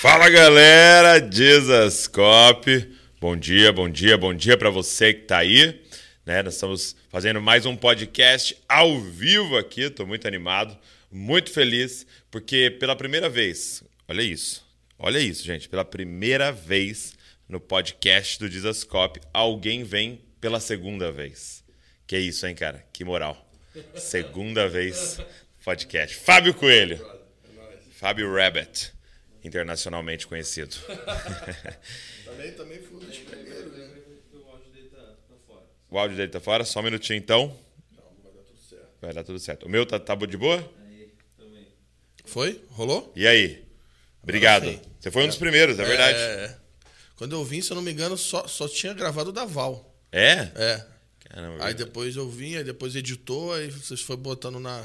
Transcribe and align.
Fala 0.00 0.28
galera, 0.28 1.18
Dizascope. 1.18 2.94
Bom 3.18 3.34
dia, 3.34 3.72
bom 3.72 3.88
dia, 3.88 4.18
bom 4.18 4.34
dia 4.34 4.58
para 4.58 4.68
você 4.68 5.14
que 5.14 5.22
está 5.22 5.38
aí. 5.38 5.80
Né? 6.26 6.42
Nós 6.42 6.54
estamos 6.54 6.94
fazendo 7.08 7.40
mais 7.40 7.64
um 7.64 7.74
podcast 7.74 8.54
ao 8.68 9.00
vivo 9.00 9.56
aqui. 9.56 9.82
Estou 9.82 10.06
muito 10.06 10.28
animado, 10.28 10.76
muito 11.10 11.50
feliz, 11.50 12.06
porque 12.30 12.70
pela 12.70 12.94
primeira 12.94 13.30
vez, 13.30 13.82
olha 14.06 14.20
isso, 14.20 14.62
olha 14.98 15.18
isso, 15.18 15.44
gente, 15.44 15.66
pela 15.66 15.84
primeira 15.84 16.52
vez 16.52 17.14
no 17.48 17.58
podcast 17.58 18.38
do 18.38 18.50
Dizascope, 18.50 19.20
alguém 19.32 19.82
vem 19.82 20.20
pela 20.44 20.60
segunda 20.60 21.10
vez. 21.10 21.64
Que 22.06 22.18
isso, 22.18 22.46
hein, 22.46 22.54
cara? 22.54 22.84
Que 22.92 23.02
moral. 23.02 23.50
Segunda 23.94 24.68
vez 24.68 25.18
podcast. 25.64 26.14
Fábio 26.16 26.52
Coelho. 26.52 26.98
Fábio 27.92 28.30
Rabbit 28.30 28.92
internacionalmente 29.42 30.26
conhecido. 30.26 30.76
também, 32.26 32.52
também 32.52 32.78
fui 32.78 32.94
um 32.94 32.98
dos 32.98 33.16
primeiros, 33.20 33.72
né? 33.72 33.90
O 35.90 35.98
áudio 35.98 36.14
dele 36.14 36.28
tá 36.28 36.40
fora? 36.40 36.62
Só 36.62 36.80
um 36.80 36.82
minutinho 36.82 37.16
então. 37.16 37.58
Não, 37.96 38.04
vai 38.22 38.32
dar 38.34 38.42
tudo 38.42 38.60
certo. 38.60 38.88
Vai 39.00 39.14
dar 39.14 39.24
tudo 39.24 39.38
certo. 39.38 39.64
O 39.64 39.68
meu 39.70 39.86
tá, 39.86 39.98
tá 39.98 40.14
de 40.14 40.36
boa? 40.36 40.70
Foi? 42.26 42.62
Rolou? 42.68 43.10
E 43.16 43.26
aí? 43.26 43.64
Obrigado. 44.22 44.78
Você 45.00 45.10
foi 45.10 45.24
um 45.24 45.28
dos 45.28 45.38
primeiros, 45.38 45.78
é 45.78 45.84
verdade. 45.86 46.18
É. 46.18 46.58
Quando 47.16 47.34
eu 47.34 47.42
vim, 47.42 47.62
se 47.62 47.70
eu 47.70 47.76
não 47.76 47.82
me 47.82 47.92
engano, 47.92 48.18
só, 48.18 48.46
só 48.46 48.68
tinha 48.68 48.92
gravado 48.92 49.30
o 49.30 49.32
da 49.32 49.46
Val. 49.46 49.93
É? 50.16 50.48
É. 50.54 50.84
Caramba. 51.28 51.64
Aí 51.64 51.74
depois 51.74 52.14
eu 52.14 52.28
vim, 52.30 52.56
aí 52.56 52.62
depois 52.64 52.94
editou, 52.94 53.52
aí 53.52 53.68
vocês 53.68 54.00
foram 54.00 54.22
botando 54.22 54.60
na, 54.60 54.84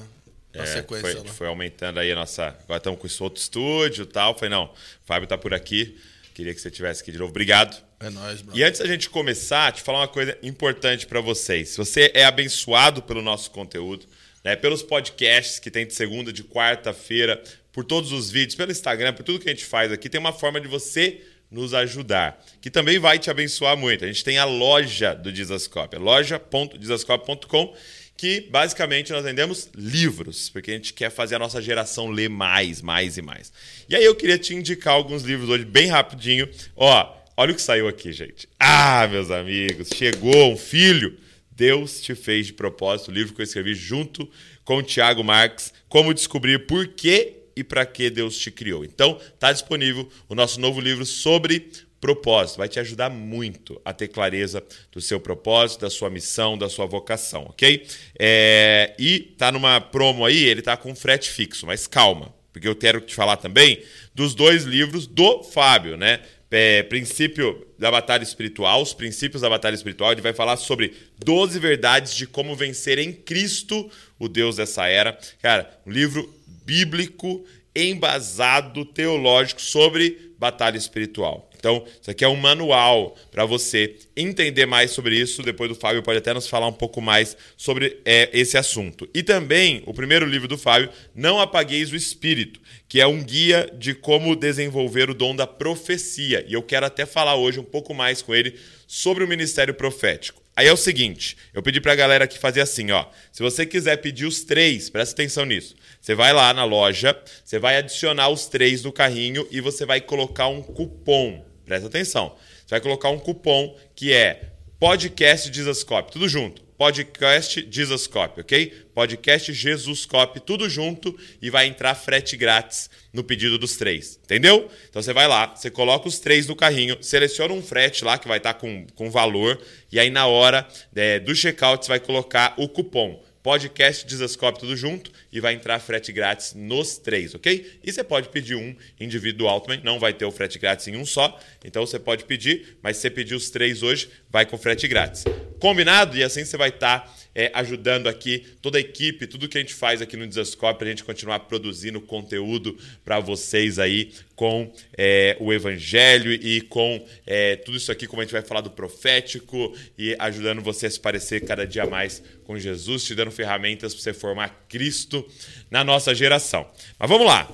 na 0.53 0.63
É, 0.63 0.65
sequência. 0.65 1.11
foi, 1.11 1.23
né? 1.23 1.29
foi 1.29 1.47
aumentando 1.47 1.99
aí 1.99 2.11
a 2.11 2.15
nossa. 2.15 2.47
Agora 2.47 2.77
estamos 2.77 2.99
com 2.99 3.05
esse 3.05 3.21
outro 3.21 3.39
estúdio 3.39 4.03
e 4.03 4.07
tal. 4.07 4.33
Falei, 4.33 4.49
não, 4.49 4.65
o 4.65 4.73
Fábio 5.05 5.27
tá 5.27 5.37
por 5.37 5.53
aqui. 5.53 5.99
Queria 6.33 6.53
que 6.55 6.59
você 6.61 6.69
estivesse 6.69 7.01
aqui 7.03 7.11
de 7.11 7.17
novo. 7.19 7.29
Obrigado. 7.29 7.77
É 7.99 8.09
nóis, 8.09 8.41
bro. 8.41 8.57
E 8.57 8.63
antes 8.63 8.79
da 8.79 8.87
gente 8.87 9.09
começar, 9.09 9.71
te 9.73 9.81
falar 9.83 9.99
uma 9.99 10.07
coisa 10.07 10.37
importante 10.41 11.05
para 11.05 11.19
vocês. 11.21 11.69
Se 11.69 11.77
você 11.77 12.11
é 12.15 12.23
abençoado 12.25 13.01
pelo 13.03 13.21
nosso 13.21 13.51
conteúdo, 13.51 14.05
né, 14.43 14.55
pelos 14.55 14.81
podcasts 14.81 15.59
que 15.59 15.69
tem 15.69 15.85
de 15.85 15.93
segunda, 15.93 16.31
de 16.31 16.43
quarta-feira, 16.43 17.43
por 17.73 17.83
todos 17.83 18.11
os 18.13 18.31
vídeos, 18.31 18.55
pelo 18.55 18.71
Instagram, 18.71 19.13
por 19.13 19.23
tudo 19.23 19.39
que 19.39 19.49
a 19.49 19.51
gente 19.53 19.65
faz 19.65 19.91
aqui, 19.91 20.09
tem 20.09 20.19
uma 20.19 20.33
forma 20.33 20.59
de 20.61 20.67
você 20.67 21.21
nos 21.51 21.73
ajudar, 21.73 22.43
que 22.61 22.69
também 22.69 22.99
vai 22.99 23.17
te 23.17 23.29
abençoar 23.29 23.75
muito. 23.75 24.03
A 24.03 24.07
gente 24.07 24.23
tem 24.23 24.37
a 24.37 24.45
loja 24.45 25.13
do 25.13 25.31
Dizascope, 25.31 25.97
loja.dizascope.com, 25.97 27.75
que 28.15 28.41
basicamente 28.51 29.11
nós 29.11 29.23
vendemos 29.23 29.69
livros, 29.75 30.49
porque 30.49 30.71
a 30.71 30.73
gente 30.75 30.93
quer 30.93 31.09
fazer 31.09 31.35
a 31.35 31.39
nossa 31.39 31.61
geração 31.61 32.09
ler 32.09 32.29
mais, 32.29 32.81
mais 32.81 33.17
e 33.17 33.21
mais. 33.21 33.51
E 33.87 33.95
aí 33.95 34.03
eu 34.03 34.15
queria 34.15 34.37
te 34.37 34.53
indicar 34.53 34.93
alguns 34.93 35.23
livros 35.23 35.49
hoje, 35.49 35.65
bem 35.65 35.87
rapidinho. 35.87 36.47
Ó, 36.75 37.17
olha 37.35 37.51
o 37.51 37.55
que 37.55 37.61
saiu 37.61 37.87
aqui, 37.87 38.11
gente. 38.11 38.47
Ah, 38.59 39.07
meus 39.09 39.31
amigos, 39.31 39.89
chegou 39.95 40.51
um 40.51 40.57
filho. 40.57 41.17
Deus 41.51 41.99
te 41.99 42.13
fez 42.15 42.47
de 42.47 42.53
propósito, 42.53 43.09
o 43.09 43.13
livro 43.13 43.33
que 43.33 43.41
eu 43.41 43.43
escrevi 43.43 43.73
junto 43.73 44.29
com 44.63 44.77
o 44.77 44.83
Tiago 44.83 45.23
Marques, 45.23 45.73
Como 45.89 46.13
Descobrir 46.13 46.67
Por 46.67 46.87
quê 46.89 47.38
e 47.59 47.63
para 47.63 47.85
que 47.85 48.09
Deus 48.09 48.37
te 48.37 48.49
criou. 48.49 48.85
Então, 48.85 49.19
tá 49.37 49.51
disponível 49.51 50.09
o 50.29 50.35
nosso 50.35 50.59
novo 50.59 50.79
livro 50.79 51.05
sobre 51.05 51.69
propósito. 51.99 52.57
Vai 52.57 52.69
te 52.69 52.79
ajudar 52.79 53.09
muito 53.09 53.79
a 53.83 53.91
ter 53.93 54.07
clareza 54.07 54.63
do 54.91 55.01
seu 55.01 55.19
propósito, 55.19 55.81
da 55.81 55.89
sua 55.89 56.09
missão, 56.09 56.57
da 56.57 56.69
sua 56.69 56.85
vocação, 56.85 57.43
ok? 57.49 57.85
É, 58.17 58.95
e 58.97 59.19
tá 59.37 59.51
numa 59.51 59.81
promo 59.81 60.25
aí, 60.25 60.45
ele 60.45 60.61
tá 60.61 60.77
com 60.77 60.95
frete 60.95 61.29
fixo, 61.29 61.65
mas 61.65 61.85
calma, 61.85 62.33
porque 62.53 62.67
eu 62.67 62.75
quero 62.75 63.01
te 63.01 63.13
falar 63.13 63.37
também 63.37 63.83
dos 64.15 64.33
dois 64.33 64.63
livros 64.63 65.05
do 65.05 65.43
Fábio, 65.43 65.97
né? 65.97 66.21
É, 66.51 66.81
princípio 66.81 67.67
da 67.77 67.91
batalha 67.91 68.23
espiritual, 68.23 68.81
os 68.81 68.91
princípios 68.91 69.43
da 69.43 69.49
batalha 69.49 69.75
espiritual. 69.75 70.11
Ele 70.11 70.21
vai 70.21 70.33
falar 70.33 70.57
sobre 70.57 70.95
12 71.23 71.59
verdades 71.59 72.15
de 72.15 72.25
como 72.25 72.55
vencer 72.55 72.97
em 72.97 73.13
Cristo, 73.13 73.87
o 74.17 74.27
Deus 74.27 74.55
dessa 74.55 74.87
era. 74.87 75.15
Cara, 75.43 75.69
um 75.85 75.91
livro 75.91 76.38
bíblico, 76.69 77.43
embasado, 77.75 78.85
teológico 78.85 79.59
sobre 79.59 80.33
batalha 80.37 80.77
espiritual. 80.77 81.49
Então, 81.57 81.83
isso 81.99 82.11
aqui 82.11 82.23
é 82.23 82.27
um 82.27 82.35
manual 82.35 83.17
para 83.31 83.43
você 83.43 83.95
entender 84.15 84.67
mais 84.67 84.91
sobre 84.91 85.19
isso. 85.19 85.41
Depois 85.41 85.67
do 85.67 85.75
Fábio 85.75 86.03
pode 86.03 86.19
até 86.19 86.31
nos 86.31 86.47
falar 86.47 86.67
um 86.67 86.73
pouco 86.73 87.01
mais 87.01 87.35
sobre 87.57 87.99
é, 88.05 88.29
esse 88.31 88.55
assunto. 88.55 89.09
E 89.15 89.23
também, 89.23 89.81
o 89.87 89.93
primeiro 89.93 90.27
livro 90.27 90.47
do 90.47 90.59
Fábio, 90.59 90.89
Não 91.13 91.39
Apagueis 91.39 91.91
o 91.91 91.95
Espírito, 91.95 92.61
que 92.87 93.01
é 93.01 93.07
um 93.07 93.21
guia 93.21 93.69
de 93.77 93.95
como 93.95 94.35
desenvolver 94.35 95.09
o 95.09 95.15
dom 95.15 95.35
da 95.35 95.47
profecia. 95.47 96.45
E 96.47 96.53
eu 96.53 96.61
quero 96.61 96.85
até 96.85 97.05
falar 97.05 97.35
hoje 97.35 97.59
um 97.59 97.63
pouco 97.63 97.95
mais 97.95 98.21
com 98.21 98.33
ele 98.33 98.57
sobre 98.87 99.23
o 99.23 99.27
ministério 99.27 99.73
profético. 99.73 100.41
Aí 100.59 100.67
é 100.67 100.73
o 100.73 100.75
seguinte, 100.75 101.37
eu 101.53 101.63
pedi 101.63 101.79
pra 101.79 101.95
galera 101.95 102.27
que 102.27 102.37
fazer 102.37 102.59
assim, 102.59 102.91
ó. 102.91 103.05
Se 103.31 103.41
você 103.41 103.65
quiser 103.65 103.95
pedir 103.95 104.25
os 104.25 104.43
três, 104.43 104.89
presta 104.89 105.13
atenção 105.13 105.45
nisso. 105.45 105.73
Você 106.01 106.13
vai 106.13 106.33
lá 106.33 106.53
na 106.53 106.65
loja, 106.65 107.17
você 107.45 107.57
vai 107.57 107.77
adicionar 107.77 108.27
os 108.27 108.47
três 108.47 108.83
no 108.83 108.91
carrinho 108.91 109.47
e 109.51 109.61
você 109.61 109.85
vai 109.85 110.01
colocar 110.01 110.49
um 110.49 110.61
cupom. 110.61 111.45
Presta 111.63 111.87
atenção. 111.87 112.35
Você 112.57 112.71
vai 112.71 112.81
colocar 112.81 113.07
um 113.07 113.17
cupom 113.17 113.73
que 113.95 114.11
é 114.11 114.51
podcast 114.77 115.49
Jesuscope, 115.49 116.11
tudo 116.11 116.27
junto. 116.27 116.68
Podcast 116.79 117.67
Jesuscope, 117.69 118.39
ok? 118.39 118.73
Podcast 118.95 119.51
Jesuscope, 119.51 120.39
tudo 120.39 120.69
junto 120.69 121.13
e 121.41 121.49
vai 121.49 121.67
entrar 121.67 121.93
frete 121.93 122.37
grátis 122.37 122.89
no 123.11 123.21
pedido 123.21 123.57
dos 123.57 123.75
três, 123.75 124.17
entendeu? 124.23 124.69
Então 124.89 125.01
você 125.01 125.11
vai 125.11 125.27
lá, 125.27 125.53
você 125.53 125.69
coloca 125.69 126.07
os 126.07 126.21
três 126.21 126.47
no 126.47 126.55
carrinho, 126.55 126.95
seleciona 127.01 127.53
um 127.53 127.61
frete 127.61 128.05
lá 128.05 128.17
que 128.17 128.29
vai 128.29 128.37
estar 128.37 128.53
com, 128.53 128.87
com 128.95 129.11
valor 129.11 129.61
e 129.91 129.99
aí 129.99 130.09
na 130.09 130.25
hora 130.25 130.65
é, 130.95 131.19
do 131.19 131.35
checkout 131.35 131.83
você 131.85 131.89
vai 131.89 131.99
colocar 131.99 132.53
o 132.55 132.69
cupom 132.69 133.21
podcast 133.49 134.05
Dizascope 134.05 134.59
tudo 134.59 134.77
junto 134.77 135.11
e 135.33 135.39
vai 135.39 135.55
entrar 135.55 135.79
frete 135.79 136.11
grátis 136.11 136.53
nos 136.53 136.99
três, 136.99 137.33
ok? 137.33 137.79
E 137.83 137.91
você 137.91 138.03
pode 138.03 138.29
pedir 138.29 138.53
um 138.53 138.75
individual 138.99 139.59
também, 139.59 139.81
não 139.83 139.99
vai 139.99 140.13
ter 140.13 140.23
o 140.23 140.29
frete 140.29 140.59
grátis 140.59 140.87
em 140.87 140.95
um 140.95 141.03
só, 141.03 141.35
então 141.65 141.83
você 141.83 141.97
pode 141.97 142.25
pedir, 142.25 142.77
mas 142.83 142.97
se 142.97 143.01
você 143.01 143.09
pedir 143.09 143.33
os 143.33 143.49
três 143.49 143.81
hoje, 143.81 144.07
vai 144.29 144.45
com 144.45 144.55
frete 144.55 144.87
grátis. 144.87 145.23
Combinado? 145.59 146.15
E 146.15 146.23
assim 146.23 146.45
você 146.45 146.57
vai 146.57 146.69
estar 146.69 147.11
é, 147.33 147.51
ajudando 147.53 148.07
aqui 148.07 148.45
toda 148.61 148.77
a 148.77 148.81
equipe, 148.81 149.27
tudo 149.27 149.47
que 149.47 149.57
a 149.57 149.61
gente 149.61 149.73
faz 149.73 150.01
aqui 150.01 150.17
no 150.17 150.27
Dizascope, 150.27 150.79
para 150.79 150.87
a 150.87 150.89
gente 150.89 151.03
continuar 151.03 151.39
produzindo 151.41 152.01
conteúdo 152.01 152.77
para 153.03 153.19
vocês 153.19 153.79
aí 153.79 154.11
com 154.35 154.71
é, 154.97 155.37
o 155.39 155.53
Evangelho 155.53 156.31
e 156.31 156.61
com 156.61 157.05
é, 157.25 157.55
tudo 157.57 157.77
isso 157.77 157.91
aqui, 157.91 158.07
como 158.07 158.21
a 158.21 158.25
gente 158.25 158.31
vai 158.31 158.41
falar 158.41 158.61
do 158.61 158.71
profético 158.71 159.75
e 159.97 160.15
ajudando 160.19 160.61
você 160.61 160.87
a 160.87 160.91
se 160.91 160.99
parecer 160.99 161.41
cada 161.41 161.65
dia 161.65 161.85
mais 161.85 162.21
com 162.43 162.57
Jesus, 162.57 163.03
te 163.03 163.15
dando 163.15 163.31
ferramentas 163.31 163.93
para 163.93 164.03
você 164.03 164.13
formar 164.13 164.65
Cristo 164.67 165.25
na 165.69 165.83
nossa 165.83 166.15
geração. 166.15 166.69
Mas 166.97 167.09
vamos 167.09 167.27
lá, 167.27 167.49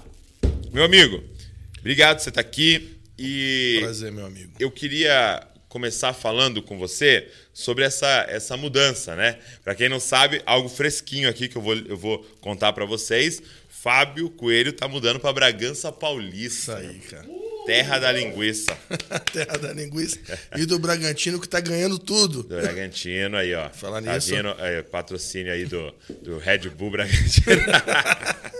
meu 0.71 0.83
amigo, 0.83 1.23
obrigado 1.79 2.17
por 2.17 2.23
você 2.23 2.29
estar 2.29 2.41
aqui 2.41 2.95
e 3.17 3.77
Prazer, 3.81 4.11
meu 4.11 4.25
amigo. 4.25 4.51
eu 4.59 4.69
queria 4.69 5.47
começar 5.75 6.13
falando 6.13 6.61
com 6.61 6.77
você 6.77 7.27
sobre 7.53 7.83
essa, 7.83 8.25
essa 8.29 8.55
mudança, 8.55 9.13
né? 9.13 9.37
Para 9.61 9.75
quem 9.75 9.89
não 9.89 9.99
sabe, 9.99 10.41
algo 10.45 10.69
fresquinho 10.69 11.27
aqui 11.27 11.49
que 11.49 11.57
eu 11.57 11.61
vou, 11.61 11.75
eu 11.75 11.97
vou 11.97 12.19
contar 12.39 12.71
para 12.71 12.85
vocês. 12.85 13.41
Fábio 13.67 14.29
Coelho 14.29 14.71
tá 14.71 14.87
mudando 14.87 15.19
para 15.19 15.33
Bragança 15.33 15.91
Paulista. 15.91 16.79
Isso 16.81 16.89
aí, 16.89 16.99
cara. 16.99 17.27
Terra 17.65 17.99
da 17.99 18.09
linguiça. 18.13 18.77
Terra 19.33 19.57
da 19.57 19.73
linguiça. 19.73 20.17
E 20.55 20.65
do 20.65 20.79
Bragantino 20.79 21.41
que 21.41 21.49
tá 21.49 21.59
ganhando 21.59 21.99
tudo. 21.99 22.43
Do 22.43 22.55
Bragantino 22.55 23.35
aí, 23.35 23.53
ó. 23.53 23.69
Falar 23.69 24.01
tá 24.01 24.13
nisso. 24.13 24.33
vindo, 24.33 24.55
é, 24.59 24.81
patrocínio 24.81 25.51
aí 25.51 25.65
do, 25.65 25.93
do 26.21 26.37
Red 26.37 26.69
Bull 26.69 26.91
Bragantino. 26.91 27.63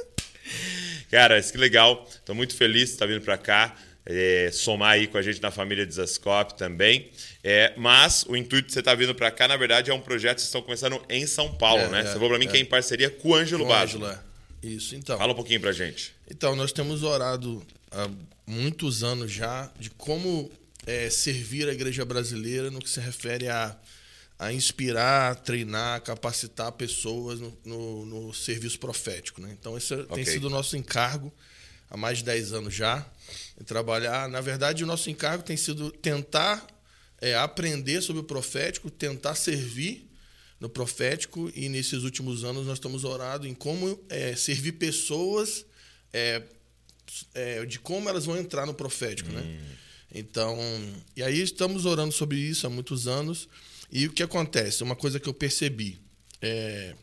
Cara, 1.09 1.39
isso 1.39 1.53
que 1.53 1.57
legal. 1.57 2.05
Tô 2.25 2.33
muito 2.33 2.53
feliz 2.57 2.89
de 2.89 2.95
estar 2.95 3.05
vindo 3.05 3.21
para 3.21 3.37
cá. 3.37 3.73
É, 4.05 4.49
somar 4.53 4.91
aí 4.93 5.07
com 5.07 5.17
a 5.17 5.21
gente 5.21 5.41
na 5.41 5.49
família 5.51 5.85
Desascope 5.85 6.55
também. 6.55 7.09
É, 7.43 7.73
mas 7.75 8.23
o 8.27 8.35
intuito 8.35 8.67
de 8.67 8.73
você 8.73 8.79
estar 8.79 8.95
vindo 8.95 9.15
para 9.15 9.31
cá, 9.31 9.47
na 9.47 9.57
verdade, 9.57 9.89
é 9.89 9.93
um 9.93 9.99
projeto 10.01 10.35
que 10.35 10.41
vocês 10.41 10.49
estão 10.49 10.61
começando 10.61 11.01
em 11.09 11.25
São 11.25 11.53
Paulo, 11.55 11.81
É, 11.83 11.89
né? 11.89 11.99
é, 12.01 12.03
você 12.05 12.13
falou 12.13 12.29
para 12.29 12.37
mim 12.39 12.45
é. 12.45 12.47
que 12.49 12.57
é 12.57 12.59
em 12.59 12.65
parceria 12.65 13.09
com 13.09 13.29
o 13.29 13.35
Ângelo 13.35 13.65
Basso. 13.65 13.95
Ângela. 13.97 14.25
Isso, 14.61 14.95
então. 14.95 15.17
Fala 15.17 15.33
um 15.33 15.35
pouquinho 15.35 15.61
pra 15.61 15.71
gente. 15.71 16.13
Então, 16.29 16.55
nós 16.55 16.71
temos 16.71 17.03
orado 17.03 17.65
há 17.91 18.09
muitos 18.47 19.03
anos 19.03 19.31
já 19.31 19.71
de 19.79 19.89
como 19.91 20.51
é, 20.87 21.09
servir 21.09 21.67
a 21.69 21.73
igreja 21.73 22.03
brasileira 22.05 22.69
no 22.71 22.79
que 22.79 22.89
se 22.89 22.99
refere 22.99 23.47
a, 23.47 23.75
a 24.39 24.51
inspirar, 24.51 25.35
treinar, 25.35 26.01
capacitar 26.01 26.71
pessoas 26.71 27.39
no, 27.39 27.57
no- 27.63 28.05
no 28.05 28.33
serviço 28.33 28.79
profético. 28.79 29.39
Né? 29.41 29.55
Então, 29.59 29.77
esse 29.77 29.93
Ok. 29.93 30.07
tem 30.15 30.25
sido 30.25 30.45
o 30.45 30.49
nosso 30.49 30.75
encargo 30.75 31.31
há 31.89 31.97
mais 31.97 32.19
de 32.19 32.25
10 32.25 32.53
anos 32.53 32.73
já. 32.73 33.05
E 33.59 33.63
trabalhar. 33.63 34.27
Na 34.29 34.41
verdade, 34.41 34.83
o 34.83 34.87
nosso 34.87 35.09
encargo 35.09 35.43
tem 35.43 35.57
sido 35.57 35.91
tentar 35.91 36.65
é 37.21 37.35
aprender 37.35 38.01
sobre 38.01 38.21
o 38.21 38.23
profético, 38.23 38.89
tentar 38.91 39.35
servir 39.35 40.09
no 40.59 40.69
profético 40.69 41.51
e 41.55 41.67
nesses 41.69 42.03
últimos 42.03 42.43
anos 42.43 42.65
nós 42.65 42.77
estamos 42.77 43.03
orando 43.03 43.47
em 43.47 43.53
como 43.53 43.99
é, 44.09 44.35
servir 44.35 44.73
pessoas 44.73 45.65
é, 46.13 46.43
é, 47.33 47.65
de 47.65 47.79
como 47.79 48.09
elas 48.09 48.25
vão 48.25 48.37
entrar 48.37 48.65
no 48.65 48.73
profético, 48.73 49.31
né? 49.31 49.41
Hum. 49.41 49.75
Então, 50.13 50.57
e 51.15 51.21
aí 51.23 51.41
estamos 51.41 51.85
orando 51.85 52.13
sobre 52.13 52.37
isso 52.37 52.65
há 52.65 52.69
muitos 52.69 53.07
anos 53.07 53.49
e 53.91 54.07
o 54.07 54.13
que 54.13 54.23
acontece? 54.23 54.83
Uma 54.83 54.95
coisa 54.95 55.19
que 55.19 55.27
eu 55.27 55.33
percebi, 55.33 55.99
é, 56.41 56.95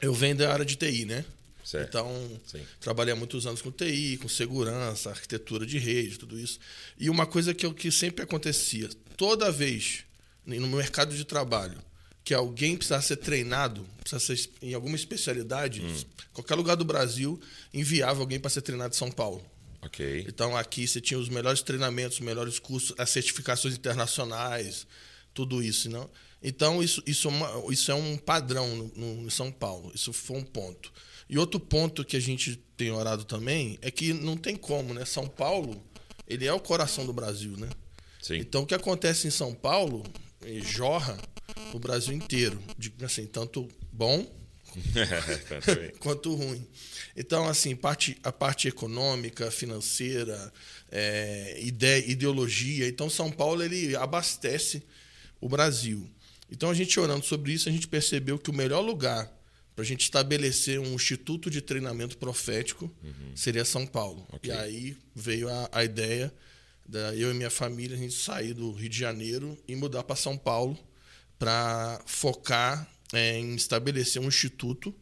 eu 0.00 0.14
venho 0.14 0.36
da 0.36 0.52
área 0.52 0.64
de 0.64 0.76
TI, 0.76 1.04
né? 1.04 1.24
Certo. 1.70 1.88
Então, 1.88 2.40
Sim. 2.46 2.66
trabalhei 2.80 3.12
há 3.12 3.16
muitos 3.16 3.46
anos 3.46 3.62
com 3.62 3.70
TI, 3.70 4.16
com 4.20 4.28
segurança, 4.28 5.10
arquitetura 5.10 5.64
de 5.64 5.78
rede, 5.78 6.18
tudo 6.18 6.36
isso. 6.36 6.58
E 6.98 7.08
uma 7.08 7.26
coisa 7.26 7.54
que, 7.54 7.64
eu, 7.64 7.72
que 7.72 7.92
sempre 7.92 8.24
acontecia, 8.24 8.88
toda 9.16 9.52
vez 9.52 10.00
no 10.44 10.66
mercado 10.66 11.14
de 11.14 11.24
trabalho 11.24 11.78
que 12.24 12.34
alguém 12.34 12.76
precisava 12.76 13.02
ser 13.02 13.16
treinado, 13.18 13.86
precisava 14.00 14.20
ser 14.36 14.50
em 14.60 14.74
alguma 14.74 14.96
especialidade, 14.96 15.80
qualquer 16.32 16.56
lugar 16.56 16.74
do 16.76 16.84
Brasil 16.84 17.40
enviava 17.72 18.18
alguém 18.20 18.40
para 18.40 18.50
ser 18.50 18.62
treinado 18.62 18.92
em 18.94 18.98
São 18.98 19.10
Paulo. 19.10 19.44
Ok. 19.80 20.26
Então 20.28 20.56
aqui 20.56 20.88
você 20.88 21.00
tinha 21.00 21.18
os 21.20 21.28
melhores 21.28 21.62
treinamentos, 21.62 22.18
os 22.18 22.24
melhores 22.24 22.58
cursos, 22.58 22.92
as 22.98 23.10
certificações 23.10 23.74
internacionais, 23.76 24.86
tudo 25.32 25.62
isso, 25.62 25.88
não? 25.88 26.10
Então 26.42 26.82
isso, 26.82 27.00
isso, 27.06 27.28
é, 27.28 27.30
uma- 27.30 27.72
isso 27.72 27.90
é 27.92 27.94
um 27.94 28.16
padrão 28.16 28.74
no, 28.76 28.92
no- 28.96 29.26
em 29.26 29.30
São 29.30 29.52
Paulo. 29.52 29.92
Isso 29.94 30.12
foi 30.12 30.36
um 30.38 30.44
ponto. 30.44 30.92
E 31.30 31.38
outro 31.38 31.60
ponto 31.60 32.04
que 32.04 32.16
a 32.16 32.20
gente 32.20 32.56
tem 32.76 32.90
orado 32.90 33.24
também 33.24 33.78
é 33.80 33.88
que 33.88 34.12
não 34.12 34.36
tem 34.36 34.56
como, 34.56 34.92
né? 34.92 35.04
São 35.04 35.28
Paulo, 35.28 35.80
ele 36.26 36.44
é 36.44 36.52
o 36.52 36.58
coração 36.58 37.06
do 37.06 37.12
Brasil, 37.12 37.56
né? 37.56 37.68
Sim. 38.20 38.38
Então 38.38 38.62
o 38.62 38.66
que 38.66 38.74
acontece 38.74 39.28
em 39.28 39.30
São 39.30 39.54
Paulo 39.54 40.02
eh, 40.44 40.58
jorra 40.60 41.16
o 41.72 41.78
Brasil 41.78 42.12
inteiro, 42.12 42.60
de, 42.76 42.92
assim, 43.04 43.26
tanto 43.26 43.68
bom 43.92 44.26
quanto 46.00 46.34
ruim. 46.34 46.66
Então, 47.16 47.46
assim, 47.48 47.76
parte, 47.76 48.16
a 48.24 48.32
parte 48.32 48.66
econômica, 48.66 49.52
financeira, 49.52 50.52
é, 50.90 51.60
ide- 51.62 52.10
ideologia. 52.10 52.88
Então, 52.88 53.08
São 53.08 53.30
Paulo 53.30 53.62
ele 53.62 53.94
abastece 53.94 54.82
o 55.40 55.48
Brasil. 55.48 56.10
Então, 56.50 56.70
a 56.70 56.74
gente 56.74 56.98
orando 56.98 57.24
sobre 57.24 57.52
isso, 57.52 57.68
a 57.68 57.72
gente 57.72 57.86
percebeu 57.86 58.36
que 58.36 58.50
o 58.50 58.54
melhor 58.54 58.80
lugar 58.80 59.30
para 59.80 59.82
a 59.82 59.86
gente 59.86 60.02
estabelecer 60.02 60.78
um 60.78 60.94
instituto 60.94 61.50
de 61.50 61.62
treinamento 61.62 62.18
profético 62.18 62.94
seria 63.34 63.64
São 63.64 63.86
Paulo. 63.86 64.26
Ok. 64.30 64.50
E 64.50 64.52
aí 64.52 64.96
veio 65.14 65.48
a, 65.48 65.70
a 65.72 65.82
ideia 65.82 66.32
da 66.86 67.14
eu 67.14 67.30
e 67.30 67.34
minha 67.34 67.48
família 67.48 67.96
a 67.96 67.98
gente 67.98 68.12
sair 68.12 68.52
do 68.52 68.72
Rio 68.72 68.90
de 68.90 68.98
Janeiro 68.98 69.56
e 69.66 69.74
mudar 69.74 70.02
para 70.02 70.16
São 70.16 70.36
Paulo 70.36 70.78
para 71.38 71.98
focar 72.04 72.86
é, 73.14 73.38
em 73.38 73.54
estabelecer 73.54 74.20
um 74.20 74.28
instituto 74.28 74.94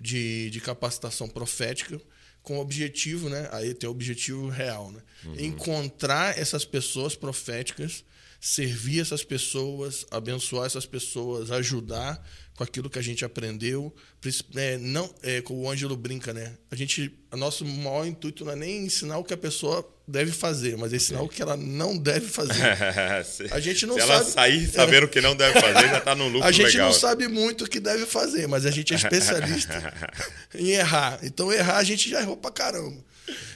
de, 0.00 0.50
de 0.50 0.60
capacitação 0.60 1.28
profética 1.28 2.00
com 2.44 2.58
o 2.58 2.60
objetivo, 2.60 3.28
né? 3.28 3.48
Aí 3.50 3.74
tem 3.74 3.88
o 3.88 3.92
objetivo 3.92 4.48
real, 4.48 4.92
né? 4.92 5.02
Encontrar 5.36 6.38
essas 6.38 6.64
pessoas 6.64 7.16
proféticas, 7.16 8.04
servir 8.40 9.00
essas 9.00 9.24
pessoas, 9.24 10.06
abençoar 10.12 10.66
essas 10.66 10.86
pessoas, 10.86 11.50
ajudar 11.50 12.24
com 12.56 12.62
aquilo 12.64 12.90
que 12.90 12.98
a 12.98 13.02
gente 13.02 13.24
aprendeu. 13.24 13.94
É, 14.54 14.76
não, 14.78 15.12
é, 15.22 15.40
como 15.40 15.62
o 15.62 15.70
Ângelo 15.70 15.96
brinca, 15.96 16.32
né? 16.34 16.52
A 16.70 16.76
gente, 16.76 17.12
o 17.32 17.36
nosso 17.36 17.64
maior 17.64 18.06
intuito 18.06 18.44
não 18.44 18.52
é 18.52 18.56
nem 18.56 18.84
ensinar 18.84 19.18
o 19.18 19.24
que 19.24 19.32
a 19.32 19.36
pessoa 19.36 19.88
deve 20.06 20.32
fazer, 20.32 20.76
mas 20.76 20.92
é 20.92 20.96
ensinar 20.96 21.22
o 21.22 21.28
que 21.28 21.40
ela 21.40 21.56
não 21.56 21.96
deve 21.96 22.26
fazer. 22.28 22.54
Se- 23.24 23.48
A 23.52 23.58
gente 23.60 23.86
não 23.86 23.94
Se 23.94 24.00
ela 24.00 24.18
sabe- 24.18 24.30
sair 24.32 24.68
sabendo 24.70 25.04
o 25.04 25.08
que 25.08 25.20
não 25.20 25.34
deve 25.34 25.58
fazer, 25.60 25.88
já 25.88 26.00
tá 26.00 26.14
no 26.14 26.28
lucro 26.28 26.46
A 26.46 26.52
gente 26.52 26.66
legal. 26.72 26.86
não 26.88 26.92
sabe 26.92 27.26
muito 27.28 27.64
o 27.64 27.68
que 27.68 27.80
deve 27.80 28.04
fazer, 28.06 28.46
mas 28.46 28.66
a 28.66 28.70
gente 28.70 28.92
é 28.92 28.96
especialista 28.96 29.94
em 30.54 30.70
errar. 30.70 31.18
Então, 31.22 31.50
errar 31.52 31.78
a 31.78 31.84
gente 31.84 32.10
já 32.10 32.20
errou 32.20 32.36
pra 32.36 32.50
caramba. 32.50 33.02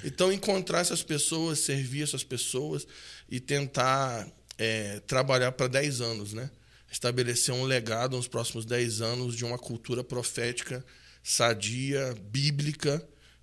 Então, 0.05 0.33
encontrar 0.33 0.81
essas 0.81 1.03
pessoas, 1.03 1.59
servir 1.59 2.03
essas 2.03 2.25
pessoas 2.25 2.87
e 3.29 3.41
tentar 3.41 4.27
é, 4.57 5.01
trabalhar 5.07 5.53
para 5.53 5.67
10 5.67 6.01
anos, 6.01 6.33
né? 6.33 6.49
Estabelecer 6.91 7.55
um 7.55 7.65
legado 7.65 8.17
nos 8.17 8.29
próximos 8.29 8.65
10 8.65 9.01
anos 9.01 9.37
de 9.37 9.45
uma 9.45 9.59
cultura 9.59 10.03
profética 10.05 10.85
sadia, 11.23 12.15
bíblica, 12.31 13.03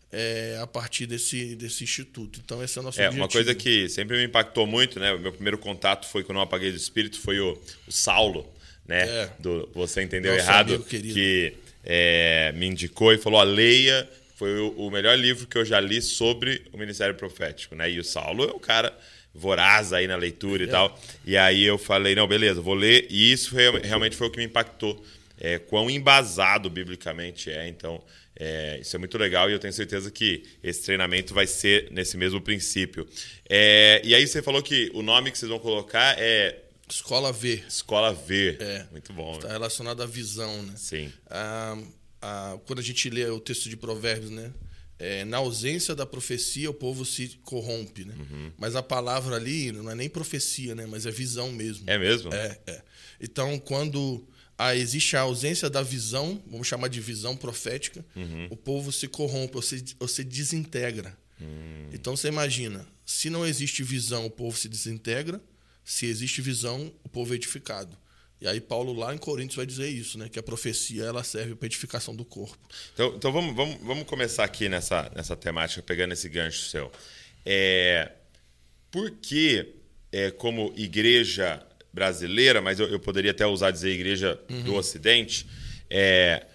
é, 0.10 0.58
a 0.62 0.66
partir 0.66 1.06
desse, 1.06 1.54
desse 1.56 1.84
instituto. 1.84 2.40
Então, 2.44 2.64
esse 2.64 2.78
é 2.78 2.82
o 2.82 2.84
nosso 2.84 3.02
É, 3.02 3.08
objetivo. 3.08 3.24
uma 3.24 3.30
coisa 3.30 3.54
que 3.54 3.90
sempre 3.90 4.16
me 4.16 4.24
impactou 4.24 4.66
muito, 4.66 5.00
né? 5.00 5.12
O 5.14 5.20
meu 5.20 5.34
primeiro 5.34 5.58
contato 5.58 6.08
foi 6.08 6.24
quando 6.24 6.38
eu 6.38 6.44
apaguei 6.44 6.72
do 6.72 6.78
espírito, 6.78 7.20
foi 7.20 7.40
o, 7.42 7.60
o 7.86 7.92
Saulo, 7.92 8.48
né? 8.88 9.02
É. 9.24 9.30
Do 9.40 9.70
Você 9.74 10.02
Entendeu 10.02 10.32
Nosso 10.34 10.46
Errado, 10.46 10.80
que 10.84 11.54
é, 11.84 12.54
me 12.56 12.68
indicou 12.68 13.12
e 13.12 13.18
falou, 13.18 13.40
ó, 13.40 13.44
leia, 13.44 14.10
foi 14.38 14.58
o, 14.60 14.70
o 14.88 14.92
melhor 14.92 15.18
livro 15.18 15.46
que 15.46 15.58
eu 15.58 15.66
já 15.66 15.80
li 15.82 16.02
sobre 16.02 16.64
o 16.72 16.78
Ministério 16.78 17.16
Profético, 17.16 17.76
né? 17.76 17.92
E 17.92 18.00
o 18.00 18.04
Saulo 18.04 18.46
é 18.46 18.54
um 18.54 18.60
cara 18.60 18.98
voraz 19.34 19.92
aí 19.92 20.08
na 20.08 20.16
leitura 20.16 20.64
e 20.64 20.68
tal. 20.68 21.00
E 21.26 21.36
aí 21.36 21.64
eu 21.64 21.78
falei, 21.78 22.16
não, 22.16 22.28
beleza, 22.28 22.62
vou 22.62 22.76
ler. 22.76 23.08
E 23.10 23.32
isso 23.32 23.56
realmente 23.56 24.16
foi 24.16 24.28
o 24.28 24.30
que 24.30 24.38
me 24.38 24.46
impactou. 24.46 25.04
É, 25.40 25.58
quão 25.60 25.90
embasado 25.90 26.70
biblicamente 26.70 27.50
é. 27.50 27.68
Então, 27.68 28.02
é, 28.36 28.80
isso 28.80 28.96
é 28.96 29.00
muito 29.00 29.18
legal 29.18 29.50
e 29.50 29.54
eu 29.54 29.60
tenho 29.60 29.74
certeza 29.74 30.10
que 30.10 30.44
esse 30.64 30.84
treinamento 30.84 31.34
vai 31.34 31.48
ser 31.48 31.90
nesse 31.92 32.16
mesmo 32.18 32.40
princípio. 32.40 33.08
É, 33.50 34.02
e 34.04 34.14
aí 34.16 34.26
você 34.26 34.42
falou 34.42 34.62
que 34.62 34.92
o 34.94 35.02
nome 35.02 35.32
que 35.32 35.38
vocês 35.38 35.50
vão 35.50 35.60
colocar 35.60 36.16
é 36.18 36.60
Escola 36.90 37.32
V. 37.32 37.64
Escola 37.68 38.14
V. 38.14 38.58
É. 38.60 38.86
Muito 38.92 39.14
bom. 39.14 39.34
Está 39.34 39.48
relacionado 39.50 40.04
à 40.04 40.06
visão, 40.06 40.64
né? 40.64 40.74
Sim. 40.76 41.12
Ah, 41.30 41.78
ah, 42.22 42.58
quando 42.66 42.80
a 42.80 42.84
gente 42.84 43.10
lê 43.10 43.26
o 43.26 43.40
texto 43.40 43.70
de 43.70 43.78
Provérbios, 43.78 44.30
né? 44.30 44.52
É, 45.06 45.26
na 45.26 45.38
ausência 45.38 45.94
da 45.94 46.06
profecia, 46.06 46.70
o 46.70 46.74
povo 46.74 47.04
se 47.04 47.38
corrompe, 47.44 48.06
né? 48.06 48.14
Uhum. 48.18 48.52
Mas 48.58 48.74
a 48.76 48.82
palavra 48.82 49.36
ali 49.36 49.70
não 49.72 49.90
é 49.92 49.96
nem 49.96 50.08
profecia, 50.10 50.74
né? 50.74 50.86
Mas 50.86 51.06
é 51.06 51.12
visão 51.12 51.52
mesmo. 51.52 51.90
É 51.90 51.98
mesmo? 51.98 52.34
É, 52.34 52.58
é. 52.66 52.82
Então, 53.20 53.60
quando 53.60 54.26
ah, 54.58 54.74
existe 54.76 55.18
a 55.18 55.22
ausência 55.22 55.70
da 55.70 55.82
visão, 55.84 56.42
vamos 56.48 56.68
chamar 56.68 56.88
de 56.88 57.02
visão 57.02 57.36
profética, 57.36 58.06
Uhum. 58.16 58.48
o 58.50 58.56
povo 58.56 58.92
se 58.94 59.08
corrompe, 59.10 59.58
ou 59.58 59.62
se, 59.62 59.84
ou 60.00 60.08
se 60.08 60.24
desintegra. 60.24 61.18
Hum. 61.42 61.90
Então, 61.92 62.16
você 62.16 62.30
imagina, 62.30 62.88
se 63.06 63.30
não 63.30 63.46
existe 63.46 63.84
visão, 63.84 64.26
o 64.26 64.30
povo 64.32 64.58
se 64.58 64.70
desintegra. 64.70 65.42
Se 65.84 66.06
existe 66.06 66.42
visão, 66.42 66.94
o 67.04 67.10
povo 67.10 67.34
é 67.34 67.36
edificado. 67.36 67.98
E 68.42 68.48
aí 68.48 68.60
Paulo 68.60 68.94
lá 68.94 69.14
em 69.14 69.18
Coríntios 69.18 69.56
vai 69.56 69.66
dizer 69.66 69.88
isso, 69.88 70.18
né? 70.18 70.28
Que 70.28 70.38
a 70.38 70.44
profecia 70.44 71.04
ela 71.04 71.24
serve 71.24 71.56
para 71.56 71.66
edificação 71.66 72.16
do 72.16 72.26
corpo. 72.26 72.58
Então, 72.94 73.14
então 73.16 73.32
vamos, 73.32 73.56
vamos, 73.56 73.78
vamos 73.82 74.04
começar 74.06 74.44
aqui 74.44 74.68
nessa, 74.68 75.10
nessa 75.16 75.36
temática, 75.36 75.82
pegando 75.82 76.14
esse 76.14 76.28
gancho 76.28 76.68
seu. 76.70 76.92
É, 77.46 78.12
por 78.92 79.12
que, 79.12 79.68
é, 80.12 80.30
como 80.32 80.74
igreja 80.76 81.66
brasileira, 81.94 82.62
mas 82.62 82.80
eu, 82.80 82.88
eu 82.88 83.00
poderia 83.00 83.32
até 83.32 83.46
usar 83.46 83.72
dizer 83.72 83.92
igreja 83.92 84.40
do 84.66 84.74
Ocidente, 84.74 85.46
é, 85.90 86.46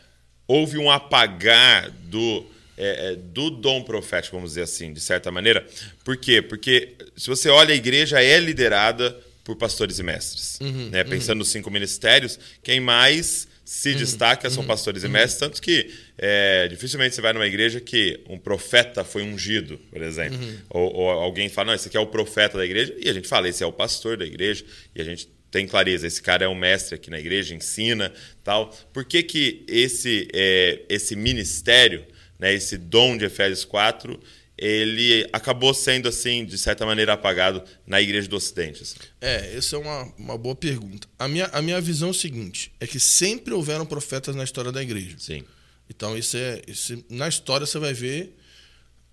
houve 0.46 0.78
um 0.78 0.90
apagar 0.90 1.90
do, 1.90 2.44
é, 2.76 3.12
é, 3.12 3.16
do 3.16 3.50
dom 3.50 3.82
profético, 3.82 4.36
vamos 4.36 4.50
dizer 4.50 4.62
assim, 4.62 4.92
de 4.92 5.00
certa 5.00 5.30
maneira? 5.30 5.66
Por 6.04 6.16
quê? 6.16 6.42
Porque 6.42 6.96
se 7.16 7.28
você 7.28 7.48
olha, 7.48 7.72
a 7.72 7.76
igreja 7.76 8.22
é 8.22 8.40
liderada 8.40 9.16
por 9.48 9.56
pastores 9.56 9.98
e 9.98 10.02
mestres. 10.02 10.58
né? 10.90 11.04
Pensando 11.04 11.38
nos 11.38 11.48
cinco 11.48 11.70
ministérios, 11.70 12.38
quem 12.62 12.80
mais 12.80 13.48
se 13.64 13.94
destaca 13.94 14.50
são 14.50 14.62
pastores 14.62 15.04
e 15.04 15.08
mestres, 15.08 15.40
tanto 15.40 15.62
que 15.62 15.90
é, 16.18 16.68
dificilmente 16.68 17.14
você 17.14 17.22
vai 17.22 17.32
numa 17.32 17.46
igreja 17.46 17.80
que 17.80 18.20
um 18.28 18.36
profeta 18.38 19.04
foi 19.04 19.22
ungido, 19.22 19.78
por 19.90 20.02
exemplo. 20.02 20.38
Ou, 20.68 20.94
ou 20.94 21.10
alguém 21.10 21.48
fala, 21.48 21.68
não, 21.68 21.74
esse 21.74 21.88
aqui 21.88 21.96
é 21.96 22.00
o 22.00 22.06
profeta 22.06 22.58
da 22.58 22.64
igreja, 22.64 22.94
e 23.02 23.08
a 23.08 23.12
gente 23.14 23.26
fala, 23.26 23.48
esse 23.48 23.64
é 23.64 23.66
o 23.66 23.72
pastor 23.72 24.18
da 24.18 24.26
igreja, 24.26 24.66
e 24.94 25.00
a 25.00 25.04
gente 25.04 25.30
tem 25.50 25.66
clareza, 25.66 26.06
esse 26.06 26.20
cara 26.20 26.44
é 26.44 26.48
um 26.48 26.54
mestre 26.54 26.94
aqui 26.94 27.08
na 27.08 27.18
igreja, 27.18 27.54
ensina, 27.54 28.12
tal. 28.44 28.68
Por 28.92 29.06
que 29.06 29.22
que 29.22 29.64
esse, 29.66 30.28
é, 30.34 30.82
esse 30.90 31.16
ministério, 31.16 32.04
né, 32.38 32.52
esse 32.52 32.76
dom 32.76 33.16
de 33.16 33.24
Efésios 33.24 33.64
4, 33.64 34.20
ele 34.58 35.28
acabou 35.32 35.72
sendo, 35.72 36.08
assim, 36.08 36.44
de 36.44 36.58
certa 36.58 36.84
maneira, 36.84 37.12
apagado 37.12 37.62
na 37.86 38.00
igreja 38.00 38.28
do 38.28 38.36
Ocidente? 38.36 38.82
assim? 38.82 38.96
É, 39.20 39.56
essa 39.56 39.76
é 39.76 39.78
uma, 39.78 40.12
uma 40.18 40.36
boa 40.36 40.56
pergunta. 40.56 41.06
A 41.18 41.28
minha, 41.28 41.46
a 41.46 41.62
minha 41.62 41.80
visão 41.80 42.08
é 42.08 42.10
o 42.10 42.14
seguinte: 42.14 42.72
é 42.80 42.86
que 42.86 42.98
sempre 42.98 43.54
houveram 43.54 43.86
profetas 43.86 44.34
na 44.34 44.42
história 44.42 44.72
da 44.72 44.82
igreja. 44.82 45.16
Sim. 45.18 45.44
Então, 45.88 46.18
isso 46.18 46.36
é, 46.36 46.60
isso, 46.66 47.02
na 47.08 47.28
história 47.28 47.66
você 47.66 47.78
vai 47.78 47.94
ver 47.94 48.36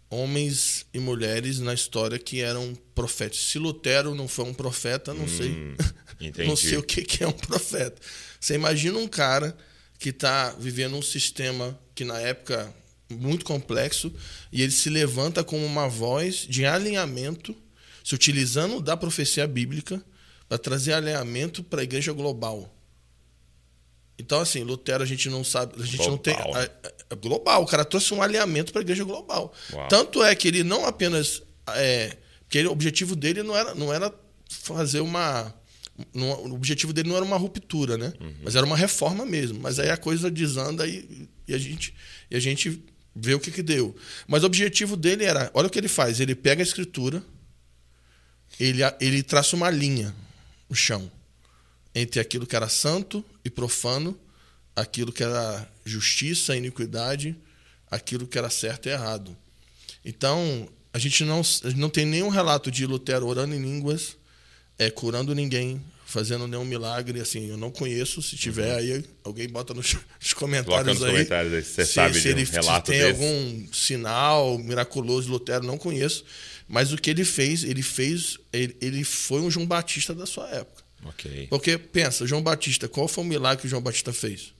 homens 0.09 0.85
e 0.93 0.99
mulheres 0.99 1.59
na 1.59 1.73
história 1.73 2.17
que 2.17 2.41
eram 2.41 2.73
profetas. 2.93 3.39
Se 3.39 3.59
Lutero 3.59 4.15
não 4.15 4.27
foi 4.27 4.45
um 4.45 4.53
profeta, 4.53 5.13
não 5.13 5.27
sei. 5.27 5.75
entendi. 6.19 6.47
não 6.47 6.55
sei 6.55 6.77
o 6.77 6.83
que, 6.83 7.03
que 7.03 7.23
é 7.23 7.27
um 7.27 7.31
profeta. 7.31 8.01
Você 8.39 8.55
imagina 8.55 8.97
um 8.97 9.07
cara 9.07 9.55
que 9.99 10.09
está 10.09 10.51
vivendo 10.59 10.95
um 10.95 11.01
sistema 11.01 11.79
que 11.93 12.03
na 12.03 12.19
época 12.19 12.73
muito 13.09 13.45
complexo 13.45 14.11
e 14.51 14.61
ele 14.61 14.71
se 14.71 14.89
levanta 14.89 15.43
como 15.43 15.65
uma 15.65 15.87
voz 15.87 16.45
de 16.47 16.65
alinhamento, 16.65 17.55
se 18.03 18.15
utilizando 18.15 18.81
da 18.81 18.97
profecia 18.97 19.47
bíblica 19.47 20.03
para 20.47 20.57
trazer 20.57 20.93
alinhamento 20.93 21.63
para 21.63 21.81
a 21.81 21.83
igreja 21.83 22.11
global. 22.13 22.71
Então, 24.17 24.39
assim, 24.39 24.63
Lutero 24.63 25.03
a 25.03 25.05
gente 25.05 25.29
não 25.29 25.43
sabe, 25.43 25.73
a 25.77 25.85
gente 25.85 25.97
global. 25.97 26.11
não 26.11 26.17
tem. 26.17 26.33
A, 26.33 26.69
a, 27.11 27.15
global, 27.15 27.63
o 27.63 27.65
cara 27.65 27.83
trouxe 27.83 28.13
um 28.13 28.21
alinhamento 28.21 28.71
para 28.71 28.81
a 28.81 28.83
igreja 28.83 29.03
global. 29.03 29.53
Uau. 29.73 29.87
Tanto 29.87 30.23
é 30.23 30.33
que 30.35 30.47
ele 30.47 30.63
não 30.63 30.85
apenas. 30.85 31.43
É, 31.69 32.15
porque 32.41 32.59
ele, 32.59 32.67
o 32.67 32.71
objetivo 32.71 33.15
dele 33.15 33.43
não 33.43 33.55
era, 33.55 33.75
não 33.75 33.93
era 33.93 34.13
fazer 34.49 35.01
uma. 35.01 35.53
Não, 36.13 36.27
o 36.45 36.53
objetivo 36.53 36.93
dele 36.93 37.09
não 37.09 37.15
era 37.15 37.25
uma 37.25 37.37
ruptura, 37.37 37.97
né? 37.97 38.13
Uhum. 38.19 38.35
Mas 38.43 38.55
era 38.55 38.65
uma 38.65 38.77
reforma 38.77 39.25
mesmo. 39.25 39.59
Mas 39.59 39.79
aí 39.79 39.89
a 39.89 39.97
coisa 39.97 40.31
desanda 40.31 40.87
e, 40.87 41.27
e, 41.47 41.53
a, 41.53 41.57
gente, 41.57 41.93
e 42.29 42.35
a 42.35 42.39
gente 42.39 42.83
vê 43.15 43.33
o 43.33 43.39
que, 43.39 43.51
que 43.51 43.63
deu. 43.63 43.95
Mas 44.27 44.43
o 44.43 44.47
objetivo 44.47 44.97
dele 44.97 45.23
era: 45.23 45.49
olha 45.53 45.67
o 45.67 45.69
que 45.69 45.79
ele 45.79 45.87
faz. 45.87 46.19
Ele 46.19 46.35
pega 46.35 46.61
a 46.61 46.65
escritura, 46.65 47.23
ele, 48.59 48.81
ele 48.99 49.23
traça 49.23 49.55
uma 49.55 49.69
linha 49.69 50.13
no 50.69 50.75
chão 50.75 51.09
entre 51.93 52.19
aquilo 52.19 52.45
que 52.45 52.55
era 52.55 52.67
santo 52.67 53.23
e 53.43 53.49
profano, 53.49 54.19
aquilo 54.75 55.13
que 55.13 55.23
era 55.23 55.67
justiça 55.85 56.53
e 56.53 56.57
iniquidade, 56.57 57.37
aquilo 57.89 58.27
que 58.27 58.37
era 58.37 58.49
certo 58.49 58.87
e 58.87 58.91
errado. 58.91 59.35
Então, 60.03 60.67
a 60.93 60.99
gente 60.99 61.23
não, 61.23 61.41
não 61.77 61.89
tem 61.89 62.05
nenhum 62.05 62.27
relato 62.27 62.69
de 62.69 62.85
Lutero 62.85 63.25
orando 63.25 63.55
em 63.55 63.61
línguas, 63.61 64.17
é, 64.77 64.91
curando 64.91 65.33
ninguém, 65.33 65.81
fazendo 66.15 66.47
nenhum 66.47 66.63
milagre. 66.63 67.19
Assim, 67.19 67.49
eu 67.49 67.57
não 67.57 67.69
conheço. 67.69 68.21
Se 68.21 68.37
tiver 68.37 68.71
uhum. 68.71 68.77
aí, 68.77 69.05
alguém 69.23 69.49
bota 69.49 69.73
nos, 69.73 69.93
nos 70.19 70.33
comentários 70.33 70.99
nos 70.99 71.03
aí. 71.03 71.11
comentários 71.11 71.53
aí. 71.53 71.61
Você 71.61 71.85
se, 71.85 71.93
sabe 71.93 72.19
se 72.19 72.29
um 72.29 72.31
ele, 72.31 72.43
relato 72.45 72.91
se 72.91 72.97
tem 72.97 73.01
desse. 73.01 73.23
algum 73.23 73.73
sinal 73.73 74.57
miraculoso 74.57 75.25
de 75.25 75.31
Lutero, 75.31 75.65
não 75.65 75.77
conheço. 75.77 76.23
Mas 76.67 76.93
o 76.93 76.97
que 76.97 77.09
ele 77.09 77.25
fez, 77.25 77.63
ele 77.63 77.83
fez, 77.83 78.39
ele, 78.51 78.75
ele 78.81 79.03
foi 79.03 79.41
um 79.41 79.51
João 79.51 79.67
Batista 79.67 80.15
da 80.15 80.25
sua 80.25 80.49
época. 80.49 80.83
Okay. 81.09 81.47
Porque, 81.47 81.77
pensa, 81.77 82.25
João 82.25 82.41
Batista, 82.41 82.87
qual 82.87 83.07
foi 83.07 83.23
o 83.23 83.27
milagre 83.27 83.61
que 83.61 83.67
João 83.67 83.81
Batista 83.81 84.11
fez? 84.11 84.53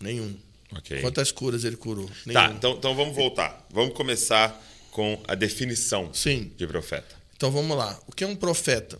Nenhum. 0.00 0.36
Okay. 0.78 1.00
Quantas 1.00 1.32
curas 1.32 1.64
ele 1.64 1.76
curou? 1.76 2.06
Tá, 2.06 2.14
Nenhum. 2.26 2.34
Tá, 2.34 2.52
então, 2.56 2.72
então 2.76 2.94
vamos 2.94 3.16
voltar. 3.16 3.66
Vamos 3.72 3.94
começar 3.94 4.62
com 4.92 5.20
a 5.26 5.34
definição 5.34 6.12
Sim. 6.14 6.52
de 6.56 6.66
profeta. 6.66 7.16
Então 7.34 7.50
vamos 7.50 7.76
lá. 7.76 7.98
O 8.06 8.12
que 8.12 8.22
é 8.22 8.26
um 8.26 8.36
profeta? 8.36 8.98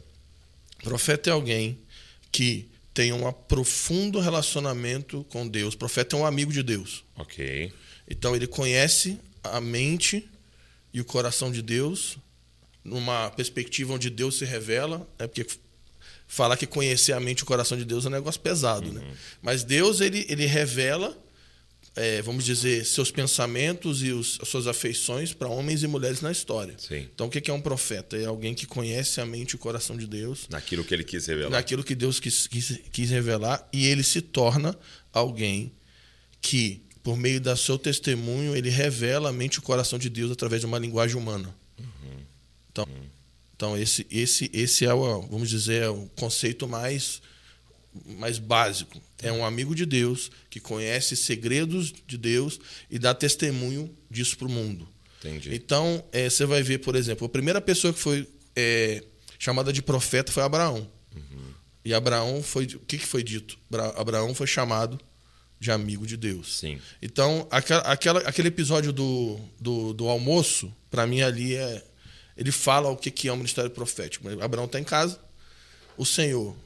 Profeta 0.82 1.30
é 1.30 1.32
alguém 1.32 1.78
que 2.32 2.68
tem 2.92 3.12
um 3.12 3.32
profundo 3.32 4.20
relacionamento 4.20 5.24
com 5.30 5.46
Deus. 5.46 5.74
profeta 5.74 6.16
é 6.16 6.18
um 6.18 6.26
amigo 6.26 6.52
de 6.52 6.62
Deus. 6.62 7.04
Ok. 7.16 7.72
Então 8.08 8.34
ele 8.34 8.46
conhece 8.46 9.18
a 9.42 9.60
mente 9.60 10.28
e 10.92 11.00
o 11.00 11.04
coração 11.04 11.50
de 11.50 11.62
Deus 11.62 12.18
numa 12.84 13.30
perspectiva 13.30 13.92
onde 13.92 14.10
Deus 14.10 14.38
se 14.38 14.44
revela, 14.44 15.08
é 15.18 15.26
porque 15.26 15.46
falar 16.26 16.56
que 16.56 16.66
conhecer 16.66 17.12
a 17.12 17.20
mente 17.20 17.40
e 17.40 17.42
o 17.42 17.46
coração 17.46 17.76
de 17.76 17.84
Deus 17.84 18.04
é 18.04 18.08
um 18.08 18.12
negócio 18.12 18.40
pesado, 18.40 18.90
né? 18.90 19.00
uhum. 19.00 19.06
né? 19.06 19.16
Mas 19.42 19.64
Deus 19.64 20.00
ele, 20.00 20.24
ele 20.28 20.46
revela, 20.46 21.16
é, 21.96 22.22
vamos 22.22 22.44
dizer, 22.44 22.84
seus 22.84 23.10
pensamentos 23.10 24.02
e 24.02 24.10
os, 24.10 24.38
as 24.40 24.48
suas 24.48 24.66
afeições 24.66 25.32
para 25.32 25.48
homens 25.48 25.82
e 25.82 25.86
mulheres 25.86 26.20
na 26.20 26.30
história. 26.30 26.74
Sim. 26.78 27.08
Então 27.14 27.26
o 27.26 27.30
que 27.30 27.50
é 27.50 27.54
um 27.54 27.60
profeta? 27.60 28.16
É 28.16 28.26
alguém 28.26 28.54
que 28.54 28.66
conhece 28.66 29.20
a 29.20 29.26
mente 29.26 29.52
e 29.52 29.56
o 29.56 29.58
coração 29.58 29.96
de 29.96 30.06
Deus. 30.06 30.46
Naquilo 30.48 30.84
que 30.84 30.94
ele 30.94 31.04
quis 31.04 31.26
revelar. 31.26 31.50
Naquilo 31.50 31.82
que 31.82 31.94
Deus 31.94 32.20
quis, 32.20 32.46
quis, 32.46 32.78
quis 32.92 33.10
revelar 33.10 33.68
e 33.72 33.86
ele 33.86 34.02
se 34.02 34.20
torna 34.20 34.76
alguém 35.12 35.72
que 36.40 36.82
por 37.02 37.16
meio 37.16 37.40
do 37.40 37.56
seu 37.56 37.78
testemunho, 37.78 38.54
ele 38.54 38.68
revela 38.68 39.30
a 39.30 39.32
mente 39.32 39.54
e 39.54 39.58
o 39.58 39.62
coração 39.62 39.98
de 39.98 40.10
Deus 40.10 40.30
através 40.30 40.60
de 40.60 40.66
uma 40.66 40.78
linguagem 40.78 41.16
humana. 41.16 41.54
Uhum. 41.78 42.20
Então, 42.70 42.84
uhum. 42.84 43.20
Então, 43.60 43.76
esse, 43.76 44.06
esse, 44.10 44.50
esse 44.54 44.86
é, 44.86 44.94
o, 44.94 45.20
vamos 45.20 45.50
dizer, 45.50 45.82
é 45.82 45.88
o 45.90 46.08
conceito 46.16 46.66
mais, 46.66 47.20
mais 48.04 48.38
básico. 48.38 49.00
É 49.22 49.32
um 49.32 49.44
amigo 49.44 49.74
de 49.74 49.84
Deus 49.84 50.30
que 50.48 50.60
conhece 50.60 51.16
segredos 51.16 51.92
de 52.06 52.16
Deus 52.16 52.60
e 52.90 52.98
dá 52.98 53.14
testemunho 53.14 53.94
disso 54.10 54.36
para 54.38 54.46
o 54.46 54.50
mundo. 54.50 54.88
Entendi. 55.18 55.54
Então, 55.54 56.02
é, 56.12 56.28
você 56.28 56.46
vai 56.46 56.62
ver, 56.62 56.78
por 56.78 56.96
exemplo, 56.96 57.26
a 57.26 57.28
primeira 57.28 57.60
pessoa 57.60 57.92
que 57.92 57.98
foi 57.98 58.28
é, 58.56 59.04
chamada 59.38 59.72
de 59.72 59.82
profeta 59.82 60.32
foi 60.32 60.42
Abraão. 60.42 60.90
Uhum. 61.14 61.54
E 61.84 61.92
Abraão 61.92 62.42
foi. 62.42 62.64
O 62.64 62.80
que, 62.80 62.98
que 62.98 63.06
foi 63.06 63.22
dito? 63.22 63.58
Abraão 63.96 64.34
foi 64.34 64.46
chamado 64.46 64.98
de 65.58 65.70
amigo 65.70 66.06
de 66.06 66.16
Deus. 66.16 66.58
Sim. 66.58 66.80
Então, 67.02 67.46
aquela, 67.50 67.82
aquela, 67.82 68.20
aquele 68.20 68.48
episódio 68.48 68.92
do, 68.92 69.38
do, 69.60 69.92
do 69.92 70.08
almoço, 70.08 70.74
para 70.90 71.06
mim 71.06 71.20
ali 71.20 71.54
é, 71.54 71.84
ele 72.34 72.50
fala 72.50 72.88
o 72.88 72.96
que 72.96 73.28
é 73.28 73.32
o 73.32 73.36
ministério 73.36 73.70
profético. 73.70 74.26
Abraão 74.42 74.64
está 74.64 74.80
em 74.80 74.84
casa, 74.84 75.20
o 75.98 76.06
Senhor 76.06 76.56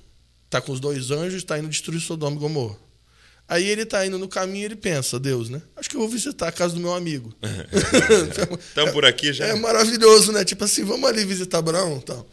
está 0.55 0.61
com 0.61 0.71
os 0.71 0.79
dois 0.79 1.11
anjos, 1.11 1.39
está 1.39 1.59
indo 1.59 1.69
destruir 1.69 2.01
Sodoma 2.01 2.37
e 2.37 2.39
Gomorra. 2.39 2.79
Aí 3.49 3.67
ele 3.67 3.83
está 3.83 4.07
indo 4.07 4.19
no 4.19 4.29
caminho 4.29 4.63
e 4.63 4.65
ele 4.67 4.77
pensa, 4.77 5.19
Deus, 5.19 5.51
né? 5.51 5.61
Acho 5.77 5.91
que 5.91 5.97
eu 5.97 6.01
vou 6.01 6.09
visitar 6.09 6.49
a 6.49 6.53
casa 6.53 6.75
do 6.75 6.81
meu 6.81 6.95
amigo. 6.95 7.35
Estamos 8.69 8.93
por 8.93 9.05
aqui 9.05 9.33
já. 9.33 9.47
É 9.47 9.55
maravilhoso, 9.55 10.33
né? 10.33 10.45
Tipo 10.45 10.65
assim, 10.65 10.85
vamos 10.85 11.09
ali 11.09 11.25
visitar 11.25 11.59
Abraão 11.59 11.97
então. 11.97 12.25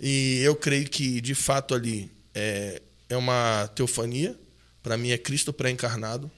E 0.00 0.40
eu 0.42 0.54
creio 0.54 0.88
que, 0.88 1.20
de 1.20 1.34
fato, 1.34 1.74
ali 1.74 2.10
é, 2.32 2.80
é 3.08 3.16
uma 3.16 3.68
teofania. 3.74 4.38
Para 4.82 4.96
mim, 4.96 5.10
é 5.10 5.18
Cristo 5.18 5.52
pré-encarnado, 5.52 6.30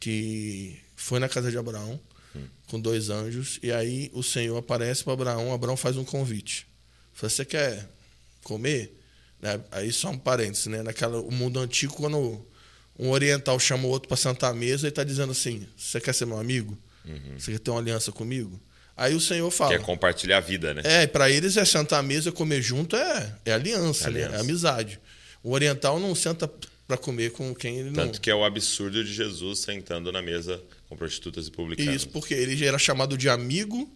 que 0.00 0.76
foi 0.96 1.20
na 1.20 1.28
casa 1.28 1.50
de 1.50 1.56
Abraão 1.56 1.98
com 2.66 2.80
dois 2.80 3.08
anjos. 3.08 3.60
E 3.62 3.70
aí 3.70 4.10
o 4.12 4.22
Senhor 4.22 4.58
aparece 4.58 5.04
para 5.04 5.12
Abraão. 5.12 5.52
Abraão 5.52 5.76
faz 5.76 5.96
um 5.96 6.04
convite. 6.04 6.66
Fala, 7.12 7.30
você 7.30 7.44
quer 7.44 7.88
comer? 8.42 9.03
Né? 9.44 9.60
Aí 9.70 9.92
só 9.92 10.08
um 10.08 10.16
parênteses, 10.16 10.68
né? 10.68 10.82
Naquela, 10.82 11.20
o 11.20 11.30
mundo 11.30 11.60
antigo, 11.60 11.92
quando 11.92 12.42
um 12.98 13.10
oriental 13.10 13.60
chama 13.60 13.86
o 13.86 13.90
outro 13.90 14.08
para 14.08 14.16
sentar 14.16 14.50
à 14.50 14.54
mesa, 14.54 14.86
ele 14.86 14.88
está 14.88 15.04
dizendo 15.04 15.32
assim: 15.32 15.68
Você 15.76 16.00
quer 16.00 16.14
ser 16.14 16.24
meu 16.24 16.40
amigo? 16.40 16.78
Uhum. 17.04 17.38
Você 17.38 17.52
quer 17.52 17.58
ter 17.58 17.70
uma 17.70 17.78
aliança 17.78 18.10
comigo? 18.10 18.58
Aí 18.96 19.14
o 19.14 19.20
Senhor 19.20 19.50
fala. 19.50 19.72
Quer 19.72 19.82
compartilhar 19.82 20.38
a 20.38 20.40
vida, 20.40 20.72
né? 20.72 20.80
É, 20.82 21.06
para 21.06 21.30
eles 21.30 21.58
é 21.58 21.64
sentar 21.66 22.00
à 22.00 22.02
mesa, 22.02 22.32
comer 22.32 22.62
junto, 22.62 22.96
é, 22.96 23.34
é 23.44 23.52
aliança, 23.52 24.04
é, 24.04 24.06
aliança. 24.06 24.30
Né? 24.30 24.38
é 24.38 24.40
amizade. 24.40 25.00
O 25.42 25.52
oriental 25.52 26.00
não 26.00 26.14
senta 26.14 26.50
para 26.88 26.96
comer 26.96 27.32
com 27.32 27.54
quem 27.54 27.76
ele 27.76 27.90
Tanto 27.90 27.96
não. 27.96 28.06
Tanto 28.06 28.20
que 28.22 28.30
é 28.30 28.34
o 28.34 28.44
absurdo 28.44 29.04
de 29.04 29.12
Jesus 29.12 29.58
sentando 29.58 30.10
na 30.10 30.22
mesa 30.22 30.58
com 30.88 30.96
prostitutas 30.96 31.48
e 31.48 31.50
publicanos. 31.50 31.94
Isso, 31.94 32.08
porque 32.08 32.32
ele 32.32 32.56
já 32.56 32.64
era 32.64 32.78
chamado 32.78 33.18
de 33.18 33.28
amigo 33.28 33.92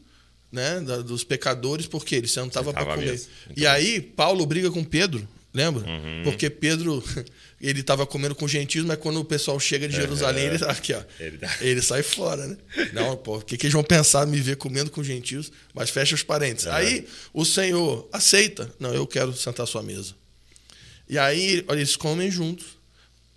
né, 0.53 0.79
dos 0.81 1.25
pecadores, 1.25 1.87
porque 1.87 2.17
ele 2.17 2.29
sentava 2.29 2.71
para 2.71 2.85
comer. 2.85 3.15
Então... 3.15 3.55
E 3.57 3.67
aí, 3.67 3.99
Paulo 4.03 4.45
briga 4.45 4.71
com 4.71 4.85
Pedro, 4.85 5.27
lembra? 5.59 5.85
Uhum. 5.85 6.23
Porque 6.25 6.49
Pedro 6.49 7.03
ele 7.61 7.81
estava 7.81 8.07
comendo 8.07 8.35
com 8.35 8.47
gentios, 8.47 8.85
mas 8.85 8.99
quando 8.99 9.21
o 9.21 9.25
pessoal 9.25 9.59
chega 9.59 9.89
de 9.89 9.97
Jerusalém, 9.97 10.49
uhum. 10.49 10.55
ele, 10.55 10.65
aqui, 10.65 10.93
ó, 10.95 11.03
ele, 11.19 11.39
ele, 11.61 11.83
sai 11.83 12.03
fora, 12.03 12.47
né? 12.47 12.57
Não, 12.93 13.17
pô, 13.17 13.39
o 13.39 13.43
que, 13.43 13.57
que 13.57 13.67
eles 13.67 13.75
vão 13.75 13.83
pensar 13.83 14.27
me 14.27 14.41
ver 14.41 14.57
comendo 14.57 14.91
com 14.91 15.03
gentios? 15.03 15.51
Mas 15.75 15.91
fecha 15.91 16.15
os 16.15 16.23
parênteses. 16.23 16.67
Uhum. 16.67 16.73
Aí 16.73 17.07
o 17.35 17.45
Senhor 17.45 18.09
aceita. 18.13 18.71
Não, 18.79 18.95
eu 18.95 19.07
quero 19.07 19.33
sentar 19.33 19.65
à 19.65 19.67
sua 19.67 19.83
mesa. 19.83 20.15
E 21.09 21.19
aí 21.19 21.65
eles 21.69 21.97
comem 21.97 22.31
juntos 22.31 22.79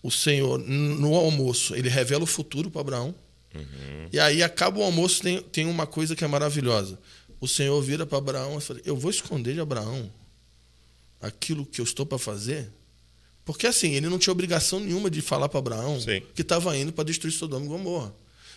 o 0.04 0.10
Senhor, 0.10 0.58
no 0.58 1.13
almoço, 1.13 1.75
ele 1.75 1.88
revela 1.88 2.24
o 2.24 2.28
futuro 2.28 2.72
para 2.72 2.82
Abraão. 2.82 3.13
Uhum. 3.54 4.08
E 4.12 4.20
aí 4.20 4.42
acaba 4.42 4.80
o 4.80 4.84
almoço, 4.84 5.22
tem, 5.22 5.42
tem 5.42 5.66
uma 5.68 5.86
coisa 5.86 6.16
que 6.16 6.24
é 6.24 6.28
maravilhosa. 6.28 6.98
O 7.40 7.48
Senhor 7.48 7.80
vira 7.82 8.06
para 8.06 8.18
Abraão 8.18 8.58
e 8.58 8.62
fala: 8.62 8.80
Eu 8.86 8.96
vou 8.96 9.12
esconder 9.12 9.54
de 9.54 9.60
Abraão 9.60 10.12
aquilo 11.22 11.66
que 11.66 11.80
eu 11.80 11.86
estou 11.86 12.06
para 12.06 12.18
fazer. 12.18 12.70
Porque 13.44 13.68
assim, 13.68 13.94
ele 13.94 14.08
não 14.08 14.20
tinha 14.20 14.32
obrigação 14.32 14.80
nenhuma 14.80 15.10
de 15.10 15.22
falar 15.22 15.50
para 15.50 15.60
Abraão 15.60 16.00
Sim. 16.00 16.22
que 16.34 16.42
estava 16.42 16.75
indo 16.78 16.94
para 16.94 17.04
destruir 17.04 17.32
Sodoma 17.32 17.66
e 17.66 17.70
Gomorra. 17.70 18.13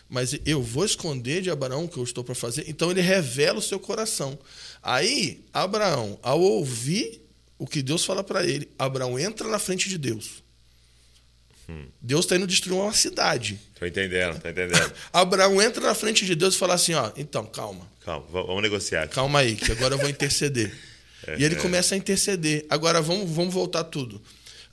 Mas 0.09 0.38
eu 0.44 0.62
vou 0.62 0.85
esconder 0.85 1.40
de 1.42 1.50
Abraão 1.50 1.85
o 1.85 1.88
que 1.88 1.97
eu 1.97 2.04
estou 2.04 2.23
para 2.23 2.35
fazer. 2.35 2.64
Então 2.68 2.90
ele 2.90 3.00
revela 3.00 3.59
o 3.59 3.62
seu 3.62 3.80
coração. 3.80 4.38
Aí, 4.83 5.42
Abraão, 5.52 6.18
ao 6.23 6.40
ouvir 6.40 7.23
o 7.59 7.66
que 7.66 7.83
Deus 7.83 8.04
fala 8.04 8.23
para 8.23 8.47
ele, 8.47 8.68
Abraão 8.78 9.18
entra 9.18 9.49
na 9.49 9.59
frente 9.59 9.88
de 9.88 9.97
Deus. 9.97 10.44
Hum. 11.68 11.87
Deus 12.00 12.26
está 12.26 12.37
indo 12.37 12.47
destruir 12.47 12.78
uma 12.78 12.92
cidade. 12.92 13.59
Tô 13.78 13.87
entendendo, 13.87 14.38
tô 14.38 14.49
entendendo. 14.49 14.92
Abraão 15.11 15.62
entra 15.62 15.87
na 15.87 15.94
frente 15.94 16.26
de 16.26 16.35
Deus 16.35 16.54
e 16.54 16.59
fala 16.59 16.75
assim: 16.75 16.92
ó, 16.92 17.11
então, 17.16 17.47
calma. 17.47 17.90
Calma, 18.04 18.26
vamos 18.30 18.62
negociar. 18.62 19.09
Calma 19.09 19.38
aí, 19.38 19.56
que 19.56 19.73
agora 19.73 19.94
eu 19.94 19.99
vou 19.99 20.09
interceder. 20.09 20.73
e 21.38 21.45
ele 21.45 21.57
começa 21.57 21.95
a 21.95 21.99
interceder. 21.99 22.66
Agora 22.69 23.00
vamos, 23.00 23.31
vamos 23.31 23.52
voltar 23.52 23.85
tudo. 23.85 24.21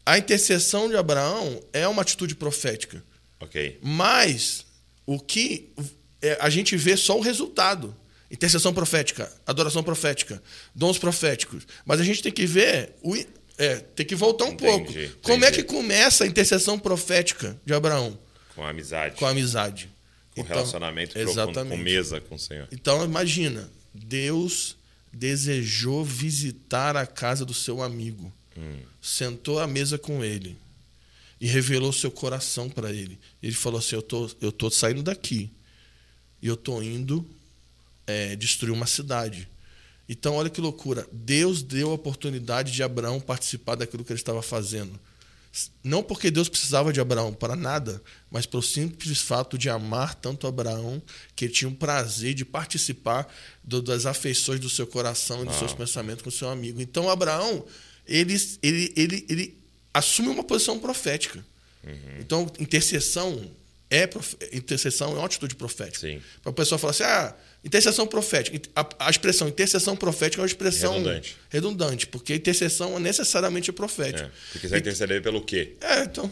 A 0.05 0.17
intercessão 0.17 0.89
de 0.89 0.95
Abraão 0.95 1.61
é 1.71 1.87
uma 1.87 2.01
atitude 2.01 2.35
profética. 2.35 3.03
Ok. 3.39 3.79
Mas 3.81 4.65
o 5.05 5.19
que 5.19 5.73
é, 6.21 6.37
a 6.39 6.49
gente 6.49 6.75
vê 6.77 6.95
só 6.95 7.17
o 7.17 7.21
resultado. 7.21 7.95
Intercessão 8.29 8.73
profética, 8.73 9.29
adoração 9.45 9.83
profética, 9.83 10.41
dons 10.73 10.97
proféticos. 10.97 11.67
Mas 11.85 11.99
a 11.99 12.03
gente 12.03 12.23
tem 12.23 12.31
que 12.31 12.45
ver 12.45 12.95
o, 13.03 13.13
é, 13.57 13.75
tem 13.75 14.05
que 14.05 14.15
voltar 14.15 14.45
um 14.45 14.53
entendi, 14.53 14.71
pouco. 14.71 14.91
Entendi. 14.91 15.11
Como 15.21 15.43
é 15.43 15.51
que 15.51 15.63
começa 15.63 16.23
a 16.23 16.27
intercessão 16.27 16.79
profética 16.79 17.59
de 17.65 17.73
Abraão? 17.73 18.17
Com 18.55 18.63
a 18.63 18.69
amizade. 18.69 19.17
Com 19.17 19.25
a 19.25 19.31
amizade. 19.31 19.89
Com 20.33 20.41
então, 20.41 20.55
relacionamento 20.55 21.19
exatamente. 21.19 21.77
com 21.77 21.83
mesa 21.83 22.21
com 22.21 22.35
o 22.35 22.39
Senhor. 22.39 22.67
Então, 22.71 23.03
imagina, 23.03 23.69
Deus 23.93 24.77
desejou 25.13 26.03
visitar 26.05 26.95
a 26.95 27.05
casa 27.05 27.45
do 27.45 27.53
seu 27.53 27.81
amigo. 27.81 28.31
Hum. 28.57 28.79
Sentou 29.01 29.59
à 29.59 29.67
mesa 29.67 29.97
com 29.97 30.23
ele 30.23 30.57
e 31.39 31.47
revelou 31.47 31.91
seu 31.91 32.11
coração 32.11 32.69
para 32.69 32.91
ele. 32.91 33.19
Ele 33.41 33.53
falou 33.53 33.79
assim: 33.79 33.95
Eu 33.95 34.01
tô, 34.01 34.29
eu 34.39 34.51
tô 34.51 34.69
saindo 34.69 35.01
daqui 35.01 35.49
e 36.41 36.47
eu 36.47 36.55
tô 36.55 36.81
indo 36.81 37.27
é, 38.05 38.35
destruir 38.35 38.71
uma 38.71 38.87
cidade. 38.87 39.47
Então, 40.07 40.35
olha 40.35 40.49
que 40.49 40.59
loucura. 40.59 41.07
Deus 41.11 41.63
deu 41.63 41.91
a 41.91 41.93
oportunidade 41.93 42.71
de 42.71 42.83
Abraão 42.83 43.19
participar 43.19 43.75
daquilo 43.75 44.03
que 44.03 44.11
ele 44.11 44.19
estava 44.19 44.41
fazendo. 44.41 44.99
Não 45.83 46.01
porque 46.01 46.31
Deus 46.31 46.47
precisava 46.47 46.93
de 46.93 47.01
Abraão 47.01 47.33
para 47.33 47.55
nada, 47.55 48.01
mas 48.29 48.45
pelo 48.45 48.63
simples 48.63 49.19
fato 49.19 49.57
de 49.57 49.69
amar 49.69 50.15
tanto 50.15 50.47
Abraão, 50.47 51.01
que 51.35 51.45
ele 51.45 51.53
tinha 51.53 51.67
um 51.67 51.75
prazer 51.75 52.33
de 52.33 52.45
participar 52.45 53.27
do, 53.63 53.81
das 53.81 54.05
afeições 54.05 54.59
do 54.61 54.69
seu 54.69 54.87
coração 54.87 55.43
e 55.43 55.45
dos 55.45 55.55
Ah. 55.55 55.59
seus 55.59 55.73
pensamentos 55.73 56.23
com 56.23 56.29
o 56.29 56.31
seu 56.31 56.49
amigo. 56.49 56.81
Então, 56.81 57.09
Abraão, 57.09 57.65
ele, 58.07 58.35
ele, 58.63 58.93
ele, 58.95 59.25
ele 59.27 59.57
assume 59.93 60.29
uma 60.29 60.43
posição 60.43 60.79
profética. 60.79 61.43
Então, 62.19 62.49
intercessão 62.59 63.51
é, 63.89 64.09
intercessão 64.53 65.11
é 65.11 65.15
uma 65.15 65.25
atitude 65.25 65.53
profética. 65.55 66.07
Para 66.41 66.51
a 66.51 66.53
pessoa 66.53 66.79
falar 66.79 66.91
assim, 66.91 67.03
ah, 67.03 67.35
intercessão 67.63 68.07
profética. 68.07 68.59
A, 68.75 69.07
a 69.07 69.09
expressão 69.09 69.47
intercessão 69.47 69.95
profética 69.95 70.41
é 70.41 70.43
uma 70.43 70.47
expressão 70.47 70.93
Redundante. 70.93 71.37
redundante, 71.49 72.07
porque 72.07 72.35
intercessão 72.35 72.95
é 72.97 72.99
necessariamente 72.99 73.71
profética. 73.71 74.23
É, 74.25 74.31
porque 74.51 74.67
você 74.67 74.71
vai 74.71 74.79
interceder 74.79 75.21
pelo 75.21 75.41
quê? 75.41 75.75
É, 75.81 76.03
então, 76.03 76.31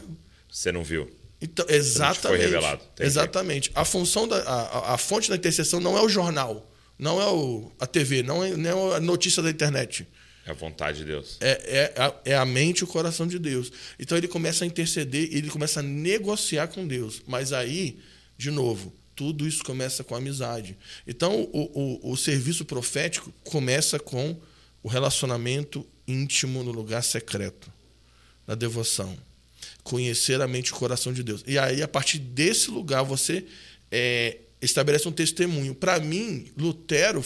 Você 0.51 0.71
não 0.71 0.83
viu. 0.83 1.09
então 1.41 1.65
exatamente. 1.69 2.41
revelado. 2.41 2.81
Entendi. 2.93 3.07
Exatamente. 3.07 3.71
A 3.75 3.85
função 3.85 4.27
da 4.27 4.37
a, 4.37 4.61
a- 4.91 4.93
a 4.95 4.97
fonte 4.97 5.29
da 5.29 5.35
intercessão 5.35 5.79
não 5.79 5.97
é 5.97 6.01
o 6.01 6.09
jornal, 6.09 6.69
não 6.97 7.21
é 7.21 7.27
o, 7.27 7.71
a 7.79 7.85
TV, 7.87 8.23
não 8.23 8.43
é, 8.43 8.57
não 8.57 8.93
é 8.93 8.97
a 8.97 8.99
notícia 8.99 9.41
da 9.43 9.49
internet. 9.49 10.07
É 10.45 10.51
a 10.51 10.53
vontade 10.53 10.99
de 10.99 11.05
Deus. 11.05 11.37
É, 11.41 11.93
é, 11.95 12.01
a- 12.01 12.13
é 12.25 12.35
a 12.35 12.43
mente 12.45 12.79
e 12.79 12.83
o 12.83 12.87
coração 12.87 13.27
de 13.27 13.37
Deus. 13.37 13.71
Então 13.99 14.17
ele 14.17 14.27
começa 14.27 14.63
a 14.63 14.67
interceder, 14.67 15.29
ele 15.31 15.49
começa 15.49 15.79
a 15.79 15.83
negociar 15.83 16.67
com 16.69 16.87
Deus. 16.87 17.21
Mas 17.27 17.53
aí, 17.53 17.99
de 18.35 18.49
novo, 18.49 18.91
tudo 19.19 19.45
isso 19.45 19.65
começa 19.65 20.01
com 20.01 20.15
amizade. 20.15 20.77
Então 21.05 21.41
o, 21.51 21.99
o, 22.07 22.13
o 22.13 22.15
serviço 22.15 22.63
profético 22.63 23.33
começa 23.43 23.99
com 23.99 24.39
o 24.81 24.87
relacionamento 24.87 25.85
íntimo 26.07 26.63
no 26.63 26.71
lugar 26.71 27.03
secreto, 27.03 27.69
na 28.47 28.55
devoção. 28.55 29.17
Conhecer 29.83 30.39
a 30.39 30.47
mente 30.47 30.69
e 30.69 30.71
o 30.71 30.75
coração 30.77 31.11
de 31.11 31.21
Deus. 31.21 31.43
E 31.45 31.59
aí, 31.59 31.83
a 31.83 31.87
partir 31.87 32.17
desse 32.17 32.71
lugar, 32.71 33.03
você 33.03 33.45
é, 33.91 34.37
estabelece 34.61 35.05
um 35.05 35.11
testemunho. 35.11 35.75
Para 35.75 35.99
mim, 35.99 36.49
Lutero, 36.57 37.21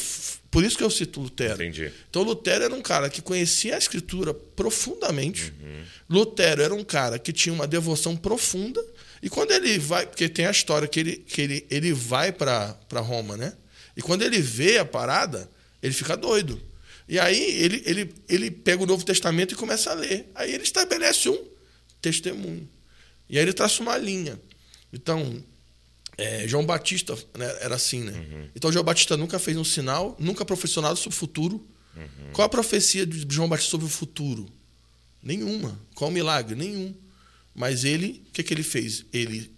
por 0.50 0.64
isso 0.64 0.76
que 0.76 0.84
eu 0.84 0.90
cito 0.90 1.22
Lutero. 1.22 1.62
Entendi. 1.62 1.92
Então 2.10 2.24
Lutero 2.24 2.64
era 2.64 2.74
um 2.74 2.82
cara 2.82 3.08
que 3.08 3.22
conhecia 3.22 3.76
a 3.76 3.78
escritura 3.78 4.34
profundamente. 4.34 5.54
Lutero 6.10 6.64
era 6.64 6.74
um 6.74 6.84
cara 6.84 7.20
que 7.20 7.32
tinha 7.32 7.54
uma 7.54 7.68
devoção 7.68 8.16
profunda. 8.18 8.84
E 9.24 9.30
quando 9.30 9.52
ele 9.52 9.80
vai, 9.80 10.06
porque 10.06 10.28
tem 10.28 10.46
a 10.46 10.52
história 10.52 10.86
que 10.86 11.00
ele, 11.00 11.16
que 11.16 11.42
ele, 11.42 11.66
ele 11.70 11.94
vai 11.94 12.34
para 12.34 12.76
Roma, 12.96 13.38
né? 13.38 13.54
E 13.96 14.02
quando 14.02 14.22
ele 14.22 14.42
vê 14.42 14.80
a 14.80 14.86
parada, 14.86 15.50
ele 15.82 15.94
fica 15.94 16.18
doido. 16.18 16.62
E 17.08 17.18
aí 17.18 17.42
ele, 17.42 17.82
ele, 17.86 18.14
ele 18.28 18.52
pega 18.52 18.84
o 18.84 18.86
Novo 18.86 19.06
Testamento 19.06 19.54
e 19.54 19.56
começa 19.56 19.92
a 19.92 19.94
ler. 19.94 20.30
Aí 20.36 20.54
ele 20.54 20.64
estabelece 20.64 21.30
um 21.30 21.42
testemunho. 22.02 22.70
E 23.30 23.38
aí 23.38 23.46
ele 23.46 23.54
traça 23.54 23.82
uma 23.82 23.98
linha. 23.98 24.38
Então, 24.92 25.42
é, 26.18 26.46
João 26.46 26.66
Batista 26.66 27.16
né, 27.38 27.58
era 27.62 27.76
assim, 27.76 28.04
né? 28.04 28.50
Então 28.54 28.74
João 28.74 28.84
Batista 28.84 29.16
nunca 29.16 29.40
fez 29.40 29.56
um 29.56 29.64
sinal, 29.64 30.18
nunca 30.20 30.44
profissionado 30.44 30.98
sobre 30.98 31.16
o 31.16 31.20
futuro. 31.20 31.66
Qual 32.34 32.46
a 32.46 32.50
profecia 32.50 33.06
de 33.06 33.26
João 33.34 33.48
Batista 33.48 33.72
sobre 33.72 33.86
o 33.86 33.90
futuro? 33.90 34.50
Nenhuma. 35.22 35.80
Qual 35.96 36.10
o 36.10 36.14
milagre? 36.14 36.56
Nenhum. 36.56 36.94
Mas 37.56 37.84
ele, 37.86 38.24
o 38.28 38.32
que, 38.32 38.44
que 38.44 38.54
ele 38.54 38.64
fez? 38.64 39.06
Ele 39.14 39.52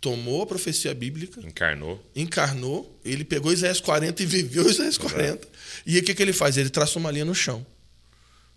tomou 0.00 0.42
a 0.42 0.46
profecia 0.46 0.92
bíblica, 0.94 1.40
Encarnou. 1.46 2.04
encarnou, 2.16 2.98
ele 3.04 3.24
pegou 3.24 3.52
Isaías 3.52 3.80
40 3.80 4.22
e 4.22 4.26
viveu 4.26 4.68
Isaías 4.68 4.98
40. 4.98 5.46
E 5.86 5.94
aí 5.96 6.00
o 6.00 6.04
que, 6.04 6.14
que 6.14 6.22
ele 6.22 6.32
faz? 6.32 6.56
Ele 6.56 6.70
traça 6.70 6.98
uma 6.98 7.10
linha 7.10 7.24
no 7.24 7.34
chão 7.34 7.64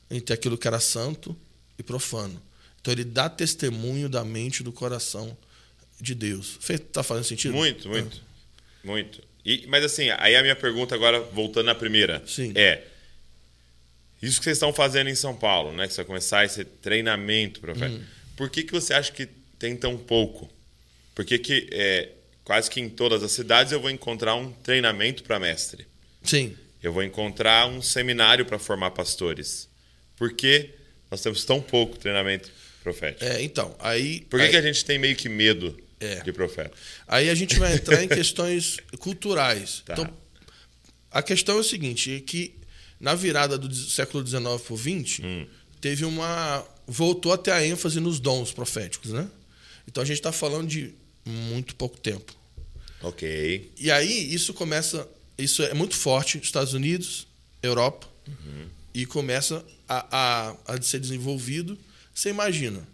entre 0.09 0.33
aquilo 0.33 0.57
que 0.57 0.67
era 0.67 0.79
santo 0.79 1.35
e 1.77 1.83
profano. 1.83 2.41
Então 2.81 2.91
ele 2.91 3.03
dá 3.03 3.29
testemunho 3.29 4.07
da 4.09 4.23
mente 4.23 4.59
e 4.59 4.63
do 4.63 4.71
coração 4.71 5.37
de 5.99 6.15
Deus. 6.15 6.57
Fe- 6.61 6.77
Tá 6.77 7.03
fazendo 7.03 7.25
sentido? 7.25 7.53
Muito, 7.53 7.89
muito. 7.89 8.21
Muito. 8.83 9.21
E, 9.43 9.65
mas 9.67 9.83
assim, 9.83 10.09
aí 10.17 10.35
a 10.35 10.41
minha 10.41 10.55
pergunta 10.55 10.95
agora, 10.95 11.19
voltando 11.19 11.69
à 11.69 11.75
primeira, 11.75 12.23
Sim. 12.25 12.53
é. 12.55 12.83
Isso 14.21 14.39
que 14.39 14.45
vocês 14.45 14.57
estão 14.57 14.73
fazendo 14.73 15.09
em 15.09 15.15
São 15.15 15.35
Paulo, 15.35 15.71
né? 15.73 15.87
Que 15.87 15.93
você 15.93 15.97
vai 15.97 16.05
começar 16.05 16.45
esse 16.45 16.63
treinamento, 16.63 17.59
profeta. 17.59 17.93
Hum. 17.93 18.03
Por 18.35 18.49
que, 18.49 18.63
que 18.63 18.71
você 18.71 18.93
acha 18.93 19.11
que 19.11 19.27
tem 19.57 19.75
tão 19.75 19.97
pouco? 19.97 20.49
Por 21.13 21.23
que, 21.25 21.39
que 21.39 21.69
é, 21.71 22.09
quase 22.43 22.69
que 22.69 22.79
em 22.81 22.89
todas 22.89 23.23
as 23.23 23.31
cidades 23.31 23.71
eu 23.71 23.79
vou 23.79 23.89
encontrar 23.89 24.35
um 24.35 24.51
treinamento 24.51 25.23
para 25.23 25.39
mestre? 25.39 25.87
Sim. 26.23 26.55
Eu 26.83 26.91
vou 26.93 27.03
encontrar 27.03 27.67
um 27.67 27.81
seminário 27.81 28.45
para 28.45 28.59
formar 28.59 28.91
pastores. 28.91 29.67
Por 30.17 30.33
que 30.33 30.71
nós 31.09 31.21
temos 31.21 31.43
tão 31.45 31.61
pouco 31.61 31.97
treinamento 31.97 32.51
profético? 32.83 33.23
É, 33.25 33.41
então, 33.41 33.75
aí. 33.79 34.21
Por 34.29 34.39
que, 34.39 34.45
aí, 34.45 34.51
que 34.51 34.57
a 34.57 34.61
gente 34.61 34.83
tem 34.85 34.99
meio 34.99 35.15
que 35.15 35.29
medo 35.29 35.77
É. 35.99 36.21
de 36.21 36.31
profeta? 36.33 36.71
aí 37.07 37.29
a 37.29 37.35
gente 37.35 37.57
vai 37.57 37.73
entrar 37.75 38.03
em 38.03 38.07
questões 38.07 38.77
culturais. 38.99 39.81
Tá. 39.85 39.93
Então, 39.93 40.13
a 41.09 41.23
questão 41.23 41.57
é 41.57 41.59
o 41.59 41.63
seguinte: 41.63 42.13
é 42.13 42.19
que 42.19 42.55
na 42.99 43.15
virada 43.15 43.57
do 43.57 43.73
século 43.73 44.25
XIX 44.25 44.41
para 44.61 44.73
o 44.73 44.77
XX, 44.77 45.19
Hum. 45.23 45.47
Teve 45.81 46.05
uma. 46.05 46.65
voltou 46.87 47.33
a 47.33 47.37
ter 47.37 47.51
a 47.51 47.65
ênfase 47.65 47.99
nos 47.99 48.19
dons 48.19 48.51
proféticos, 48.51 49.11
né? 49.11 49.27
Então 49.87 50.01
a 50.01 50.05
gente 50.05 50.17
está 50.17 50.31
falando 50.31 50.67
de 50.67 50.93
muito 51.25 51.75
pouco 51.75 51.97
tempo. 51.99 52.33
Ok. 53.01 53.71
E 53.77 53.91
aí 53.91 54.33
isso 54.33 54.53
começa, 54.53 55.07
isso 55.37 55.61
é 55.63 55.73
muito 55.73 55.95
forte 55.95 56.37
nos 56.37 56.47
Estados 56.47 56.73
Unidos, 56.73 57.27
Europa, 57.61 58.07
e 58.93 59.05
começa 59.05 59.63
a, 59.87 60.51
a, 60.65 60.73
a 60.73 60.81
ser 60.81 60.99
desenvolvido. 60.99 61.77
Você 62.13 62.29
imagina, 62.29 62.87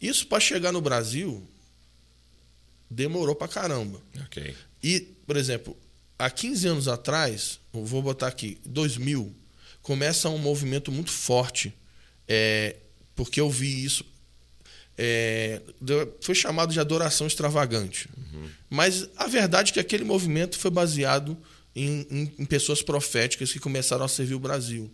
isso 0.00 0.26
para 0.26 0.40
chegar 0.40 0.72
no 0.72 0.80
Brasil 0.80 1.46
demorou 2.88 3.34
pra 3.34 3.48
caramba. 3.48 4.00
Ok. 4.24 4.54
E, 4.82 5.00
por 5.26 5.36
exemplo, 5.36 5.76
há 6.18 6.30
15 6.30 6.68
anos 6.68 6.88
atrás, 6.88 7.58
vou 7.72 8.02
botar 8.02 8.28
aqui, 8.28 8.58
2000, 8.64 9.34
começa 9.80 10.28
um 10.28 10.38
movimento 10.38 10.92
muito 10.92 11.10
forte, 11.10 11.74
é, 12.34 12.76
porque 13.14 13.38
eu 13.40 13.50
vi 13.50 13.84
isso, 13.84 14.04
é, 14.96 15.60
foi 16.20 16.34
chamado 16.34 16.72
de 16.72 16.80
adoração 16.80 17.26
extravagante. 17.26 18.08
Mas 18.70 19.06
a 19.16 19.26
verdade 19.26 19.70
é 19.70 19.74
que 19.74 19.80
aquele 19.80 20.04
movimento 20.04 20.58
foi 20.58 20.70
baseado 20.70 21.36
em, 21.76 22.06
em- 22.10 22.32
em 22.38 22.44
pessoas 22.44 22.80
proféticas 22.82 23.52
que 23.52 23.58
começaram 23.58 24.04
a 24.04 24.08
servir 24.08 24.34
o 24.34 24.38
Brasil. 24.38 24.90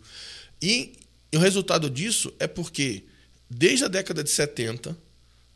E, 0.60 0.94
e 1.32 1.36
o 1.36 1.40
resultado 1.40 1.88
disso 1.88 2.32
é 2.40 2.46
porque, 2.48 3.04
desde 3.48 3.84
a 3.84 3.88
década 3.88 4.24
de 4.24 4.30
70, 4.30 4.96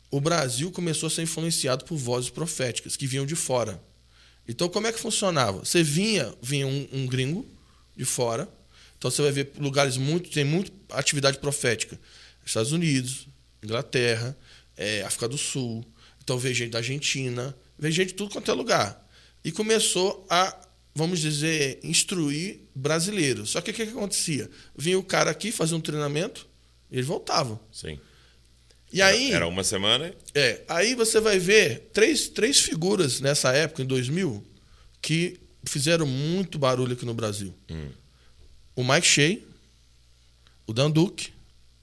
o 0.09 0.21
Brasil 0.21 0.71
começou 0.71 1.07
a 1.07 1.09
ser 1.09 1.23
influenciado 1.23 1.83
por 1.85 1.97
vozes 1.97 2.29
proféticas 2.29 2.95
que 2.95 3.07
vinham 3.07 3.25
de 3.25 3.35
fora. 3.35 3.81
Então, 4.47 4.69
como 4.69 4.87
é 4.87 4.91
que 4.93 4.99
funcionava? 4.99 5.59
Você 5.65 5.81
vinha, 5.83 6.33
vinha 6.41 6.67
um, 6.67 6.87
um 6.93 7.07
gringo 7.07 7.45
de 7.97 8.05
fora. 8.05 8.47
Então, 9.03 9.11
você 9.11 9.21
vai 9.21 9.33
ver 9.33 9.51
lugares 9.59 9.97
muito, 9.97 10.29
tem 10.29 10.45
muita 10.45 10.71
atividade 10.91 11.37
profética. 11.37 11.99
Estados 12.45 12.71
Unidos, 12.71 13.27
Inglaterra, 13.61 14.33
eh, 14.77 15.03
África 15.03 15.27
do 15.27 15.37
Sul. 15.37 15.83
Então, 16.23 16.37
veio 16.37 16.55
gente 16.55 16.71
da 16.71 16.77
Argentina, 16.77 17.53
veio 17.77 17.93
gente 17.93 18.07
de 18.07 18.13
tudo 18.13 18.31
quanto 18.31 18.49
é 18.49 18.53
lugar. 18.53 19.05
E 19.43 19.51
começou 19.51 20.25
a, 20.29 20.57
vamos 20.95 21.19
dizer, 21.19 21.81
instruir 21.83 22.61
brasileiros. 22.73 23.49
Só 23.49 23.59
que 23.59 23.71
o 23.71 23.73
que, 23.73 23.85
que 23.85 23.91
acontecia? 23.91 24.49
Vinha 24.73 24.97
o 24.97 25.03
cara 25.03 25.31
aqui 25.31 25.51
fazer 25.51 25.75
um 25.75 25.81
treinamento, 25.81 26.47
e 26.89 26.95
ele 26.95 27.05
voltava. 27.05 27.59
Sim. 27.73 27.99
E 28.89 29.01
aí. 29.01 29.33
Era 29.33 29.47
uma 29.47 29.65
semana. 29.65 30.13
É, 30.33 30.61
aí 30.65 30.95
você 30.95 31.19
vai 31.19 31.39
ver 31.39 31.89
três, 31.91 32.29
três 32.29 32.57
figuras 32.57 33.19
nessa 33.19 33.51
época, 33.51 33.83
em 33.83 33.85
2000, 33.85 34.41
que 35.01 35.41
fizeram 35.65 36.07
muito 36.07 36.57
barulho 36.57 36.93
aqui 36.93 37.05
no 37.05 37.13
Brasil. 37.13 37.53
Hum. 37.69 37.89
O 38.75 38.83
Mike 38.83 39.05
Shea, 39.05 39.39
o 40.65 40.73
Dan 40.73 40.89
Duque 40.89 41.31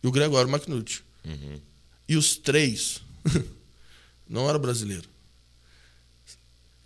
e 0.03 0.07
o 0.07 0.11
Gregório 0.11 0.51
McNulty. 0.51 1.03
Uhum. 1.25 1.61
E 2.09 2.17
os 2.17 2.37
três 2.37 3.01
não 4.29 4.49
eram 4.49 4.59
brasileiros. 4.59 5.09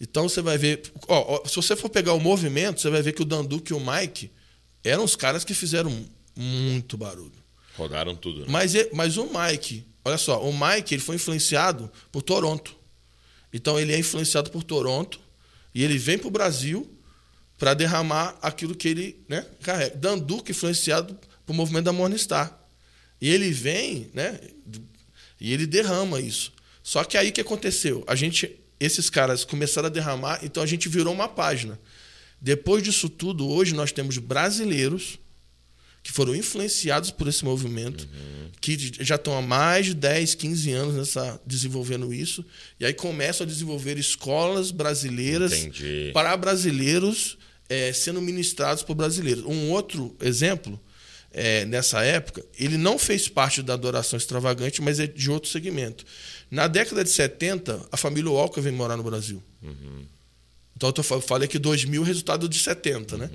Então 0.00 0.28
você 0.28 0.42
vai 0.42 0.58
ver... 0.58 0.82
ó, 1.08 1.40
ó, 1.42 1.48
se 1.48 1.56
você 1.56 1.74
for 1.74 1.88
pegar 1.88 2.12
o 2.12 2.20
movimento, 2.20 2.80
você 2.80 2.90
vai 2.90 3.00
ver 3.00 3.12
que 3.12 3.22
o 3.22 3.24
Dan 3.24 3.44
Duque 3.44 3.72
e 3.72 3.76
o 3.76 3.80
Mike 3.80 4.30
eram 4.82 5.04
os 5.04 5.16
caras 5.16 5.44
que 5.44 5.54
fizeram 5.54 5.90
muito 6.36 6.96
barulho. 6.96 7.32
Rodaram 7.76 8.14
tudo. 8.14 8.40
Né? 8.40 8.46
Mas, 8.48 8.72
mas 8.92 9.16
o 9.16 9.24
Mike, 9.26 9.84
olha 10.04 10.18
só, 10.18 10.42
o 10.46 10.52
Mike 10.52 10.94
ele 10.94 11.02
foi 11.02 11.16
influenciado 11.16 11.90
por 12.12 12.22
Toronto. 12.22 12.76
Então 13.52 13.78
ele 13.78 13.92
é 13.92 13.98
influenciado 13.98 14.50
por 14.50 14.62
Toronto 14.62 15.20
e 15.74 15.82
ele 15.82 15.96
vem 15.96 16.18
para 16.18 16.28
o 16.28 16.30
Brasil 16.30 16.93
para 17.58 17.74
derramar 17.74 18.36
aquilo 18.42 18.74
que 18.74 18.88
ele 18.88 19.24
né, 19.28 19.46
carrega. 19.62 19.96
Dan 19.96 20.18
Duque 20.18 20.52
influenciado 20.52 21.18
pelo 21.46 21.56
movimento 21.56 21.84
da 21.84 21.92
Morningstar. 21.92 22.58
E 23.20 23.28
ele 23.28 23.50
vem, 23.50 24.10
né? 24.12 24.38
E 25.40 25.52
ele 25.52 25.66
derrama 25.66 26.20
isso. 26.20 26.52
Só 26.82 27.04
que 27.04 27.16
aí 27.16 27.32
que 27.32 27.40
aconteceu? 27.40 28.04
A 28.06 28.14
gente, 28.14 28.54
esses 28.78 29.08
caras 29.08 29.44
começaram 29.44 29.86
a 29.86 29.90
derramar, 29.90 30.40
então 30.42 30.62
a 30.62 30.66
gente 30.66 30.88
virou 30.88 31.14
uma 31.14 31.28
página. 31.28 31.78
Depois 32.40 32.82
disso 32.82 33.08
tudo, 33.08 33.48
hoje 33.48 33.74
nós 33.74 33.92
temos 33.92 34.18
brasileiros 34.18 35.18
que 36.04 36.12
foram 36.12 36.36
influenciados 36.36 37.10
por 37.10 37.26
esse 37.26 37.42
movimento, 37.42 38.02
uhum. 38.02 38.50
que 38.60 38.92
já 39.00 39.14
estão 39.14 39.36
há 39.38 39.40
mais 39.40 39.86
de 39.86 39.94
10, 39.94 40.34
15 40.34 40.70
anos 40.70 40.94
nessa, 40.94 41.40
desenvolvendo 41.46 42.12
isso, 42.12 42.44
e 42.78 42.84
aí 42.84 42.92
começam 42.92 43.46
a 43.46 43.48
desenvolver 43.48 43.96
escolas 43.96 44.70
brasileiras 44.70 45.54
Entendi. 45.54 46.10
para 46.12 46.36
brasileiros 46.36 47.38
é, 47.70 47.90
sendo 47.94 48.20
ministrados 48.20 48.82
por 48.82 48.94
brasileiros. 48.94 49.44
Um 49.46 49.70
outro 49.70 50.14
exemplo, 50.20 50.78
é, 51.32 51.64
nessa 51.64 52.04
época, 52.04 52.44
ele 52.58 52.76
não 52.76 52.98
fez 52.98 53.26
parte 53.26 53.62
da 53.62 53.72
adoração 53.72 54.18
extravagante, 54.18 54.82
mas 54.82 55.00
é 55.00 55.06
de 55.06 55.30
outro 55.30 55.48
segmento. 55.48 56.04
Na 56.50 56.68
década 56.68 57.02
de 57.02 57.08
70, 57.08 57.80
a 57.90 57.96
família 57.96 58.30
Walker 58.30 58.60
veio 58.60 58.76
morar 58.76 58.98
no 58.98 59.02
Brasil. 59.02 59.42
Uhum. 59.62 60.04
Então, 60.76 60.92
eu 60.96 61.20
falei 61.22 61.48
que 61.48 61.58
2000 61.58 62.02
é 62.02 62.06
resultado 62.06 62.46
de 62.46 62.58
70, 62.58 63.16
né? 63.16 63.30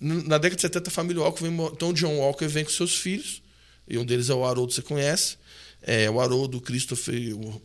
Na 0.00 0.38
década 0.38 0.56
de 0.56 0.62
70, 0.62 0.88
a 0.88 0.92
família 0.92 1.22
Walker 1.22 1.42
vem. 1.42 1.52
Então, 1.72 1.92
John 1.92 2.16
Walker 2.18 2.46
vem 2.46 2.64
com 2.64 2.70
seus 2.70 2.96
filhos, 2.96 3.42
e 3.86 3.98
um 3.98 4.04
deles 4.04 4.30
é 4.30 4.34
o 4.34 4.44
Haroldo, 4.44 4.72
você 4.72 4.82
conhece. 4.82 5.36
É, 5.82 6.08
o 6.10 6.20
Haroldo, 6.20 6.58
o 6.58 6.60
Christopher, 6.60 7.36
o, 7.36 7.62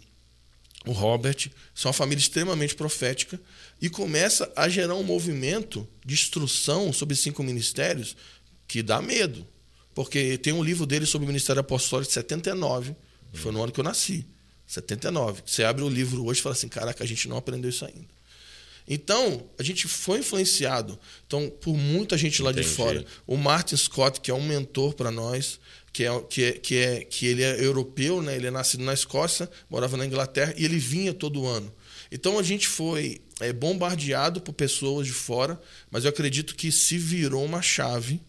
o 0.86 0.92
Robert. 0.92 1.50
São 1.76 1.90
uma 1.90 1.94
família 1.94 2.22
extremamente 2.22 2.76
profética. 2.76 3.40
E 3.82 3.90
começa 3.90 4.52
a 4.56 4.70
gerar 4.70 4.96
um 4.96 5.04
movimento 5.04 5.88
de 6.06 6.14
instrução 6.14 6.94
sobre 6.94 7.16
cinco 7.16 7.44
ministérios 7.44 8.16
que 8.68 8.82
dá 8.82 9.02
medo. 9.02 9.46
Porque 9.94 10.38
tem 10.38 10.54
um 10.54 10.64
livro 10.64 10.86
dele 10.86 11.06
sobre 11.06 11.26
o 11.26 11.28
Ministério 11.28 11.60
Apostólico 11.60 12.08
de 12.08 12.14
79, 12.14 12.96
que 13.32 13.38
foi 13.38 13.52
no 13.52 13.62
ano 13.62 13.72
que 13.72 13.80
eu 13.80 13.84
nasci. 13.84 14.26
79. 14.66 15.44
Você 15.46 15.64
abre 15.64 15.84
o 15.84 15.90
livro 15.90 16.26
hoje 16.26 16.40
e 16.40 16.44
fala 16.44 16.56
assim: 16.56 16.68
caraca, 16.68 17.04
a 17.04 17.08
gente 17.08 17.28
não 17.28 17.38
aprendeu 17.38 17.70
isso 17.70 17.86
ainda. 17.86 18.08
Então, 18.88 19.50
a 19.58 19.64
gente 19.64 19.88
foi 19.88 20.20
influenciado 20.20 21.00
então, 21.26 21.50
por 21.50 21.76
muita 21.76 22.18
gente 22.18 22.42
lá 22.42 22.52
Entendi. 22.52 22.68
de 22.68 22.74
fora. 22.74 23.06
O 23.26 23.38
Martin 23.38 23.78
Scott, 23.78 24.20
que 24.20 24.30
é 24.30 24.34
um 24.34 24.46
mentor 24.46 24.94
para 24.94 25.10
nós, 25.10 25.60
que 25.92 26.04
é, 26.04 26.20
que, 26.30 26.44
é, 26.44 26.52
que, 26.54 26.78
é, 26.78 27.04
que 27.04 27.26
ele 27.28 27.44
é 27.44 27.64
europeu, 27.64 28.22
né? 28.22 28.36
ele 28.36 28.48
é 28.48 28.52
nascido 28.52 28.84
na 28.84 28.94
Escócia, 28.94 29.50
morava 29.70 29.96
na 29.96 30.06
Inglaterra, 30.06 30.54
e 30.58 30.66
ele 30.66 30.78
vinha 30.78 31.14
todo 31.14 31.46
ano. 31.46 31.74
Então, 32.12 32.38
a 32.38 32.44
gente 32.44 32.68
foi 32.68 33.22
é, 33.40 33.54
bombardeado 33.54 34.42
por 34.42 34.54
pessoas 34.54 35.08
de 35.08 35.14
fora, 35.14 35.60
mas 35.90 36.04
eu 36.04 36.10
acredito 36.10 36.56
que 36.56 36.72
se 36.72 36.98
virou 36.98 37.44
uma 37.44 37.62
chave. 37.62 38.22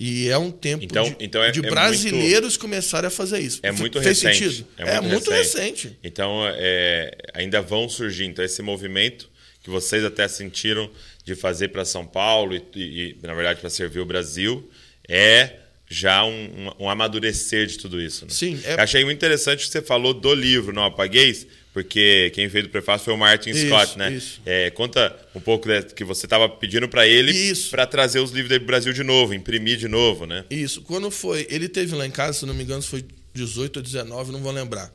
E 0.00 0.28
é 0.28 0.38
um 0.38 0.52
tempo 0.52 0.84
então, 0.84 1.02
de, 1.02 1.16
então 1.18 1.42
é, 1.42 1.50
de 1.50 1.58
é 1.58 1.68
brasileiros 1.68 2.50
muito, 2.50 2.60
começar 2.60 3.04
a 3.04 3.10
fazer 3.10 3.40
isso. 3.40 3.58
É 3.64 3.72
muito 3.72 4.00
Fez 4.00 4.22
recente. 4.22 4.44
Sentido? 4.44 4.68
É 4.76 4.84
muito, 4.84 4.94
é 4.94 5.00
muito 5.08 5.30
recente. 5.32 5.84
recente. 5.88 5.98
Então, 6.04 6.42
é, 6.46 7.10
ainda 7.34 7.60
vão 7.60 7.88
surgir. 7.88 8.26
Então, 8.26 8.44
esse 8.44 8.62
movimento 8.62 9.28
que 9.68 9.70
vocês 9.70 10.02
até 10.02 10.26
sentiram 10.26 10.90
de 11.22 11.34
fazer 11.34 11.68
para 11.68 11.84
São 11.84 12.06
Paulo 12.06 12.56
e, 12.56 12.62
e 12.74 13.16
na 13.22 13.34
verdade, 13.34 13.60
para 13.60 13.68
servir 13.68 14.00
o 14.00 14.06
Brasil, 14.06 14.68
é 15.06 15.56
já 15.86 16.24
um, 16.24 16.30
um, 16.78 16.84
um 16.84 16.90
amadurecer 16.90 17.66
de 17.66 17.76
tudo 17.76 18.00
isso. 18.00 18.24
Né? 18.24 18.30
Sim. 18.30 18.60
É... 18.64 18.80
Achei 18.80 19.04
muito 19.04 19.18
interessante 19.18 19.66
que 19.66 19.70
você 19.70 19.82
falou 19.82 20.14
do 20.14 20.34
livro 20.34 20.72
Não 20.72 20.84
Apagueis, 20.84 21.46
porque 21.72 22.30
quem 22.34 22.48
fez 22.48 22.64
o 22.64 22.70
prefácio 22.70 23.04
foi 23.04 23.12
o 23.12 23.18
Martin 23.18 23.50
isso, 23.50 23.66
Scott, 23.66 23.98
né? 23.98 24.10
Isso. 24.10 24.40
É, 24.44 24.70
conta 24.70 25.14
um 25.34 25.40
pouco 25.40 25.68
né, 25.68 25.82
que 25.82 26.02
você 26.02 26.24
estava 26.24 26.48
pedindo 26.48 26.88
para 26.88 27.06
ele 27.06 27.54
para 27.70 27.86
trazer 27.86 28.20
os 28.20 28.30
livros 28.30 28.58
do 28.58 28.64
Brasil 28.64 28.92
de 28.94 29.04
novo, 29.04 29.34
imprimir 29.34 29.76
de 29.76 29.86
novo, 29.86 30.26
né? 30.26 30.46
Isso. 30.50 30.80
Quando 30.80 31.10
foi, 31.10 31.46
ele 31.50 31.68
teve 31.68 31.94
lá 31.94 32.06
em 32.06 32.10
casa, 32.10 32.40
se 32.40 32.46
não 32.46 32.54
me 32.54 32.64
engano, 32.64 32.82
foi 32.82 33.04
18 33.34 33.76
ou 33.76 33.82
19, 33.82 34.32
não 34.32 34.40
vou 34.40 34.50
lembrar. 34.50 34.90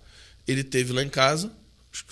Ele 0.47 0.63
teve 0.63 0.91
lá 0.91 1.03
em 1.03 1.09
casa, 1.09 1.51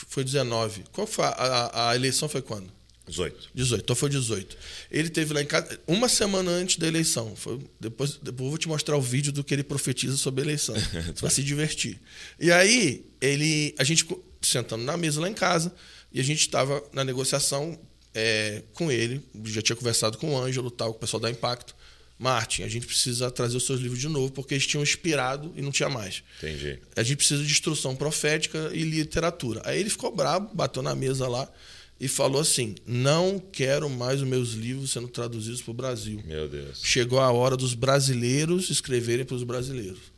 foi 0.08 0.24
19. 0.24 0.84
Qual 0.92 1.08
foi 1.08 1.26
a, 1.26 1.30
a, 1.30 1.90
a 1.90 1.96
eleição 1.96 2.30
foi 2.30 2.42
quando? 2.42 2.72
18. 3.08 3.50
18, 3.54 3.84
então 3.84 3.96
foi 3.96 4.10
18. 4.10 4.58
Ele 4.90 5.10
teve 5.10 5.34
lá 5.34 5.42
em 5.42 5.46
casa 5.46 5.80
uma 5.86 6.08
semana 6.08 6.52
antes 6.52 6.78
da 6.78 6.88
eleição. 6.88 7.36
Foi, 7.36 7.60
depois, 7.80 8.18
depois 8.22 8.46
eu 8.46 8.50
vou 8.50 8.58
te 8.58 8.68
mostrar 8.68 8.96
o 8.96 9.02
vídeo 9.02 9.32
do 9.32 9.44
que 9.44 9.54
ele 9.54 9.64
profetiza 9.64 10.16
sobre 10.16 10.42
a 10.42 10.46
eleição. 10.46 10.76
Você 11.14 11.22
vai 11.22 11.32
se 11.32 11.44
divertir. 11.44 12.00
E 12.40 12.52
aí, 12.52 13.06
ele, 13.20 13.76
a 13.78 13.84
gente 13.84 14.08
sentando 14.42 14.84
na 14.84 14.96
mesa 14.98 15.20
lá 15.20 15.30
em 15.30 15.34
casa, 15.34 15.74
e 16.12 16.20
a 16.20 16.24
gente 16.24 16.42
estava 16.42 16.84
na 16.94 17.04
negociação 17.04 17.78
é, 18.14 18.64
com 18.74 18.92
ele. 18.92 19.22
Já 19.46 19.62
tinha 19.62 19.76
conversado 19.76 20.18
com 20.18 20.34
o 20.34 20.38
Ângelo, 20.38 20.72
tal, 20.72 20.92
com 20.92 20.98
o 20.98 21.00
pessoal 21.00 21.20
da 21.20 21.30
Impacto. 21.30 21.76
Martin, 22.22 22.62
a 22.62 22.68
gente 22.68 22.86
precisa 22.86 23.32
trazer 23.32 23.58
os 23.58 23.66
seus 23.66 23.82
livros 23.82 24.00
de 24.00 24.08
novo, 24.08 24.32
porque 24.32 24.54
eles 24.54 24.68
tinham 24.68 24.84
inspirado 24.84 25.52
e 25.56 25.62
não 25.62 25.72
tinha 25.72 25.90
mais. 25.90 26.22
Entendi. 26.38 26.78
A 26.96 27.02
gente 27.02 27.18
precisa 27.18 27.44
de 27.44 27.52
instrução 27.52 27.96
profética 27.96 28.70
e 28.74 28.84
literatura. 28.84 29.60
Aí 29.66 29.80
ele 29.80 29.90
ficou 29.90 30.16
bravo, 30.16 30.54
bateu 30.54 30.84
na 30.84 30.94
mesa 30.94 31.28
lá 31.28 31.52
e 32.00 32.08
falou 32.08 32.40
assim: 32.40 32.76
Não 32.86 33.42
quero 33.52 33.90
mais 33.90 34.22
os 34.22 34.28
meus 34.28 34.52
livros 34.52 34.92
sendo 34.92 35.08
traduzidos 35.08 35.64
para 35.64 35.72
o 35.72 35.74
Brasil. 35.74 36.22
Meu 36.24 36.48
Deus. 36.48 36.80
Chegou 36.84 37.20
a 37.20 37.32
hora 37.32 37.58
dos 37.58 37.74
brasileiros 37.74 38.70
escreverem 38.70 39.26
para 39.26 39.36
os 39.36 39.44
brasileiros. 39.44 40.12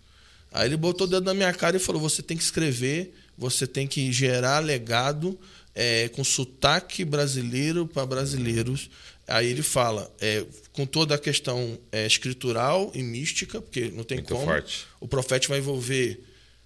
Aí 0.51 0.67
ele 0.67 0.75
botou 0.75 1.07
o 1.07 1.09
dedo 1.09 1.23
na 1.23 1.33
minha 1.33 1.53
cara 1.53 1.77
e 1.77 1.79
falou: 1.79 2.01
Você 2.01 2.21
tem 2.21 2.35
que 2.35 2.43
escrever, 2.43 3.15
você 3.37 3.65
tem 3.65 3.87
que 3.87 4.11
gerar 4.11 4.59
legado 4.59 5.39
é, 5.73 6.09
com 6.09 6.23
sotaque 6.23 7.05
brasileiro 7.05 7.87
para 7.87 8.05
brasileiros. 8.05 8.89
Aí 9.27 9.49
ele 9.49 9.63
fala, 9.63 10.13
é, 10.19 10.45
com 10.73 10.85
toda 10.85 11.15
a 11.15 11.17
questão 11.17 11.79
é, 11.91 12.05
escritural 12.05 12.91
e 12.93 13.01
mística, 13.01 13.61
porque 13.61 13.89
não 13.93 14.03
tem 14.03 14.17
Muito 14.17 14.33
como. 14.33 14.45
Forte. 14.45 14.85
O 14.99 15.07
profeta 15.07 15.47
vai 15.47 15.59
envolver 15.59 16.21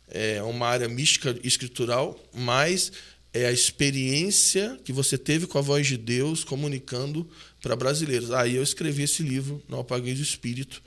é, 0.10 0.42
uma 0.42 0.68
área 0.68 0.90
mística 0.90 1.38
e 1.44 1.48
escritural, 1.48 2.20
mas 2.34 2.92
é 3.34 3.46
a 3.46 3.52
experiência 3.52 4.80
que 4.84 4.92
você 4.92 5.18
teve 5.18 5.46
com 5.46 5.60
a 5.60 5.62
voz 5.62 5.86
de 5.86 5.98
Deus 5.98 6.44
comunicando 6.44 7.30
para 7.62 7.76
brasileiros. 7.76 8.32
Aí 8.32 8.56
eu 8.56 8.64
escrevi 8.64 9.04
esse 9.04 9.22
livro, 9.22 9.62
Não 9.70 9.80
Apaguei 9.80 10.16
do 10.16 10.22
Espírito, 10.22 10.82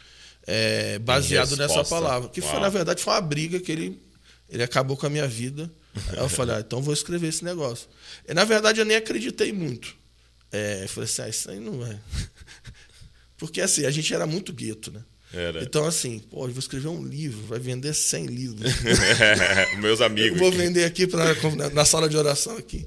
é, 0.46 0.98
baseado 0.98 1.56
nessa 1.56 1.84
palavra. 1.84 2.28
Que 2.30 2.40
foi, 2.40 2.58
na 2.58 2.68
verdade, 2.68 3.02
foi 3.02 3.12
uma 3.12 3.20
briga 3.20 3.60
que 3.60 3.70
ele, 3.70 4.02
ele 4.48 4.62
acabou 4.62 4.96
com 4.96 5.06
a 5.06 5.10
minha 5.10 5.28
vida. 5.28 5.70
Aí 6.08 6.18
eu 6.18 6.28
falei, 6.28 6.56
ah, 6.56 6.60
então 6.60 6.82
vou 6.82 6.94
escrever 6.94 7.28
esse 7.28 7.44
negócio. 7.44 7.88
E, 8.28 8.34
na 8.34 8.44
verdade, 8.44 8.80
eu 8.80 8.84
nem 8.84 8.96
acreditei 8.96 9.52
muito. 9.52 9.99
É, 10.52 10.84
eu 10.84 10.88
falei 10.88 11.08
assim, 11.08 11.22
ah, 11.22 11.28
isso 11.28 11.50
aí 11.50 11.60
não 11.60 11.84
é. 11.86 11.98
Porque 13.36 13.60
assim, 13.60 13.86
a 13.86 13.90
gente 13.90 14.12
era 14.12 14.26
muito 14.26 14.52
gueto, 14.52 14.90
né? 14.90 15.02
Era. 15.32 15.62
Então, 15.62 15.86
assim, 15.86 16.18
pô, 16.18 16.46
eu 16.46 16.50
vou 16.50 16.58
escrever 16.58 16.88
um 16.88 17.04
livro, 17.04 17.46
vai 17.46 17.58
vender 17.58 17.94
100 17.94 18.26
livros. 18.26 18.72
Meus 19.78 20.00
amigos. 20.00 20.32
Eu 20.32 20.38
vou 20.38 20.50
vender 20.50 20.84
aqui 20.84 21.06
pra, 21.06 21.24
na 21.72 21.84
sala 21.84 22.08
de 22.08 22.16
oração 22.16 22.56
aqui. 22.56 22.86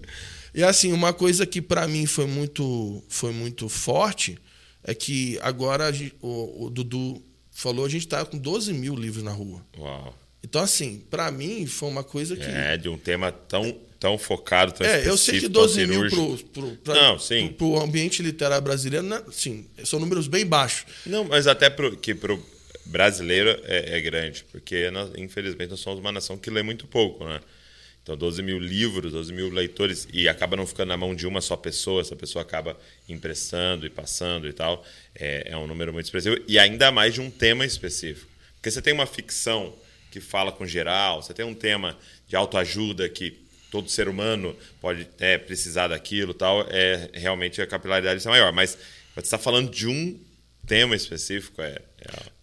E 0.54 0.62
assim, 0.62 0.92
uma 0.92 1.14
coisa 1.14 1.46
que 1.46 1.62
para 1.62 1.88
mim 1.88 2.06
foi 2.06 2.28
muito, 2.28 3.04
foi 3.08 3.32
muito 3.32 3.70
forte 3.70 4.38
é 4.84 4.94
que 4.94 5.40
agora 5.42 5.92
o, 6.22 6.66
o 6.66 6.70
Dudu 6.70 7.24
falou, 7.52 7.86
a 7.86 7.90
gente 7.90 8.08
tá 8.08 8.26
com 8.26 8.38
12 8.38 8.74
mil 8.74 8.96
livros 8.96 9.24
na 9.24 9.32
rua. 9.32 9.66
Uau. 9.78 10.14
Então, 10.44 10.62
assim, 10.62 11.02
para 11.10 11.32
mim 11.32 11.66
foi 11.66 11.88
uma 11.88 12.04
coisa 12.04 12.36
que. 12.36 12.44
É, 12.44 12.76
de 12.76 12.90
um 12.90 12.98
tema 12.98 13.32
tão 13.32 13.80
tão 14.04 14.18
focado, 14.18 14.74
tão 14.74 14.86
É, 14.86 15.08
eu 15.08 15.16
sei 15.16 15.40
que 15.40 15.48
12 15.48 15.88
mil 15.88 16.10
para 17.54 17.66
o 17.66 17.80
ambiente 17.80 18.22
literário 18.22 18.62
brasileiro, 18.62 19.08
né, 19.08 19.24
sim, 19.32 19.66
são 19.86 19.98
números 19.98 20.28
bem 20.28 20.46
baixos. 20.46 20.86
Não, 21.06 21.24
mas 21.24 21.48
até 21.48 21.70
pro, 21.70 21.96
que 21.96 22.14
para 22.14 22.34
o 22.34 22.46
brasileiro 22.86 23.58
é, 23.64 23.98
é, 23.98 24.02
grande, 24.02 24.44
porque 24.52 24.92
nós, 24.92 25.10
infelizmente 25.16 25.70
nós 25.70 25.80
somos 25.80 26.02
uma 26.02 26.12
nação 26.12 26.38
que 26.38 26.50
lê 26.50 26.62
muito 26.62 26.86
pouco, 26.86 27.24
né? 27.24 27.40
Então, 28.04 28.18
12 28.18 28.44
mil 28.44 28.60
livros, 28.60 29.14
12 29.14 29.32
mil 29.32 29.50
leitores, 29.50 30.06
e 30.12 30.28
acaba 30.28 30.58
não 30.58 30.68
ficando 30.68 30.90
na 30.90 30.98
mão 30.98 31.16
de 31.16 31.26
uma 31.26 31.40
só 31.40 31.56
pessoa, 31.56 32.02
essa 32.02 32.18
pessoa 32.18 32.42
acaba 32.42 32.78
emprestando 33.08 33.86
e 33.86 33.90
passando 33.90 34.50
e 34.50 34.52
tal. 34.52 34.86
É, 35.16 35.52
é 35.52 35.58
um 35.58 35.66
número 35.66 35.94
muito 35.94 36.08
expressivo, 36.08 36.36
e 36.46 36.60
ainda 36.60 36.92
mais 36.92 37.14
de 37.14 37.22
um 37.22 37.32
tema 37.32 37.66
específico. 37.66 38.30
Porque 38.56 38.70
você 38.70 38.82
tem 38.82 38.94
uma 38.94 39.06
ficção 39.06 39.74
que 40.12 40.20
fala 40.20 40.52
com 40.52 40.68
geral, 40.68 41.22
você 41.24 41.34
tem 41.34 41.46
um 41.46 41.54
tema 41.54 41.98
de 42.28 42.36
autoajuda 42.36 43.08
que 43.08 43.43
todo 43.74 43.90
ser 43.90 44.08
humano 44.08 44.56
pode 44.80 45.08
é, 45.18 45.36
precisar 45.36 45.88
daquilo 45.88 46.32
tal, 46.32 46.64
é 46.70 47.10
realmente 47.12 47.60
a 47.60 47.66
capilaridade 47.66 48.24
é 48.24 48.30
maior. 48.30 48.54
Mas 48.54 48.78
você 49.16 49.22
está 49.22 49.40
falando 49.40 49.72
de 49.72 49.88
um 49.88 50.20
tema 50.68 50.96
específico, 50.96 51.60
é. 51.60 51.82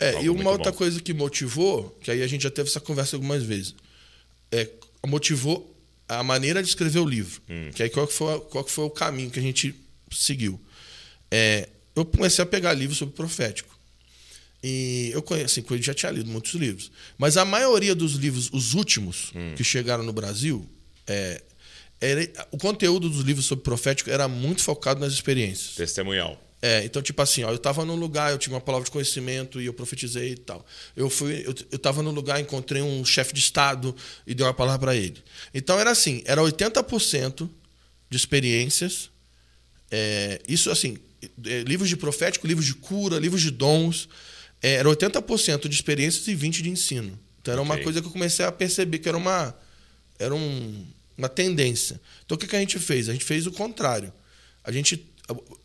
É, 0.00 0.14
é 0.16 0.24
e 0.24 0.28
uma 0.28 0.50
outra 0.50 0.72
bom. 0.72 0.78
coisa 0.78 1.00
que 1.00 1.14
motivou, 1.14 1.96
que 2.02 2.10
aí 2.10 2.20
a 2.24 2.26
gente 2.26 2.42
já 2.42 2.50
teve 2.50 2.68
essa 2.68 2.80
conversa 2.80 3.14
algumas 3.14 3.44
vezes, 3.44 3.76
é, 4.50 4.68
motivou 5.06 5.72
a 6.08 6.20
maneira 6.24 6.60
de 6.60 6.68
escrever 6.68 6.98
o 6.98 7.06
livro. 7.06 7.40
Hum. 7.48 7.70
Que 7.76 7.84
aí 7.84 7.90
qual 7.90 8.08
que, 8.08 8.12
foi, 8.12 8.40
qual 8.40 8.64
que 8.64 8.72
foi 8.72 8.86
o 8.86 8.90
caminho 8.90 9.30
que 9.30 9.38
a 9.38 9.42
gente 9.42 9.72
seguiu? 10.10 10.60
É, 11.30 11.68
eu 11.94 12.04
comecei 12.04 12.42
a 12.42 12.46
pegar 12.46 12.72
livros 12.72 12.98
sobre 12.98 13.14
profético. 13.14 13.78
E 14.64 15.12
eu 15.14 15.22
conheço, 15.22 15.60
assim, 15.60 15.64
eu 15.70 15.80
já 15.80 15.94
tinha 15.94 16.10
lido 16.10 16.28
muitos 16.28 16.54
livros. 16.54 16.90
Mas 17.16 17.36
a 17.36 17.44
maioria 17.44 17.94
dos 17.94 18.14
livros, 18.14 18.50
os 18.52 18.74
últimos 18.74 19.30
hum. 19.32 19.54
que 19.54 19.62
chegaram 19.62 20.02
no 20.02 20.12
Brasil, 20.12 20.68
é, 21.10 21.42
era, 22.00 22.46
o 22.52 22.56
conteúdo 22.56 23.10
dos 23.10 23.22
livros 23.22 23.44
sobre 23.44 23.64
profético 23.64 24.10
era 24.10 24.28
muito 24.28 24.62
focado 24.62 25.00
nas 25.00 25.12
experiências. 25.12 25.74
Testemunhal. 25.74 26.40
É, 26.62 26.84
então, 26.84 27.00
tipo 27.02 27.20
assim, 27.20 27.42
ó, 27.42 27.50
eu 27.50 27.58
tava 27.58 27.84
num 27.84 27.96
lugar, 27.96 28.30
eu 28.30 28.38
tinha 28.38 28.54
uma 28.54 28.60
palavra 28.60 28.84
de 28.84 28.90
conhecimento 28.90 29.60
e 29.60 29.66
eu 29.66 29.72
profetizei 29.72 30.32
e 30.32 30.36
tal. 30.36 30.64
Eu 30.94 31.10
fui, 31.10 31.42
eu, 31.46 31.54
eu 31.72 31.78
tava 31.78 32.02
num 32.02 32.10
lugar, 32.10 32.38
encontrei 32.38 32.80
um 32.82 33.04
chefe 33.04 33.32
de 33.32 33.40
estado 33.40 33.96
e 34.26 34.34
dei 34.34 34.46
uma 34.46 34.54
palavra 34.54 34.78
para 34.78 34.96
ele. 34.96 35.22
Então 35.52 35.80
era 35.80 35.90
assim, 35.90 36.22
era 36.26 36.40
80% 36.40 37.48
de 38.08 38.16
experiências. 38.16 39.10
É, 39.90 40.40
isso 40.46 40.70
assim, 40.70 40.98
é, 41.44 41.62
livros 41.62 41.88
de 41.88 41.96
profético, 41.96 42.46
livros 42.46 42.66
de 42.66 42.74
cura, 42.74 43.18
livros 43.18 43.42
de 43.42 43.50
dons. 43.50 44.08
É, 44.62 44.74
era 44.74 44.88
80% 44.88 45.66
de 45.66 45.74
experiências 45.74 46.28
e 46.28 46.36
20% 46.36 46.62
de 46.62 46.70
ensino. 46.70 47.18
Então 47.40 47.52
era 47.52 47.62
okay. 47.62 47.74
uma 47.74 47.82
coisa 47.82 48.00
que 48.00 48.06
eu 48.06 48.12
comecei 48.12 48.44
a 48.44 48.52
perceber 48.52 48.98
que 48.98 49.08
era 49.08 49.16
uma, 49.16 49.56
era 50.18 50.34
um, 50.34 50.86
uma 51.20 51.28
tendência. 51.28 52.00
Então 52.24 52.36
o 52.36 52.38
que, 52.38 52.46
que 52.46 52.56
a 52.56 52.60
gente 52.60 52.78
fez? 52.78 53.08
A 53.08 53.12
gente 53.12 53.24
fez 53.24 53.46
o 53.46 53.52
contrário. 53.52 54.12
A 54.64 54.72
gente 54.72 55.10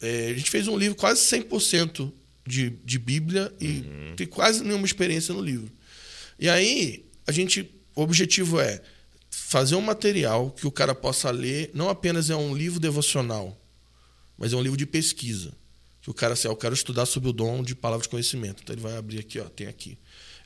é, 0.02 0.28
a 0.30 0.34
gente 0.34 0.50
fez 0.50 0.68
um 0.68 0.78
livro 0.78 0.96
quase 0.96 1.22
100% 1.22 2.12
de, 2.46 2.70
de 2.84 3.00
Bíblia 3.00 3.54
e 3.60 3.80
uhum. 3.80 4.16
tem 4.16 4.28
quase 4.28 4.64
nenhuma 4.64 4.86
experiência 4.86 5.34
no 5.34 5.42
livro. 5.42 5.72
E 6.38 6.50
aí, 6.50 7.06
a 7.26 7.32
gente, 7.32 7.70
o 7.96 8.02
objetivo 8.02 8.60
é 8.60 8.82
fazer 9.30 9.76
um 9.76 9.82
material 9.82 10.52
que 10.52 10.68
o 10.68 10.72
cara 10.72 10.94
possa 10.94 11.32
ler, 11.32 11.72
não 11.74 11.90
apenas 11.90 12.30
é 12.30 12.36
um 12.36 12.56
livro 12.56 12.80
devocional, 12.80 13.60
mas 14.38 14.54
é 14.54 14.56
um 14.56 14.62
livro 14.62 14.78
de 14.78 14.86
pesquisa. 14.86 15.54
Que 16.02 16.10
o 16.12 16.14
cara, 16.14 16.34
assim, 16.34 16.48
ah, 16.48 16.52
eu 16.52 16.56
quero 16.56 16.76
estudar 16.76 17.08
sobre 17.08 17.30
o 17.30 17.34
dom 17.34 17.64
de 17.64 17.74
palavra 17.74 18.04
de 18.04 18.10
conhecimento. 18.10 18.62
Então 18.62 18.76
ele 18.76 18.82
vai 18.82 18.96
abrir 18.96 19.20
aqui, 19.20 19.40
ó, 19.40 19.46
tem 19.46 19.66
aqui. 19.66 19.98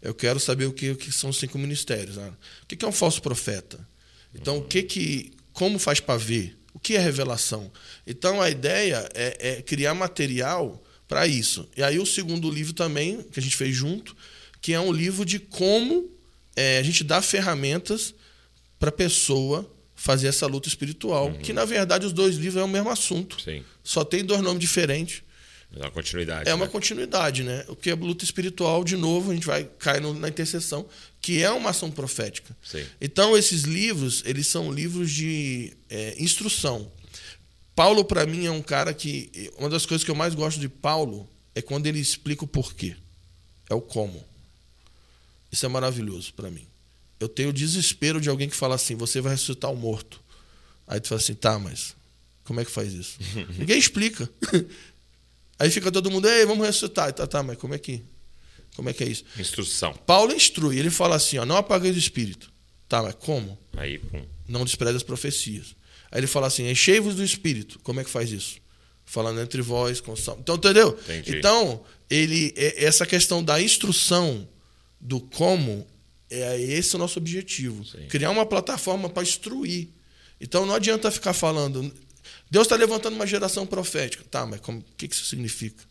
Eu 0.02 0.14
quero 0.14 0.40
saber 0.40 0.66
o 0.66 0.72
que, 0.72 0.92
o 0.92 0.96
que 0.96 1.12
são 1.12 1.32
os 1.32 1.38
cinco 1.38 1.58
ministérios. 1.58 2.16
Né? 2.16 2.32
O 2.64 2.66
que 2.66 2.86
é 2.86 2.88
um 2.88 2.94
falso 2.94 3.22
profeta? 3.22 3.86
Então, 4.34 4.56
uhum. 4.56 4.62
o 4.62 4.66
que 4.66 4.84
que. 4.84 5.32
Como 5.54 5.78
faz 5.78 6.00
para 6.00 6.18
ver? 6.18 6.58
O 6.74 6.80
que 6.80 6.96
é 6.96 7.00
revelação? 7.00 7.72
Então 8.08 8.42
a 8.42 8.50
ideia 8.50 9.10
é, 9.14 9.58
é 9.58 9.62
criar 9.62 9.94
material 9.94 10.82
para 11.08 11.28
isso. 11.28 11.68
E 11.76 11.84
aí 11.84 12.00
o 12.00 12.06
segundo 12.06 12.50
livro 12.50 12.74
também, 12.74 13.22
que 13.24 13.40
a 13.40 13.44
gente 13.44 13.58
fez 13.58 13.76
junto, 13.76 14.16
que 14.62 14.74
é 14.74 14.80
um 14.80 14.92
livro 14.92 15.26
de 15.26 15.40
como 15.40 16.10
é, 16.56 16.78
a 16.78 16.84
gente 16.84 17.04
dá 17.04 17.22
ferramentas 17.22 18.14
para 18.80 18.90
a 18.90 18.94
pessoa 18.94 19.70
fazer 19.96 20.28
essa 20.28 20.48
luta 20.48 20.70
espiritual. 20.70 21.28
Uhum. 21.28 21.40
Que 21.40 21.52
na 21.52 21.66
verdade 21.66 22.06
os 22.06 22.14
dois 22.14 22.36
livros 22.36 22.62
é 22.62 22.64
o 22.64 22.68
mesmo 22.68 22.90
assunto. 22.90 23.42
Sim. 23.42 23.64
Só 23.84 24.06
tem 24.06 24.24
dois 24.24 24.42
nomes 24.42 24.62
diferentes. 24.62 25.24
É 25.76 25.82
uma 25.82 25.92
continuidade. 25.92 26.50
É 26.50 26.54
uma 26.54 26.66
né? 26.66 26.72
continuidade, 26.72 27.44
né? 27.44 27.64
O 27.68 27.76
que 27.76 27.90
é 27.90 27.96
luta 27.96 28.24
espiritual, 28.24 28.84
de 28.84 28.98
novo, 28.98 29.32
a 29.32 29.34
gente 29.36 29.46
vai 29.46 29.64
cair 29.78 30.02
na 30.02 30.28
intercessão, 30.28 30.88
que 31.22 31.44
é 31.44 31.52
uma 31.52 31.70
ação 31.70 31.92
profética. 31.92 32.56
Sim. 32.64 32.86
Então, 33.00 33.38
esses 33.38 33.64
livros, 33.64 34.24
eles 34.26 34.48
são 34.48 34.72
livros 34.72 35.12
de 35.12 35.74
é, 35.90 36.16
instrução. 36.18 36.92
Paulo, 37.76 38.04
para 38.04 38.26
mim, 38.26 38.46
é 38.46 38.52
um 38.52 38.62
cara 38.62 38.94
que. 38.94 39.52
Uma 39.58 39.70
das 39.70 39.86
coisas 39.86 40.04
que 40.04 40.12
eu 40.12 40.16
mais 40.16 40.34
gosto 40.34 40.60
de 40.60 40.68
Paulo 40.68 41.30
é 41.54 41.62
quando 41.62 41.86
ele 41.86 42.00
explica 42.00 42.44
o 42.44 42.48
porquê. 42.48 42.96
É 43.70 43.76
o 43.76 43.82
como. 43.82 44.26
Isso 45.52 45.66
é 45.66 45.70
maravilhoso 45.70 46.34
para 46.34 46.50
mim. 46.50 46.68
Eu 47.20 47.30
tenho 47.30 47.50
o 47.50 47.54
desespero 47.54 48.20
de 48.20 48.30
alguém 48.30 48.50
que 48.50 48.56
fala 48.56 48.76
assim: 48.76 48.96
você 48.96 49.22
vai 49.22 49.34
ressuscitar 49.34 49.72
o 49.72 49.76
morto. 49.76 50.20
Aí 50.88 51.00
tu 51.00 51.10
fala 51.10 51.22
assim: 51.22 51.36
tá, 51.36 51.60
mas 51.60 51.96
como 52.44 52.60
é 52.60 52.66
que 52.66 52.72
faz 52.72 52.94
isso? 52.94 53.20
Ninguém 53.58 53.78
explica. 53.78 54.28
Aí 55.60 55.70
fica 55.70 55.92
todo 55.92 56.10
mundo, 56.10 56.28
ei, 56.28 56.46
vamos 56.46 56.66
ressuscitar. 56.66 57.12
Tá, 57.14 57.28
tá, 57.28 57.44
mas 57.44 57.58
como 57.58 57.76
é 57.76 57.78
que, 57.78 58.02
como 58.76 58.90
é 58.90 58.94
que 58.94 59.04
é 59.04 59.08
isso? 59.08 59.26
Instrução. 59.38 59.94
Paulo 60.06 60.34
instrui, 60.34 60.80
ele 60.80 60.90
fala 60.90 61.18
assim, 61.18 61.38
ó, 61.38 61.46
não 61.46 61.58
apagueis 61.58 61.96
o 61.96 62.00
espírito. 62.00 62.52
Tá, 62.88 63.04
mas 63.04 63.16
como? 63.16 63.60
Aí, 63.76 64.00
pum. 64.00 64.26
Não 64.48 64.64
despreze 64.64 64.96
as 64.96 65.04
profecias. 65.04 65.76
Aí 66.10 66.22
ele 66.22 66.28
fala 66.28 66.48
assim, 66.48 66.68
enchei-vos 66.68 67.16
do 67.16 67.24
espírito. 67.24 67.78
Como 67.84 68.00
é 68.00 68.04
que 68.04 68.10
faz 68.10 68.32
isso? 68.32 68.58
Falando 69.06 69.42
entre 69.42 69.62
vós, 69.62 70.00
com 70.00 70.16
sal. 70.16 70.38
Então, 70.40 70.56
entendeu? 70.56 70.98
Entendi. 71.04 71.38
Então, 71.38 71.84
ele, 72.10 72.54
é, 72.56 72.86
essa 72.86 73.06
questão 73.06 73.44
da 73.44 73.62
instrução 73.62 74.48
do 75.00 75.20
como, 75.20 75.86
é 76.30 76.60
esse 76.60 76.96
o 76.96 77.00
nosso 77.00 77.20
objetivo. 77.20 77.86
Sim. 77.86 78.08
Criar 78.08 78.30
uma 78.30 78.46
plataforma 78.46 79.10
para 79.10 79.24
instruir. 79.24 79.90
Então 80.40 80.66
não 80.66 80.74
adianta 80.74 81.12
ficar 81.12 81.34
falando. 81.34 81.92
Deus 82.50 82.66
está 82.66 82.76
levantando 82.76 83.16
uma 83.16 83.28
geração 83.28 83.66
profética. 83.66 84.24
Tá, 84.30 84.46
mas 84.46 84.60
como, 84.60 84.80
o 84.80 84.84
que, 84.98 85.08
que 85.08 85.16
isso 85.16 85.26
significa? 85.26 85.84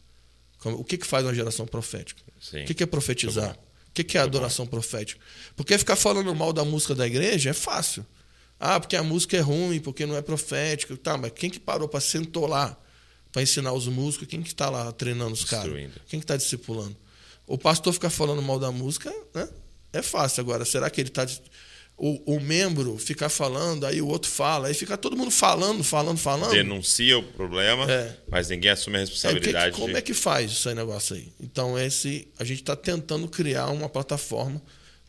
Como, 0.59 0.79
o 0.79 0.85
que, 0.85 0.99
que 0.99 1.07
faz 1.07 1.25
uma 1.25 1.35
geração 1.35 1.67
profética? 1.67 2.21
Sim. 2.41 2.63
O 2.63 2.67
que, 2.67 2.75
que 2.75 2.83
é 2.83 2.87
profetizar? 2.87 3.57
O 3.89 3.93
que, 3.95 4.05
que 4.05 4.19
é 4.19 4.21
adoração 4.21 4.67
profética? 4.67 5.21
Porque 5.57 5.77
ficar 5.79 5.97
falando 5.97 6.35
mal 6.35 6.53
da 6.53 6.65
música 6.65 6.95
da 6.95 7.07
igreja 7.07 7.51
é 7.51 7.53
fácil. 7.53 8.05
Ah, 8.59 8.81
porque 8.81 8.97
a 8.97 9.03
música 9.03 9.37
é 9.37 9.41
ruim, 9.41 9.81
porque 9.81 10.05
não 10.05 10.17
é 10.17 10.23
profética. 10.23 10.97
Tá, 10.97 11.17
mas 11.17 11.33
quem 11.33 11.49
que 11.49 11.61
parou 11.61 11.89
para 11.89 12.01
sentar 12.01 12.43
lá 12.43 12.77
para 13.31 13.43
ensinar 13.43 13.73
os 13.73 13.87
músicos? 13.87 14.27
Quem 14.27 14.43
que 14.43 14.49
está 14.49 14.69
lá 14.69 14.91
treinando 14.93 15.33
os 15.33 15.45
caras? 15.45 15.73
Quem 16.09 16.19
que 16.19 16.25
está 16.25 16.37
discipulando? 16.37 16.97
O 17.47 17.57
pastor 17.57 17.93
ficar 17.93 18.11
falando 18.11 18.43
mal 18.43 18.59
da 18.59 18.71
música, 18.71 19.13
né? 19.35 19.49
É 19.93 20.03
fácil. 20.03 20.43
Agora, 20.43 20.65
será 20.65 20.91
que 20.91 21.01
ele 21.01 21.09
está 21.09 21.27
o, 21.99 22.37
o 22.37 22.41
membro 22.41 22.97
ficar 22.97 23.29
falando, 23.29 23.85
aí 23.85 24.01
o 24.01 24.07
outro 24.07 24.31
fala, 24.31 24.69
aí 24.69 24.75
fica 24.75 24.97
todo 24.97 25.17
mundo 25.17 25.33
falando, 25.33 25.83
falando, 25.83 26.17
falando. 26.17 26.53
Denuncia 26.53 27.19
o 27.19 27.23
problema, 27.25 27.91
é. 27.91 28.15
mas 28.31 28.49
ninguém 28.49 28.71
assume 28.71 28.97
a 28.97 29.01
responsabilidade. 29.01 29.71
É, 29.71 29.71
que, 29.73 29.77
como 29.81 29.93
de... 29.93 29.99
é 29.99 30.01
que 30.01 30.15
faz 30.15 30.53
esse 30.53 30.73
negócio 30.75 31.17
aí? 31.17 31.29
Então, 31.41 31.77
esse, 31.77 32.29
a 32.39 32.45
gente 32.45 32.61
está 32.61 32.77
tentando 32.77 33.27
criar 33.27 33.67
uma 33.71 33.89
plataforma 33.89 34.63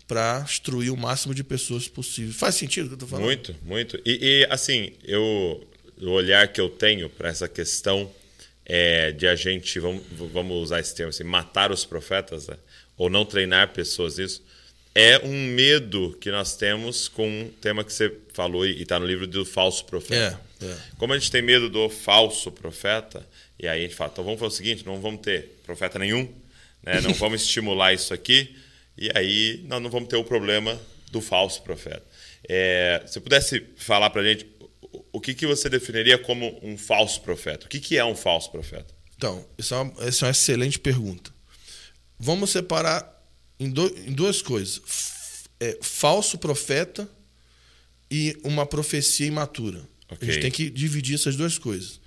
para 0.07 0.43
instruir 0.43 0.91
o 0.91 0.97
máximo 0.97 1.35
de 1.35 1.43
pessoas 1.43 1.87
possível. 1.87 2.33
Faz 2.33 2.55
sentido 2.55 2.85
o 2.85 2.87
que 2.87 2.93
eu 2.93 2.95
estou 2.95 3.09
falando? 3.09 3.25
Muito, 3.25 3.55
muito. 3.61 4.01
E, 4.03 4.41
e, 4.41 4.47
assim, 4.49 4.91
eu, 5.03 5.63
o 6.01 6.09
olhar 6.09 6.47
que 6.47 6.59
eu 6.59 6.69
tenho 6.69 7.07
para 7.07 7.29
essa 7.29 7.47
questão 7.47 8.11
é, 8.65 9.11
de 9.11 9.27
a 9.27 9.35
gente, 9.35 9.79
vamos, 9.79 10.01
vamos 10.33 10.57
usar 10.57 10.79
esse 10.79 10.95
termo 10.95 11.11
assim, 11.11 11.23
matar 11.23 11.71
os 11.71 11.85
profetas, 11.85 12.47
né? 12.47 12.57
ou 12.97 13.11
não 13.11 13.23
treinar 13.23 13.73
pessoas 13.73 14.17
isso 14.17 14.43
é 14.99 15.21
um 15.23 15.45
medo 15.47 16.17
que 16.19 16.29
nós 16.29 16.57
temos 16.57 17.07
com 17.07 17.25
um 17.25 17.49
tema 17.61 17.85
que 17.85 17.93
você 17.93 18.13
falou 18.33 18.65
e 18.65 18.81
está 18.81 18.99
no 18.99 19.05
livro 19.05 19.25
do 19.25 19.45
falso 19.45 19.85
profeta. 19.85 20.37
É, 20.61 20.65
é. 20.65 20.77
Como 20.97 21.13
a 21.13 21.17
gente 21.17 21.31
tem 21.31 21.41
medo 21.41 21.69
do 21.69 21.89
falso 21.89 22.51
profeta, 22.51 23.25
e 23.57 23.65
aí 23.65 23.79
a 23.79 23.81
gente 23.83 23.95
fala, 23.95 24.11
então 24.11 24.25
vamos 24.25 24.41
fazer 24.41 24.53
o 24.53 24.57
seguinte, 24.57 24.85
não 24.85 24.99
vamos 24.99 25.21
ter 25.21 25.57
profeta 25.65 25.97
nenhum, 25.97 26.27
né? 26.83 26.99
não 26.99 27.13
vamos 27.15 27.41
estimular 27.43 27.93
isso 27.93 28.13
aqui, 28.13 28.53
e 28.97 29.09
aí 29.15 29.63
nós 29.67 29.81
não 29.81 29.89
vamos 29.89 30.09
ter 30.09 30.17
o 30.17 30.23
problema 30.23 30.77
do 31.09 31.21
falso 31.21 31.61
profeta. 31.61 32.03
É, 32.47 33.01
se 33.07 33.21
pudesse 33.21 33.65
falar 33.77 34.09
para 34.09 34.21
a 34.21 34.25
gente, 34.25 34.47
o 35.13 35.21
que, 35.21 35.33
que 35.33 35.47
você 35.47 35.69
definiria 35.69 36.17
como 36.17 36.59
um 36.61 36.77
falso 36.77 37.21
profeta? 37.21 37.67
O 37.67 37.69
que, 37.69 37.79
que 37.79 37.97
é 37.97 38.03
um 38.03 38.15
falso 38.15 38.51
profeta? 38.51 38.93
Então, 39.15 39.45
essa 39.57 39.75
é, 39.75 39.79
uma, 39.79 40.03
essa 40.03 40.25
é 40.25 40.27
uma 40.27 40.31
excelente 40.31 40.77
pergunta. 40.77 41.31
Vamos 42.19 42.49
separar 42.49 43.18
em, 43.59 43.69
do, 43.69 43.87
em 43.87 44.13
duas 44.13 44.41
coisas: 44.41 44.81
é, 45.59 45.77
falso 45.81 46.37
profeta 46.37 47.09
e 48.09 48.37
uma 48.43 48.65
profecia 48.65 49.27
imatura. 49.27 49.87
Okay. 50.09 50.29
A 50.29 50.31
gente 50.31 50.41
tem 50.41 50.51
que 50.51 50.69
dividir 50.69 51.15
essas 51.15 51.35
duas 51.35 51.57
coisas. 51.57 51.99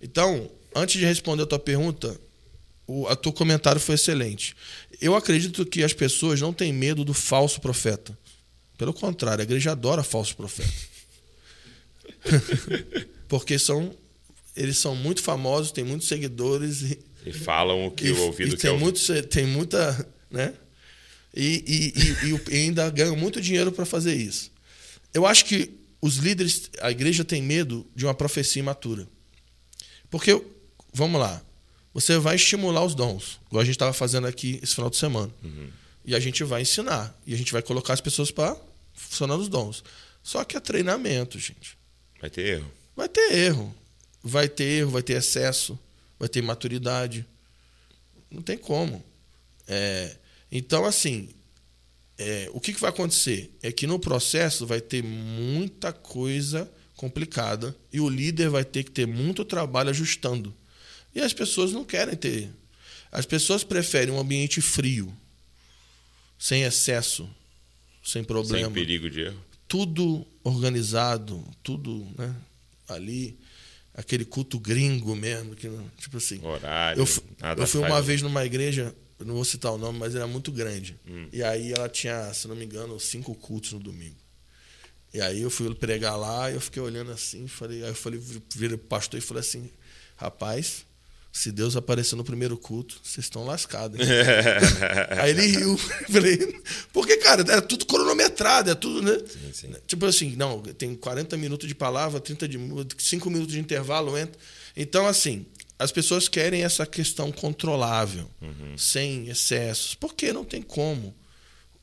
Então, 0.00 0.50
antes 0.74 0.98
de 0.98 1.06
responder 1.06 1.44
a 1.44 1.46
tua 1.46 1.58
pergunta, 1.58 2.20
o 2.86 3.06
a 3.08 3.16
teu 3.16 3.32
comentário 3.32 3.80
foi 3.80 3.94
excelente. 3.94 4.54
Eu 5.00 5.14
acredito 5.14 5.64
que 5.64 5.82
as 5.82 5.92
pessoas 5.92 6.40
não 6.40 6.52
têm 6.52 6.72
medo 6.72 7.04
do 7.04 7.14
falso 7.14 7.60
profeta. 7.60 8.16
Pelo 8.76 8.92
contrário, 8.92 9.40
a 9.40 9.44
igreja 9.44 9.72
adora 9.72 10.02
falso 10.02 10.36
profeta. 10.36 10.72
Porque 13.26 13.58
são 13.58 13.94
eles 14.54 14.78
são 14.78 14.96
muito 14.96 15.22
famosos, 15.22 15.70
têm 15.70 15.84
muitos 15.84 16.08
seguidores 16.08 16.82
e, 16.82 16.98
e 17.26 17.32
falam 17.32 17.86
o 17.86 17.90
que 17.90 18.06
e, 18.06 18.12
o 18.12 18.22
ouvido 18.22 18.54
e 18.54 18.56
tem 18.56 18.70
quer 18.70 18.78
muito, 18.78 19.22
tem 19.24 19.46
muita, 19.46 20.08
né? 20.30 20.54
E, 21.36 21.64
e, 21.66 22.28
e, 22.28 22.54
e 22.54 22.56
ainda 22.56 22.88
ganham 22.90 23.14
muito 23.14 23.40
dinheiro 23.40 23.70
para 23.70 23.84
fazer 23.84 24.14
isso. 24.14 24.50
Eu 25.12 25.26
acho 25.26 25.44
que 25.44 25.70
os 26.00 26.16
líderes, 26.16 26.70
a 26.80 26.90
igreja 26.90 27.24
tem 27.24 27.42
medo 27.42 27.86
de 27.94 28.04
uma 28.04 28.14
profecia 28.14 28.60
imatura. 28.60 29.06
Porque, 30.10 30.40
vamos 30.92 31.20
lá, 31.20 31.42
você 31.92 32.18
vai 32.18 32.36
estimular 32.36 32.84
os 32.84 32.94
dons, 32.94 33.40
igual 33.46 33.62
a 33.62 33.64
gente 33.64 33.74
estava 33.74 33.92
fazendo 33.92 34.26
aqui 34.26 34.60
esse 34.62 34.74
final 34.74 34.90
de 34.90 34.96
semana. 34.96 35.32
Uhum. 35.42 35.68
E 36.04 36.14
a 36.14 36.20
gente 36.20 36.44
vai 36.44 36.62
ensinar. 36.62 37.18
E 37.26 37.34
a 37.34 37.36
gente 37.36 37.52
vai 37.52 37.62
colocar 37.62 37.92
as 37.92 38.00
pessoas 38.00 38.30
para 38.30 38.56
funcionar 38.94 39.36
os 39.36 39.48
dons. 39.48 39.82
Só 40.22 40.44
que 40.44 40.56
é 40.56 40.60
treinamento, 40.60 41.38
gente. 41.38 41.76
Vai 42.20 42.30
ter 42.30 42.46
erro. 42.46 42.72
Vai 42.94 43.08
ter 43.08 43.32
erro. 43.32 43.74
Vai 44.22 44.48
ter 44.48 44.64
erro, 44.64 44.90
vai 44.90 45.02
ter 45.02 45.14
excesso, 45.14 45.78
vai 46.18 46.28
ter 46.28 46.42
maturidade. 46.42 47.26
Não 48.30 48.42
tem 48.42 48.58
como. 48.58 49.04
É, 49.66 50.16
então, 50.56 50.84
assim, 50.84 51.28
é, 52.18 52.48
o 52.52 52.60
que, 52.60 52.72
que 52.72 52.80
vai 52.80 52.90
acontecer? 52.90 53.50
É 53.62 53.70
que 53.70 53.86
no 53.86 53.98
processo 53.98 54.66
vai 54.66 54.80
ter 54.80 55.02
muita 55.02 55.92
coisa 55.92 56.70
complicada 56.96 57.76
e 57.92 58.00
o 58.00 58.08
líder 58.08 58.48
vai 58.48 58.64
ter 58.64 58.84
que 58.84 58.90
ter 58.90 59.06
muito 59.06 59.44
trabalho 59.44 59.90
ajustando. 59.90 60.54
E 61.14 61.20
as 61.20 61.32
pessoas 61.32 61.72
não 61.72 61.84
querem 61.84 62.16
ter. 62.16 62.50
As 63.12 63.26
pessoas 63.26 63.62
preferem 63.62 64.12
um 64.12 64.18
ambiente 64.18 64.60
frio, 64.60 65.14
sem 66.38 66.62
excesso, 66.62 67.28
sem 68.02 68.24
problema. 68.24 68.66
Sem 68.66 68.74
perigo 68.74 69.08
de 69.08 69.20
erro. 69.20 69.44
Tudo 69.68 70.26
organizado, 70.42 71.42
tudo 71.62 72.06
né, 72.16 72.34
ali. 72.88 73.38
aquele 73.94 74.24
culto 74.24 74.60
gringo 74.60 75.16
mesmo, 75.16 75.56
que 75.56 75.68
tipo 75.98 76.18
assim. 76.18 76.44
Horário. 76.44 77.00
Eu, 77.00 77.56
eu 77.56 77.66
fui 77.66 77.80
uma 77.80 78.02
vez 78.02 78.22
numa 78.22 78.44
igreja, 78.44 78.94
eu 79.18 79.26
não 79.26 79.34
vou 79.34 79.44
citar 79.44 79.72
o 79.72 79.78
nome, 79.78 79.98
mas 79.98 80.14
era 80.14 80.26
muito 80.26 80.52
grande. 80.52 80.98
E 81.32 81.42
aí 81.42 81.72
ela 81.72 81.88
tinha, 81.88 82.32
se 82.34 82.46
não 82.48 82.56
me 82.56 82.64
engano, 82.64 82.98
cinco 83.00 83.34
cultos 83.34 83.72
no 83.72 83.78
domingo. 83.80 84.16
E 85.14 85.20
aí 85.20 85.40
eu 85.40 85.50
fui 85.50 85.74
pregar 85.74 86.16
lá 86.16 86.50
e 86.50 86.54
eu 86.54 86.60
fiquei 86.60 86.82
olhando 86.82 87.10
assim, 87.10 87.48
falei, 87.48 87.82
aí 87.82 87.88
eu 87.88 87.94
falei, 87.94 88.20
virei 88.54 88.76
pro 88.76 88.86
pastor 88.88 89.18
e 89.18 89.22
falei 89.22 89.40
assim, 89.40 89.70
rapaz, 90.16 90.84
se 91.32 91.52
Deus 91.52 91.76
aparecer 91.76 92.16
no 92.16 92.24
primeiro 92.24 92.56
culto, 92.56 92.98
vocês 93.02 93.24
estão 93.26 93.44
lascados. 93.44 93.98
hein?" 94.00 94.06
aí 95.20 95.30
ele 95.30 95.46
riu. 95.46 95.76
Falei, 96.10 96.62
porque, 96.94 97.18
cara, 97.18 97.42
é 97.52 97.60
tudo 97.60 97.84
cronometrado, 97.84 98.70
é 98.70 98.74
tudo, 98.74 99.02
né? 99.02 99.18
sim. 99.52 99.70
Tipo 99.86 100.06
assim, 100.06 100.34
não, 100.34 100.62
tem 100.62 100.94
40 100.94 101.36
minutos 101.36 101.68
de 101.68 101.74
palavra, 101.74 102.20
30 102.20 102.48
de 102.48 102.58
5 102.98 103.28
minutos 103.28 103.52
de 103.52 103.60
intervalo 103.60 104.16
entra. 104.16 104.38
Então, 104.74 105.06
assim, 105.06 105.44
as 105.78 105.92
pessoas 105.92 106.28
querem 106.28 106.62
essa 106.62 106.86
questão 106.86 107.30
controlável, 107.30 108.30
sem 108.76 109.28
excessos. 109.28 109.94
Porque 109.94 110.32
não 110.32 110.44
tem 110.44 110.62
como. 110.62 111.14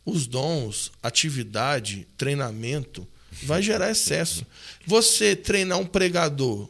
Os 0.06 0.28
dons, 0.28 0.92
atividade, 1.02 2.08
treinamento, 2.18 3.08
vai 3.44 3.62
gerar 3.62 3.92
excesso. 3.92 4.46
Você 4.86 5.36
treinar 5.36 5.80
um 5.80 5.86
pregador, 5.86 6.70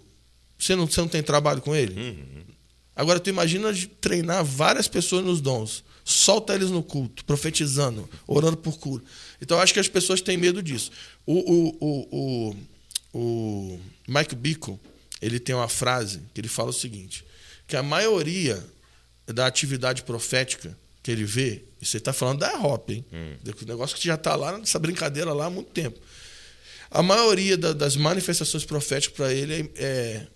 você 0.58 0.76
não, 0.76 0.88
você 0.88 1.02
não 1.02 1.08
tem 1.08 1.22
trabalho 1.22 1.62
com 1.62 1.76
ele? 1.76 2.46
Agora, 2.96 3.20
tu 3.20 3.30
imagina 3.30 3.74
treinar 4.00 4.46
várias 4.46 4.88
pessoas 4.88 5.26
nos 5.26 5.42
dons. 5.42 5.84
Solta 6.06 6.54
eles 6.54 6.70
no 6.70 6.84
culto, 6.84 7.26
profetizando, 7.26 8.10
orando 8.28 8.58
por 8.58 8.78
cura. 8.78 9.04
Então, 9.42 9.58
eu 9.58 9.64
acho 9.64 9.74
que 9.74 9.80
as 9.80 9.88
pessoas 9.88 10.22
têm 10.22 10.38
medo 10.38 10.62
disso. 10.62 10.92
O, 11.26 11.34
o, 11.34 11.78
o, 11.80 12.08
o, 12.12 12.56
o 13.14 13.80
Mike 14.08 14.36
Bickle, 14.36 14.80
ele 15.26 15.40
tem 15.40 15.56
uma 15.56 15.68
frase 15.70 16.22
que 16.34 16.42
ele 16.42 16.48
fala 16.48 16.70
o 16.70 16.74
seguinte, 16.74 17.26
que 17.68 17.76
a 17.76 17.84
maioria 17.84 18.64
da 19.26 19.46
atividade 19.48 20.04
profética 20.04 20.78
que 21.02 21.12
ele 21.12 21.24
vê, 21.26 21.64
e 21.82 21.86
você 21.86 21.98
está 21.98 22.14
falando 22.14 22.40
da 22.40 22.54
Hop, 22.60 22.90
hein? 22.90 23.06
Do 23.44 23.54
negócio 23.66 23.96
que 23.98 24.06
já 24.08 24.16
está 24.16 24.36
lá, 24.36 24.58
nessa 24.58 24.80
brincadeira 24.80 25.34
lá 25.34 25.46
há 25.46 25.50
muito 25.50 25.72
tempo. 25.72 26.00
A 26.90 27.02
maioria 27.02 27.58
da- 27.58 27.74
das 27.74 27.96
manifestações 27.98 28.64
proféticas 28.64 29.16
para 29.18 29.34
ele 29.34 29.54
é, 29.54 29.68
é, 29.76 30.28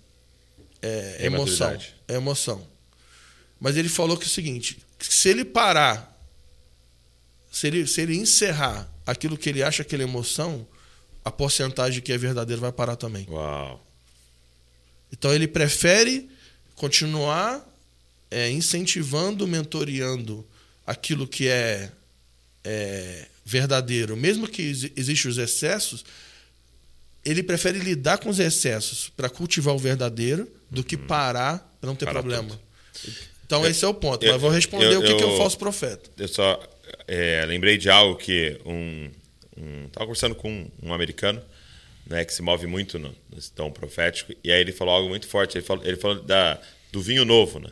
é 0.82 1.16
É 1.20 1.26
emoção. 1.26 1.66
maturidade. 1.70 1.94
É 2.08 2.14
emoção. 2.14 2.66
Mas 3.60 3.76
ele 3.76 3.88
falou 3.88 4.16
que 4.16 4.24
é 4.24 4.26
o 4.26 4.30
seguinte: 4.30 4.78
que 4.98 5.12
se 5.14 5.28
ele 5.28 5.44
parar, 5.44 6.14
se 7.50 7.66
ele, 7.66 7.86
se 7.86 8.00
ele 8.00 8.16
encerrar 8.16 8.90
aquilo 9.06 9.36
que 9.38 9.48
ele 9.48 9.62
acha 9.62 9.82
que 9.84 9.94
é 9.96 10.00
emoção, 10.00 10.66
a 11.24 11.30
porcentagem 11.30 12.02
que 12.02 12.12
é 12.12 12.18
verdadeiro 12.18 12.60
vai 12.60 12.72
parar 12.72 12.96
também. 12.96 13.26
Uau. 13.30 13.84
Então 15.12 15.32
ele 15.34 15.48
prefere 15.48 16.28
continuar 16.74 17.64
é, 18.30 18.50
incentivando, 18.50 19.46
mentoreando 19.46 20.46
aquilo 20.86 21.26
que 21.26 21.48
é, 21.48 21.90
é, 22.64 23.26
verdadeiro, 23.44 24.16
mesmo 24.16 24.46
que 24.46 24.62
exi- 24.62 24.92
existam 24.96 25.28
os 25.30 25.38
excessos, 25.38 26.04
ele 27.24 27.42
prefere 27.42 27.78
lidar 27.78 28.18
com 28.18 28.28
os 28.28 28.38
excessos 28.38 29.08
para 29.16 29.28
cultivar 29.28 29.74
o 29.74 29.78
verdadeiro 29.78 30.50
do 30.70 30.84
que 30.84 30.96
parar 30.96 31.58
para 31.80 31.88
não 31.88 31.96
ter 31.96 32.04
Uhum. 32.06 32.12
Parar 32.12 32.22
problema. 32.22 32.48
tudo. 32.48 32.60
Então 33.46 33.64
Eu- 33.64 33.70
esse 33.70 33.84
é 33.84 33.88
o 33.88 33.94
ponto. 33.94 34.24
eu- 34.24 34.32
Mas 34.32 34.40
vou 34.40 34.50
responder 34.50 34.92
eu- 34.92 35.00
o 35.00 35.02
que, 35.02 35.14
que 35.14 35.22
é 35.22 35.26
o 35.26 35.36
falso 35.38 35.56
profeta. 35.58 36.10
Eu 36.18 36.28
só 36.28 36.62
é, 37.06 37.44
lembrei 37.46 37.76
de 37.78 37.88
algo 37.90 38.16
que 38.16 38.58
um, 38.64 39.10
um 39.56 39.88
tava 39.88 40.06
conversando 40.06 40.34
com 40.34 40.70
um 40.82 40.92
americano, 40.92 41.42
né, 42.08 42.24
que 42.24 42.32
se 42.32 42.42
move 42.42 42.66
muito 42.66 42.98
no, 42.98 43.08
no 43.30 43.40
tom 43.54 43.70
profético, 43.70 44.32
e 44.42 44.50
aí 44.50 44.60
ele 44.60 44.72
falou 44.72 44.94
algo 44.94 45.08
muito 45.08 45.26
forte. 45.26 45.58
Ele 45.58 45.64
falou, 45.64 45.84
ele 45.84 45.96
falou 45.96 46.22
da, 46.22 46.60
do 46.90 47.00
vinho 47.02 47.24
novo, 47.24 47.60
né? 47.60 47.70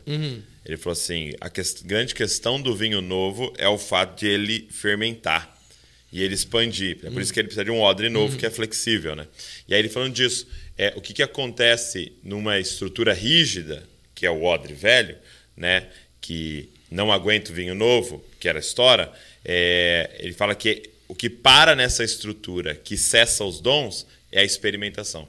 Ele 0.64 0.76
falou 0.76 0.92
assim: 0.92 1.32
a 1.40 1.48
ques- 1.48 1.82
grande 1.82 2.14
questão 2.14 2.60
do 2.60 2.74
vinho 2.76 3.00
novo 3.00 3.52
é 3.56 3.68
o 3.68 3.78
fato 3.78 4.18
de 4.20 4.26
ele 4.26 4.68
fermentar 4.70 5.56
e 6.12 6.22
ele 6.22 6.34
expandir. 6.34 6.98
É 7.02 7.10
por 7.10 7.20
isso 7.22 7.32
que 7.32 7.40
ele 7.40 7.48
precisa 7.48 7.64
de 7.64 7.70
um 7.70 7.80
odre 7.80 8.08
novo 8.08 8.36
que 8.36 8.44
é 8.46 8.50
flexível, 8.50 9.16
né? 9.16 9.26
E 9.68 9.74
aí 9.74 9.80
ele 9.80 9.88
falando 9.88 10.12
disso, 10.14 10.46
é, 10.76 10.92
o 10.96 11.00
que, 11.00 11.12
que 11.14 11.22
acontece 11.22 12.12
numa 12.22 12.58
estrutura 12.58 13.12
rígida, 13.14 13.82
que 14.14 14.26
é 14.26 14.30
o 14.30 14.42
odre 14.44 14.74
velho, 14.74 15.16
né? 15.56 15.86
Que 16.20 16.68
não 16.90 17.10
aguenta 17.12 17.50
o 17.50 17.54
vinho 17.54 17.74
novo, 17.74 18.22
que 18.38 18.48
era 18.48 18.58
estoura, 18.58 19.12
é, 19.44 20.16
ele 20.20 20.32
fala 20.32 20.54
que 20.54 20.90
o 21.08 21.14
que 21.14 21.30
para 21.30 21.76
nessa 21.76 22.02
estrutura, 22.02 22.74
que 22.74 22.96
cessa 22.96 23.44
os 23.44 23.60
dons, 23.60 24.04
é 24.36 24.42
a 24.42 24.44
experimentação. 24.44 25.26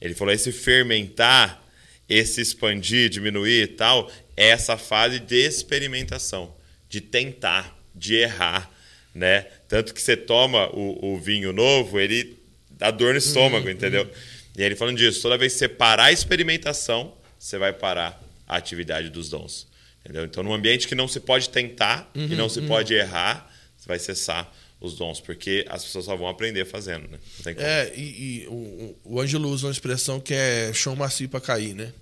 Ele 0.00 0.14
falou: 0.14 0.32
esse 0.32 0.52
fermentar, 0.52 1.62
esse 2.08 2.40
expandir, 2.40 3.10
diminuir 3.10 3.62
e 3.62 3.66
tal, 3.66 4.10
é 4.36 4.48
essa 4.48 4.78
fase 4.78 5.18
de 5.18 5.36
experimentação, 5.36 6.54
de 6.88 7.00
tentar, 7.00 7.76
de 7.92 8.14
errar, 8.14 8.70
né? 9.12 9.42
Tanto 9.68 9.92
que 9.92 10.00
você 10.00 10.16
toma 10.16 10.70
o, 10.74 11.14
o 11.14 11.18
vinho 11.18 11.52
novo, 11.52 11.98
ele 11.98 12.38
dá 12.70 12.92
dor 12.92 13.12
no 13.12 13.18
estômago, 13.18 13.68
entendeu? 13.68 14.08
E 14.56 14.60
aí 14.60 14.66
ele 14.66 14.76
falando 14.76 14.96
disso, 14.96 15.20
toda 15.20 15.36
vez 15.36 15.54
que 15.54 15.58
você 15.58 15.68
parar 15.68 16.04
a 16.04 16.12
experimentação, 16.12 17.16
você 17.36 17.58
vai 17.58 17.72
parar 17.72 18.22
a 18.46 18.56
atividade 18.56 19.10
dos 19.10 19.28
dons. 19.28 19.66
Entendeu? 20.00 20.24
Então, 20.24 20.42
num 20.42 20.54
ambiente 20.54 20.86
que 20.86 20.94
não 20.94 21.08
se 21.08 21.18
pode 21.20 21.50
tentar 21.50 22.08
e 22.14 22.34
não 22.34 22.48
se 22.48 22.62
pode 22.62 22.94
errar, 22.94 23.52
você 23.76 23.88
vai 23.88 23.98
cessar 23.98 24.50
os 24.80 24.94
dons, 24.94 25.20
porque 25.20 25.64
as 25.68 25.84
pessoas 25.84 26.04
só 26.04 26.14
vão 26.16 26.28
aprender 26.28 26.64
fazendo, 26.64 27.08
né? 27.08 27.18
É, 27.56 27.92
e, 27.96 28.42
e 28.42 28.46
o, 28.48 28.96
o- 29.04 29.20
Ângelo 29.20 29.48
usa 29.48 29.66
uma 29.66 29.72
expressão 29.72 30.20
que 30.20 30.32
é 30.34 30.72
chão 30.72 30.94
macio 30.94 31.28
para 31.28 31.40
cair, 31.40 31.74
né? 31.74 31.92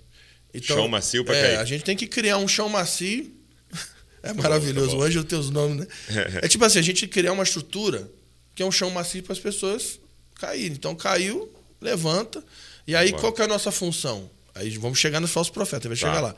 Chão 0.61 0.87
macio 0.87 1.23
pra 1.25 1.35
é, 1.35 1.41
cair. 1.41 1.57
A 1.57 1.65
gente 1.65 1.83
tem 1.83 1.95
que 1.97 2.07
criar 2.07 2.37
um 2.37 2.47
chão 2.47 2.69
macio. 2.69 3.31
É 4.23 4.33
maravilhoso. 4.33 4.89
tá 4.89 4.95
bom. 4.95 5.01
O 5.01 5.05
Ângelo 5.05 5.23
tem 5.23 5.37
os 5.39 5.49
nomes, 5.51 5.77
né? 5.77 5.87
É 6.41 6.47
tipo 6.47 6.65
assim, 6.65 6.79
a 6.79 6.81
gente 6.81 7.07
criar 7.07 7.31
uma 7.33 7.43
estrutura 7.43 8.09
que 8.55 8.63
é 8.63 8.65
um 8.65 8.71
chão 8.71 8.89
macio 8.89 9.21
para 9.23 9.31
as 9.33 9.39
pessoas 9.39 9.99
caírem. 10.35 10.73
Então 10.73 10.95
caiu, 10.95 11.53
levanta. 11.79 12.43
E 12.87 12.95
aí 12.95 13.11
Bom. 13.11 13.19
qual 13.19 13.31
que 13.31 13.41
é 13.41 13.45
a 13.45 13.47
nossa 13.47 13.71
função? 13.71 14.29
Aí 14.55 14.75
vamos 14.77 14.97
chegar 14.97 15.19
nos 15.19 15.31
falsos 15.31 15.53
profetas, 15.53 15.87
vai 15.87 15.97
Tá. 15.97 16.07
chegar 16.07 16.19
lá. 16.21 16.35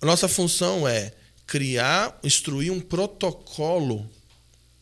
A 0.00 0.06
nossa 0.06 0.28
função 0.28 0.86
é 0.88 1.12
criar, 1.46 2.18
instruir 2.22 2.70
um 2.72 2.80
protocolo 2.80 4.08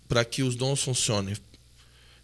para 0.08 0.24
que 0.24 0.42
os 0.42 0.54
dons 0.56 0.82
funcionem. 0.82 1.36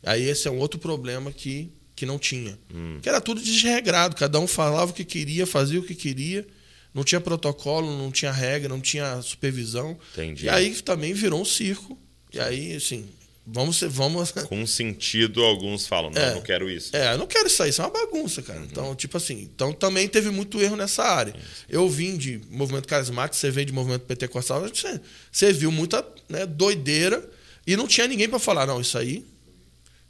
Aí 0.05 0.23
esse 0.29 0.49
é 0.49 0.51
um 0.51 0.59
outro 0.59 0.79
problema 0.81 1.31
que, 1.33 1.71
que 1.95 2.05
não 2.05 2.19
tinha. 2.19 2.59
Hum. 2.75 2.99
Que 3.01 3.09
era 3.09 3.21
tudo 3.21 3.41
desregrado, 3.41 4.17
cada 4.17 4.39
um 4.41 4.47
falava 4.47 4.91
o 4.91 4.95
que 4.95 5.05
queria, 5.05 5.47
fazia 5.47 5.79
o 5.79 5.83
que 5.85 5.95
queria. 5.95 6.47
Não 6.95 7.05
tinha 7.05 7.21
protocolo, 7.21 7.97
não 7.97 8.11
tinha 8.11 8.31
regra, 8.33 8.69
não 8.69 8.81
tinha 8.81 9.23
supervisão. 9.23 9.99
Entendi. 10.13 10.45
E 10.47 10.49
aí 10.49 10.75
também 10.83 11.15
virou 11.15 11.41
um 11.41 11.45
circo. 11.45 11.99
E 12.33 12.39
aí, 12.39 12.75
assim, 12.75 13.07
vamos 13.47 13.79
ser, 13.79 13.89
vamos. 13.89 14.31
Com 14.47 14.67
sentido, 14.67 15.43
alguns 15.43 15.87
falam, 15.87 16.11
não, 16.11 16.21
É. 16.21 16.35
não 16.35 16.43
quero 16.43 16.69
isso. 16.69 16.95
É, 16.95 17.15
eu 17.15 17.19
não 17.19 17.27
quero 17.27 17.47
isso 17.47 17.63
aí, 17.63 17.71
isso 17.71 17.81
é 17.81 17.85
uma 17.87 17.91
bagunça, 17.91 18.43
cara. 18.43 18.61
Então, 18.61 18.95
tipo 18.95 19.17
assim, 19.17 19.41
então 19.55 19.73
também 19.73 20.07
teve 20.07 20.29
muito 20.31 20.61
erro 20.61 20.77
nessa 20.77 21.03
área. 21.03 21.35
Eu 21.69 21.89
vim 21.89 22.17
de 22.19 22.43
movimento 22.51 22.87
carismático, 22.87 23.37
você 23.37 23.51
veio 23.51 23.67
de 23.67 23.73
movimento 23.73 24.03
pentecostal, 24.03 24.61
você, 24.61 25.01
você 25.31 25.51
viu 25.53 25.73
muita 25.73 26.05
né, 26.29 26.45
doideira 26.45 27.27
e 27.67 27.77
não 27.77 27.87
tinha 27.87 28.09
ninguém 28.09 28.29
para 28.29 28.39
falar, 28.39 28.67
não, 28.67 28.81
isso 28.81 28.99
aí, 28.99 29.25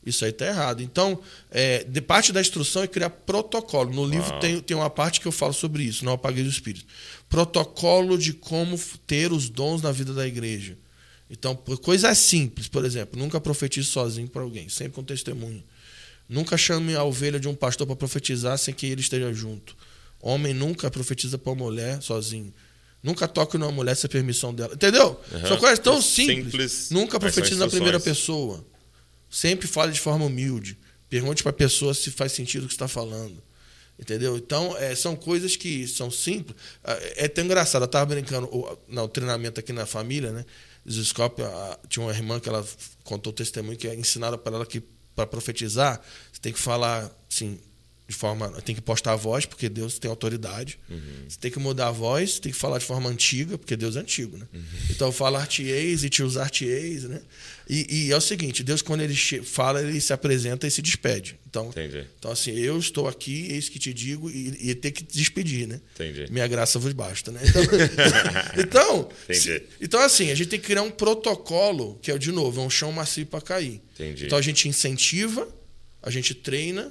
isso 0.05 0.25
aí 0.25 0.33
tá 0.33 0.47
errado. 0.47 0.83
Então, 0.83 1.21
é, 1.51 1.85
de 1.85 2.01
parte 2.01 2.33
da 2.33 2.41
instrução 2.41 2.83
é 2.83 2.89
criar 2.89 3.11
protocolo. 3.11 3.93
No 3.93 4.05
livro 4.05 4.39
tem, 4.41 4.61
tem 4.61 4.77
uma 4.77 4.91
parte 4.91 5.21
que 5.21 5.27
eu 5.27 5.33
falo 5.33 5.53
sobre 5.53 5.85
isso, 5.85 6.05
não 6.05 6.13
apaguei 6.13 6.43
do 6.43 6.51
espírito. 6.51 6.87
Protocolo 7.29 8.19
de 8.19 8.33
como 8.33 8.79
ter 9.07 9.33
os 9.33 9.49
dons 9.49 9.83
na 9.83 9.93
vida 9.93 10.13
da 10.13 10.27
igreja. 10.27 10.77
Então, 11.31 11.57
por 11.57 11.79
coisas 11.79 12.19
simples, 12.19 12.69
por 12.69 12.85
exemplo, 12.85 13.19
nunca 13.19 13.41
profetize 13.41 13.87
sozinho 13.87 14.29
para 14.29 14.43
alguém, 14.43 14.69
sempre 14.69 14.93
com 14.93 15.03
testemunho. 15.03 15.63
Nunca 16.29 16.57
chame 16.57 16.95
a 16.95 17.05
ovelha 17.05 17.41
de 17.41 17.49
um 17.49 17.55
pastor 17.55 17.87
para 17.87 17.97
profetizar 17.97 18.59
sem 18.59 18.75
que 18.75 18.87
ele 18.87 19.01
esteja 19.01 19.33
junto. 19.33 19.77
Homem 20.21 20.53
nunca 20.53 20.91
profetiza 20.91 21.39
para 21.39 21.53
uma 21.53 21.65
mulher 21.65 22.03
sozinho. 22.03 22.53
Nunca 23.03 23.27
toque 23.27 23.59
numa 23.59 23.73
mulher 23.73 23.97
sem 23.97 24.09
permissão 24.09 24.55
dela. 24.55 24.75
Entendeu? 24.75 25.21
Aham. 25.33 25.49
São 25.49 25.57
coisas 25.57 25.79
tão 25.81 26.01
Simples, 26.01 26.45
simples. 26.45 26.91
Nunca 26.91 27.19
profetize 27.19 27.59
na 27.59 27.67
primeira 27.69 27.99
pessoa. 27.99 28.65
Sempre 29.29 29.67
fale 29.67 29.93
de 29.93 30.01
forma 30.01 30.25
humilde. 30.25 30.79
Pergunte 31.09 31.43
para 31.43 31.51
a 31.51 31.53
pessoa 31.55 31.95
se 31.95 32.11
faz 32.11 32.33
sentido 32.33 32.65
o 32.65 32.67
que 32.69 32.75
está 32.75 32.87
falando. 32.87 33.43
Entendeu? 33.99 34.37
Então, 34.37 34.77
é, 34.79 34.95
são 34.95 35.15
coisas 35.17 35.57
que 35.57 35.87
são 35.89 36.11
simples. 36.11 36.57
É 37.17 37.27
até 37.27 37.43
engraçado. 37.43 37.83
Eu 37.83 37.87
estava 37.87 38.07
brincando 38.07 38.47
o, 38.47 38.79
no 38.89 39.09
treinamento 39.09 39.59
aqui 39.61 39.73
na 39.73 39.85
família, 39.87 40.31
né? 40.33 40.45
Ziscope, 40.91 41.43
a- 41.43 41.79
tinha 41.89 42.05
uma 42.05 42.13
irmã 42.13 42.41
que 42.41 42.49
ela 42.49 42.65
contou 43.05 43.33
o 43.33 43.35
testemunho 43.37 43.77
que 43.77 43.89
ensinaram 43.95 44.39
para 44.39 44.57
ela 44.57 44.67
que 44.67 44.83
para 45.15 45.27
profetizar, 45.27 46.01
você 46.33 46.41
tem 46.41 46.53
que 46.53 46.59
falar 46.59 47.11
assim, 47.31 47.59
de 48.09 48.15
forma. 48.15 48.51
Tem 48.63 48.75
que 48.75 48.81
postar 48.81 49.13
a 49.13 49.17
voz, 49.17 49.47
porque 49.47 49.69
Deus 49.69 49.99
tem 49.99 50.11
autoridade. 50.11 50.79
Uhum. 50.91 50.99
Você 51.29 51.39
tem 51.39 51.51
que 51.51 51.59
mudar 51.59 51.89
a 51.89 51.93
voz, 51.93 52.39
tem 52.39 52.53
que 52.53 52.59
falar 52.59 52.79
de 52.79 52.85
forma 52.85 53.09
antiga, 53.09 53.57
porque 53.57 53.77
Deus 53.77 53.97
é 53.97 54.01
antigo, 54.01 54.37
né? 54.37 54.47
Uhum. 54.53 54.63
Então 54.91 55.11
falar-te-eis 55.13 56.05
e 56.05 56.11
te 56.11 56.23
usar-te-eis, 56.23 57.05
né? 57.05 57.21
E, 57.69 58.07
e 58.09 58.13
é 58.13 58.17
o 58.17 58.21
seguinte: 58.21 58.63
Deus, 58.63 58.83
quando 58.83 59.01
ele 59.03 59.15
fala, 59.17 59.81
ele 59.83 60.01
se 60.01 60.13
apresenta 60.13 60.67
e 60.67 60.71
se 60.71 60.83
despede. 60.83 61.39
Então, 61.49 61.69
Entendi. 61.69 62.07
então 62.19 62.31
assim, 62.33 62.51
eu 62.53 62.79
estou 62.79 63.07
aqui, 63.07 63.47
eis 63.53 63.69
que 63.69 63.79
te 63.79 63.93
digo, 63.93 64.31
e, 64.31 64.71
e 64.71 64.75
tem 64.75 64.91
que 64.91 65.05
te 65.05 65.17
despedir, 65.19 65.69
né? 65.69 65.81
Entendi. 65.95 66.27
Minha 66.31 66.47
graça 66.49 66.79
vos 66.79 66.93
basta, 66.95 67.31
né? 67.31 67.41
Então, 67.45 67.63
então, 68.59 69.09
se- 69.31 69.63
então, 69.81 70.01
assim, 70.01 70.31
a 70.31 70.35
gente 70.35 70.49
tem 70.49 70.59
que 70.59 70.67
criar 70.67 70.83
um 70.83 70.91
protocolo, 70.91 71.99
que 72.03 72.11
é, 72.11 72.19
de 72.19 72.33
novo, 72.33 72.61
é 72.61 72.65
um 72.65 72.71
chão 72.71 72.91
macio 72.93 73.27
para 73.27 73.41
cair. 73.41 73.81
Entendi. 73.95 74.27
Então 74.27 74.39
a 74.39 74.43
gente 74.43 74.69
incentiva, 74.69 75.47
a 76.03 76.11
gente 76.11 76.35
treina, 76.35 76.91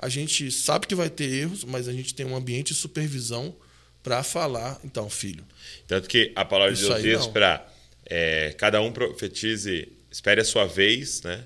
a 0.00 0.08
gente 0.08 0.50
sabe 0.50 0.86
que 0.86 0.94
vai 0.94 1.10
ter 1.10 1.30
erros, 1.30 1.62
mas 1.64 1.86
a 1.86 1.92
gente 1.92 2.14
tem 2.14 2.24
um 2.26 2.34
ambiente 2.34 2.72
de 2.72 2.80
supervisão 2.80 3.54
para 4.02 4.22
falar. 4.22 4.80
Então, 4.84 5.08
filho, 5.10 5.44
Tanto 5.86 6.08
que 6.08 6.32
a 6.34 6.44
palavra 6.44 6.74
de 6.74 6.80
Deus 6.82 7.02
diz 7.02 7.26
para 7.26 7.66
cada 8.56 8.80
um 8.80 8.90
profetize, 8.90 9.88
espere 10.10 10.40
a 10.40 10.44
sua 10.44 10.66
vez, 10.66 11.22
né? 11.22 11.44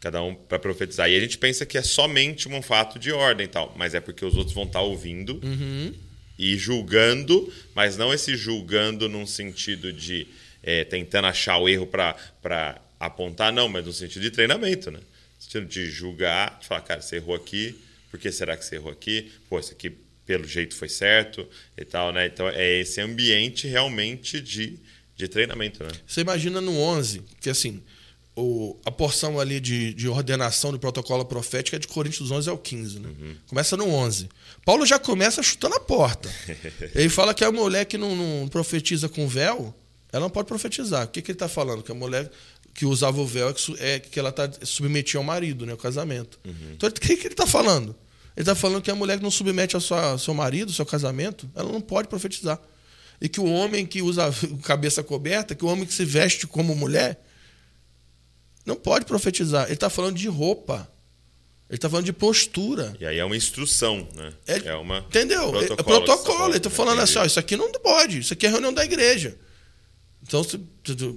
Cada 0.00 0.22
um 0.22 0.34
para 0.34 0.58
profetizar. 0.58 1.10
E 1.10 1.16
a 1.16 1.20
gente 1.20 1.36
pensa 1.38 1.66
que 1.66 1.76
é 1.76 1.82
somente 1.82 2.48
um 2.48 2.62
fato 2.62 2.98
de 2.98 3.10
ordem 3.10 3.46
e 3.46 3.48
tal, 3.48 3.74
mas 3.76 3.94
é 3.94 4.00
porque 4.00 4.24
os 4.24 4.36
outros 4.36 4.54
vão 4.54 4.64
estar 4.64 4.80
ouvindo 4.80 5.40
Uhum. 5.42 5.92
e 6.38 6.56
julgando, 6.56 7.52
mas 7.74 7.96
não 7.96 8.12
esse 8.14 8.36
julgando 8.36 9.08
num 9.08 9.26
sentido 9.26 9.92
de 9.92 10.26
é, 10.62 10.84
tentando 10.84 11.26
achar 11.26 11.58
o 11.58 11.68
erro 11.68 11.86
para 11.86 12.80
apontar, 13.00 13.52
não, 13.52 13.68
mas 13.68 13.84
no 13.84 13.92
sentido 13.92 14.22
de 14.22 14.30
treinamento, 14.30 14.90
né? 14.90 15.00
Sentido 15.38 15.66
de 15.66 15.90
julgar, 15.90 16.58
de 16.60 16.66
falar, 16.66 16.80
cara, 16.82 17.00
você 17.00 17.16
errou 17.16 17.34
aqui, 17.34 17.78
por 18.10 18.18
que 18.18 18.30
será 18.32 18.56
que 18.56 18.64
você 18.64 18.76
errou 18.76 18.90
aqui? 18.90 19.30
Pô, 19.48 19.58
isso 19.58 19.72
aqui 19.72 19.90
pelo 20.24 20.46
jeito 20.46 20.74
foi 20.74 20.88
certo 20.88 21.46
e 21.76 21.84
tal, 21.84 22.12
né? 22.12 22.26
Então 22.26 22.48
é 22.48 22.80
esse 22.80 23.00
ambiente 23.00 23.68
realmente 23.68 24.40
de, 24.40 24.78
de 25.16 25.28
treinamento, 25.28 25.84
né? 25.84 25.90
você 26.06 26.20
imagina 26.20 26.60
no 26.60 26.76
11, 26.76 27.22
que 27.40 27.48
assim, 27.48 27.80
o, 28.34 28.76
a 28.84 28.90
porção 28.90 29.40
ali 29.40 29.60
de, 29.60 29.94
de 29.94 30.08
ordenação 30.08 30.70
do 30.70 30.78
protocolo 30.78 31.24
profético 31.24 31.76
é 31.76 31.78
de 31.78 31.88
Coríntios 31.88 32.30
11 32.30 32.50
ao 32.50 32.58
15, 32.58 32.98
né? 32.98 33.08
Começa 33.46 33.76
no 33.76 33.88
11. 33.88 34.28
Paulo 34.64 34.84
já 34.84 34.98
começa 34.98 35.42
chutando 35.42 35.76
a 35.76 35.80
porta. 35.80 36.28
ele 36.94 37.08
fala 37.08 37.32
que 37.32 37.44
a 37.44 37.50
mulher 37.50 37.86
que 37.86 37.96
não, 37.96 38.14
não 38.14 38.48
profetiza 38.48 39.08
com 39.08 39.26
véu, 39.26 39.74
ela 40.12 40.20
não 40.20 40.30
pode 40.30 40.48
profetizar. 40.48 41.06
O 41.06 41.08
que, 41.08 41.22
que 41.22 41.30
ele 41.30 41.36
está 41.36 41.48
falando? 41.48 41.82
Que 41.82 41.92
a 41.92 41.94
mulher 41.94 42.30
que 42.76 42.84
usava 42.86 43.20
o 43.20 43.26
véu 43.26 43.48
é 43.48 43.52
que, 43.98 44.18
é 44.18 44.20
ela 44.20 44.28
está 44.28 44.50
submetida 44.62 45.18
ao 45.18 45.24
marido, 45.24 45.64
né? 45.64 45.72
O 45.72 45.76
casamento. 45.78 46.38
Então, 46.72 46.88
o 46.88 46.92
que, 46.92 47.16
que 47.16 47.26
ele 47.26 47.34
está 47.34 47.46
falando? 47.46 47.96
Ele 48.36 48.42
está 48.42 48.54
falando 48.54 48.82
que 48.82 48.90
a 48.90 48.94
mulher 48.94 49.16
que 49.16 49.22
não 49.22 49.30
submete 49.30 49.74
ao 49.74 49.80
sua- 49.80 50.10
ao 50.10 50.18
seu 50.18 50.34
marido, 50.34 50.68
ao 50.68 50.74
seu 50.74 50.84
casamento, 50.84 51.48
ela 51.54 51.72
não 51.72 51.80
pode 51.80 52.06
profetizar. 52.08 52.60
E 53.18 53.30
que 53.30 53.40
o 53.40 53.46
homem 53.46 53.86
que 53.86 54.02
usa 54.02 54.30
cabeça 54.62 55.02
coberta, 55.02 55.54
que 55.54 55.64
o 55.64 55.68
homem 55.68 55.86
que 55.86 55.94
se 55.94 56.04
veste 56.04 56.46
como 56.46 56.74
mulher, 56.76 57.18
não 58.64 58.76
pode 58.76 59.06
profetizar. 59.06 59.64
Ele 59.64 59.74
está 59.74 59.88
falando 59.88 60.16
de 60.16 60.28
roupa. 60.28 60.90
Ele 61.68 61.78
está 61.78 61.88
falando 61.88 62.04
de 62.04 62.12
postura. 62.12 62.94
E 63.00 63.06
aí 63.06 63.18
é 63.18 63.24
uma 63.24 63.36
instrução, 63.36 64.06
né? 64.14 64.32
É- 64.46 64.68
É, 64.68 64.74
uma 64.74 64.98
Entendeu? 64.98 65.48
É 65.56 65.62
que 65.62 65.68
você 65.68 65.82
protocolo. 65.82 66.38
tá 66.40 66.48
Ele 66.50 66.56
está 66.58 66.70
falando 66.70 67.00
assim, 67.00 67.18
ó, 67.18 67.24
isso 67.24 67.38
aqui 67.40 67.56
não 67.56 67.72
pode. 67.72 68.18
Isso 68.20 68.32
aqui 68.34 68.46
é 68.46 68.50
reunião 68.50 68.72
da 68.72 68.84
igreja. 68.84 69.36
Então, 70.22 70.44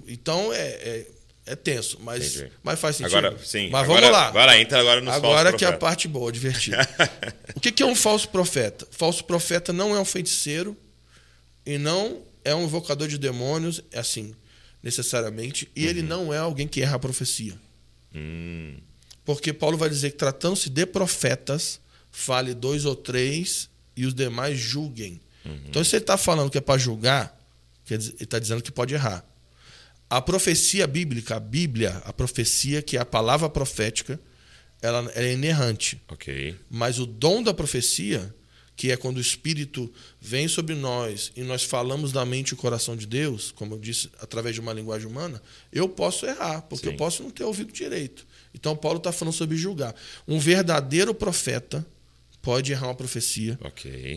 então 0.07 0.53
é, 0.53 0.57
é, 0.67 1.07
é 1.45 1.55
tenso, 1.55 1.97
mas, 2.01 2.35
Entendi. 2.35 2.51
mas 2.61 2.79
faz 2.79 2.95
sentido. 2.95 3.17
Agora, 3.17 3.37
sim. 3.43 3.69
Mas 3.69 3.83
agora, 3.83 4.01
vamos 4.01 4.17
lá. 4.17 4.27
Agora 4.27 4.59
entra 4.59 4.79
agora 4.79 5.01
nos 5.01 5.13
Agora 5.13 5.53
que 5.53 5.65
é 5.65 5.67
a 5.67 5.77
parte 5.77 6.07
boa, 6.07 6.31
divertida. 6.31 6.77
o 7.55 7.59
que 7.59 7.71
que 7.71 7.81
é 7.81 7.85
um 7.85 7.95
falso 7.95 8.29
profeta? 8.29 8.87
Falso 8.91 9.23
profeta 9.23 9.73
não 9.73 9.95
é 9.95 9.99
um 9.99 10.05
feiticeiro 10.05 10.77
e 11.65 11.77
não 11.77 12.21
é 12.43 12.53
um 12.53 12.65
invocador 12.65 13.07
de 13.07 13.17
demônios, 13.17 13.81
é 13.91 13.99
assim, 13.99 14.35
necessariamente. 14.83 15.69
E 15.75 15.85
ele 15.85 16.01
não 16.01 16.33
é 16.33 16.37
alguém 16.37 16.67
que 16.67 16.81
erra 16.81 16.95
a 16.95 16.99
profecia. 16.99 17.59
Hum, 18.13 18.77
Porque 19.25 19.51
Paulo 19.53 19.77
vai 19.77 19.89
dizer 19.89 20.11
que 20.11 20.17
tratando-se 20.17 20.69
de 20.69 20.85
profetas, 20.85 21.79
fale 22.11 22.53
dois 22.53 22.85
ou 22.85 22.95
três 22.95 23.69
e 23.95 24.05
os 24.05 24.13
demais 24.13 24.57
julguem. 24.57 25.19
Então, 25.67 25.83
se 25.83 25.95
ele 25.95 26.03
está 26.03 26.17
falando 26.17 26.49
que 26.49 26.57
é 26.57 26.61
para 26.61 26.77
julgar, 26.77 27.35
quer 27.85 27.97
dizer, 27.97 28.13
ele 28.13 28.23
está 28.23 28.37
dizendo 28.37 28.61
que 28.61 28.71
pode 28.71 28.93
errar. 28.93 29.25
A 30.09 30.21
profecia 30.21 30.87
bíblica, 30.87 31.35
a 31.35 31.39
Bíblia, 31.39 32.01
a 32.03 32.11
profecia, 32.11 32.81
que 32.81 32.97
é 32.97 32.99
a 32.99 33.05
palavra 33.05 33.47
profética, 33.47 34.19
ela, 34.81 34.99
ela 35.13 35.27
é 35.27 35.33
inerrante. 35.33 36.01
ok. 36.07 36.55
Mas 36.69 36.99
o 36.99 37.05
dom 37.05 37.43
da 37.43 37.53
profecia, 37.53 38.33
que 38.75 38.91
é 38.91 38.97
quando 38.97 39.17
o 39.17 39.21
Espírito 39.21 39.91
vem 40.19 40.47
sobre 40.47 40.73
nós 40.73 41.31
e 41.35 41.43
nós 41.43 41.63
falamos 41.63 42.11
da 42.11 42.25
mente 42.25 42.49
e 42.49 42.53
o 42.53 42.57
coração 42.57 42.95
de 42.95 43.05
Deus, 43.05 43.51
como 43.51 43.75
eu 43.75 43.79
disse, 43.79 44.09
através 44.19 44.55
de 44.55 44.61
uma 44.61 44.73
linguagem 44.73 45.07
humana, 45.07 45.41
eu 45.71 45.87
posso 45.87 46.25
errar, 46.25 46.61
porque 46.61 46.87
Sim. 46.87 46.93
eu 46.93 46.97
posso 46.97 47.21
não 47.21 47.29
ter 47.29 47.43
ouvido 47.43 47.71
direito. 47.71 48.25
Então, 48.53 48.75
Paulo 48.75 48.97
está 48.97 49.11
falando 49.11 49.33
sobre 49.33 49.57
julgar. 49.57 49.93
Um 50.27 50.39
verdadeiro 50.39 51.13
profeta 51.13 51.85
pode 52.41 52.71
errar 52.71 52.87
uma 52.87 52.95
profecia 52.95 53.59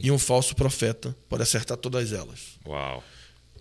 e 0.03 0.11
um 0.11 0.19
falso 0.19 0.55
profeta 0.55 1.15
pode 1.29 1.43
acertar 1.43 1.77
todas 1.77 2.13
elas. 2.13 2.59
Uau. 2.65 3.03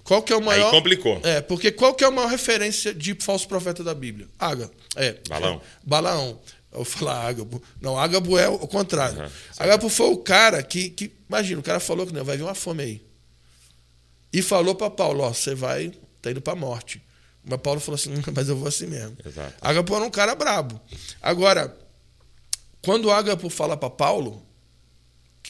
Qual 0.03 0.21
que 0.21 0.33
é 0.33 0.35
o 0.35 0.41
maior... 0.41 0.65
Aí 0.65 0.71
complicou. 0.71 1.19
É, 1.23 1.41
porque 1.41 1.71
qual 1.71 1.93
que 1.93 2.03
é 2.03 2.07
a 2.07 2.11
maior 2.11 2.27
referência 2.27 2.93
de 2.93 3.15
falso 3.15 3.47
profeta 3.47 3.83
da 3.83 3.93
Bíblia? 3.93 4.27
Ágabo. 4.39 4.73
É. 4.95 5.17
Balão. 5.29 5.55
É, 5.55 5.61
Balaão. 5.83 6.39
Eu 6.71 6.77
vou 6.77 6.85
falar 6.85 7.27
Ágabo. 7.27 7.61
Não, 7.81 7.99
Ágabo 7.99 8.37
é 8.37 8.47
o 8.47 8.67
contrário. 8.67 9.19
Aham, 9.19 9.31
Ágabo 9.59 9.89
foi 9.89 10.09
o 10.09 10.17
cara 10.17 10.63
que, 10.63 10.89
que. 10.89 11.11
Imagina, 11.27 11.59
o 11.59 11.63
cara 11.63 11.79
falou 11.79 12.07
que 12.07 12.13
não, 12.13 12.23
vai 12.23 12.37
vir 12.37 12.43
uma 12.43 12.55
fome 12.55 12.83
aí. 12.83 13.05
E 14.31 14.41
falou 14.41 14.73
para 14.73 14.89
Paulo: 14.89 15.23
Ó, 15.23 15.33
você 15.33 15.53
vai, 15.53 15.91
tá 16.21 16.31
indo 16.31 16.41
para 16.41 16.55
morte. 16.55 17.01
Mas 17.43 17.59
Paulo 17.59 17.81
falou 17.81 17.95
assim: 17.95 18.11
Mas 18.33 18.47
eu 18.47 18.55
vou 18.55 18.69
assim 18.69 18.87
mesmo. 18.87 19.17
Exato. 19.25 19.53
Ágabo 19.59 19.95
era 19.95 20.05
um 20.05 20.09
cara 20.09 20.33
brabo. 20.33 20.79
Agora, 21.21 21.77
quando 22.81 23.11
Ágabo 23.11 23.49
fala 23.49 23.75
para 23.75 23.89
Paulo, 23.89 24.41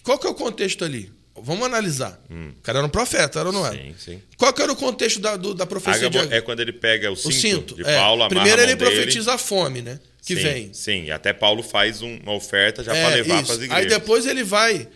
qual 0.04 0.18
que 0.18 0.26
é 0.26 0.30
o 0.30 0.36
contexto 0.36 0.84
ali? 0.84 1.14
Vamos 1.36 1.66
analisar. 1.66 2.22
O 2.30 2.62
cara 2.62 2.80
era 2.80 2.86
um 2.86 2.90
profeta, 2.90 3.40
era 3.40 3.50
ou 3.50 3.54
não 3.54 3.66
era? 3.66 3.76
Sim, 3.76 3.96
sim. 3.98 4.22
Qual 4.38 4.52
que 4.54 4.62
era 4.62 4.72
o 4.72 4.76
contexto 4.76 5.20
da, 5.20 5.38
do- 5.38 5.54
da 5.54 5.66
profecia 5.66 6.10
de 6.10 6.18
é 6.18 6.42
quando 6.42 6.60
ele 6.60 6.74
pega 6.74 7.10
o 7.12 7.16
cinto, 7.16 7.28
o 7.30 7.32
cinto. 7.32 7.76
de 7.76 7.84
é. 7.84 7.96
Paulo, 7.98 8.28
Primeiro 8.28 8.60
a 8.60 8.64
ele 8.64 8.76
mão 8.76 8.80
dele. 8.84 8.96
profetiza 8.98 9.34
a 9.34 9.38
fome, 9.38 9.82
né? 9.82 10.00
Que 10.26 10.36
sim, 10.36 10.42
vem. 10.44 10.74
Sim, 10.74 11.04
e 11.06 11.12
até 11.12 11.34
Paulo 11.34 11.64
faz 11.64 12.02
um- 12.02 12.18
uma 12.22 12.34
oferta 12.34 12.84
já 12.84 12.94
É, 12.96 13.04
para 13.06 13.16
levar 13.16 13.44
para 13.44 13.54
as 13.54 13.62
igrejas. 13.62 13.78
Aí 13.78 13.86
depois 13.88 14.26
ele 14.28 14.44
vai. 14.44 14.88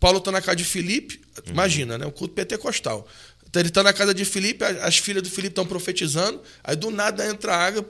Paulo 0.00 0.18
está 0.18 0.30
na 0.32 0.42
casa 0.42 0.56
de 0.56 0.64
Filipe. 0.64 1.20
Uhum. 1.46 1.52
Imagina, 1.52 1.96
né? 1.96 2.04
O 2.04 2.12
culto 2.12 2.34
pentecostal. 2.34 3.06
Então 3.48 3.60
ele 3.62 3.68
está 3.70 3.82
na 3.82 3.92
casa 3.92 4.12
de 4.12 4.24
Filipe, 4.24 4.62
as 4.64 4.76
as 4.82 4.98
filhas 4.98 5.22
do 5.22 5.30
Filipe 5.30 5.52
estão 5.52 5.64
profetizando. 5.64 6.42
Aí 6.62 6.74
do 6.76 6.90
nada 6.90 7.24
entra 7.26 7.54
a 7.54 7.66
água, 7.66 7.88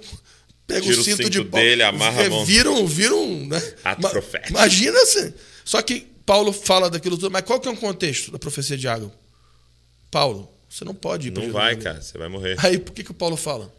pega 0.66 0.82
Tira 0.82 0.96
o 0.96 1.00
o 1.00 1.04
cinto, 1.04 1.16
cinto 1.16 1.30
de 1.30 1.44
Paulo. 1.44 1.66
dele, 1.66 1.82
amarra 1.82 2.26
a 2.26 2.28
mão. 2.30 2.44
Viram, 2.44 2.86
viram, 2.86 3.26
né? 3.46 3.60
Ato 3.82 4.08
profético. 4.10 4.50
Imagina 4.50 5.00
assim. 5.02 5.32
Só 5.64 5.80
que 5.82 6.06
Paulo 6.26 6.52
fala 6.52 6.88
daquilo 6.88 7.16
tudo, 7.16 7.30
mas 7.30 7.42
qual 7.42 7.60
que 7.60 7.68
é 7.68 7.70
o 7.70 7.76
contexto 7.76 8.30
da 8.30 8.38
profecia 8.38 8.76
de 8.76 8.88
água? 8.88 9.12
Paulo, 10.10 10.50
você 10.68 10.84
não 10.84 10.94
pode 10.94 11.28
ir 11.28 11.30
Não 11.32 11.52
vai, 11.52 11.76
cara, 11.76 12.00
você 12.00 12.16
vai 12.16 12.28
morrer. 12.28 12.56
Aí 12.64 12.78
por 12.78 12.92
que, 12.92 13.04
que 13.04 13.10
o 13.10 13.14
Paulo 13.14 13.36
fala? 13.36 13.72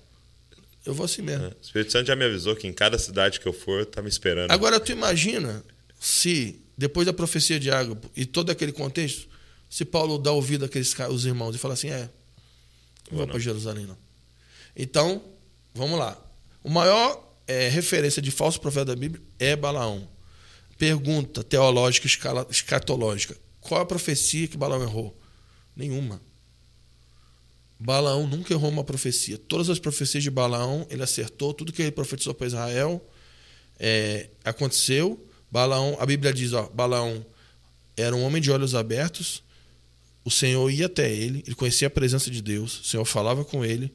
Eu 0.85 0.93
vou 0.93 1.05
assim 1.05 1.21
mesmo. 1.21 1.47
O 1.47 1.55
Espírito 1.61 1.91
Santo 1.91 2.07
já 2.07 2.15
me 2.15 2.25
avisou 2.25 2.55
que 2.55 2.67
em 2.67 2.73
cada 2.73 2.97
cidade 2.99 3.39
que 3.39 3.47
eu 3.47 3.53
for, 3.53 3.85
tá 3.85 4.01
me 4.01 4.09
esperando. 4.09 4.51
Agora, 4.51 4.79
tu 4.79 4.91
imagina 4.91 5.63
se, 5.99 6.61
depois 6.77 7.07
da 7.07 7.13
profecia 7.13 7.59
de 7.59 7.71
Ágabo 7.71 8.11
e 8.15 8.25
todo 8.25 8.51
aquele 8.51 8.71
contexto, 8.71 9.27
se 9.67 9.83
Paulo 9.83 10.19
dá 10.19 10.31
ouvido 10.31 10.63
àqueles 10.65 10.93
os 11.09 11.25
irmãos 11.25 11.55
e 11.55 11.57
fala 11.57 11.73
assim: 11.73 11.89
é, 11.89 12.09
não 13.11 13.17
Vou 13.17 13.27
para 13.27 13.39
Jerusalém, 13.39 13.85
não. 13.85 13.97
Então, 14.75 15.23
vamos 15.73 15.97
lá. 15.97 16.21
O 16.63 16.69
maior 16.69 17.35
eh, 17.47 17.69
referência 17.69 18.21
de 18.21 18.29
falso 18.29 18.59
profeta 18.59 18.85
da 18.85 18.95
Bíblia 18.95 19.23
é 19.39 19.55
Balaão. 19.55 20.07
Pergunta 20.77 21.43
teológica, 21.43 22.07
escatológica: 22.49 23.37
qual 23.61 23.81
a 23.81 23.85
profecia 23.85 24.47
que 24.47 24.57
Balaão 24.57 24.83
errou? 24.83 25.17
Nenhuma. 25.75 26.21
Balaão 27.79 28.27
nunca 28.27 28.53
errou 28.53 28.69
uma 28.69 28.83
profecia. 28.83 29.37
Todas 29.37 29.69
as 29.69 29.79
profecias 29.79 30.23
de 30.23 30.31
Balaão, 30.31 30.87
ele 30.89 31.03
acertou. 31.03 31.53
Tudo 31.53 31.73
que 31.73 31.81
ele 31.81 31.91
profetizou 31.91 32.33
para 32.33 32.47
Israel 32.47 33.05
é, 33.79 34.29
aconteceu. 34.43 35.27
Balaão, 35.51 35.97
a 35.99 36.05
Bíblia 36.05 36.33
diz, 36.33 36.53
ó, 36.53 36.69
Balaão 36.69 37.25
era 37.97 38.15
um 38.15 38.23
homem 38.23 38.41
de 38.41 38.51
olhos 38.51 38.75
abertos. 38.75 39.43
O 40.23 40.31
Senhor 40.31 40.69
ia 40.71 40.87
até 40.87 41.11
ele, 41.11 41.43
ele 41.45 41.55
conhecia 41.55 41.87
a 41.87 41.91
presença 41.91 42.31
de 42.31 42.41
Deus, 42.41 42.79
o 42.79 42.83
Senhor 42.83 43.05
falava 43.05 43.45
com 43.45 43.63
ele, 43.63 43.93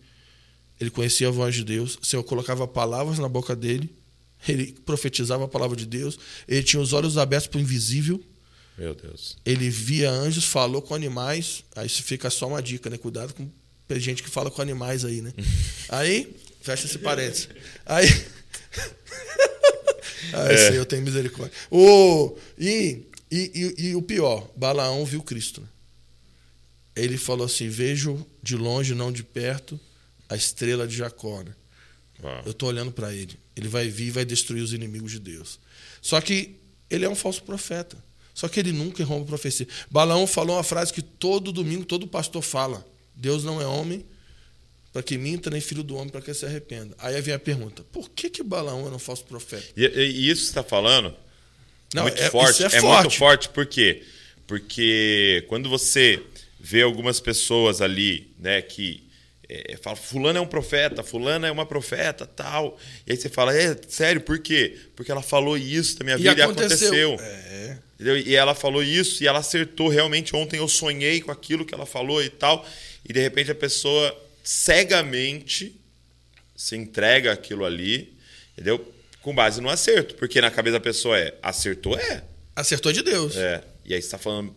ele 0.81 0.89
conhecia 0.89 1.27
a 1.27 1.31
voz 1.31 1.57
de 1.57 1.65
Deus, 1.65 1.99
o 2.01 2.07
Senhor 2.07 2.23
colocava 2.23 2.69
palavras 2.69 3.19
na 3.19 3.29
boca 3.29 3.57
dele, 3.57 3.93
ele 4.49 4.73
profetizava 4.85 5.45
a 5.45 5.49
palavra 5.49 5.77
de 5.77 5.87
Deus, 5.87 6.19
ele 6.49 6.63
tinha 6.63 6.81
os 6.81 6.93
olhos 6.93 7.17
abertos 7.19 7.47
para 7.49 7.59
o 7.59 7.61
invisível, 7.61 8.23
Meu 8.79 8.95
Deus. 8.95 9.37
ele 9.45 9.69
via 9.71 10.11
anjos, 10.11 10.45
falou 10.45 10.81
com 10.83 10.95
animais. 10.95 11.63
Aí 11.77 11.87
isso 11.87 12.03
fica 12.03 12.31
só 12.31 12.49
uma 12.49 12.63
dica, 12.63 12.89
né? 12.91 12.97
Cuidado 12.99 13.35
com 13.35 13.51
gente 13.99 14.23
que 14.23 14.31
fala 14.31 14.51
com 14.51 14.63
animais 14.63 15.05
aí, 15.05 15.21
né? 15.21 15.33
Aí, 15.89 16.37
fecha 16.63 16.87
esse 16.87 16.99
parênteses. 16.99 17.49
Aí. 17.85 18.07
Ah, 20.33 20.53
esse 20.53 20.75
eu 20.77 20.87
tenho 20.87 21.03
misericórdia. 21.03 21.57
O, 21.71 22.37
e, 22.59 23.03
e, 23.31 23.75
e, 23.79 23.85
e 23.89 23.97
o 23.97 24.03
pior, 24.03 24.49
Balaão 24.57 25.05
viu 25.05 25.23
Cristo. 25.23 25.61
né? 25.61 25.67
Ele 26.95 27.17
falou 27.17 27.47
assim: 27.47 27.69
Vejo 27.69 28.25
de 28.43 28.57
longe, 28.57 28.95
não 28.95 29.11
de 29.11 29.23
perto, 29.25 29.81
a 30.29 30.37
estrela 30.37 30.87
de 30.87 30.97
Jacó. 30.97 31.43
né? 31.43 31.53
Uau. 32.23 32.43
Eu 32.45 32.51
estou 32.53 32.69
olhando 32.69 32.93
para 32.93 33.13
ele. 33.15 33.39
Ele 33.57 33.69
vai 33.69 33.89
vir 33.89 34.09
e 34.09 34.11
vai 34.11 34.25
destruir 34.25 34.63
os 34.63 34.73
inimigos 34.73 35.13
de 35.13 35.19
Deus. 35.19 35.59
Só 36.03 36.21
que 36.21 36.57
ele 36.89 37.05
é 37.05 37.09
um 37.09 37.15
falso 37.15 37.43
profeta. 37.43 37.97
Só 38.35 38.49
que 38.49 38.59
ele 38.61 38.73
nunca 38.73 39.03
errou 39.03 39.19
uma 39.19 39.27
profecia. 39.27 39.67
Balaão 39.91 40.27
falou 40.27 40.57
uma 40.57 40.63
frase 40.63 40.93
que 40.93 41.03
todo 41.03 41.53
domingo 41.53 41.85
todo 41.85 42.07
pastor 42.07 42.43
fala: 42.43 42.87
Deus 43.15 43.45
não 43.45 43.61
é 43.61 43.67
homem 43.67 44.05
para 44.93 45.03
que 45.03 45.17
minta, 45.19 45.51
nem 45.51 45.61
filho 45.61 45.83
do 45.83 45.95
homem 45.97 46.09
para 46.09 46.21
que 46.21 46.33
se 46.35 46.45
arrependa. 46.47 46.95
Aí 46.99 47.21
vem 47.21 47.35
a 47.35 47.39
pergunta: 47.39 47.85
por 47.93 48.09
que, 48.11 48.31
que 48.31 48.43
Balaão 48.43 48.87
era 48.87 48.95
um 48.95 48.99
falso 48.99 49.25
profeta? 49.25 49.67
E, 49.77 49.85
e- 49.85 50.29
isso 50.31 50.41
que 50.41 50.47
você 50.47 50.51
está 50.51 50.63
falando 50.63 51.15
Não, 51.95 52.05
muito 52.05 52.21
é- 52.21 52.31
forte. 52.31 52.63
É, 52.63 52.67
é 52.67 52.71
muito 52.81 52.83
forte. 52.83 53.19
forte, 53.19 53.49
por 53.51 53.67
quê? 53.67 54.03
Porque 54.47 55.45
quando 55.49 55.69
você 55.69 56.23
vê 56.59 56.83
algumas 56.83 57.21
pessoas 57.21 57.81
ali, 57.81 58.33
né, 58.39 58.61
que 58.63 59.03
é, 59.51 59.77
fala, 59.77 59.97
fulano 59.97 60.39
é 60.39 60.41
um 60.41 60.47
profeta, 60.47 61.03
fulana 61.03 61.49
é 61.49 61.51
uma 61.51 61.67
profeta, 61.67 62.25
tal. 62.25 62.79
E 63.05 63.11
aí 63.11 63.19
você 63.19 63.29
fala, 63.29 63.57
é, 63.57 63.77
sério, 63.89 64.21
por 64.21 64.39
quê? 64.39 64.79
Porque 64.95 65.11
ela 65.11 65.23
falou 65.23 65.59
isso 65.59 65.99
da 65.99 66.05
minha 66.05 66.17
vida 66.17 66.39
e 66.39 66.43
aconteceu. 66.43 67.17
É. 67.21 67.79
Entendeu? 67.95 68.17
E 68.17 68.37
ela 68.37 68.55
falou 68.55 68.83
isso 68.83 69.25
e 69.25 69.27
ela 69.27 69.41
acertou. 69.41 69.89
Realmente, 69.89 70.37
ontem 70.37 70.59
eu 70.59 70.69
sonhei 70.69 71.21
com 71.21 71.33
aquilo 71.33 71.67
que 71.67 71.75
ela 71.75 71.85
falou 71.85 72.23
e 72.23 72.31
tal. 72.31 72.65
E 73.07 73.13
de 73.13 73.21
repente 73.21 73.51
a 73.51 73.55
pessoa 73.55 74.17
cegamente 74.45 75.75
se 76.55 76.77
entrega 76.77 77.33
aquilo 77.33 77.65
ali, 77.65 78.17
entendeu? 78.53 78.95
Com 79.21 79.35
base 79.35 79.61
no 79.61 79.69
acerto. 79.69 80.15
Porque 80.15 80.41
na 80.41 80.51
cabeça 80.51 80.75
da 80.75 80.81
pessoa 80.81 81.19
é 81.19 81.37
acertou, 81.43 81.99
é. 81.99 82.23
Acertou 82.55 82.93
de 82.93 83.03
Deus. 83.03 83.37
É. 83.37 83.65
E 83.85 83.95
aí 83.95 84.01
você 84.01 84.07
está 84.07 84.19
falando, 84.19 84.55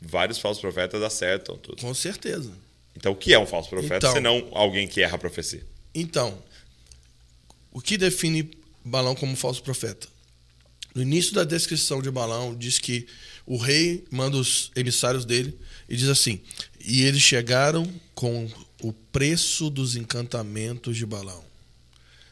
vários 0.00 0.38
falsos 0.38 0.60
profetas 0.60 1.00
acertam 1.00 1.56
tudo. 1.56 1.80
Com 1.80 1.94
certeza. 1.94 2.50
Então 2.96 3.12
o 3.12 3.16
que 3.16 3.32
é 3.32 3.38
um 3.38 3.46
falso 3.46 3.68
profeta, 3.70 3.96
Então. 3.96 4.12
senão 4.12 4.48
alguém 4.52 4.86
que 4.86 5.00
erra 5.00 5.16
a 5.16 5.18
profecia? 5.18 5.64
Então, 5.94 6.42
o 7.70 7.80
que 7.80 7.96
define 7.96 8.50
Balão 8.84 9.14
como 9.14 9.36
falso 9.36 9.62
profeta? 9.62 10.08
No 10.94 11.02
início 11.02 11.32
da 11.32 11.44
descrição 11.44 12.02
de 12.02 12.10
Balão, 12.10 12.54
diz 12.54 12.78
que 12.78 13.06
o 13.46 13.56
rei 13.56 14.04
manda 14.10 14.36
os 14.36 14.70
emissários 14.76 15.24
dele 15.24 15.58
e 15.88 15.96
diz 15.96 16.08
assim: 16.08 16.40
E 16.80 17.02
eles 17.02 17.22
chegaram 17.22 17.90
com 18.14 18.48
o 18.82 18.92
preço 18.92 19.70
dos 19.70 19.96
encantamentos 19.96 20.96
de 20.96 21.06
Balão. 21.06 21.42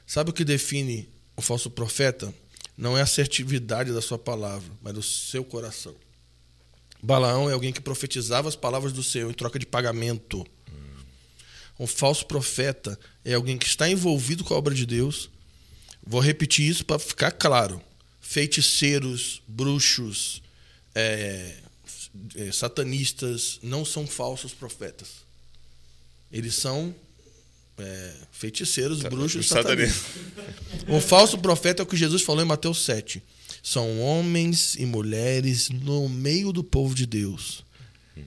Sabe 0.06 0.30
o 0.30 0.32
que 0.32 0.44
define 0.44 1.08
o 1.36 1.40
falso 1.42 1.70
profeta? 1.70 2.34
Não 2.76 2.96
é 2.96 3.00
a 3.00 3.04
assertividade 3.04 3.92
da 3.92 4.02
sua 4.02 4.18
palavra, 4.18 4.70
mas 4.82 4.92
do 4.94 5.02
seu 5.02 5.44
coração. 5.44 5.94
Balaão 7.02 7.48
é 7.48 7.52
alguém 7.52 7.72
que 7.72 7.80
profetizava 7.80 8.48
as 8.48 8.56
palavras 8.56 8.92
do 8.92 9.02
Senhor 9.02 9.30
em 9.30 9.34
troca 9.34 9.58
de 9.58 9.66
pagamento. 9.66 10.46
Um 11.78 11.86
falso 11.86 12.26
profeta 12.26 12.98
é 13.24 13.32
alguém 13.32 13.56
que 13.56 13.66
está 13.66 13.88
envolvido 13.88 14.44
com 14.44 14.52
a 14.52 14.58
obra 14.58 14.74
de 14.74 14.84
Deus. 14.84 15.30
Vou 16.06 16.20
repetir 16.20 16.68
isso 16.68 16.84
para 16.84 16.98
ficar 16.98 17.30
claro. 17.30 17.80
Feiticeiros, 18.20 19.42
bruxos, 19.48 20.42
é, 20.94 21.56
é, 22.36 22.52
satanistas 22.52 23.58
não 23.62 23.82
são 23.84 24.06
falsos 24.06 24.52
profetas. 24.52 25.24
Eles 26.30 26.54
são 26.54 26.94
é, 27.78 28.14
feiticeiros, 28.30 29.00
bruxos, 29.00 29.48
Satanista. 29.48 29.94
satanistas. 29.94 30.88
Um 30.88 31.00
falso 31.00 31.38
profeta 31.38 31.82
é 31.82 31.84
o 31.84 31.86
que 31.86 31.96
Jesus 31.96 32.22
falou 32.22 32.42
em 32.42 32.46
Mateus 32.46 32.84
7. 32.84 33.22
São 33.62 34.00
homens 34.00 34.74
e 34.76 34.86
mulheres 34.86 35.68
no 35.68 36.08
meio 36.08 36.52
do 36.52 36.64
povo 36.64 36.94
de 36.94 37.06
Deus. 37.06 37.64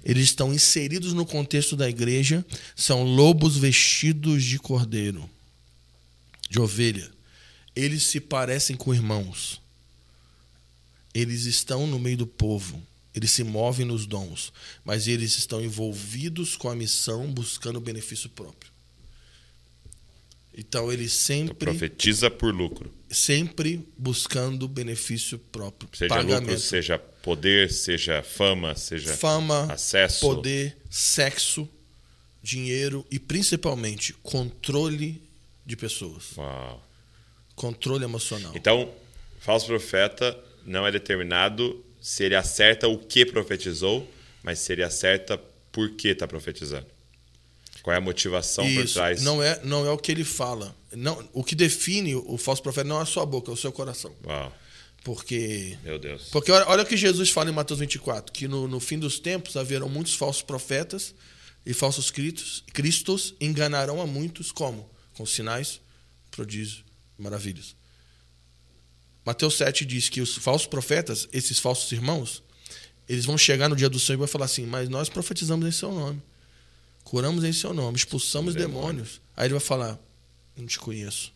Eles 0.03 0.25
estão 0.25 0.53
inseridos 0.53 1.13
no 1.13 1.25
contexto 1.25 1.75
da 1.75 1.89
igreja, 1.89 2.45
são 2.75 3.03
lobos 3.03 3.57
vestidos 3.57 4.43
de 4.43 4.57
cordeiro, 4.57 5.29
de 6.49 6.59
ovelha. 6.59 7.11
Eles 7.75 8.03
se 8.03 8.19
parecem 8.19 8.75
com 8.75 8.93
irmãos. 8.93 9.61
Eles 11.13 11.45
estão 11.45 11.85
no 11.85 11.99
meio 11.99 12.17
do 12.17 12.27
povo. 12.27 12.81
Eles 13.15 13.31
se 13.31 13.43
movem 13.43 13.85
nos 13.85 14.07
dons, 14.07 14.51
mas 14.83 15.07
eles 15.07 15.37
estão 15.37 15.63
envolvidos 15.63 16.55
com 16.55 16.67
a 16.67 16.75
missão, 16.75 17.31
buscando 17.31 17.79
benefício 17.79 18.27
próprio. 18.29 18.72
Então 20.55 20.91
eles 20.91 21.11
sempre 21.11 21.55
Profetiza 21.55 22.29
por 22.29 22.53
lucro. 22.53 22.91
sempre 23.09 23.87
buscando 23.97 24.67
benefício 24.67 25.37
próprio, 25.39 25.89
Seja 25.93 26.09
pagamento, 26.09 26.41
lucro, 26.41 26.59
seja 26.59 26.99
poder, 26.99 27.71
seja 27.71 28.21
fama, 28.21 28.75
seja 28.75 29.15
fama, 29.17 29.71
acesso. 29.73 30.19
poder, 30.21 30.77
sexo, 30.89 31.67
dinheiro 32.41 33.05
e 33.09 33.17
principalmente 33.19 34.13
controle 34.21 35.21
de 35.65 35.75
pessoas, 35.75 36.35
Uau. 36.37 36.85
controle 37.55 38.03
emocional. 38.03 38.51
Então, 38.55 38.91
falso 39.39 39.65
profeta 39.67 40.37
não 40.65 40.85
é 40.85 40.91
determinado 40.91 41.83
se 42.01 42.23
ele 42.25 42.35
acerta 42.35 42.87
o 42.87 42.97
que 42.97 43.25
profetizou, 43.25 44.07
mas 44.43 44.59
se 44.59 44.73
ele 44.73 44.83
acerta 44.83 45.39
por 45.71 45.91
que 45.91 46.09
está 46.09 46.27
profetizando. 46.27 46.85
Qual 47.83 47.93
é 47.93 47.97
a 47.97 48.01
motivação 48.01 48.63
por 48.63 48.85
Isso 48.85 48.93
trás? 48.95 49.21
não 49.21 49.43
é 49.43 49.59
não 49.63 49.85
é 49.85 49.91
o 49.91 49.97
que 49.97 50.11
ele 50.11 50.23
fala. 50.23 50.75
Não, 50.93 51.29
o 51.33 51.43
que 51.43 51.53
define 51.53 52.15
o 52.15 52.37
falso 52.37 52.63
profeta 52.63 52.87
não 52.87 52.97
é 52.97 53.03
a 53.03 53.05
sua 53.05 53.25
boca, 53.25 53.51
é 53.51 53.53
o 53.53 53.57
seu 53.57 53.71
coração. 53.71 54.15
Uau, 54.25 54.55
Porque 55.03 55.77
meu 55.83 55.99
Deus. 55.99 56.29
Porque 56.31 56.49
olha, 56.51 56.65
olha 56.69 56.83
o 56.83 56.85
que 56.85 56.95
Jesus 56.95 57.29
fala 57.29 57.49
em 57.49 57.53
Mateus 57.53 57.81
24, 57.81 58.31
que 58.31 58.47
no, 58.47 58.67
no 58.69 58.79
fim 58.79 58.97
dos 58.97 59.19
tempos 59.19 59.57
haverão 59.57 59.89
muitos 59.89 60.13
falsos 60.13 60.41
profetas 60.41 61.13
e 61.65 61.73
falsos 61.73 62.09
cristos, 62.09 62.63
cristos 62.73 63.35
enganarão 63.39 64.01
a 64.01 64.07
muitos 64.07 64.51
como? 64.51 64.89
Com 65.13 65.25
sinais, 65.25 65.81
prodígios, 66.31 66.85
maravilhas. 67.17 67.75
Mateus 69.25 69.55
7 69.57 69.85
diz 69.85 70.09
que 70.09 70.21
os 70.21 70.35
falsos 70.37 70.67
profetas, 70.67 71.27
esses 71.31 71.59
falsos 71.59 71.91
irmãos, 71.91 72.43
eles 73.07 73.25
vão 73.25 73.37
chegar 73.37 73.67
no 73.69 73.75
dia 73.75 73.89
do 73.89 73.99
Senhor 73.99 74.15
e 74.15 74.19
vão 74.19 74.27
falar 74.27 74.45
assim, 74.45 74.65
mas 74.65 74.89
nós 74.89 75.09
profetizamos 75.09 75.67
em 75.67 75.71
seu 75.71 75.91
nome, 75.91 76.21
curamos 77.03 77.43
em 77.43 77.53
seu 77.53 77.73
nome, 77.73 77.97
expulsamos 77.97 78.55
demônios. 78.55 79.21
Aí 79.35 79.47
ele 79.47 79.53
vai 79.53 79.61
falar, 79.61 79.99
não 80.55 80.65
te 80.65 80.79
conheço. 80.79 81.33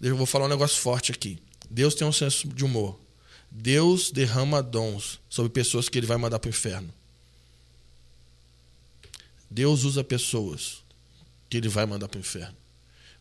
Eu 0.00 0.16
vou 0.16 0.26
falar 0.26 0.46
um 0.46 0.48
negócio 0.48 0.78
forte 0.78 1.12
aqui. 1.12 1.38
Deus 1.70 1.94
tem 1.94 2.06
um 2.06 2.12
senso 2.12 2.48
de 2.48 2.64
humor. 2.64 2.98
Deus 3.50 4.10
derrama 4.10 4.62
dons 4.62 5.20
sobre 5.28 5.50
pessoas 5.50 5.88
que 5.88 5.98
ele 5.98 6.06
vai 6.06 6.16
mandar 6.16 6.38
para 6.38 6.48
o 6.48 6.50
inferno. 6.50 6.92
Deus 9.50 9.84
usa 9.84 10.04
pessoas 10.04 10.84
que 11.48 11.56
ele 11.56 11.68
vai 11.68 11.86
mandar 11.86 12.08
para 12.08 12.18
o 12.18 12.20
inferno. 12.20 12.56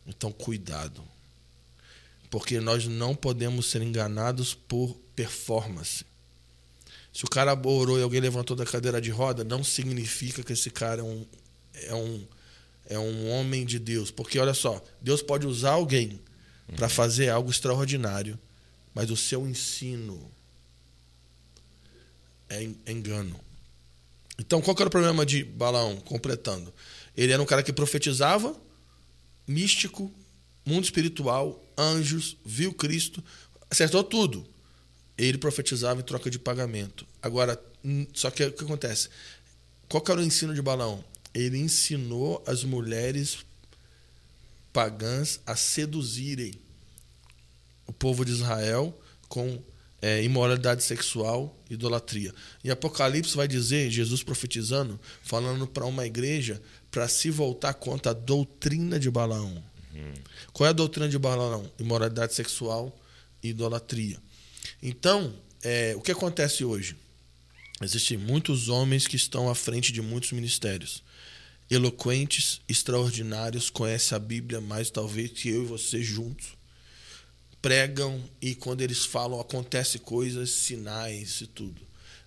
Então, 0.06 0.32
cuidado. 0.32 1.02
Porque 2.30 2.60
nós 2.60 2.88
não 2.88 3.16
podemos 3.16 3.68
ser 3.68 3.82
enganados 3.82 4.54
por 4.54 4.96
performance. 5.16 6.06
Se 7.14 7.24
o 7.24 7.30
cara 7.30 7.54
orou 7.54 7.98
e 7.98 8.04
alguém 8.04 8.20
levantou 8.20 8.58
da 8.58 8.66
cadeira 8.66 9.00
de 9.00 9.10
roda, 9.10 9.44
não 9.44 9.64
significa 9.64 10.44
que 10.44 10.52
esse 10.52 10.70
cara 10.70 11.00
é 11.00 11.04
um, 11.04 11.26
é 11.84 11.96
um, 11.96 12.28
é 12.88 13.00
um 13.00 13.30
homem 13.32 13.66
de 13.66 13.80
Deus. 13.80 14.12
Porque, 14.12 14.40
olha 14.40 14.54
só, 14.54 14.84
Deus 15.02 15.22
pode 15.22 15.46
usar 15.46 15.72
alguém 15.72 16.20
para 16.76 16.90
fazer 16.90 17.30
algo 17.30 17.52
extraordinário, 17.52 18.40
mas 18.94 19.10
o 19.10 19.18
seu 19.18 19.48
ensino 19.48 20.32
é 22.50 22.70
é 22.86 22.92
engano. 22.92 23.40
Então, 24.38 24.62
qual 24.62 24.76
que 24.76 24.82
era 24.82 24.88
o 24.88 24.92
problema 24.92 25.26
de 25.26 25.44
Balaão? 25.44 25.98
Completando. 25.98 26.74
Ele 27.16 27.32
era 27.32 27.42
um 27.42 27.46
cara 27.46 27.64
que 27.64 27.72
profetizava, 27.72 28.56
místico, 29.48 30.12
mundo 30.66 30.84
espiritual, 30.84 31.64
anjos, 31.78 32.36
viu 32.44 32.74
Cristo, 32.74 33.24
acertou 33.70 34.04
tudo. 34.04 34.46
Ele 35.18 35.38
profetizava 35.38 36.02
em 36.02 36.04
troca 36.04 36.30
de 36.30 36.38
pagamento. 36.38 37.08
Agora, 37.22 37.62
só 38.14 38.30
que 38.30 38.44
o 38.44 38.52
que 38.52 38.64
acontece? 38.64 39.10
Qual 39.88 40.02
que 40.02 40.12
era 40.12 40.20
o 40.20 40.24
ensino 40.24 40.54
de 40.54 40.62
Balaão? 40.62 41.04
Ele 41.36 41.60
ensinou 41.60 42.42
as 42.48 42.64
mulheres 42.64 43.40
pagãs 44.72 45.40
a 45.46 45.56
seduzirem 45.56 46.54
o 47.86 47.94
povo 47.94 48.26
de 48.26 48.32
Israel 48.32 48.98
com 49.28 49.62
é, 50.02 50.24
imoralidade 50.24 50.84
sexual, 50.84 51.56
idolatria. 51.70 52.34
Em 52.64 52.70
Apocalipse 52.70 53.36
vai 53.36 53.48
dizer, 53.48 53.90
Jesus 53.92 54.24
profetizando, 54.24 55.00
falando 55.22 55.68
para 55.68 55.86
uma 55.86 56.06
igreja 56.06 56.62
para 56.90 57.08
se 57.08 57.30
voltar 57.30 57.74
contra 57.74 58.12
a 58.12 58.16
doutrina 58.16 59.00
de 59.00 59.12
Balaão. 59.12 59.62
Qual 60.54 60.68
é 60.68 60.70
a 60.70 60.74
doutrina 60.74 61.10
de 61.10 61.18
Balaão? 61.18 61.70
Imoralidade 61.80 62.34
sexual 62.34 62.98
e 63.42 63.50
idolatria. 63.50 64.18
Então, 64.82 65.34
é, 65.64 65.94
o 65.98 66.02
que 66.02 66.12
acontece 66.12 66.64
hoje? 66.64 66.96
Existem 67.82 68.18
muitos 68.18 68.70
homens 68.70 69.08
que 69.08 69.16
estão 69.16 69.50
à 69.50 69.56
frente 69.56 69.92
de 69.92 70.02
muitos 70.02 70.32
ministérios. 70.32 71.04
Eloquentes, 71.70 72.62
extraordinários, 72.70 73.70
conhecem 73.70 74.16
a 74.16 74.20
Bíblia 74.20 74.62
mais 74.62 74.90
talvez 74.90 75.32
que 75.32 75.50
eu 75.50 75.64
e 75.64 75.68
você 75.68 76.02
juntos 76.02 76.56
pregam 77.66 78.24
e 78.40 78.54
quando 78.54 78.82
eles 78.82 79.06
falam 79.06 79.40
acontece 79.40 79.98
coisas, 79.98 80.52
sinais 80.52 81.42
e 81.42 81.48
tudo. 81.48 81.82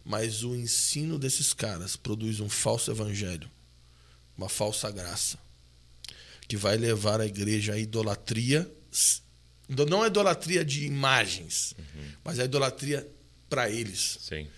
Mas 0.05 0.42
o 0.42 0.53
ensino 0.53 1.16
desses 1.16 1.55
caras 1.55 1.94
produz 1.94 2.40
um 2.40 2.49
falso 2.49 2.90
evangelho, 2.90 3.49
uma 4.36 4.49
falsa 4.49 4.90
graça, 4.90 5.38
que 6.49 6.57
vai 6.57 6.76
levar 6.76 7.20
a 7.20 7.26
igreja 7.26 7.74
à 7.74 7.78
idolatria, 7.78 8.68
não 9.68 10.03
a 10.03 10.09
idolatria 10.09 10.64
de 10.64 10.84
imagens, 10.84 11.72
uhum. 11.78 12.09
mas 12.24 12.40
a 12.40 12.44
idolatria 12.44 13.09
para 13.49 13.70
eles. 13.70 14.18
Sim. 14.20 14.49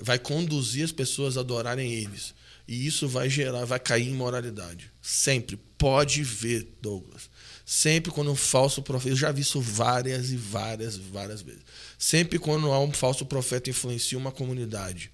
Vai 0.00 0.18
conduzir 0.18 0.84
as 0.84 0.92
pessoas 0.92 1.36
a 1.36 1.40
adorarem 1.40 1.92
eles. 1.92 2.34
E 2.66 2.86
isso 2.86 3.06
vai 3.06 3.28
gerar, 3.28 3.64
vai 3.64 3.78
cair 3.78 4.08
em 4.08 4.14
moralidade. 4.14 4.90
Sempre. 5.00 5.58
Pode 5.78 6.22
ver, 6.22 6.66
Douglas. 6.80 7.28
Sempre 7.66 8.10
quando 8.10 8.30
um 8.30 8.36
falso 8.36 8.82
profeta. 8.82 9.10
Eu 9.10 9.16
já 9.16 9.30
vi 9.30 9.42
isso 9.42 9.60
várias 9.60 10.30
e 10.30 10.36
várias, 10.36 10.96
várias 10.96 11.42
vezes. 11.42 11.62
Sempre 11.98 12.38
quando 12.38 12.72
há 12.72 12.80
um 12.80 12.92
falso 12.92 13.24
profeta 13.26 13.70
influencia 13.70 14.18
uma 14.18 14.32
comunidade, 14.32 15.10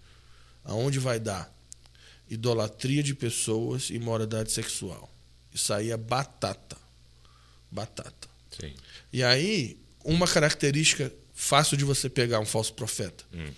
aonde 0.65 0.99
vai 0.99 1.19
dar? 1.19 1.53
Idolatria 2.29 3.03
de 3.03 3.15
pessoas 3.15 3.91
e 3.91 3.99
moralidade 3.99 4.53
sexual. 4.53 5.13
Isso 5.53 5.73
aí 5.73 5.91
é 5.91 5.97
batata. 5.97 6.77
Batata. 7.71 8.29
Sim. 8.61 8.73
E 9.13 9.23
aí, 9.23 9.79
uma 10.05 10.27
característica 10.27 11.13
fácil 11.35 11.77
de 11.77 11.85
você 11.85 12.09
pegar 12.09 12.39
um 12.39 12.47
falso 12.47 12.75
profeta 12.75 13.25
hum. 13.33 13.51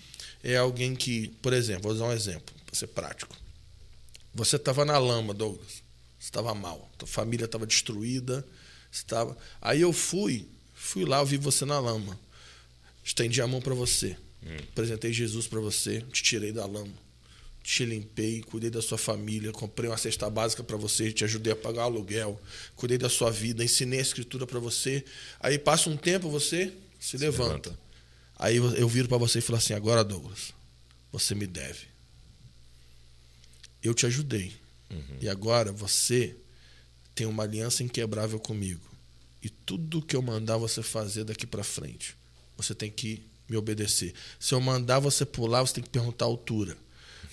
É 0.43 0.57
alguém 0.57 0.93
que, 0.93 1.29
por 1.41 1.53
exemplo, 1.53 1.83
vou 1.83 1.93
usar 1.93 2.05
um 2.05 2.11
exemplo, 2.11 2.53
para 2.65 2.75
ser 2.75 2.87
prático. 2.87 3.35
Você 4.35 4.57
estava 4.57 4.83
na 4.83 4.97
lama, 4.97 5.33
Douglas. 5.33 5.81
Você 6.19 6.27
estava 6.27 6.53
mal. 6.53 6.91
Tua 6.97 7.07
família 7.07 7.45
estava 7.45 7.65
destruída. 7.65 8.45
Estava. 8.91 9.37
Aí 9.61 9.81
eu 9.81 9.93
fui, 9.93 10.47
fui 10.73 11.05
lá, 11.05 11.19
eu 11.19 11.25
vi 11.25 11.37
você 11.37 11.65
na 11.65 11.79
lama. 11.79 12.19
Estendi 13.03 13.41
a 13.41 13.47
mão 13.47 13.61
para 13.61 13.73
você. 13.73 14.17
Hum. 14.43 14.57
Apresentei 14.71 15.13
Jesus 15.13 15.47
para 15.47 15.59
você. 15.59 16.01
Te 16.11 16.23
tirei 16.23 16.51
da 16.51 16.65
lama. 16.65 16.93
Te 17.63 17.85
limpei, 17.85 18.41
cuidei 18.41 18.69
da 18.69 18.81
sua 18.81 18.97
família, 18.97 19.53
comprei 19.53 19.89
uma 19.89 19.97
cesta 19.97 20.29
básica 20.29 20.61
para 20.61 20.75
você, 20.75 21.13
te 21.13 21.23
ajudei 21.23 21.53
a 21.53 21.55
pagar 21.55 21.83
o 21.83 21.85
aluguel, 21.85 22.37
cuidei 22.75 22.97
da 22.97 23.07
sua 23.07 23.31
vida, 23.31 23.63
ensinei 23.63 23.99
a 23.99 24.01
escritura 24.01 24.45
para 24.45 24.59
você. 24.59 25.05
Aí 25.39 25.57
passa 25.57 25.89
um 25.89 25.95
tempo, 25.95 26.29
você 26.29 26.73
se, 26.99 27.11
se 27.11 27.17
levanta. 27.17 27.69
levanta. 27.69 27.82
Aí 28.43 28.57
eu, 28.57 28.75
eu 28.75 28.87
viro 28.87 29.07
para 29.07 29.17
você 29.17 29.39
e 29.39 29.41
falo 29.41 29.57
assim: 29.57 29.73
agora, 29.73 30.03
Douglas, 30.03 30.53
você 31.11 31.33
me 31.33 31.47
deve 31.47 31.93
eu 33.83 33.93
te 33.93 34.05
ajudei. 34.05 34.53
Uhum. 34.89 35.17
E 35.19 35.27
agora 35.27 35.71
você 35.71 36.35
tem 37.13 37.27
uma 37.27 37.43
aliança 37.43 37.83
inquebrável 37.83 38.39
comigo. 38.39 38.81
E 39.41 39.49
tudo 39.49 40.01
que 40.01 40.15
eu 40.15 40.21
mandar 40.21 40.57
você 40.57 40.81
fazer 40.81 41.25
daqui 41.25 41.45
para 41.45 41.63
frente, 41.63 42.15
você 42.55 42.73
tem 42.73 42.89
que 42.89 43.21
me 43.49 43.57
obedecer. 43.57 44.13
Se 44.39 44.53
eu 44.53 44.61
mandar 44.61 44.99
você 44.99 45.25
pular, 45.25 45.61
você 45.61 45.73
tem 45.75 45.83
que 45.83 45.89
perguntar 45.89 46.25
a 46.25 46.29
altura. 46.29 46.77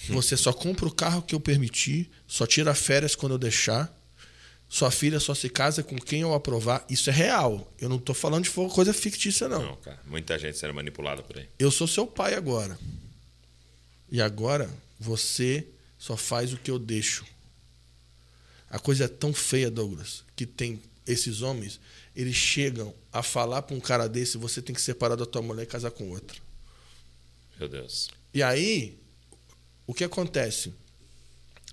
Você 0.08 0.34
só 0.34 0.50
compra 0.50 0.88
o 0.88 0.90
carro 0.90 1.20
que 1.20 1.34
eu 1.34 1.40
permitir, 1.40 2.10
só 2.26 2.46
tira 2.46 2.74
férias 2.74 3.14
quando 3.14 3.32
eu 3.32 3.38
deixar. 3.38 3.94
Sua 4.72 4.88
filha 4.92 5.18
só 5.18 5.34
se 5.34 5.48
casa 5.48 5.82
com 5.82 5.96
quem 5.96 6.20
eu 6.20 6.32
aprovar. 6.32 6.86
Isso 6.88 7.10
é 7.10 7.12
real. 7.12 7.74
Eu 7.76 7.88
não 7.88 7.96
estou 7.96 8.14
falando 8.14 8.44
de 8.44 8.50
coisa 8.50 8.94
fictícia, 8.94 9.48
não. 9.48 9.60
Não, 9.60 9.76
cara. 9.76 10.00
Muita 10.06 10.38
gente 10.38 10.56
sendo 10.56 10.72
manipulada 10.72 11.24
por 11.24 11.36
aí. 11.36 11.48
Eu 11.58 11.72
sou 11.72 11.88
seu 11.88 12.06
pai 12.06 12.34
agora. 12.34 12.78
E 14.08 14.22
agora 14.22 14.70
você 14.98 15.66
só 15.98 16.16
faz 16.16 16.52
o 16.52 16.56
que 16.56 16.70
eu 16.70 16.78
deixo. 16.78 17.26
A 18.70 18.78
coisa 18.78 19.06
é 19.06 19.08
tão 19.08 19.34
feia, 19.34 19.68
Douglas, 19.68 20.22
que 20.36 20.46
tem 20.46 20.80
esses 21.04 21.42
homens, 21.42 21.80
eles 22.14 22.36
chegam 22.36 22.94
a 23.12 23.24
falar 23.24 23.62
para 23.62 23.74
um 23.74 23.80
cara 23.80 24.08
desse, 24.08 24.38
você 24.38 24.62
tem 24.62 24.72
que 24.72 24.80
separar 24.80 25.16
da 25.16 25.26
tua 25.26 25.42
mulher 25.42 25.64
e 25.64 25.66
casar 25.66 25.90
com 25.90 26.10
outra. 26.10 26.38
Meu 27.58 27.68
Deus. 27.68 28.08
E 28.32 28.40
aí, 28.40 28.96
o 29.84 29.92
que 29.92 30.04
acontece? 30.04 30.72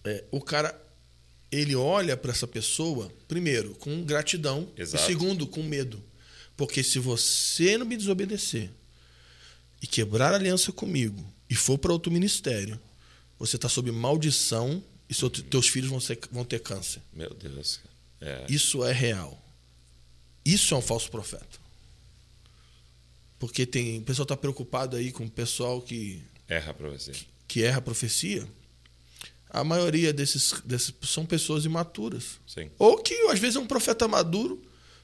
É, 0.04 0.24
o 0.32 0.41
cara, 0.41 0.76
ele 1.52 1.76
olha 1.76 2.18
para 2.18 2.32
essa 2.32 2.48
pessoa, 2.48 3.12
primeiro, 3.28 3.74
com 3.76 4.04
gratidão, 4.04 4.70
Exato. 4.78 5.04
e 5.04 5.08
segundo, 5.08 5.48
com 5.48 5.64
medo. 5.64 6.04
Porque 6.56 6.84
se 6.84 7.00
você 7.00 7.78
não 7.78 7.86
me 7.86 7.95
desobedecer 7.95 8.70
e 9.82 9.88
quebrar 9.88 10.34
a 10.34 10.38
aliança 10.38 10.72
comigo 10.72 11.24
e 11.50 11.56
for 11.56 11.78
para 11.78 11.93
outro 11.93 12.12
ministério, 12.12 12.80
você 13.38 13.56
está 13.56 13.70
sob 13.70 13.91
maldição 13.91 14.84
e 15.10 15.14
seu, 15.14 15.30
teus 15.30 15.70
filhos 15.70 15.89
vão, 15.89 16.00
ser, 16.00 16.20
vão 16.32 16.43
ter 16.43 16.60
câncer. 16.60 17.02
Meu 17.14 17.34
Deus. 17.34 17.80
É. 18.20 18.45
Isso 18.50 18.84
é 18.84 18.91
real. 18.91 19.41
Isso 20.43 20.74
é 20.74 20.78
um 20.78 20.82
falso 20.82 21.10
profeta. 21.12 21.60
Porque 23.39 23.66
tem. 23.66 24.00
O 24.00 24.02
pessoal 24.02 24.24
está 24.24 24.36
preocupado 24.36 24.98
aí 24.98 25.12
com 25.12 25.26
o 25.26 25.30
pessoal 25.30 25.82
que. 25.82 26.24
Erra 26.48 26.72
a 26.72 26.74
profecia. 26.74 27.14
Que, 27.14 27.28
que 27.48 27.64
erra 27.64 27.78
a 27.78 27.82
profecia. 27.82 28.48
A 29.50 29.64
maioria 29.64 30.12
desses, 30.12 30.54
desses 30.66 30.93
são 31.04 31.26
pessoas 31.26 31.66
imaturas. 31.66 32.39
Sim. 32.45 32.70
Ou 32.78 32.98
que 32.98 33.14
às 33.30 33.39
vezes 33.39 33.56
é 33.56 33.60
um 33.60 33.66
profeta 33.66 34.08
maduro, 34.08 34.62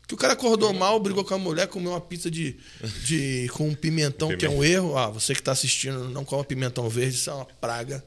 que 0.08 0.14
o 0.14 0.18
cara 0.18 0.34
acordou 0.34 0.74
mal, 0.74 1.00
brigou 1.00 1.24
com 1.24 1.34
a 1.34 1.38
mulher, 1.38 1.68
comeu 1.68 1.92
uma 1.92 2.02
pizza 2.02 2.30
de, 2.30 2.58
de 3.06 3.50
com 3.54 3.70
um 3.70 3.76
pimentão, 3.76 4.36
que 4.36 4.46
é 4.46 4.50
um 4.50 4.64
erro. 4.64 4.98
Ah, 4.98 5.10
você 5.10 5.34
que 5.34 5.40
está 5.40 5.54
assistindo, 5.54 6.10
não 6.10 6.26
coma 6.26 6.44
pimentão 6.44 6.90
verde, 6.90 7.16
isso 7.16 7.30
é 7.30 7.34
uma 7.34 7.46
praga. 7.46 8.04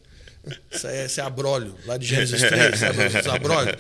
Isso 0.71 0.87
é, 0.87 1.07
isso 1.07 1.21
é 1.21 1.25
abrólio, 1.25 1.75
lá 1.87 1.97
de 1.97 2.07
Gênesis 2.07 2.41
3, 2.41 2.79
sabe? 2.79 3.07
Os 3.07 3.27
abrólio. 3.27 3.75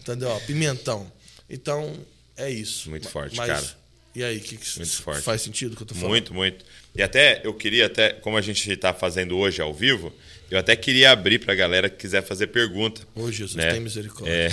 Entendeu? 0.00 0.42
Pimentão. 0.46 1.10
Então, 1.48 1.94
é 2.36 2.50
isso. 2.50 2.90
Muito 2.90 3.08
forte, 3.08 3.36
Mas, 3.36 3.46
cara. 3.46 3.82
E 4.14 4.22
aí, 4.22 4.40
que, 4.40 4.58
que 4.58 4.78
muito 4.78 5.02
forte. 5.02 5.22
faz 5.22 5.40
sentido 5.40 5.72
o 5.72 5.76
que 5.76 5.82
eu 5.82 5.86
tô 5.86 5.94
falando? 5.94 6.10
Muito, 6.10 6.34
muito. 6.34 6.64
E 6.94 7.02
até 7.02 7.40
eu 7.44 7.54
queria, 7.54 7.86
até, 7.86 8.12
como 8.12 8.36
a 8.36 8.42
gente 8.42 8.70
está 8.70 8.92
fazendo 8.92 9.38
hoje 9.38 9.62
ao 9.62 9.72
vivo, 9.72 10.12
eu 10.54 10.58
até 10.58 10.76
queria 10.76 11.10
abrir 11.10 11.38
para 11.38 11.52
a 11.52 11.56
galera 11.56 11.88
que 11.88 11.96
quiser 11.96 12.22
fazer 12.22 12.48
pergunta. 12.48 13.02
Ô, 13.14 13.30
Jesus, 13.30 13.54
né? 13.54 13.70
tem 13.70 13.80
misericórdia. 13.80 14.32
É... 14.32 14.50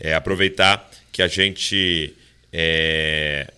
é, 0.10 0.14
aproveitar 0.14 0.90
que 1.12 1.22
a 1.22 1.28
gente 1.28 2.14
é, 2.52 3.50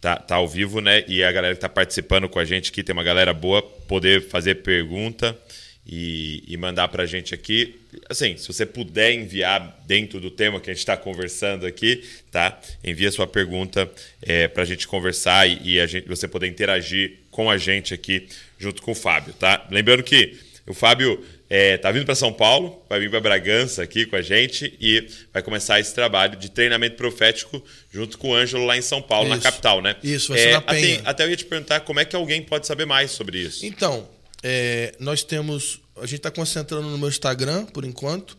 tá, 0.00 0.16
tá 0.16 0.36
ao 0.36 0.48
vivo, 0.48 0.80
né? 0.80 1.04
E 1.06 1.22
a 1.22 1.32
galera 1.32 1.54
que 1.54 1.58
está 1.58 1.68
participando 1.68 2.28
com 2.28 2.38
a 2.38 2.44
gente 2.44 2.70
aqui, 2.70 2.82
tem 2.82 2.92
uma 2.92 3.04
galera 3.04 3.32
boa, 3.34 3.62
poder 3.62 4.28
fazer 4.28 4.56
pergunta 4.56 5.36
e, 5.86 6.44
e 6.46 6.56
mandar 6.56 6.88
para 6.88 7.02
a 7.02 7.06
gente 7.06 7.34
aqui. 7.34 7.80
Assim, 8.08 8.36
se 8.36 8.46
você 8.46 8.64
puder 8.64 9.12
enviar 9.12 9.82
dentro 9.86 10.20
do 10.20 10.30
tema 10.30 10.60
que 10.60 10.70
a 10.70 10.72
gente 10.72 10.80
está 10.80 10.96
conversando 10.96 11.66
aqui, 11.66 12.04
tá? 12.30 12.60
Envia 12.84 13.10
sua 13.10 13.26
pergunta 13.26 13.90
é, 14.22 14.46
para 14.46 14.62
a 14.62 14.66
gente 14.66 14.86
conversar 14.86 15.48
e, 15.48 15.74
e, 15.74 15.80
a 15.80 15.86
gente, 15.86 16.06
você 16.06 16.28
poder 16.28 16.46
interagir 16.46 17.18
com 17.40 17.50
a 17.50 17.56
gente 17.56 17.94
aqui 17.94 18.28
junto 18.58 18.82
com 18.82 18.92
o 18.92 18.94
Fábio, 18.94 19.32
tá? 19.32 19.66
Lembrando 19.70 20.02
que 20.02 20.38
o 20.66 20.74
Fábio 20.74 21.24
é, 21.48 21.78
tá 21.78 21.90
vindo 21.90 22.04
para 22.04 22.14
São 22.14 22.30
Paulo, 22.30 22.84
vai 22.86 23.00
vir 23.00 23.10
para 23.10 23.18
Bragança 23.18 23.82
aqui 23.82 24.04
com 24.04 24.14
a 24.14 24.20
gente 24.20 24.76
e 24.78 25.08
vai 25.32 25.42
começar 25.42 25.80
esse 25.80 25.94
trabalho 25.94 26.36
de 26.36 26.50
treinamento 26.50 26.96
profético 26.96 27.64
junto 27.90 28.18
com 28.18 28.30
o 28.30 28.34
Ângelo 28.34 28.66
lá 28.66 28.76
em 28.76 28.82
São 28.82 29.00
Paulo, 29.00 29.28
isso, 29.28 29.36
na 29.36 29.42
capital, 29.42 29.80
né? 29.80 29.96
Isso, 30.02 30.28
vai 30.28 30.38
ser 30.38 30.48
é, 30.48 30.52
na 30.52 30.60
Penha. 30.60 30.98
Até, 31.00 31.08
até, 31.08 31.24
eu 31.24 31.30
ia 31.30 31.36
te 31.36 31.46
perguntar 31.46 31.80
como 31.80 31.98
é 31.98 32.04
que 32.04 32.14
alguém 32.14 32.42
pode 32.42 32.66
saber 32.66 32.84
mais 32.84 33.10
sobre 33.10 33.38
isso. 33.38 33.64
Então, 33.64 34.06
é, 34.42 34.94
nós 35.00 35.22
temos. 35.22 35.80
A 35.96 36.02
gente 36.02 36.16
está 36.16 36.30
concentrando 36.30 36.88
no 36.88 36.98
meu 36.98 37.08
Instagram, 37.08 37.64
por 37.66 37.86
enquanto. 37.86 38.36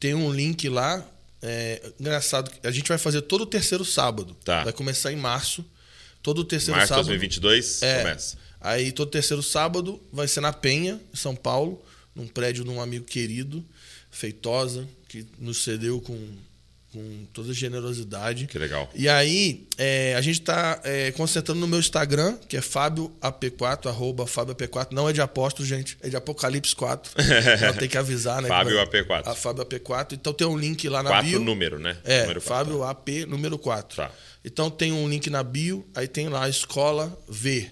Tem 0.00 0.14
um 0.14 0.32
link 0.32 0.68
lá. 0.70 1.06
É, 1.42 1.82
engraçado, 2.00 2.50
a 2.62 2.70
gente 2.70 2.88
vai 2.88 2.98
fazer 2.98 3.20
todo 3.22 3.42
o 3.42 3.46
terceiro 3.46 3.84
sábado. 3.84 4.34
Tá. 4.42 4.64
Vai 4.64 4.72
começar 4.72 5.12
em 5.12 5.16
março. 5.16 5.64
Todo 6.22 6.44
terceiro 6.44 6.76
março 6.76 6.88
sábado. 6.88 7.08
Março 7.08 7.18
2022 7.18 7.82
é, 7.82 7.98
começa. 7.98 8.36
Aí 8.60 8.92
todo 8.92 9.10
terceiro 9.10 9.42
sábado 9.42 10.00
vai 10.12 10.28
ser 10.28 10.40
na 10.40 10.52
Penha, 10.52 11.00
em 11.12 11.16
São 11.16 11.34
Paulo 11.34 11.82
num 12.14 12.26
prédio 12.26 12.64
de 12.64 12.70
um 12.70 12.80
amigo 12.80 13.04
querido, 13.04 13.64
Feitosa, 14.10 14.86
que 15.08 15.26
nos 15.38 15.62
cedeu 15.64 16.00
com, 16.00 16.18
com 16.92 17.26
toda 17.32 17.52
generosidade. 17.52 18.46
Que 18.46 18.58
legal. 18.58 18.90
E 18.94 19.08
aí, 19.08 19.66
é, 19.78 20.14
a 20.14 20.20
gente 20.20 20.40
está 20.40 20.78
é, 20.84 21.10
concentrando 21.12 21.60
no 21.60 21.66
meu 21.66 21.78
Instagram, 21.78 22.36
que 22.46 22.56
é 22.56 22.60
FábioAP4, 22.60 23.86
arroba 23.88 24.26
FábioAP4. 24.26 24.88
Não 24.90 25.08
é 25.08 25.12
de 25.14 25.22
apóstolo, 25.22 25.66
gente, 25.66 25.96
é 26.02 26.10
de 26.10 26.16
Apocalipse 26.16 26.76
4. 26.76 27.12
então 27.56 27.72
tem 27.80 27.88
que 27.88 27.96
avisar, 27.96 28.42
né? 28.42 28.48
Fábio 28.48 28.76
AP4. 28.76 29.22
A 29.24 29.34
Fábio 29.34 29.64
AP4. 29.64 30.12
Então 30.12 30.34
tem 30.34 30.46
um 30.46 30.56
link 30.56 30.86
lá 30.88 31.02
na 31.02 31.08
4 31.08 31.26
bio. 31.26 31.40
número, 31.40 31.78
né? 31.78 31.96
É, 32.04 32.22
número 32.22 32.40
Fábio 32.42 32.84
AP 32.84 33.08
número 33.26 33.58
4. 33.58 33.96
Tá. 33.96 34.10
Então 34.44 34.70
tem 34.70 34.92
um 34.92 35.08
link 35.08 35.30
na 35.30 35.42
bio, 35.42 35.86
aí 35.94 36.08
tem 36.08 36.28
lá 36.28 36.48
Escola 36.48 37.16
V. 37.28 37.70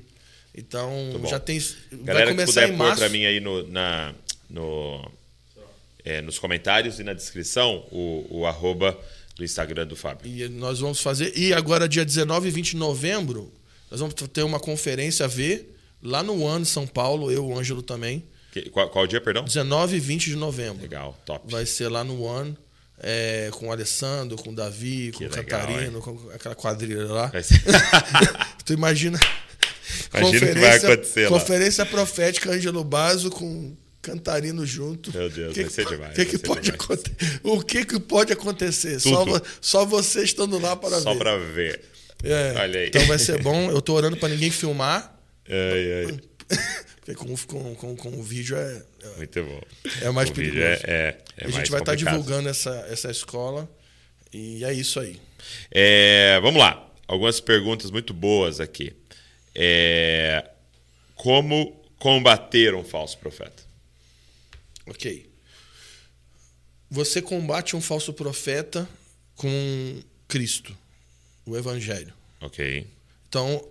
Então 0.55 1.21
já 1.29 1.39
tem. 1.39 1.61
Galera 1.93 2.27
vai 2.27 2.35
começar 2.35 2.61
que 2.63 2.67
puder 2.67 2.75
em 2.75 2.77
março. 2.77 2.95
pôr 2.95 3.01
para 3.01 3.09
mim 3.09 3.25
aí 3.25 3.41
no, 3.41 3.67
na, 3.69 4.15
no, 4.49 5.11
é, 6.05 6.21
nos 6.21 6.39
comentários 6.39 6.99
e 6.99 7.05
na 7.05 7.13
descrição 7.13 7.87
o, 7.91 8.27
o 8.31 8.47
arroba 8.47 8.99
do 9.37 9.45
Instagram 9.45 9.87
do 9.87 9.97
Fábio. 9.97 10.31
E 10.31 10.49
nós 10.49 10.81
vamos 10.81 11.01
fazer. 11.01 11.37
E 11.37 11.53
agora, 11.53 11.89
dia 11.89 12.05
19 12.05 12.49
e 12.49 12.51
20 12.51 12.71
de 12.71 12.77
novembro, 12.77 13.53
nós 13.91 14.01
vamos 14.01 14.15
ter 14.15 14.43
uma 14.43 14.61
conferência 14.61 15.25
a 15.25 15.29
ver 15.29 15.77
lá 16.03 16.23
no 16.23 16.43
One, 16.43 16.65
São 16.65 16.87
Paulo, 16.87 17.31
eu 17.31 17.47
o 17.47 17.59
Ângelo 17.59 17.83
também. 17.83 18.25
Que, 18.53 18.69
qual, 18.69 18.89
qual 18.91 19.07
dia, 19.07 19.21
perdão? 19.21 19.45
19 19.45 19.97
e 19.97 20.01
20 20.01 20.25
de 20.27 20.37
novembro. 20.37 20.83
Legal, 20.83 21.19
top. 21.25 21.51
Vai 21.51 21.65
ser 21.67 21.89
lá 21.89 22.03
no 22.03 22.23
One. 22.23 22.57
É, 23.01 23.49
com 23.53 23.69
o 23.69 23.73
Alessandro, 23.73 24.37
com 24.37 24.51
o 24.51 24.55
Davi, 24.55 25.11
com 25.13 25.19
Que 25.19 25.25
o 25.27 25.29
legal, 25.31 25.61
Cantarino, 25.61 26.01
com 26.01 26.31
aquela 26.35 26.55
quadrilha 26.55 27.05
lá. 27.07 27.31
Ser- 27.43 27.63
Tu 28.65 28.73
imagina. 28.75 29.19
Imagina 30.15 30.47
o 30.51 30.55
que 30.55 30.61
vai 30.61 30.77
acontecer 30.77 31.23
lá. 31.25 31.29
Conferência 31.29 31.85
profética 31.87 32.51
Ângelo 32.53 32.85
Basso 32.85 33.31
com 33.31 33.77
Cantarino 34.01 34.65
junto. 34.65 35.13
Meu 35.17 35.29
Deus, 35.29 35.53
que 35.53 35.63
vai 35.63 35.71
ser 35.71 35.85
que- 35.85 35.91
demais, 35.95 36.15
que 36.15 36.25
que 36.25 36.31
ser 36.33 36.39
pode 36.47 36.61
demais. 36.63 36.81
acontecer? 36.85 37.41
O 37.43 37.61
que, 37.63 37.85
que 37.85 38.01
pode 38.01 38.33
acontecer? 38.33 39.01
Só, 39.01 39.25
só 39.61 39.85
você 39.85 40.23
estando 40.23 40.59
lá 40.59 40.77
para 40.77 41.01
Só 41.01 41.13
ver. 41.13 41.19
pra 41.19 41.37
ver. 41.39 41.81
É, 42.23 42.55
Olha 42.59 42.81
aí. 42.81 42.87
Então 42.89 43.05
vai 43.07 43.19
ser 43.19 43.43
bom. 43.43 43.71
Eu 43.71 43.81
tô 43.83 43.95
orando 43.95 44.17
para 44.17 44.29
ninguém 44.29 44.51
filmar, 44.51 45.17
Ai, 45.49 46.07
ai. 46.07 46.21
porque 47.15 47.47
com, 47.47 47.75
com, 47.75 47.75
com, 47.75 47.97
com 47.97 48.19
o 48.19 48.23
vídeo 48.23 48.57
é, 48.57 48.83
Muito 49.17 49.43
bom. 49.45 49.61
é 50.03 50.11
mais 50.11 50.31
o 50.31 50.33
perigoso. 50.33 50.63
é, 50.63 50.81
é, 50.85 51.19
é 51.39 51.47
a 51.47 51.51
gente 51.51 51.71
vai 51.71 51.81
estar 51.81 51.93
complicado. 51.93 52.15
divulgando 52.15 52.49
essa, 52.49 52.71
essa 52.91 53.11
escola 53.11 53.69
e 54.33 54.65
é 54.65 54.73
isso 54.73 55.01
aí. 55.01 55.21
É, 55.71 56.39
vamos 56.41 56.61
lá. 56.61 56.89
Algumas 57.07 57.41
perguntas 57.41 57.91
muito 57.91 58.15
boas 58.15 58.61
aqui. 58.61 58.95
É, 59.55 60.49
como 61.17 61.83
combater 61.99 62.75
um 62.75 62.85
falso 62.85 63.19
profeta? 63.19 63.63
Ok. 64.87 65.29
Você 66.91 67.21
combate 67.23 67.77
um 67.77 67.81
falso 67.81 68.13
profeta 68.13 68.89
com 69.37 70.03
Cristo, 70.27 70.77
o 71.47 71.57
Evangelho. 71.57 72.13
Ok. 72.41 72.87
Então, 73.29 73.69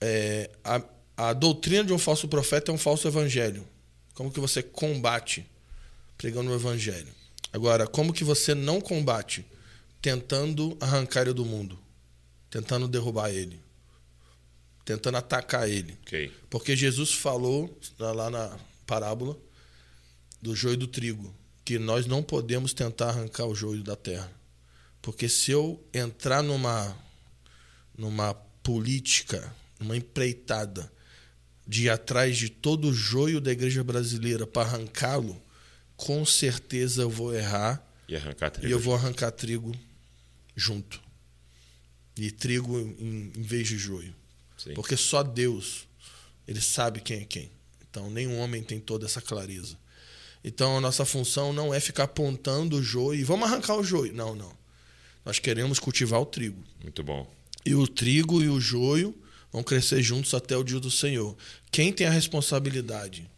é, 0.00 0.50
a, 0.64 0.82
a 1.16 1.32
doutrina 1.32 1.84
de 1.84 1.92
um 1.92 1.98
falso 1.98 2.28
profeta 2.28 2.70
é 2.70 2.74
um 2.74 2.78
falso 2.78 3.06
evangelho. 3.06 3.66
Como 4.14 4.30
que 4.30 4.40
você 4.40 4.62
combate 4.62 5.46
pregando 6.16 6.50
o 6.50 6.54
evangelho? 6.54 7.12
Agora, 7.52 7.86
como 7.86 8.12
que 8.12 8.24
você 8.24 8.54
não 8.54 8.80
combate 8.80 9.44
tentando 10.02 10.76
arrancar 10.80 11.22
ele 11.22 11.32
do 11.32 11.44
mundo, 11.44 11.78
tentando 12.50 12.88
derrubar 12.88 13.30
ele, 13.30 13.60
tentando 14.84 15.18
atacar 15.18 15.68
ele? 15.68 15.96
Ok. 16.02 16.32
Porque 16.50 16.76
Jesus 16.76 17.12
falou 17.12 17.78
lá 17.98 18.28
na 18.28 18.58
parábola 18.86 19.36
do 20.42 20.54
joio 20.54 20.74
e 20.74 20.78
do 20.78 20.88
trigo, 20.88 21.34
que 21.64 21.78
nós 21.78 22.06
não 22.06 22.22
podemos 22.22 22.72
tentar 22.74 23.10
arrancar 23.10 23.46
o 23.46 23.54
joio 23.54 23.82
da 23.82 23.96
terra. 23.96 24.30
Porque 25.00 25.28
se 25.28 25.50
eu 25.50 25.82
entrar 25.92 26.42
numa 26.42 26.96
numa 27.96 28.34
política, 28.34 29.54
numa 29.78 29.96
empreitada 29.96 30.90
de 31.66 31.84
ir 31.84 31.90
atrás 31.90 32.36
de 32.36 32.48
todo 32.48 32.88
o 32.88 32.92
joio 32.94 33.40
da 33.40 33.50
igreja 33.52 33.82
brasileira 33.82 34.46
para 34.46 34.68
arrancá-lo, 34.68 35.40
com 35.96 36.24
certeza 36.26 37.02
eu 37.02 37.10
vou 37.10 37.34
errar 37.34 37.82
E 38.08 38.16
arrancar 38.16 38.50
trigo. 38.50 38.68
e 38.68 38.70
eu 38.70 38.78
vou 38.78 38.94
arrancar 38.94 39.30
trigo 39.30 39.74
junto. 40.56 41.00
E 42.16 42.30
trigo 42.30 42.78
em, 42.78 43.32
em 43.36 43.42
vez 43.42 43.66
de 43.68 43.76
joio. 43.78 44.14
Sim. 44.56 44.74
Porque 44.74 44.96
só 44.96 45.22
Deus, 45.22 45.86
ele 46.46 46.60
sabe 46.60 47.00
quem 47.00 47.20
é 47.20 47.24
quem. 47.24 47.50
Então, 47.90 48.10
nenhum 48.10 48.38
homem 48.38 48.62
tem 48.62 48.78
toda 48.78 49.06
essa 49.06 49.20
clareza. 49.20 49.76
Então, 50.44 50.76
a 50.76 50.80
nossa 50.80 51.04
função 51.04 51.52
não 51.52 51.72
é 51.72 51.80
ficar 51.80 52.04
apontando 52.04 52.76
o 52.76 52.82
joio 52.82 53.20
e 53.20 53.24
vamos 53.24 53.48
arrancar 53.50 53.76
o 53.76 53.82
joio. 53.84 54.12
Não, 54.12 54.34
não. 54.34 54.52
Nós 55.24 55.38
queremos 55.38 55.78
cultivar 55.78 56.20
o 56.20 56.26
trigo. 56.26 56.62
Muito 56.82 57.02
bom. 57.02 57.32
E 57.64 57.74
o 57.74 57.86
trigo 57.88 58.42
e 58.42 58.48
o 58.48 58.60
joio 58.60 59.14
vão 59.54 59.62
crescer 59.62 60.02
juntos 60.02 60.34
até 60.34 60.56
o 60.56 60.64
dia 60.64 60.80
do 60.80 60.90
Senhor. 60.90 61.36
Quem 61.70 61.92
tem 61.92 62.08
a 62.08 62.10
responsabilidade 62.10 63.30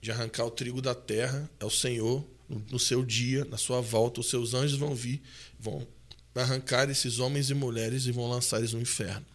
de 0.00 0.10
arrancar 0.10 0.46
o 0.46 0.50
trigo 0.50 0.80
da 0.80 0.94
terra 0.94 1.48
é 1.60 1.64
o 1.66 1.70
Senhor. 1.70 2.26
No 2.70 2.78
seu 2.78 3.04
dia, 3.04 3.44
na 3.44 3.58
sua 3.58 3.82
volta, 3.82 4.20
os 4.20 4.30
seus 4.30 4.54
anjos 4.54 4.78
vão 4.78 4.94
vir, 4.94 5.20
vão 5.60 5.86
arrancar 6.34 6.88
esses 6.88 7.18
homens 7.18 7.50
e 7.50 7.54
mulheres 7.54 8.06
e 8.06 8.12
vão 8.12 8.30
lançar 8.30 8.60
eles 8.60 8.72
no 8.72 8.80
inferno. 8.80 9.26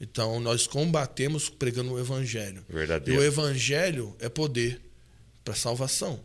Então, 0.00 0.38
nós 0.38 0.68
combatemos 0.68 1.48
pregando 1.48 1.94
o 1.94 1.98
Evangelho. 1.98 2.64
E 2.68 2.72
Verdadeiro. 2.72 3.20
o 3.20 3.24
Evangelho 3.24 4.16
é 4.20 4.28
poder 4.28 4.80
para 5.44 5.56
salvação. 5.56 6.20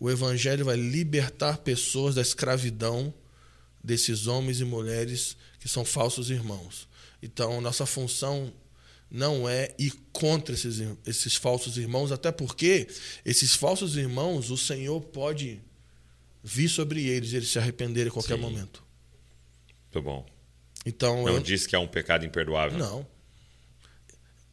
O 0.00 0.10
Evangelho 0.10 0.64
vai 0.64 0.76
libertar 0.76 1.58
pessoas 1.58 2.14
da 2.14 2.22
escravidão 2.22 3.12
desses 3.84 4.26
homens 4.26 4.60
e 4.60 4.64
mulheres 4.64 5.36
que 5.60 5.68
são 5.68 5.84
falsos 5.84 6.30
irmãos. 6.30 6.88
Então, 7.22 7.60
nossa 7.60 7.86
função 7.86 8.52
não 9.10 9.48
é 9.48 9.74
ir 9.78 9.92
contra 10.12 10.54
esses, 10.54 10.82
esses 11.06 11.36
falsos 11.36 11.76
irmãos, 11.78 12.10
até 12.12 12.32
porque 12.32 12.88
esses 13.24 13.54
falsos 13.54 13.96
irmãos, 13.96 14.50
o 14.50 14.56
Senhor 14.56 15.00
pode 15.00 15.60
vir 16.42 16.68
sobre 16.68 17.06
eles 17.06 17.32
e 17.32 17.36
eles 17.36 17.48
se 17.48 17.58
arrependerem 17.58 18.08
a 18.10 18.12
qualquer 18.12 18.36
Sim. 18.36 18.40
momento. 18.42 18.82
Muito 19.84 20.02
bom. 20.02 20.26
Então, 20.84 21.24
Não 21.24 21.34
eu, 21.34 21.40
diz 21.40 21.66
que 21.66 21.74
é 21.74 21.78
um 21.78 21.88
pecado 21.88 22.24
imperdoável. 22.24 22.78
não. 22.78 23.06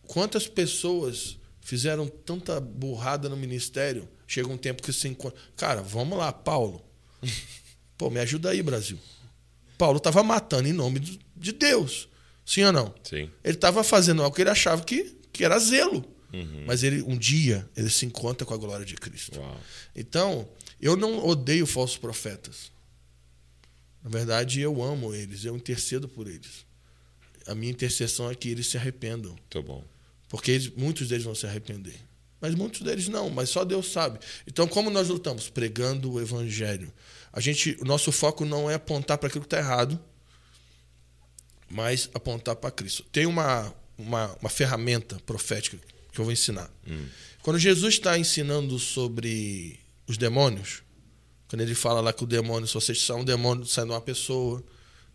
Quantas 0.08 0.48
pessoas 0.48 1.38
fizeram 1.62 2.08
tanta 2.08 2.60
burrada 2.60 3.30
no 3.30 3.38
ministério? 3.38 4.08
Chega 4.28 4.50
um 4.50 4.58
tempo 4.58 4.84
que 4.84 4.92
se 4.92 5.08
encontra. 5.08 5.40
Cara, 5.56 5.82
vamos 5.82 6.18
lá, 6.18 6.32
Paulo. 6.32 6.84
Pô, 7.98 8.10
me 8.10 8.20
ajuda 8.20 8.50
aí, 8.50 8.62
Brasil. 8.62 9.00
Paulo 9.78 9.98
estava 9.98 10.22
matando 10.24 10.68
em 10.68 10.74
nome 10.74 11.00
de 11.36 11.52
Deus. 11.52 12.10
Sim 12.46 12.64
ou 12.66 12.74
não? 12.74 12.94
Sim. 13.04 13.30
Ele 13.44 13.56
estava 13.56 13.84
fazendo 13.84 14.22
algo 14.24 14.36
que 14.36 14.42
ele 14.42 14.50
achava 14.50 14.84
que, 14.84 15.16
que 15.32 15.44
era 15.46 15.58
zelo. 15.60 16.04
Uhum. 16.34 16.64
Mas 16.66 16.82
ele 16.84 17.02
um 17.04 17.16
dia 17.18 17.70
ele 17.78 17.90
se 17.90 18.06
encontra 18.06 18.46
com 18.46 18.54
a 18.54 18.58
glória 18.58 18.86
de 18.86 18.96
Cristo. 18.96 19.40
Uau. 19.40 19.60
Então, 19.96 20.50
eu 20.82 20.96
não 20.98 21.26
odeio 21.26 21.66
falsos 21.68 21.98
profetas. 21.98 22.72
Na 24.04 24.10
verdade, 24.10 24.60
eu 24.60 24.82
amo 24.84 25.14
eles, 25.14 25.46
eu 25.46 25.56
intercedo 25.56 26.08
por 26.10 26.28
eles. 26.28 26.66
A 27.48 27.56
minha 27.56 27.72
intercessão 27.72 28.30
é 28.30 28.36
que 28.36 28.50
eles 28.50 28.68
se 28.68 28.78
arrependam. 28.78 29.32
Muito 29.32 29.62
bom. 29.64 29.84
Porque 30.28 30.52
eles- 30.52 30.70
muitos 30.76 31.08
deles 31.08 31.24
vão 31.24 31.36
se 31.36 31.46
arrepender. 31.46 31.96
Mas 32.42 32.56
muitos 32.56 32.82
deles 32.82 33.08
não, 33.08 33.30
mas 33.30 33.50
só 33.50 33.64
Deus 33.64 33.92
sabe. 33.92 34.20
Então, 34.46 34.68
como 34.68 34.90
nós 34.90 35.08
lutamos? 35.08 35.50
Pregando 35.50 36.12
o 36.12 36.20
evangelho. 36.22 36.92
A 37.32 37.40
gente, 37.40 37.78
o 37.80 37.86
nosso 37.86 38.12
foco 38.12 38.44
não 38.44 38.70
é 38.70 38.74
apontar 38.74 39.18
para 39.18 39.28
aquilo 39.28 39.42
que 39.44 39.48
está 39.48 39.60
errado, 39.60 39.98
mas 41.74 42.08
apontar 42.14 42.56
para 42.56 42.70
Cristo. 42.70 43.04
Tem 43.12 43.26
uma, 43.26 43.74
uma, 43.98 44.38
uma 44.40 44.50
ferramenta 44.50 45.20
profética 45.26 45.78
que 46.12 46.22
eu 46.22 46.24
vou 46.24 46.32
ensinar. 46.32 46.70
Quando 47.42 47.58
Jesus 47.58 47.96
está 47.96 48.18
ensinando 48.18 48.78
sobre 48.78 49.80
os 50.08 50.16
demônios, 50.16 50.84
quando 51.48 51.62
ele 51.62 51.74
fala 51.74 52.00
lá 52.00 52.14
que 52.14 52.24
o 52.24 52.28
demônio, 52.28 52.68
se 52.68 52.76
você 52.76 52.94
são 52.94 53.22
um 53.22 53.26
demônio 53.26 53.66
sai 53.66 53.86
de 53.86 53.90
uma 53.92 54.00
pessoa, 54.00 54.64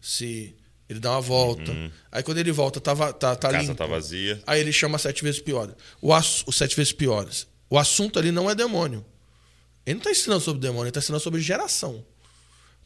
se 0.01 0.55
ele 0.89 0.99
dá 0.99 1.13
uma 1.13 1.21
volta. 1.21 1.73
Aí 2.11 2.25
quando 2.25 2.39
ele 2.39 2.51
volta, 2.51 2.81
tá, 2.81 2.95
tá, 3.13 3.37
tá 3.37 3.51
casa 3.51 3.63
limpo. 3.63 3.75
tá 3.77 3.87
vazia. 3.87 4.43
Aí 4.45 4.61
ele 4.61 4.73
chama 4.73 4.99
sete 4.99 5.23
vezes 5.23 5.41
piores. 5.41 5.77
O, 6.03 6.13
os 6.13 6.57
sete 6.57 6.75
vezes 6.75 6.93
piores. 6.93 7.47
O 7.71 7.79
assunto 7.79 8.19
ali 8.19 8.33
não 8.33 8.51
é 8.51 8.55
demônio. 8.55 9.05
Ele 9.87 9.95
não 9.95 10.01
está 10.01 10.11
ensinando 10.11 10.41
sobre 10.41 10.61
demônio, 10.61 10.85
ele 10.85 10.91
está 10.91 10.99
ensinando 11.01 11.23
sobre 11.23 11.41
geração. 11.41 12.05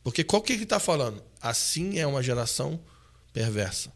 Porque 0.04 0.22
qual 0.22 0.42
que 0.42 0.52
ele 0.52 0.64
está 0.64 0.78
falando? 0.78 1.22
Assim 1.40 1.98
é 1.98 2.06
uma 2.06 2.22
geração 2.22 2.78
perversa. 3.32 3.92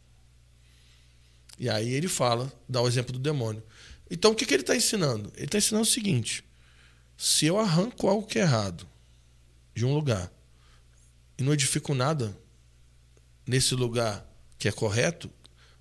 E 1.59 1.69
aí 1.69 1.93
ele 1.93 2.09
fala, 2.09 2.53
dá 2.69 2.81
o 2.81 2.89
exemplo 2.89 3.13
do 3.13 3.19
demônio. 3.19 3.63
Então 4.11 4.33
o 4.33 4.35
que, 4.35 4.47
que 4.47 4.55
ele 4.55 4.63
está 4.63 4.77
ensinando? 4.77 5.33
Ele 5.37 5.47
está 5.47 5.59
ensinando 5.59 5.87
o 5.87 5.91
seguinte: 5.91 6.45
se 7.17 7.47
eu 7.47 7.59
arranco 7.59 8.09
algo 8.09 8.27
que 8.27 8.39
é 8.39 8.43
errado 8.43 8.87
de 9.75 9.85
um 9.85 9.95
lugar 9.95 10.33
e 11.39 11.43
não 11.43 11.53
edifico 11.53 11.95
nada 11.95 12.37
nesse 13.47 13.75
lugar 13.75 14.27
que 14.59 14.69
é 14.69 14.73
correto, 14.73 15.31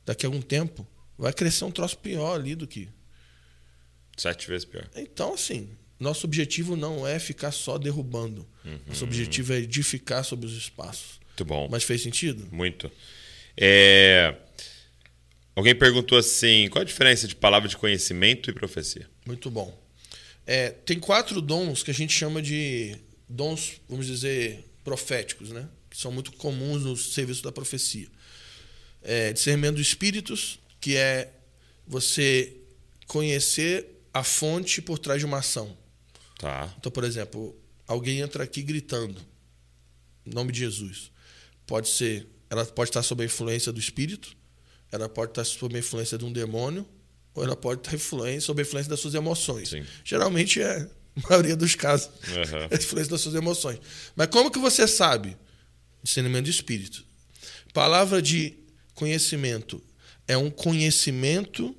daqui 0.06 0.26
a 0.26 0.30
algum 0.30 0.42
tempo 0.42 0.88
vai 1.18 1.34
crescer 1.34 1.66
um 1.66 1.72
troço 1.72 1.98
pior 1.98 2.36
ali 2.36 2.56
do 2.56 2.68
que. 2.68 2.90
Sete 4.18 4.48
vezes 4.48 4.66
pior. 4.66 4.90
Então, 4.96 5.34
assim, 5.34 5.70
nosso 6.00 6.26
objetivo 6.26 6.76
não 6.76 7.06
é 7.06 7.20
ficar 7.20 7.52
só 7.52 7.78
derrubando. 7.78 8.48
Nosso 8.88 9.04
objetivo 9.04 9.54
é 9.54 9.58
edificar 9.58 10.24
sobre 10.24 10.46
os 10.46 10.54
espaços. 10.54 11.20
Muito 11.28 11.46
bom. 11.46 11.68
Mas 11.70 11.84
fez 11.84 12.02
sentido? 12.02 12.48
Muito. 12.52 12.90
É, 13.58 14.36
Alguém 15.56 15.74
perguntou 15.74 16.18
assim: 16.18 16.68
qual 16.70 16.82
a 16.82 16.86
diferença 16.86 17.28
de 17.28 17.36
palavra 17.36 17.70
de 17.70 17.78
conhecimento 17.78 18.50
e 18.50 18.54
profecia? 18.54 19.10
Muito 19.26 19.50
bom. 19.50 19.74
É, 20.46 20.70
tem 20.70 21.00
quatro 21.00 21.42
dons 21.42 21.82
que 21.82 21.90
a 21.90 21.94
gente 21.94 22.14
chama 22.14 22.42
de 22.42 22.96
dons, 23.28 23.82
vamos 23.90 24.06
dizer, 24.06 24.66
proféticos, 24.84 25.50
né? 25.50 25.68
Que 25.90 25.98
são 25.98 26.12
muito 26.12 26.34
comuns 26.34 26.84
no 26.84 26.98
serviço 26.98 27.42
da 27.42 27.52
profecia. 27.52 28.08
É, 29.02 29.32
discernimento 29.32 29.76
dos 29.76 29.88
espíritos, 29.88 30.60
que 30.82 30.98
é 30.98 31.32
você 31.88 32.54
conhecer 33.08 33.88
a 34.14 34.24
fonte 34.24 34.82
por 34.82 35.00
trás 35.00 35.20
de 35.20 35.26
uma 35.26 35.38
ação. 35.38 35.76
Tá. 36.38 36.74
Então, 36.78 36.92
por 36.92 37.04
exemplo, 37.04 37.56
alguém 37.88 38.20
entra 38.20 38.44
aqui 38.44 38.62
gritando, 38.62 39.20
em 40.26 40.34
nome 40.34 40.52
de 40.52 40.60
Jesus. 40.60 41.12
Pode 41.66 41.88
ser, 41.88 42.28
ela 42.50 42.66
pode 42.66 42.90
estar 42.90 43.04
sob 43.04 43.24
a 43.24 43.26
influência 43.26 43.72
do 43.72 43.80
espírito, 43.80 44.36
ela 44.92 45.10
pode 45.10 45.32
estar 45.32 45.44
sob 45.44 45.76
a 45.76 45.80
influência 45.80 46.18
de 46.18 46.26
um 46.26 46.32
demônio, 46.32 46.86
ou 47.34 47.44
ela 47.44 47.56
pode 47.56 47.82
estar 47.82 47.96
influência, 47.96 48.42
sob 48.42 48.62
a 48.62 48.66
influência 48.66 48.90
das 48.90 49.00
suas 49.00 49.14
emoções. 49.14 49.70
Sim. 49.70 49.86
Geralmente 50.04 50.62
é 50.62 50.88
Na 51.24 51.30
maioria 51.30 51.56
dos 51.56 51.76
casos. 51.76 52.08
Uhum. 52.08 52.68
É 52.70 52.76
influência 52.76 53.12
das 53.12 53.22
suas 53.22 53.36
emoções. 53.36 53.80
Mas 54.16 54.28
como 54.28 54.52
que 54.52 54.60
você 54.60 54.88
sabe? 54.88 55.38
Discernimento 56.04 56.46
de 56.46 56.52
espírito. 56.52 57.06
Palavra 57.74 58.22
de 58.22 58.54
conhecimento 58.94 59.82
é 60.28 60.38
um 60.38 60.50
conhecimento 60.50 61.76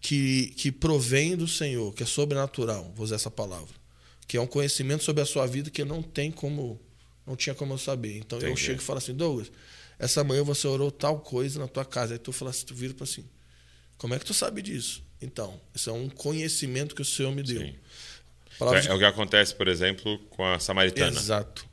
que, 0.00 0.52
que 0.56 0.72
provém 0.72 1.36
do 1.36 1.48
Senhor, 1.48 1.92
que 1.94 2.02
é 2.02 2.06
sobrenatural, 2.06 2.92
vou 2.94 3.04
usar 3.04 3.16
essa 3.16 3.30
palavra. 3.30 3.74
Que 4.26 4.36
é 4.36 4.40
um 4.40 4.46
conhecimento 4.46 5.02
sobre 5.02 5.22
a 5.22 5.26
sua 5.26 5.46
vida 5.46 5.70
que 5.70 5.84
não 5.84 6.02
tem 6.02 6.30
como, 6.30 6.80
não 7.26 7.36
tinha 7.36 7.54
como 7.54 7.74
eu 7.74 7.78
saber. 7.78 8.16
Então 8.18 8.38
eu 8.38 8.50
Entendi. 8.50 8.60
chego 8.60 8.80
e 8.80 8.84
falo 8.84 8.98
assim, 8.98 9.14
Douglas, 9.14 9.50
essa 10.00 10.24
manhã 10.24 10.42
você 10.42 10.66
orou 10.66 10.90
tal 10.90 11.20
coisa 11.20 11.60
na 11.60 11.68
tua 11.68 11.84
casa. 11.84 12.14
Aí 12.14 12.18
tu 12.18 12.32
fala 12.32 12.50
assim, 12.50 12.66
tu 12.66 12.74
vira 12.74 12.94
para 12.94 13.04
assim, 13.04 13.24
como 13.98 14.14
é 14.14 14.18
que 14.18 14.24
tu 14.24 14.34
sabe 14.34 14.60
disso? 14.62 15.04
Então, 15.22 15.60
isso 15.74 15.88
é 15.90 15.92
um 15.92 16.08
conhecimento 16.08 16.94
que 16.94 17.02
o 17.02 17.04
Senhor 17.04 17.30
me 17.32 17.42
deu. 17.42 17.60
Sim. 17.60 17.74
Palavra 18.58 18.80
É, 18.80 18.86
é 18.86 18.94
o 18.94 18.98
que 18.98 19.04
acontece, 19.04 19.54
por 19.54 19.68
exemplo, 19.68 20.18
com 20.30 20.44
a 20.44 20.56
de... 20.56 20.64
samaritana. 20.64 21.18
Exato. 21.18 21.68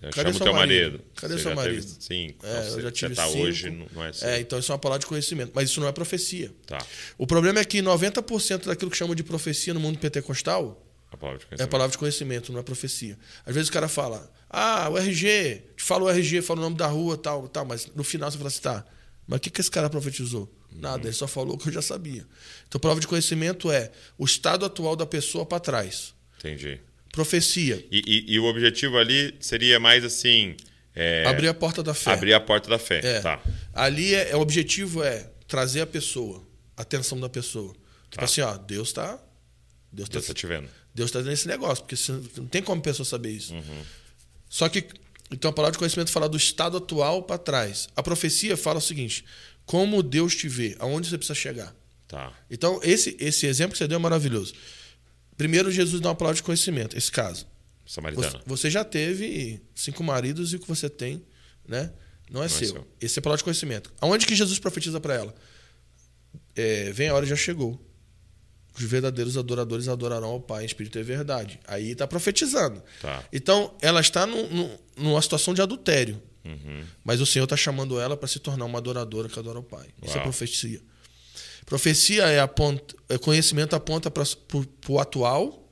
Eu 0.00 0.10
Cadê 0.10 0.32
chamo 0.32 0.44
teu 0.44 0.52
marido? 0.54 0.90
marido. 0.98 1.04
Cadê 1.14 1.34
Você 1.34 1.42
seu 1.42 1.54
marido? 1.54 1.80
Teve 1.86 1.96
cinco. 2.04 2.44
É, 2.46 2.50
Então, 2.50 2.62
eu 2.64 2.70
você- 2.70 2.82
já 2.82 2.88
você 2.88 2.92
tive 2.92 3.14
tá 3.14 3.26
cinco. 3.28 3.38
hoje, 3.44 3.70
não 3.94 4.04
é 4.04 4.08
assim. 4.08 4.24
É, 4.26 4.40
então 4.40 4.58
isso 4.58 4.72
é 4.72 4.74
uma 4.74 4.78
palavra 4.80 4.98
de 5.00 5.06
conhecimento. 5.06 5.52
Mas 5.54 5.70
isso 5.70 5.80
não 5.80 5.86
é 5.86 5.92
profecia. 5.92 6.52
Tá. 6.66 6.84
O 7.16 7.24
problema 7.26 7.60
é 7.60 7.64
que 7.64 7.80
90% 7.80 8.66
daquilo 8.66 8.90
que 8.90 8.96
chamam 8.96 9.14
de 9.14 9.22
profecia 9.22 9.72
no 9.72 9.78
mundo 9.78 9.98
pentecostal 10.00 10.84
A 11.12 11.16
palavra 11.16 11.38
de 11.38 11.44
é 11.44 11.48
conhecimento. 11.50 11.70
palavra 11.70 11.92
de 11.92 11.98
conhecimento, 11.98 12.52
não 12.52 12.58
é 12.58 12.62
profecia. 12.64 13.16
Às 13.46 13.54
vezes 13.54 13.68
o 13.68 13.72
cara 13.72 13.86
fala, 13.88 14.28
ah, 14.52 14.88
o 14.90 14.98
RG, 14.98 15.62
te 15.76 15.82
fala 15.82 16.04
o 16.04 16.10
RG, 16.10 16.42
fala 16.42 16.60
o 16.60 16.62
nome 16.62 16.76
da 16.76 16.86
rua, 16.86 17.16
tal, 17.16 17.48
tal, 17.48 17.64
mas 17.64 17.86
no 17.96 18.04
final 18.04 18.30
você 18.30 18.36
fala 18.36 18.48
assim, 18.48 18.60
tá, 18.60 18.84
mas 19.26 19.38
o 19.38 19.40
que, 19.40 19.50
que 19.50 19.60
esse 19.60 19.70
cara 19.70 19.88
profetizou? 19.88 20.52
Nada, 20.74 21.06
ele 21.06 21.12
só 21.14 21.26
falou 21.26 21.54
o 21.54 21.58
que 21.58 21.68
eu 21.68 21.72
já 21.72 21.82
sabia. 21.82 22.26
Então, 22.68 22.80
palavra 22.80 23.00
de 23.00 23.06
conhecimento 23.06 23.70
é 23.70 23.90
o 24.18 24.24
estado 24.24 24.64
atual 24.64 24.94
da 24.96 25.04
pessoa 25.06 25.44
para 25.44 25.60
trás. 25.60 26.14
Entendi. 26.38 26.80
Profecia, 27.12 27.84
E, 27.90 28.02
e- 28.06 28.32
e 28.34 28.38
o 28.38 28.44
objetivo 28.44 28.96
ali 28.96 29.34
seria 29.40 29.78
mais 29.78 30.02
assim. 30.04 30.56
é, 30.94 31.24
abrir 31.26 31.48
a 31.48 31.54
porta 31.54 31.82
da 31.82 31.92
fé. 31.94 32.12
abrir 32.12 32.32
a 32.34 32.40
porta 32.40 32.68
da 32.70 32.78
fé. 32.78 33.00
É. 33.04 33.20
Tá. 33.20 33.40
Ali 33.74 34.14
é, 34.14 34.30
é- 34.30 34.36
o 34.36 34.40
objetivo 34.40 35.02
é 35.02 35.30
trazer 35.46 35.80
a 35.82 35.86
pessoa, 35.86 36.42
a 36.76 36.82
atenção 36.82 37.18
da 37.20 37.28
pessoa. 37.28 37.72
Tipo 38.10 38.16
Tá. 38.16 38.24
assim, 38.24 38.40
ó, 38.42 38.56
Deus 38.56 38.88
está 38.88 39.18
Deus 39.92 40.08
Deus 40.08 40.22
está 40.24 40.34
tá 40.34 40.40
te 40.40 40.46
vendo. 40.46 40.68
Deus 40.94 41.10
está 41.10 41.20
nesse 41.22 41.46
negócio, 41.48 41.84
porque 41.84 41.96
não 42.40 42.46
tem 42.46 42.62
como 42.62 42.80
a 42.80 42.84
pessoa 42.84 43.04
saber 43.04 43.30
isso. 43.30 43.52
Uhum. 43.54 43.82
Só 44.52 44.68
que, 44.68 44.84
então 45.30 45.50
a 45.50 45.54
palavra 45.54 45.72
de 45.72 45.78
conhecimento 45.78 46.10
fala 46.10 46.28
do 46.28 46.36
estado 46.36 46.76
atual 46.76 47.22
para 47.22 47.38
trás. 47.38 47.88
A 47.96 48.02
profecia 48.02 48.54
fala 48.54 48.80
o 48.80 48.82
seguinte: 48.82 49.24
como 49.64 50.02
Deus 50.02 50.36
te 50.36 50.46
vê, 50.46 50.76
aonde 50.78 51.08
você 51.08 51.16
precisa 51.16 51.34
chegar. 51.34 51.74
Tá. 52.06 52.30
Então, 52.50 52.78
esse, 52.82 53.16
esse 53.18 53.46
exemplo 53.46 53.72
que 53.72 53.78
você 53.78 53.88
deu 53.88 53.96
é 53.96 53.98
maravilhoso. 53.98 54.52
Primeiro, 55.38 55.72
Jesus 55.72 56.02
dá 56.02 56.10
uma 56.10 56.14
palavra 56.14 56.36
de 56.36 56.42
conhecimento, 56.42 56.98
esse 56.98 57.10
caso. 57.10 57.46
Você, 57.86 57.94
Samaritana. 57.94 58.42
você 58.44 58.70
já 58.70 58.84
teve 58.84 59.62
cinco 59.74 60.04
maridos 60.04 60.52
e 60.52 60.56
o 60.56 60.60
que 60.60 60.68
você 60.68 60.90
tem, 60.90 61.24
né? 61.66 61.90
Não 62.30 62.42
é, 62.42 62.48
seu. 62.48 62.68
seu. 62.68 62.86
Esse 63.00 63.18
é 63.18 63.20
a 63.20 63.22
palavra 63.22 63.38
de 63.38 63.44
conhecimento. 63.44 63.90
Aonde 64.02 64.26
que 64.26 64.34
Jesus 64.36 64.58
profetiza 64.58 65.00
para 65.00 65.14
ela? 65.14 65.34
É, 66.54 66.92
vem 66.92 67.08
a 67.08 67.14
hora 67.14 67.24
já 67.24 67.36
chegou. 67.36 67.82
Os 68.74 68.82
verdadeiros 68.84 69.36
adoradores 69.36 69.86
adorarão 69.88 70.28
ao 70.28 70.40
Pai 70.40 70.62
em 70.62 70.66
espírito 70.66 70.98
e 70.98 71.02
verdade. 71.02 71.60
Aí 71.66 71.90
está 71.92 72.06
profetizando. 72.06 72.82
Tá. 73.00 73.22
Então, 73.32 73.74
ela 73.82 74.00
está 74.00 74.26
num- 74.26 74.48
num- 74.48 74.78
numa 74.96 75.20
situação 75.20 75.52
de 75.52 75.60
adultério. 75.60 76.20
Uhum. 76.44 76.82
Mas 77.04 77.20
o 77.20 77.26
Senhor 77.26 77.44
está 77.44 77.56
chamando 77.56 78.00
ela 78.00 78.16
para 78.16 78.26
se 78.28 78.38
tornar 78.40 78.64
uma 78.64 78.78
adoradora 78.78 79.28
que 79.28 79.38
adora 79.38 79.58
o 79.58 79.62
Pai. 79.62 79.86
Isso 80.02 80.12
é 80.14 80.16
Uau. 80.16 80.22
profecia. 80.24 80.80
Profecia 81.66 82.24
é, 82.24 82.40
aponta, 82.40 82.94
é 83.08 83.18
conhecimento 83.18 83.76
aponta 83.76 84.10
para 84.10 84.24
o 84.88 84.98
atual 84.98 85.68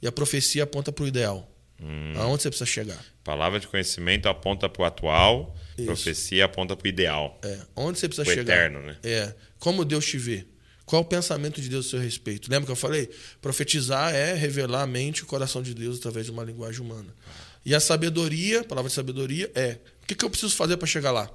e 0.00 0.06
a 0.06 0.12
profecia 0.12 0.64
aponta 0.64 0.92
para 0.92 1.04
o 1.04 1.06
ideal. 1.06 1.48
Hum. 1.80 2.12
Aonde 2.16 2.42
você 2.42 2.48
precisa 2.50 2.66
chegar? 2.66 3.02
Palavra 3.24 3.58
de 3.58 3.66
conhecimento 3.66 4.28
aponta 4.28 4.68
para 4.68 4.82
o 4.82 4.84
atual, 4.84 5.56
Isso. 5.76 5.86
profecia 5.86 6.44
aponta 6.44 6.76
para 6.76 6.84
o 6.84 6.88
ideal. 6.88 7.40
É, 7.42 7.58
onde 7.74 7.98
você 7.98 8.08
precisa 8.08 8.28
O 8.28 8.34
chegar? 8.34 8.52
eterno, 8.52 8.80
né? 8.82 8.96
É, 9.02 9.34
como 9.58 9.84
Deus 9.84 10.04
te 10.04 10.18
vê. 10.18 10.44
Qual 10.92 11.00
o 11.00 11.04
pensamento 11.06 11.58
de 11.58 11.70
Deus 11.70 11.86
a 11.86 11.88
seu 11.88 11.98
respeito? 12.00 12.50
Lembra 12.50 12.66
que 12.66 12.72
eu 12.72 12.76
falei? 12.76 13.08
Profetizar 13.40 14.14
é 14.14 14.34
revelar 14.34 14.82
a 14.82 14.86
mente 14.86 15.20
e 15.20 15.22
o 15.22 15.26
coração 15.26 15.62
de 15.62 15.72
Deus 15.72 15.96
através 15.96 16.26
de 16.26 16.32
uma 16.32 16.44
linguagem 16.44 16.82
humana. 16.82 17.16
E 17.64 17.74
a 17.74 17.80
sabedoria, 17.80 18.60
a 18.60 18.64
palavra 18.64 18.90
de 18.90 18.94
sabedoria 18.94 19.50
é: 19.54 19.78
o 20.02 20.06
que, 20.06 20.14
que 20.14 20.22
eu 20.22 20.28
preciso 20.28 20.54
fazer 20.54 20.76
para 20.76 20.86
chegar 20.86 21.10
lá? 21.10 21.30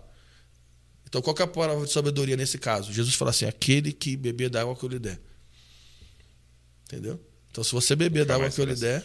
Então, 1.07 1.23
qual 1.23 1.33
que 1.33 1.41
é 1.41 1.45
a 1.45 1.47
palavra 1.47 1.87
de 1.87 1.91
sabedoria 1.91 2.37
nesse 2.37 2.59
caso? 2.59 2.93
Jesus 2.93 3.15
fala 3.15 3.31
assim: 3.31 3.45
aquele 3.45 3.91
que 3.91 4.15
beber 4.15 4.47
da 4.51 4.61
água 4.61 4.75
que 4.75 4.83
eu 4.85 4.89
lhe 4.89 4.99
der. 4.99 5.19
Entendeu? 6.85 7.19
Então, 7.49 7.63
se 7.63 7.71
você 7.71 7.95
beber 7.95 8.25
da 8.25 8.35
água 8.35 8.51
que 8.51 8.61
eu 8.61 8.65
lhe 8.65 8.75
der, 8.75 9.03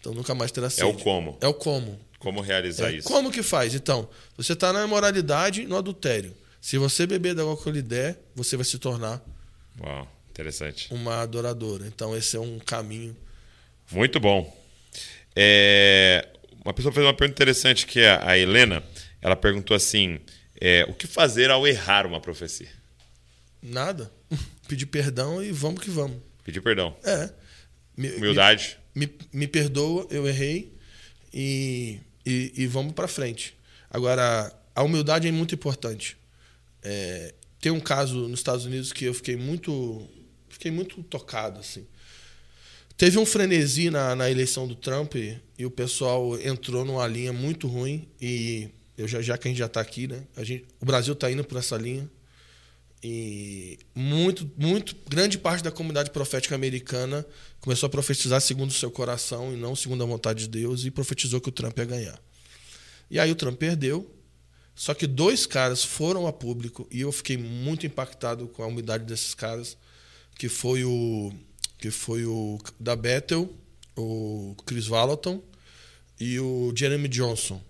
então 0.00 0.12
nunca 0.14 0.34
mais 0.34 0.50
terá 0.50 0.66
É 0.66 0.70
sede. 0.70 0.88
o 0.90 0.94
como. 0.94 1.38
É 1.40 1.46
o 1.46 1.54
como. 1.54 1.96
Como 2.18 2.40
realizar 2.40 2.92
É, 2.92 2.96
isso. 2.96 3.06
Como 3.06 3.30
que 3.30 3.44
faz? 3.44 3.72
Então, 3.72 4.08
você 4.36 4.54
está 4.54 4.72
na 4.72 4.82
imoralidade, 4.84 5.64
no 5.64 5.76
adultério. 5.76 6.34
Se 6.60 6.76
você 6.78 7.06
beber 7.06 7.34
da 7.34 7.42
água 7.42 7.56
que 7.56 7.68
eu 7.68 7.72
lhe 7.72 7.82
der, 7.82 8.18
você 8.34 8.56
vai 8.56 8.64
se 8.64 8.78
tornar 8.78 9.22
Uau, 9.80 10.08
interessante. 10.30 10.92
uma 10.92 11.22
adoradora. 11.22 11.86
Então, 11.86 12.16
esse 12.16 12.36
é 12.36 12.40
um 12.40 12.58
caminho. 12.58 13.16
Muito 13.90 14.18
bom. 14.20 14.54
É, 15.34 16.28
uma 16.64 16.74
pessoa 16.74 16.92
fez 16.92 17.06
uma 17.06 17.14
pergunta 17.14 17.40
interessante 17.40 17.86
que 17.86 18.00
é 18.00 18.18
a 18.22 18.36
Helena. 18.36 18.82
Ela 19.22 19.36
perguntou 19.36 19.76
assim: 19.76 20.20
é, 20.60 20.84
o 20.88 20.94
que 20.94 21.06
fazer 21.06 21.50
ao 21.50 21.66
errar 21.66 22.06
uma 22.06 22.20
profecia? 22.20 22.68
Nada. 23.62 24.10
Pedir 24.68 24.86
perdão 24.86 25.42
e 25.42 25.50
vamos 25.52 25.80
que 25.80 25.90
vamos. 25.90 26.18
Pedir 26.44 26.60
perdão. 26.60 26.94
É. 27.04 27.30
Me, 27.96 28.10
Humildade. 28.12 28.78
Me, 28.94 29.06
me, 29.06 29.14
me 29.32 29.48
perdoa, 29.48 30.06
eu 30.10 30.26
errei 30.28 30.72
e, 31.32 32.00
e, 32.24 32.52
e 32.56 32.66
vamos 32.66 32.92
para 32.92 33.08
frente. 33.08 33.56
Agora, 33.90 34.52
a 34.74 34.82
humildade 34.82 35.26
é 35.26 35.32
muito 35.32 35.54
importante. 35.54 36.16
É, 36.82 37.34
tem 37.60 37.72
um 37.72 37.80
caso 37.80 38.28
nos 38.28 38.40
Estados 38.40 38.64
Unidos 38.64 38.92
que 38.92 39.04
eu 39.04 39.14
fiquei 39.14 39.36
muito, 39.36 40.08
fiquei 40.48 40.70
muito 40.70 41.02
tocado 41.02 41.60
assim. 41.60 41.86
Teve 42.96 43.18
um 43.18 43.26
frenesi 43.26 43.90
na, 43.90 44.16
na 44.16 44.30
eleição 44.30 44.66
do 44.66 44.74
Trump 44.74 45.14
e, 45.14 45.40
e 45.56 45.64
o 45.64 45.70
pessoal 45.70 46.38
entrou 46.40 46.84
numa 46.84 47.06
linha 47.06 47.32
muito 47.32 47.68
ruim 47.68 48.08
e 48.20 48.68
eu 48.96 49.06
já 49.06 49.22
já 49.22 49.38
que 49.38 49.46
a 49.46 49.50
gente 49.50 49.58
já 49.58 49.66
está 49.66 49.80
aqui, 49.80 50.08
né? 50.08 50.24
A 50.36 50.42
gente, 50.42 50.66
o 50.80 50.84
Brasil 50.84 51.14
está 51.14 51.30
indo 51.30 51.44
por 51.44 51.58
essa 51.58 51.76
linha 51.76 52.10
e 53.02 53.78
muito, 53.94 54.50
muito 54.56 54.96
grande 55.08 55.38
parte 55.38 55.62
da 55.62 55.70
comunidade 55.70 56.10
profética 56.10 56.56
americana 56.56 57.24
começou 57.60 57.86
a 57.86 57.90
profetizar 57.90 58.40
segundo 58.40 58.70
o 58.70 58.74
seu 58.74 58.90
coração 58.90 59.52
e 59.52 59.56
não 59.56 59.76
segundo 59.76 60.02
a 60.02 60.06
vontade 60.06 60.40
de 60.40 60.48
Deus 60.48 60.84
e 60.84 60.90
profetizou 60.90 61.40
que 61.40 61.48
o 61.48 61.52
Trump 61.52 61.78
ia 61.78 61.84
ganhar. 61.84 62.20
E 63.10 63.18
aí 63.18 63.30
o 63.30 63.36
Trump 63.36 63.56
perdeu. 63.56 64.10
Só 64.78 64.94
que 64.94 65.08
dois 65.08 65.44
caras 65.44 65.82
foram 65.82 66.28
a 66.28 66.32
público 66.32 66.86
e 66.88 67.00
eu 67.00 67.10
fiquei 67.10 67.36
muito 67.36 67.84
impactado 67.84 68.46
com 68.46 68.62
a 68.62 68.66
humildade 68.68 69.04
desses 69.04 69.34
caras, 69.34 69.76
que 70.36 70.48
foi 70.48 70.84
o 70.84 71.32
que 71.78 71.90
foi 71.90 72.24
o 72.24 72.60
da 72.78 72.94
Bethel, 72.94 73.52
o 73.96 74.54
Chris 74.64 74.86
Valentin 74.86 75.42
e 76.20 76.38
o 76.38 76.72
Jeremy 76.76 77.08
Johnson. 77.08 77.60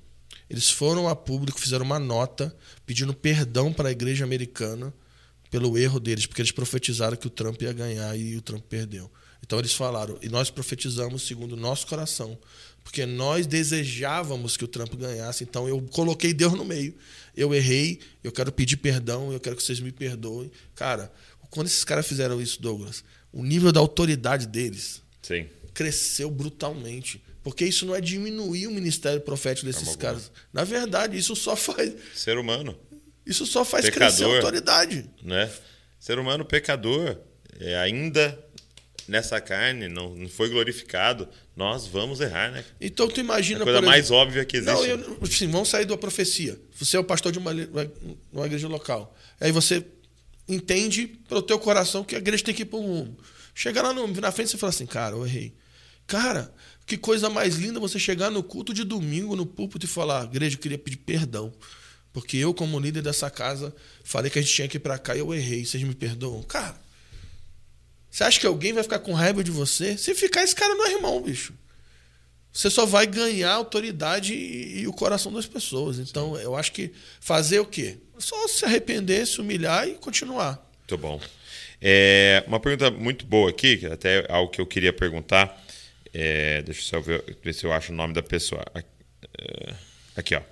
Eles 0.51 0.69
foram 0.69 1.09
a 1.09 1.17
público, 1.17 1.59
fizeram 1.59 1.87
uma 1.87 1.99
nota 1.99 2.55
pedindo 2.85 3.15
perdão 3.15 3.73
para 3.73 3.89
a 3.89 3.93
igreja 3.93 4.25
americana 4.25 4.93
pelo 5.51 5.79
erro 5.79 5.99
deles, 5.99 6.27
porque 6.27 6.43
eles 6.43 6.53
profetizaram 6.53 7.17
que 7.17 7.27
o 7.27 7.31
Trump 7.31 7.63
ia 7.63 7.73
ganhar 7.73 8.15
e 8.19 8.37
o 8.37 8.43
Trump 8.43 8.65
perdeu. 8.65 9.11
Então 9.43 9.59
eles 9.59 9.73
falaram, 9.73 10.19
e 10.21 10.29
nós 10.29 10.51
profetizamos 10.51 11.27
segundo 11.27 11.53
o 11.53 11.57
nosso 11.57 11.87
coração, 11.87 12.39
porque 12.89 13.05
nós 13.05 13.47
desejávamos 13.47 14.57
que 14.57 14.65
o 14.65 14.67
Trump 14.69 14.95
ganhasse, 14.95 15.45
então 15.45 15.69
eu 15.69 15.79
coloquei 15.91 16.33
Deus 16.33 16.55
no 16.55 16.65
meio. 16.65 16.95
Eu 17.37 17.55
errei, 17.55 18.01
eu 18.25 18.33
quero 18.33 18.51
pedir 18.51 18.79
perdão, 18.79 19.31
eu 19.31 19.39
quero 19.39 19.55
que 19.57 19.63
vocês 19.63 19.79
me 19.79 19.93
perdoem. 19.93 20.51
Cara, 20.75 21.13
quando 21.51 21.67
esses 21.67 21.85
caras 21.85 22.07
fizeram 22.07 22.41
isso, 22.41 22.63
Douglas, 22.63 23.05
o 23.31 23.45
nível 23.45 23.73
da 23.73 23.79
autoridade 23.79 24.47
deles 24.47 25.03
Sim. 25.21 25.47
cresceu 25.75 26.31
brutalmente. 26.31 27.23
Porque 27.43 27.67
isso 27.67 27.85
não 27.85 27.95
é 27.95 28.01
diminuir 28.01 28.67
o 28.67 28.71
ministério 28.71 29.21
profético 29.21 29.67
desses 29.67 29.83
Forma 29.85 29.99
caras. 29.99 30.33
Na 30.51 30.65
verdade, 30.65 31.19
isso 31.19 31.37
só 31.37 31.55
faz, 31.55 31.93
Ser 32.15 32.39
humano, 32.39 32.75
isso 33.27 33.45
só 33.45 33.67
faz 33.67 33.85
Pecador. 33.85 34.09
crescer 34.09 34.25
a 34.25 34.35
autoridade. 34.35 35.11
né? 35.23 35.51
Ser 36.01 36.19
humano 36.19 36.43
pecador, 36.43 37.19
é, 37.61 37.77
ainda 37.77 38.43
nessa 39.09 39.41
carne, 39.41 39.89
não, 39.89 40.15
não 40.15 40.29
foi 40.29 40.49
glorificado. 40.51 41.29
Nós 41.57 41.87
vamos 41.87 42.21
errar, 42.21 42.51
né? 42.53 42.65
Então 42.81 43.09
tu 43.09 43.19
É 43.21 43.25
imagina 43.25 43.61
a 43.61 43.65
coisa 43.65 43.81
por 43.81 43.87
mais 43.87 44.05
exemplo- 44.07 44.17
óbvia 44.23 44.45
que 44.45 44.57
existe. 44.59 44.73
Não, 44.75 44.85
eu, 44.85 45.19
assim, 45.23 45.51
vamos 45.51 45.69
sair 45.69 45.85
da 45.87 45.97
profecia. 45.97 46.59
Você 46.79 46.97
é 46.97 47.01
o 47.01 47.05
pastor 47.05 47.33
de 47.33 47.39
uma, 47.39 47.51
uma 48.33 48.47
igreja 48.47 48.69
local. 48.69 49.17
Aí 49.41 49.51
você 49.51 49.85
entende 50.49 51.07
pelo 51.29 51.43
teu 51.43 51.59
coração 51.59 52.05
que 52.05 52.15
a 52.15 52.19
igreja 52.19 52.45
tem 52.45 52.55
que 52.55 52.63
ir 52.63 52.67
para 52.67 52.79
um 52.79 52.87
rumo. 52.87 53.19
Chega 53.55 53.83
lá 53.83 53.93
no, 53.93 54.07
na 54.21 54.31
frente 54.31 54.55
e 54.55 54.59
fala 54.59 54.71
assim, 54.71 54.87
cara, 54.87 55.17
eu 55.17 55.27
errei. 55.27 55.55
Cara, 56.07 56.53
que 56.87 56.97
coisa 56.97 57.29
mais 57.29 57.57
linda 57.57 57.79
você 57.81 57.99
chegar 57.99 58.31
no 58.31 58.43
culto 58.43 58.73
de 58.73 58.85
domingo, 58.85 59.37
no 59.37 59.45
púlpito 59.45 59.85
e 59.85 59.89
falar, 59.89 60.25
igreja, 60.25 60.57
eu 60.57 60.61
queria 60.61 60.79
pedir 60.79 60.99
perdão. 60.99 61.53
Porque 62.13 62.37
eu, 62.37 62.55
como 62.55 62.79
líder 62.81 63.03
dessa 63.03 63.29
casa, 63.29 63.75
falei 64.03 64.31
que 64.31 64.39
a 64.39 64.43
gente 64.43 64.55
tinha 64.55 64.67
que 64.69 64.79
ir 64.79 64.81
para 64.81 64.97
cá 64.99 65.15
e 65.15 65.19
eu 65.19 65.35
errei. 65.35 65.65
Vocês 65.67 65.83
me 65.83 65.95
perdoam? 65.95 66.43
Cara, 66.43 66.81
Você 68.19 68.25
acha 68.25 68.41
que 68.41 68.47
alguém 68.49 68.73
vai 68.73 68.83
ficar 68.83 68.99
com 68.99 69.13
raiva 69.13 69.45
de 69.45 69.51
você? 69.53 69.97
Se 69.97 70.13
ficar, 70.13 70.43
esse 70.43 70.53
cara 70.53 70.75
não 70.75 70.85
é 70.85 70.95
irmão, 70.95 71.23
bicho. 71.23 71.55
Você 72.53 72.69
só 72.69 72.85
vai 72.85 73.07
ganhar 73.07 73.53
autoridade 73.53 74.35
e, 74.35 74.81
e 74.81 74.89
o 74.89 74.93
coração 74.93 75.33
das 75.33 75.47
pessoas. 75.47 76.01
Então, 76.01 76.35
Sim. 76.35 76.43
eu 76.43 76.57
acho 76.57 76.73
que 76.73 76.91
fazer 77.21 77.61
o 77.61 77.65
quê? 77.65 77.97
Só 78.19 78.49
se 78.49 78.65
arrepender, 78.65 79.25
se 79.25 79.41
humilhar 79.41 79.87
e 79.87 79.95
continuar. 79.95 80.69
Muito 80.79 80.99
bom. 80.99 81.21
É, 81.81 82.43
uma 82.49 82.59
pergunta 82.59 82.91
muito 82.91 83.25
boa 83.25 83.51
aqui, 83.51 83.87
até 83.87 84.27
algo 84.29 84.51
que 84.51 84.61
eu 84.61 84.67
queria 84.67 84.93
perguntar. 84.93 85.65
É, 86.13 86.61
deixa 86.63 86.81
eu 86.81 86.85
só 86.87 87.01
ver, 87.01 87.39
ver, 87.41 87.53
se 87.53 87.65
eu 87.65 87.73
acho 87.73 87.93
o 87.93 87.95
nome 87.95 88.15
da 88.15 88.23
pessoa. 88.23 88.65
É, 88.75 89.75
aqui, 90.17 90.35
ó. 90.35 90.43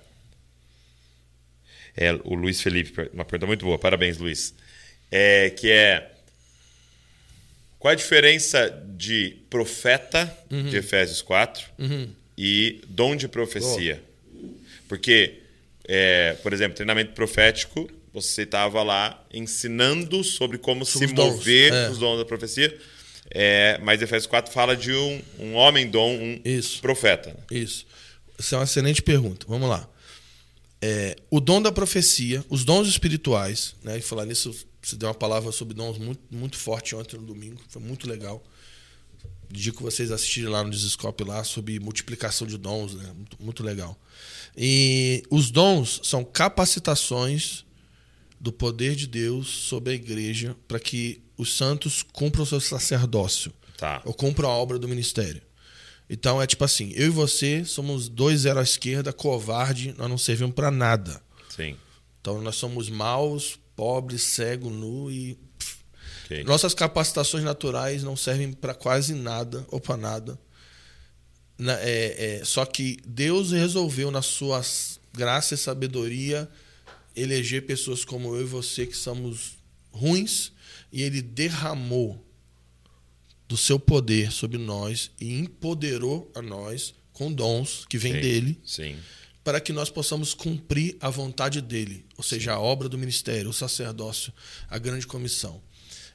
É 1.97 2.13
o 2.23 2.33
Luiz 2.33 2.61
Felipe, 2.61 3.09
uma 3.13 3.25
pergunta 3.25 3.45
muito 3.45 3.65
boa. 3.65 3.77
Parabéns, 3.77 4.17
Luiz. 4.19 4.55
É, 5.11 5.49
que 5.49 5.69
é 5.69 6.13
qual 7.79 7.91
a 7.91 7.95
diferença 7.95 8.69
de 8.95 9.37
profeta 9.49 10.35
uhum. 10.49 10.69
de 10.69 10.77
Efésios 10.77 11.21
4 11.21 11.65
uhum. 11.77 12.09
e 12.37 12.81
dom 12.87 13.15
de 13.15 13.27
profecia? 13.27 14.03
Oh. 14.33 14.47
Porque, 14.87 15.39
é, 15.87 16.35
por 16.41 16.53
exemplo, 16.53 16.75
treinamento 16.75 17.13
profético, 17.13 17.89
você 18.13 18.43
estava 18.43 18.81
lá 18.81 19.23
ensinando 19.31 20.23
sobre 20.23 20.57
como 20.57 20.85
se 20.85 21.05
mover. 21.07 21.71
É. 21.71 21.89
os 21.89 21.99
dons 21.99 22.17
da 22.17 22.25
profecia. 22.25 22.75
É, 23.29 23.77
mas 23.83 24.01
Efésios 24.01 24.25
4 24.25 24.51
fala 24.51 24.75
de 24.75 24.93
um, 24.93 25.21
um 25.39 25.53
homem 25.53 25.87
dom, 25.87 26.15
um 26.15 26.41
Isso. 26.43 26.81
profeta. 26.81 27.35
Isso. 27.51 27.85
Essa 28.39 28.55
é 28.55 28.59
uma 28.59 28.63
excelente 28.63 29.01
pergunta. 29.01 29.45
Vamos 29.47 29.69
lá. 29.69 29.87
É, 30.81 31.15
o 31.29 31.39
dom 31.39 31.61
da 31.61 31.71
profecia, 31.71 32.45
os 32.49 32.63
dons 32.63 32.87
espirituais, 32.87 33.75
né? 33.83 33.97
E 33.97 34.01
falar 34.01 34.25
nisso, 34.25 34.53
você 34.81 34.95
deu 34.95 35.09
uma 35.09 35.15
palavra 35.15 35.51
sobre 35.51 35.73
dons 35.73 35.97
muito, 35.97 36.21
muito 36.29 36.57
forte 36.57 36.95
ontem 36.95 37.17
no 37.17 37.25
domingo, 37.25 37.59
foi 37.67 37.81
muito 37.81 38.07
legal. 38.07 38.43
Digo 39.49 39.81
vocês 39.81 40.11
assistirem 40.11 40.49
lá 40.49 40.63
no 40.63 40.69
Desescope 40.69 41.23
lá 41.23 41.43
sobre 41.43 41.79
multiplicação 41.79 42.45
de 42.45 42.57
dons, 42.57 42.93
né? 42.93 43.11
Muito, 43.15 43.37
muito 43.39 43.63
legal. 43.63 43.97
E 44.55 45.23
os 45.29 45.49
dons 45.49 46.01
são 46.03 46.23
capacitações 46.23 47.65
do 48.39 48.51
poder 48.51 48.95
de 48.95 49.07
Deus 49.07 49.47
sobre 49.47 49.93
a 49.93 49.95
igreja 49.95 50.55
para 50.67 50.79
que 50.79 51.21
os 51.37 51.55
santos 51.55 52.03
cumpram 52.03 52.43
o 52.43 52.47
seu 52.47 52.59
sacerdócio. 52.59 53.51
Tá. 53.77 54.01
Ou 54.05 54.13
cumpram 54.13 54.49
a 54.49 54.53
obra 54.53 54.77
do 54.77 54.87
ministério. 54.87 55.41
Então 56.09 56.41
é 56.41 56.47
tipo 56.47 56.63
assim, 56.63 56.91
eu 56.95 57.07
e 57.07 57.09
você 57.09 57.65
somos 57.65 58.07
dois 58.07 58.41
zero 58.41 58.59
à 58.59 58.63
esquerda, 58.63 59.11
covarde, 59.11 59.93
nós 59.97 60.09
não 60.09 60.17
servimos 60.17 60.55
para 60.55 60.71
nada. 60.71 61.21
Sim. 61.49 61.75
Então 62.21 62.41
nós 62.41 62.55
somos 62.55 62.89
maus, 62.89 63.59
pobre, 63.75 64.17
cego, 64.17 64.69
nu 64.69 65.11
e. 65.11 65.37
Okay. 66.25 66.43
Nossas 66.43 66.73
capacitações 66.73 67.43
naturais 67.43 68.03
não 68.03 68.17
servem 68.17 68.51
para 68.51 68.73
quase 68.73 69.13
nada 69.13 69.65
ou 69.69 69.79
para 69.79 69.95
nada. 69.95 70.39
Na, 71.57 71.73
é, 71.79 72.39
é, 72.39 72.45
só 72.45 72.65
que 72.65 72.97
Deus 73.05 73.51
resolveu, 73.51 74.11
na 74.11 74.21
sua 74.21 74.61
graça 75.13 75.55
e 75.55 75.57
sabedoria, 75.57 76.49
eleger 77.15 77.65
pessoas 77.65 78.03
como 78.05 78.35
eu 78.35 78.41
e 78.41 78.45
você, 78.45 78.85
que 78.85 78.95
somos 78.95 79.57
ruins, 79.89 80.51
e 80.91 81.01
Ele 81.01 81.21
derramou 81.21 82.26
do 83.47 83.55
seu 83.55 83.79
poder 83.79 84.31
sobre 84.31 84.57
nós 84.57 85.11
e 85.19 85.33
empoderou 85.39 86.31
a 86.35 86.41
nós 86.41 86.93
com 87.13 87.31
dons 87.31 87.85
que 87.89 87.97
vêm 87.97 88.13
dele. 88.13 88.59
Sim 88.65 88.97
para 89.47 89.61
que 89.61 89.71
nós 89.71 89.89
possamos 89.89 90.33
cumprir 90.33 90.97
a 90.99 91.09
vontade 91.09 91.61
dele, 91.61 92.05
ou 92.17 92.21
seja, 92.21 92.51
a 92.51 92.59
obra 92.59 92.89
do 92.89 92.97
ministério, 92.97 93.49
o 93.49 93.53
sacerdócio, 93.53 94.33
a 94.67 94.77
grande 94.77 95.07
comissão. 95.07 95.61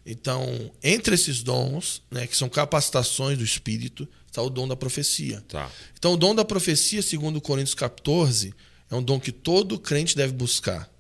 Então, 0.05 0.71
entre 0.83 1.15
esses 1.15 1.43
dons, 1.43 2.03
né, 2.11 2.27
que 2.27 2.37
são 2.37 2.47
capacitações 2.51 3.39
do 3.39 3.45
Espírito, 3.45 4.07
está 4.27 4.43
o 4.43 4.51
dom 4.51 4.69
da 4.69 4.77
profecia. 4.77 5.41
Tá. 5.49 5.73
Então, 5.99 6.13
o 6.13 6.17
dom 6.19 6.35
da 6.35 6.45
profecia, 6.45 7.01
segundo 7.01 7.41
Coríntios 7.41 7.75
14, 7.75 8.53
é 8.91 8.95
um 8.95 9.03
dom 9.03 9.19
que 9.19 9.33
todo 9.33 9.79
crente 9.79 10.15
deve 10.15 10.35
buscar. 10.35 10.93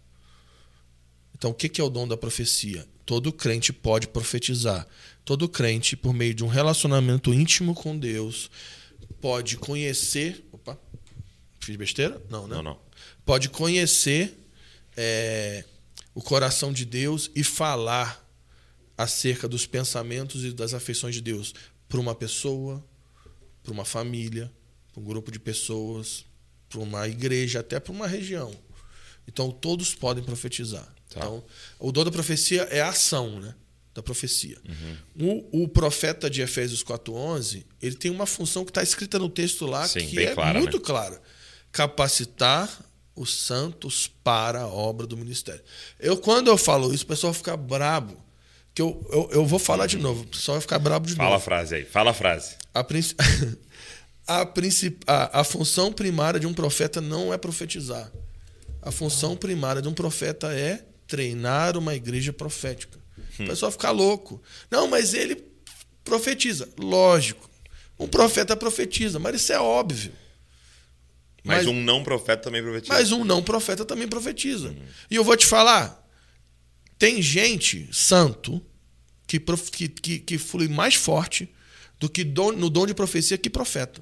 Então, 1.36 1.50
o 1.50 1.54
que 1.54 1.78
é 1.82 1.84
o 1.84 1.90
dom 1.90 2.08
da 2.08 2.16
profecia? 2.16 2.88
Todo 3.04 3.30
crente 3.30 3.74
pode 3.74 4.06
profetizar. 4.08 4.86
Todo 5.24 5.48
crente, 5.48 5.96
por 5.96 6.12
meio 6.12 6.34
de 6.34 6.44
um 6.44 6.48
relacionamento 6.48 7.32
íntimo 7.32 7.74
com 7.74 7.96
Deus, 7.96 8.50
pode 9.20 9.56
conhecer 9.56 10.44
Fiz 11.62 11.76
besteira? 11.76 12.20
Não, 12.28 12.48
né? 12.48 12.56
Não, 12.56 12.62
não. 12.62 12.78
Pode 13.24 13.48
conhecer 13.48 14.36
é, 14.96 15.64
o 16.12 16.20
coração 16.20 16.72
de 16.72 16.84
Deus 16.84 17.30
e 17.36 17.44
falar 17.44 18.20
acerca 18.98 19.48
dos 19.48 19.64
pensamentos 19.64 20.44
e 20.44 20.52
das 20.52 20.74
afeições 20.74 21.14
de 21.14 21.20
Deus 21.20 21.54
para 21.88 22.00
uma 22.00 22.16
pessoa, 22.16 22.84
para 23.62 23.72
uma 23.72 23.84
família, 23.84 24.52
para 24.92 25.00
um 25.00 25.04
grupo 25.04 25.30
de 25.30 25.38
pessoas, 25.38 26.24
para 26.68 26.80
uma 26.80 27.06
igreja, 27.06 27.60
até 27.60 27.78
para 27.78 27.92
uma 27.92 28.08
região. 28.08 28.52
Então 29.28 29.52
todos 29.52 29.94
podem 29.94 30.24
profetizar. 30.24 30.92
Tá. 31.10 31.20
Então, 31.20 31.44
o 31.78 31.92
dom 31.92 32.04
da 32.04 32.10
profecia 32.10 32.62
é 32.62 32.80
a 32.80 32.88
ação, 32.88 33.38
né? 33.38 33.54
Da 33.94 34.02
profecia. 34.02 34.56
Uhum. 34.66 35.44
O, 35.52 35.64
o, 35.64 35.68
profeta 35.68 36.30
de 36.30 36.40
Efésios 36.40 36.82
4:11, 36.82 37.64
ele 37.80 37.94
tem 37.94 38.10
uma 38.10 38.24
função 38.24 38.64
que 38.64 38.70
está 38.70 38.82
escrita 38.82 39.18
no 39.18 39.28
texto 39.28 39.66
lá 39.66 39.86
Sim, 39.86 40.06
que 40.06 40.18
é 40.18 40.34
clara, 40.34 40.58
muito 40.58 40.78
né? 40.78 40.82
clara 40.82 41.20
capacitar 41.72 42.70
os 43.16 43.34
santos 43.34 44.06
para 44.22 44.60
a 44.60 44.66
obra 44.66 45.06
do 45.06 45.16
ministério. 45.16 45.62
Eu, 45.98 46.16
quando 46.18 46.48
eu 46.48 46.58
falo 46.58 46.92
isso, 46.92 47.04
o 47.04 47.06
pessoal 47.06 47.32
fica 47.32 47.56
brabo. 47.56 48.22
Que 48.74 48.80
eu, 48.80 49.06
eu, 49.10 49.28
eu 49.32 49.46
vou 49.46 49.58
falar 49.58 49.86
de 49.86 49.98
novo, 49.98 50.22
o 50.22 50.26
pessoal 50.26 50.56
vai 50.56 50.62
ficar 50.62 50.78
brabo 50.78 51.06
de 51.06 51.14
fala 51.14 51.30
novo. 51.30 51.44
Fala 51.44 51.56
a 51.56 51.60
frase 51.60 51.74
aí, 51.74 51.84
fala 51.84 52.10
a 52.10 52.14
frase. 52.14 52.56
A, 52.72 52.80
a, 54.40 54.42
a, 55.06 55.40
a 55.40 55.44
função 55.44 55.92
primária 55.92 56.40
de 56.40 56.46
um 56.46 56.54
profeta 56.54 57.00
não 57.00 57.34
é 57.34 57.38
profetizar. 57.38 58.10
A 58.80 58.90
função 58.90 59.36
primária 59.36 59.82
de 59.82 59.88
um 59.88 59.94
profeta 59.94 60.52
é 60.54 60.84
treinar 61.06 61.76
uma 61.76 61.94
igreja 61.94 62.32
profética. 62.32 62.98
O 63.42 63.44
hum. 63.44 63.48
pessoal 63.48 63.72
fica 63.72 63.90
louco. 63.90 64.42
Não, 64.70 64.88
mas 64.88 65.14
ele 65.14 65.44
profetiza. 66.04 66.68
Lógico. 66.78 67.50
Um 67.98 68.08
profeta 68.08 68.56
profetiza, 68.56 69.18
mas 69.18 69.36
isso 69.36 69.52
é 69.52 69.60
óbvio. 69.60 70.12
Mas, 71.44 71.58
mas, 71.58 71.66
um 71.66 71.82
não 71.82 72.02
profeta 72.02 72.42
também 72.42 72.62
profetiza. 72.62 72.92
Mas 72.92 73.12
um 73.12 73.24
não 73.24 73.42
profeta 73.42 73.84
também 73.84 74.08
profetiza. 74.08 74.74
E 75.10 75.16
eu 75.16 75.24
vou 75.24 75.36
te 75.36 75.46
falar: 75.46 76.08
tem 76.98 77.20
gente 77.20 77.88
santo 77.92 78.64
que, 79.26 79.40
que, 79.40 79.88
que, 79.88 80.18
que 80.20 80.38
flui 80.38 80.68
mais 80.68 80.94
forte 80.94 81.52
do 81.98 82.08
que 82.08 82.24
don, 82.24 82.52
no 82.52 82.70
dom 82.70 82.86
de 82.86 82.94
profecia 82.94 83.38
que 83.38 83.50
profeta. 83.50 84.00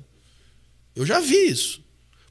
Eu 0.95 1.07
já 1.07 1.21
vi 1.21 1.49
isso. 1.49 1.83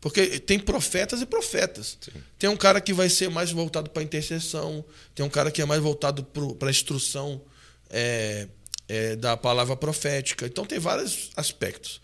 Porque 0.02 0.40
tem 0.40 0.58
profetas 0.58 1.22
e 1.22 1.26
profetas. 1.26 1.98
Sim. 2.00 2.12
Tem 2.38 2.50
um 2.50 2.56
cara 2.56 2.80
que 2.80 2.94
vai 2.94 3.10
ser 3.10 3.30
mais 3.30 3.52
voltado 3.52 3.90
para 3.90 4.02
a 4.02 4.06
intercessão, 4.06 4.84
tem 5.14 5.26
um 5.26 5.30
cara 5.30 5.52
que 5.52 5.62
é 5.62 5.66
mais 5.66 5.82
voltado 5.82 6.24
para 6.24 6.70
a 6.70 6.72
instrução 6.72 7.42
é, 7.90 8.48
é, 8.88 9.16
da 9.16 9.36
palavra 9.36 9.76
profética. 9.76 10.46
Então 10.46 10.66
tem 10.66 10.80
vários 10.80 11.32
aspectos. 11.36 12.02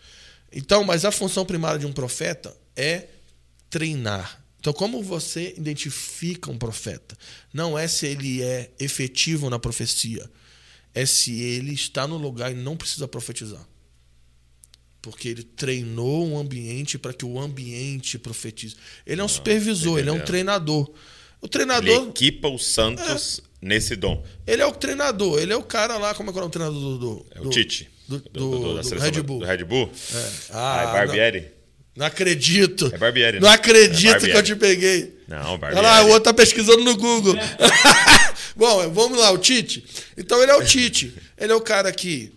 Então, 0.52 0.84
mas 0.84 1.04
a 1.04 1.10
função 1.10 1.44
primária 1.44 1.78
de 1.78 1.86
um 1.86 1.92
profeta 1.92 2.56
é 2.74 3.08
treinar. 3.70 4.42
Então, 4.60 4.72
como 4.72 5.02
você 5.02 5.54
identifica 5.56 6.50
um 6.50 6.58
profeta? 6.58 7.16
Não 7.52 7.78
é 7.78 7.86
se 7.86 8.06
ele 8.06 8.42
é 8.42 8.70
efetivo 8.80 9.48
na 9.48 9.58
profecia, 9.58 10.28
é 10.94 11.06
se 11.06 11.40
ele 11.40 11.72
está 11.72 12.06
no 12.06 12.16
lugar 12.16 12.50
e 12.50 12.54
não 12.54 12.76
precisa 12.76 13.06
profetizar. 13.06 13.64
Porque 15.06 15.28
ele 15.28 15.44
treinou 15.44 16.26
um 16.26 16.36
ambiente 16.36 16.98
para 16.98 17.12
que 17.12 17.24
o 17.24 17.38
ambiente 17.38 18.18
profetize. 18.18 18.74
Ele 19.06 19.20
é 19.20 19.22
um 19.22 19.26
ah, 19.26 19.28
supervisor, 19.28 20.00
ele 20.00 20.08
é 20.08 20.12
um 20.12 20.18
treinador. 20.18 20.90
O 21.40 21.46
treinador. 21.46 21.88
Ele 21.88 22.08
equipa 22.08 22.48
os 22.48 22.66
santos 22.66 23.38
é, 23.38 23.42
nesse 23.64 23.94
dom. 23.94 24.20
Ele 24.44 24.62
é 24.62 24.66
o 24.66 24.72
treinador, 24.72 25.38
ele 25.40 25.52
é 25.52 25.56
o 25.56 25.62
cara 25.62 25.96
lá, 25.96 26.12
como 26.12 26.30
é 26.30 26.32
que 26.32 26.38
é 26.40 26.42
o 26.42 26.48
treinador 26.48 26.80
do. 26.80 26.98
do 26.98 27.26
é 27.36 27.40
o 27.40 27.50
Tite. 27.50 27.88
Do, 28.08 28.18
do, 28.18 28.50
do, 28.50 28.82
do 28.82 28.98
Red 28.98 29.22
Bull. 29.22 29.38
Do 29.38 29.46
Red 29.46 29.62
Bull? 29.64 29.92
É. 30.12 30.28
Ah, 30.50 30.82
ah 30.82 30.86
Barbieri. 30.92 31.52
Não 31.94 32.06
acredito. 32.06 32.90
É 32.92 32.98
Barbieri. 32.98 33.38
Não 33.38 33.48
né? 33.48 33.54
acredito 33.54 34.08
é 34.08 34.10
Barbieri. 34.10 34.32
que 34.32 34.38
eu 34.38 34.42
te 34.42 34.56
peguei. 34.56 35.18
Não, 35.28 35.56
Barbieri. 35.56 35.76
Olha 35.76 35.82
lá, 35.82 36.02
o 36.02 36.08
outro 36.08 36.24
tá 36.24 36.34
pesquisando 36.34 36.82
no 36.82 36.96
Google. 36.96 37.36
Bom, 38.56 38.90
vamos 38.90 39.20
lá, 39.20 39.30
o 39.30 39.38
Tite. 39.38 39.84
Então 40.16 40.42
ele 40.42 40.50
é 40.50 40.56
o 40.56 40.64
Tite. 40.64 41.14
Ele 41.38 41.52
é 41.52 41.54
o 41.54 41.60
cara 41.60 41.92
que 41.92 42.35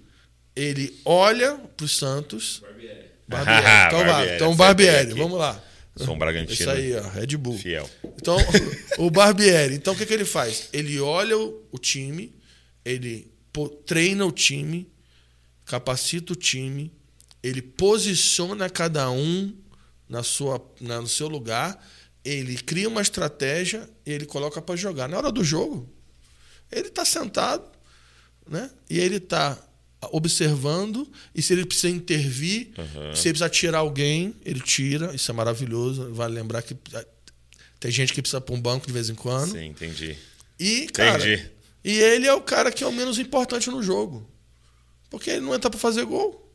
ele 0.59 0.99
olha 1.05 1.55
pros 1.77 1.97
Santos. 1.97 2.61
Barbieri. 2.61 3.05
Barbieri. 3.27 3.65
Então, 3.87 4.05
Barbieri. 4.05 4.35
então 4.35 4.55
Barbieri, 4.55 5.13
vamos 5.13 5.39
lá. 5.39 5.63
Um 5.99 6.17
Bragantino. 6.17 6.53
Isso 6.53 6.69
aí, 6.69 6.95
ó, 6.95 7.01
Red 7.09 7.37
Bull. 7.37 7.57
Fiel. 7.57 7.89
Então, 8.15 8.37
o 8.97 9.09
Barbieri. 9.09 9.75
Então, 9.75 9.93
o 9.93 9.97
que, 9.97 10.05
que 10.05 10.13
ele 10.13 10.23
faz? 10.25 10.69
Ele 10.71 10.99
olha 10.99 11.37
o, 11.37 11.65
o 11.71 11.77
time, 11.77 12.33
ele 12.85 13.29
treina 13.85 14.25
o 14.25 14.31
time, 14.31 14.89
capacita 15.65 16.31
o 16.31 16.35
time, 16.35 16.93
ele 17.43 17.61
posiciona 17.61 18.69
cada 18.69 19.11
um 19.11 19.53
na 20.07 20.23
sua, 20.23 20.65
na, 20.79 21.01
no 21.01 21.07
seu 21.07 21.27
lugar, 21.27 21.85
ele 22.23 22.55
cria 22.57 22.87
uma 22.87 23.01
estratégia 23.01 23.89
e 24.05 24.11
ele 24.11 24.25
coloca 24.25 24.61
para 24.61 24.75
jogar. 24.77 25.09
Na 25.09 25.17
hora 25.17 25.31
do 25.31 25.43
jogo, 25.43 25.89
ele 26.71 26.87
está 26.87 27.03
sentado 27.03 27.69
né? 28.49 28.69
E 28.89 28.99
ele 28.99 29.19
tá 29.19 29.57
observando 30.11 31.07
e 31.35 31.41
se 31.41 31.53
ele 31.53 31.65
precisa 31.65 31.89
intervir, 31.89 32.69
Uhum. 32.77 33.15
se 33.15 33.27
ele 33.27 33.33
precisa 33.33 33.49
tirar 33.49 33.79
alguém, 33.79 34.33
ele 34.45 34.59
tira. 34.61 35.13
Isso 35.13 35.29
é 35.29 35.33
maravilhoso. 35.33 36.13
Vale 36.13 36.33
lembrar 36.33 36.61
que 36.61 36.75
ah, 36.93 37.05
tem 37.79 37.91
gente 37.91 38.13
que 38.13 38.21
precisa 38.21 38.39
para 38.41 38.55
um 38.55 38.61
banco 38.61 38.87
de 38.87 38.93
vez 38.93 39.09
em 39.09 39.15
quando. 39.15 39.51
Sim, 39.51 39.65
entendi. 39.65 40.17
E, 40.59 40.87
cara, 40.87 41.17
Entendi. 41.17 41.49
e 41.83 41.97
ele 41.99 42.27
é 42.27 42.33
o 42.33 42.41
cara 42.41 42.71
que 42.71 42.83
é 42.83 42.87
o 42.87 42.91
menos 42.91 43.17
importante 43.19 43.69
no 43.69 43.81
jogo. 43.83 44.29
Porque 45.09 45.29
ele 45.31 45.41
não 45.41 45.55
entra 45.55 45.69
para 45.69 45.79
fazer 45.79 46.05
gol. 46.05 46.45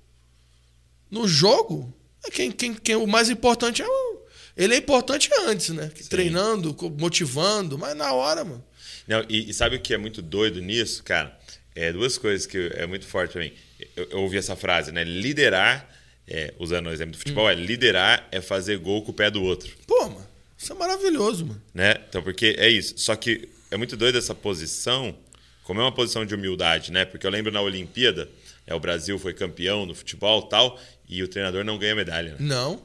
No 1.10 1.26
jogo, 1.28 1.92
é 2.26 2.30
quem, 2.30 2.50
quem, 2.50 2.74
quem 2.74 2.96
o 2.96 3.06
mais 3.06 3.30
importante 3.30 3.82
é 3.82 3.86
o. 3.86 4.14
Ele 4.56 4.74
é 4.74 4.78
importante 4.78 5.28
antes, 5.46 5.70
né? 5.70 5.90
Treinando, 6.08 6.72
co- 6.74 6.88
motivando, 6.90 7.76
mas 7.76 7.96
na 7.96 8.12
hora, 8.12 8.44
mano. 8.44 8.64
Não, 9.08 9.24
e, 9.28 9.50
e 9.50 9.54
sabe 9.54 9.76
o 9.76 9.80
que 9.80 9.92
é 9.92 9.98
muito 9.98 10.22
doido 10.22 10.60
nisso, 10.60 11.02
cara? 11.02 11.36
É 11.74 11.92
duas 11.92 12.16
coisas 12.18 12.46
que 12.46 12.70
é 12.74 12.86
muito 12.86 13.04
forte 13.06 13.32
pra 13.32 13.42
mim. 13.42 13.52
Eu, 13.96 14.08
eu 14.10 14.20
ouvi 14.20 14.36
essa 14.38 14.54
frase, 14.54 14.92
né? 14.92 15.02
Liderar, 15.04 15.88
é, 16.26 16.54
usando 16.58 16.86
o 16.86 16.92
exemplo 16.92 17.12
do 17.12 17.18
futebol, 17.18 17.50
é 17.50 17.54
liderar 17.54 18.28
é 18.30 18.40
fazer 18.40 18.78
gol 18.78 19.02
com 19.02 19.10
o 19.10 19.14
pé 19.14 19.30
do 19.30 19.42
outro. 19.42 19.74
Pô, 19.86 20.08
mano, 20.08 20.26
isso 20.56 20.72
é 20.72 20.76
maravilhoso, 20.76 21.46
mano. 21.46 21.62
né? 21.74 21.96
Então, 22.08 22.22
porque 22.22 22.54
é 22.58 22.68
isso. 22.68 22.94
Só 22.96 23.16
que 23.16 23.48
é 23.70 23.76
muito 23.76 23.96
doido 23.96 24.16
essa 24.16 24.34
posição, 24.34 25.16
como 25.64 25.80
é 25.80 25.84
uma 25.84 25.92
posição 25.92 26.24
de 26.24 26.34
humildade, 26.34 26.92
né? 26.92 27.04
Porque 27.04 27.26
eu 27.26 27.30
lembro 27.30 27.50
na 27.50 27.60
Olimpíada, 27.60 28.28
é, 28.66 28.74
o 28.74 28.78
Brasil 28.80 29.18
foi 29.18 29.34
campeão 29.34 29.84
no 29.84 29.94
futebol 29.94 30.44
e 30.46 30.48
tal, 30.48 30.80
e 31.08 31.22
o 31.22 31.28
treinador 31.28 31.64
não 31.64 31.76
ganha 31.76 31.94
medalha. 31.94 32.30
né? 32.32 32.36
Não. 32.38 32.82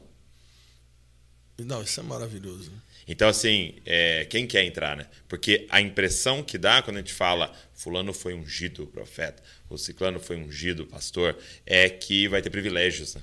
Não, 1.60 1.84
isso 1.84 2.00
é 2.00 2.04
maravilhoso. 2.04 2.72
Então, 3.08 3.28
assim, 3.28 3.76
é, 3.86 4.26
quem 4.26 4.46
quer 4.48 4.64
entrar, 4.64 4.96
né? 4.96 5.08
Porque 5.28 5.66
a 5.70 5.82
impressão 5.82 6.44
que 6.44 6.58
dá 6.58 6.82
quando 6.82 6.98
a 6.98 7.00
gente 7.00 7.14
fala 7.14 7.52
fulano 7.80 8.14
foi 8.14 8.34
ungido 8.34 8.86
profeta, 8.88 9.42
o 9.70 9.78
ciclano 9.78 10.20
foi 10.20 10.36
ungido 10.38 10.86
pastor, 10.86 11.38
é 11.66 11.90
que 11.90 12.28
vai 12.28 12.42
ter 12.42 12.50
privilégios, 12.50 13.16
né? 13.16 13.22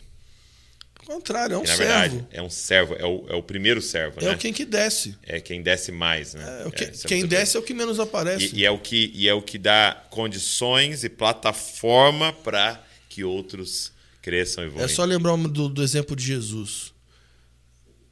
Ao 0.98 1.04
contrário, 1.04 1.54
é 1.54 1.58
um 1.58 1.62
E, 1.64 1.66
na 1.66 1.76
servo. 1.76 1.82
verdade, 1.92 2.26
é 2.32 2.42
um 2.42 2.48
servo, 2.50 2.94
é 2.94 3.04
o, 3.04 3.26
é 3.28 3.34
o 3.36 3.42
primeiro 3.42 3.80
servo, 3.82 4.18
é 4.20 4.24
né? 4.24 4.32
o 4.32 4.38
quem 4.38 4.52
que 4.52 4.64
desce. 4.64 5.14
É 5.22 5.40
quem 5.40 5.62
desce 5.62 5.92
mais, 5.92 6.32
né? 6.34 6.64
É, 6.66 6.70
que- 6.70 6.84
isso 6.84 7.06
é 7.06 7.08
quem 7.08 7.26
desce 7.26 7.56
é 7.56 7.60
o 7.60 7.62
que 7.62 7.74
menos 7.74 8.00
aparece. 8.00 8.46
E, 8.56 8.60
e 8.60 8.64
é 8.64 8.70
o 8.70 8.78
que, 8.78 9.12
e 9.14 9.28
é 9.28 9.34
o 9.34 9.42
que 9.42 9.58
dá 9.58 10.02
condições 10.10 11.04
e 11.04 11.08
plataforma 11.10 12.32
para 12.32 12.82
que 13.10 13.22
outros 13.22 13.92
cresçam 14.22 14.64
e 14.64 14.68
É 14.68 14.70
voem. 14.70 14.88
só 14.88 15.04
lembrar 15.04 15.36
do, 15.36 15.68
do 15.68 15.82
exemplo 15.82 16.16
de 16.16 16.24
Jesus. 16.24 16.92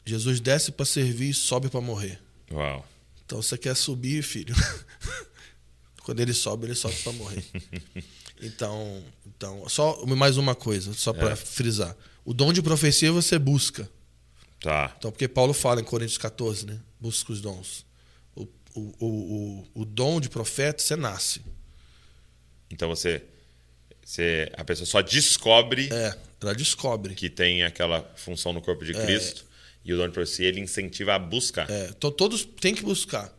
Jesus 0.05 0.39
desce 0.39 0.71
para 0.71 0.85
servir 0.85 1.31
e 1.31 1.35
sobe 1.35 1.69
para 1.71 1.81
morrer. 1.81 2.21
Uau. 2.53 2.87
Então 3.25 3.41
você 3.43 3.57
quer 3.57 3.75
subir, 3.75 4.23
filho. 4.23 4.55
Quando 6.05 6.21
ele 6.21 6.33
sobe, 6.35 6.67
ele 6.67 6.75
sobe 6.75 6.95
para 7.03 7.13
morrer. 7.13 7.45
Então, 8.43 9.03
então, 9.27 9.67
só 9.69 10.05
mais 10.07 10.37
uma 10.37 10.55
coisa, 10.57 10.93
só 10.93 11.13
para 11.13 11.31
É. 11.31 11.37
frisar. 11.37 11.97
O 12.25 12.35
dom 12.35 12.53
de 12.53 12.61
profecia 12.61 13.11
você 13.13 13.39
busca. 13.39 13.89
Tá. 14.61 14.93
Então, 14.99 15.11
porque 15.13 15.29
Paulo 15.29 15.55
fala 15.55 15.81
em 15.81 15.85
Coríntios 15.85 16.19
14, 16.19 16.67
né? 16.67 16.81
Busca 17.01 17.33
os 17.33 17.41
dons. 17.41 17.87
O, 18.35 18.43
o, 18.75 18.81
o, 18.99 19.07
o, 19.07 19.83
o 19.83 19.85
dom 19.85 20.21
de 20.21 20.29
profeta 20.29 20.83
você 20.83 20.97
nasce. 20.97 21.43
Então 22.71 22.89
você, 22.89 23.23
você. 24.05 24.51
A 24.59 24.65
pessoa 24.65 24.85
só 24.87 25.01
descobre 25.01 25.89
É, 25.93 26.19
ela 26.43 26.55
descobre. 26.55 27.15
que 27.15 27.31
tem 27.31 27.63
aquela 27.63 28.03
função 28.17 28.53
no 28.53 28.61
corpo 28.61 28.85
de 28.85 28.93
Cristo. 28.95 29.47
E 29.85 29.93
o 29.93 29.97
dom 29.97 30.09
de 30.09 30.13
profecia 30.13 30.49
ele 30.49 30.61
incentiva 30.61 31.15
a 31.15 31.19
buscar. 31.21 31.71
É, 31.71 31.87
então 31.97 32.11
todos 32.11 32.45
têm 32.45 32.75
que 32.75 32.83
buscar. 32.83 33.33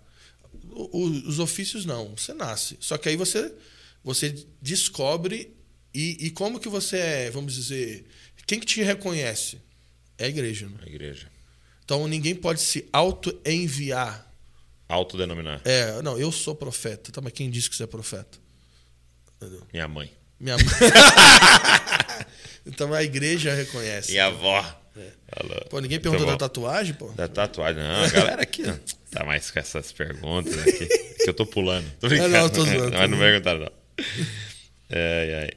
Os 0.76 1.40
ofícios 1.40 1.86
não, 1.86 2.16
você 2.16 2.34
nasce. 2.34 2.78
Só 2.80 2.98
que 2.98 3.10
aí 3.10 3.16
você 3.16 3.54
você 4.04 4.46
descobre 4.62 5.56
e, 5.94 6.28
e 6.28 6.32
como 6.32 6.60
que 6.60 6.70
você 6.70 6.98
é, 6.98 7.32
vamos 7.32 7.56
dizer, 7.56 8.06
quem 8.46 8.60
que 8.60 8.66
te 8.66 8.84
reconhece? 8.84 9.60
É 10.18 10.26
a 10.26 10.28
igreja. 10.28 10.68
Né? 10.68 10.78
A 10.84 10.86
igreja. 10.86 11.32
Então 11.84 12.08
ninguém 12.08 12.36
pode 12.36 12.62
se 12.62 12.88
auto-enviar. 12.92 14.32
Autodenominar. 14.88 15.62
É, 15.66 16.02
não, 16.02 16.20
eu 16.20 16.32
sou 16.32 16.54
profeta. 16.54 17.12
Tá, 17.12 17.22
mas 17.22 17.34
quem 17.34 17.50
disse 17.50 17.70
que 17.70 17.76
você 17.76 17.84
é 17.84 17.88
profeta? 17.88 18.38
Minha 19.74 19.88
mãe. 19.88 20.12
Minha 20.40 20.58
mãe. 20.58 20.66
então 22.66 22.94
a 22.94 23.04
igreja 23.04 23.54
reconhece. 23.54 24.12
Minha 24.12 24.28
avó. 24.28 24.85
Falou. 25.36 25.66
Pô, 25.70 25.80
ninguém 25.80 26.00
perguntou 26.00 26.26
bom. 26.26 26.32
da 26.32 26.38
tatuagem, 26.38 26.94
pô? 26.94 27.08
Da 27.12 27.28
tatuagem. 27.28 27.82
Não, 27.84 28.04
a 28.04 28.10
galera 28.10 28.42
aqui 28.42 28.64
ó, 28.68 28.74
tá 29.12 29.26
mais 29.26 29.52
com 29.52 29.60
essas 29.60 29.92
perguntas 29.92 30.58
aqui. 30.60 30.86
que 30.88 31.30
eu 31.30 31.34
tô 31.34 31.46
pulando. 31.46 31.86
Tô 32.00 32.08
brincando. 32.08 32.34
É, 32.36 32.40
não, 32.42 32.50
tô 32.50 32.64
zoando, 32.66 32.98
Mas 32.98 33.10
não 33.10 33.18
perguntaram, 33.20 33.60
não. 33.60 33.72
Ai, 34.92 35.34
ai. 35.34 35.52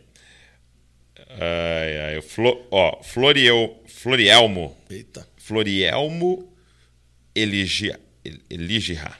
Ai, 1.30 1.98
ai. 2.06 2.18
O 2.18 2.22
Flo, 2.22 2.66
ó, 2.70 3.02
Floriel, 3.02 3.82
Florielmo. 3.86 4.76
Eita. 4.90 5.26
Florielmo 5.36 6.52
Eligia, 7.34 7.98
El- 8.24 8.38
Eligirá. 8.50 9.16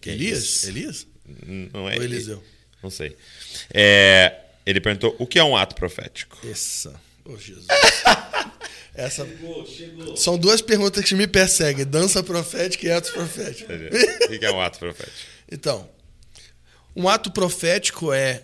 Que 0.00 0.10
é 0.10 0.12
Elias? 0.14 0.38
isso? 0.44 0.68
Elias? 0.68 1.06
Não 1.72 1.88
é 1.88 1.96
Ou 1.96 2.02
Eliseu? 2.04 2.44
Não 2.82 2.90
sei. 2.90 3.16
É, 3.74 4.32
ele 4.64 4.80
perguntou 4.80 5.16
o 5.18 5.26
que 5.26 5.38
é 5.38 5.44
um 5.44 5.56
ato 5.56 5.74
profético. 5.74 6.38
Essa. 6.48 6.98
Ô, 7.24 7.36
Jesus. 7.36 7.66
Essa. 8.96 9.28
São 10.16 10.38
duas 10.38 10.62
perguntas 10.62 11.04
que 11.04 11.14
me 11.14 11.26
perseguem: 11.26 11.84
dança 11.84 12.22
profética 12.22 12.86
e 12.86 12.90
atos 12.90 13.10
proféticos. 13.10 13.76
O 14.26 14.38
que 14.38 14.44
é 14.44 14.50
um 14.50 14.60
ato 14.60 14.78
profético? 14.78 15.16
Então, 15.50 15.88
um 16.94 17.08
ato 17.08 17.30
profético 17.30 18.12
é. 18.12 18.42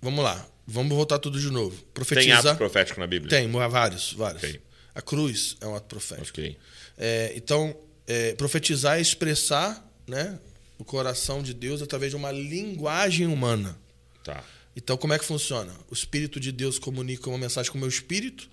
Vamos 0.00 0.22
lá, 0.22 0.46
vamos 0.66 0.94
voltar 0.94 1.18
tudo 1.18 1.40
de 1.40 1.50
novo. 1.50 1.76
Tem 1.76 1.88
Profetizar. 1.92 2.46
ato 2.46 2.56
profético 2.56 3.00
na 3.00 3.06
Bíblia? 3.06 3.28
Tem, 3.28 3.50
vários, 3.50 4.12
vários. 4.12 4.42
Ok. 4.42 4.60
A 4.94 5.02
cruz 5.02 5.56
é 5.60 5.66
um 5.66 5.74
ato 5.74 5.86
profético. 5.86 6.40
Ok. 6.40 6.56
É, 6.96 7.32
então, 7.34 7.76
é, 8.06 8.34
profetizar 8.34 8.98
é 8.98 9.00
expressar 9.00 9.84
né, 10.06 10.38
o 10.78 10.84
coração 10.84 11.42
de 11.42 11.52
Deus 11.52 11.82
através 11.82 12.10
de 12.12 12.16
uma 12.16 12.30
linguagem 12.30 13.26
humana. 13.26 13.76
Tá. 14.22 14.44
Então, 14.76 14.96
como 14.96 15.12
é 15.12 15.18
que 15.18 15.24
funciona? 15.24 15.72
O 15.90 15.94
Espírito 15.94 16.38
de 16.38 16.52
Deus 16.52 16.78
comunica 16.78 17.28
uma 17.28 17.38
mensagem 17.38 17.70
com 17.72 17.78
o 17.78 17.80
meu 17.80 17.88
espírito, 17.88 18.48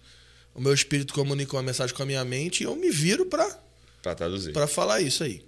o 0.54 0.62
meu 0.62 0.74
espírito 0.74 1.14
comunica 1.14 1.56
uma 1.56 1.64
mensagem 1.64 1.96
com 1.96 2.04
a 2.04 2.06
minha 2.06 2.24
mente 2.26 2.62
e 2.62 2.64
eu 2.66 2.76
me 2.76 2.90
viro 2.90 3.26
para 3.26 3.48
Pra 4.02 4.14
traduzir. 4.16 4.54
para 4.54 4.68
falar 4.68 5.02
isso 5.02 5.24
aí. 5.24 5.44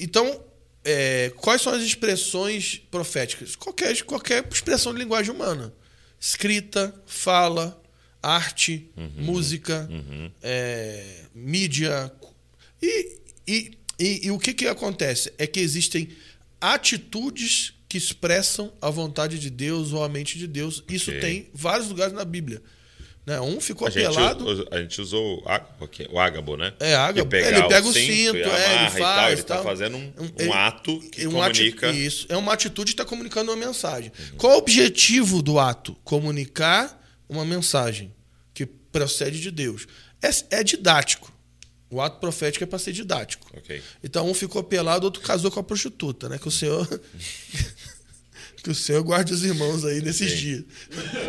Então, 0.00 0.42
é, 0.84 1.30
quais 1.36 1.62
são 1.62 1.72
as 1.72 1.82
expressões 1.82 2.80
proféticas? 2.90 3.56
Qualquer, 3.56 4.02
qualquer 4.02 4.46
expressão 4.52 4.92
de 4.92 4.98
linguagem 4.98 5.32
humana. 5.34 5.72
Escrita, 6.18 6.94
fala, 7.06 7.80
arte, 8.22 8.90
música, 9.16 9.88
é, 10.42 11.24
mídia. 11.34 12.12
E, 12.82 13.18
e, 13.46 13.78
e, 13.98 14.26
e 14.26 14.30
o 14.30 14.38
que, 14.38 14.52
que 14.52 14.66
acontece? 14.66 15.32
É 15.38 15.46
que 15.46 15.60
existem 15.60 16.10
atitudes 16.60 17.74
que 17.88 17.98
expressam 17.98 18.72
a 18.80 18.88
vontade 18.90 19.38
de 19.38 19.50
Deus 19.50 19.92
ou 19.92 20.04
a 20.04 20.08
mente 20.08 20.38
de 20.38 20.46
Deus. 20.46 20.84
Isso 20.88 21.10
tem 21.20 21.48
vários 21.52 21.88
lugares 21.88 22.12
na 22.14 22.24
Bíblia. 22.24 22.62
Né? 23.26 23.38
Um 23.40 23.60
ficou 23.60 23.86
A 23.86 23.90
gente, 23.90 24.06
apelado. 24.06 24.46
us- 24.46 24.66
a 24.70 24.80
gente 24.80 25.00
usou 25.00 25.44
o, 26.10 26.18
ágabo, 26.18 26.56
né? 26.56 26.72
É, 26.80 26.94
ágabo. 26.94 27.36
Ele 27.36 27.62
pega 27.68 27.86
o 27.86 27.92
cinto, 27.92 28.36
e 28.36 28.42
é, 28.42 28.80
ele 28.82 28.90
faz, 28.98 29.32
Ele 29.34 29.42
tá 29.42 29.54
tal. 29.56 29.64
fazendo 29.64 29.96
um, 29.96 30.12
Um- 30.18 30.24
um 30.24 30.32
ele- 30.38 30.52
ato 30.52 30.98
que 31.12 31.20
É 31.22 31.24
ati- 31.26 31.32
comunica. 31.32 31.90
Isso, 31.92 32.26
é 32.30 32.36
uma 32.36 32.52
atitude 32.54 32.92
que 32.92 33.00
está 33.00 33.04
comunicando 33.04 33.50
uma 33.52 33.56
mensagem. 33.66 34.10
Qual 34.38 34.54
o 34.54 34.58
objetivo 34.58 35.42
do 35.42 35.58
ato? 35.58 35.94
Comunicar 36.02 36.98
uma 37.28 37.44
mensagem 37.44 38.12
que 38.54 38.64
procede 38.66 39.38
de 39.38 39.50
Deus. 39.50 39.86
É, 40.22 40.58
é 40.58 40.64
didático. 40.64 41.30
O 41.90 42.00
ato 42.00 42.20
profético 42.20 42.64
é 42.64 42.66
para 42.66 42.78
ser 42.78 42.92
didático. 42.92 43.50
Ok. 43.56 43.82
Então 44.02 44.28
um 44.30 44.34
ficou 44.34 44.62
pelado, 44.64 45.04
outro 45.04 45.20
casou 45.22 45.50
com 45.50 45.60
a 45.60 45.62
prostituta, 45.62 46.28
né? 46.28 46.38
Que 46.38 46.48
o 46.48 46.50
Senhor. 46.50 46.86
que 48.62 48.70
o 48.70 48.74
Senhor 48.74 49.02
guarde 49.02 49.32
os 49.32 49.42
irmãos 49.44 49.84
aí 49.84 50.00
nesses 50.00 50.30
Sim. 50.32 50.36
dias. 50.38 50.64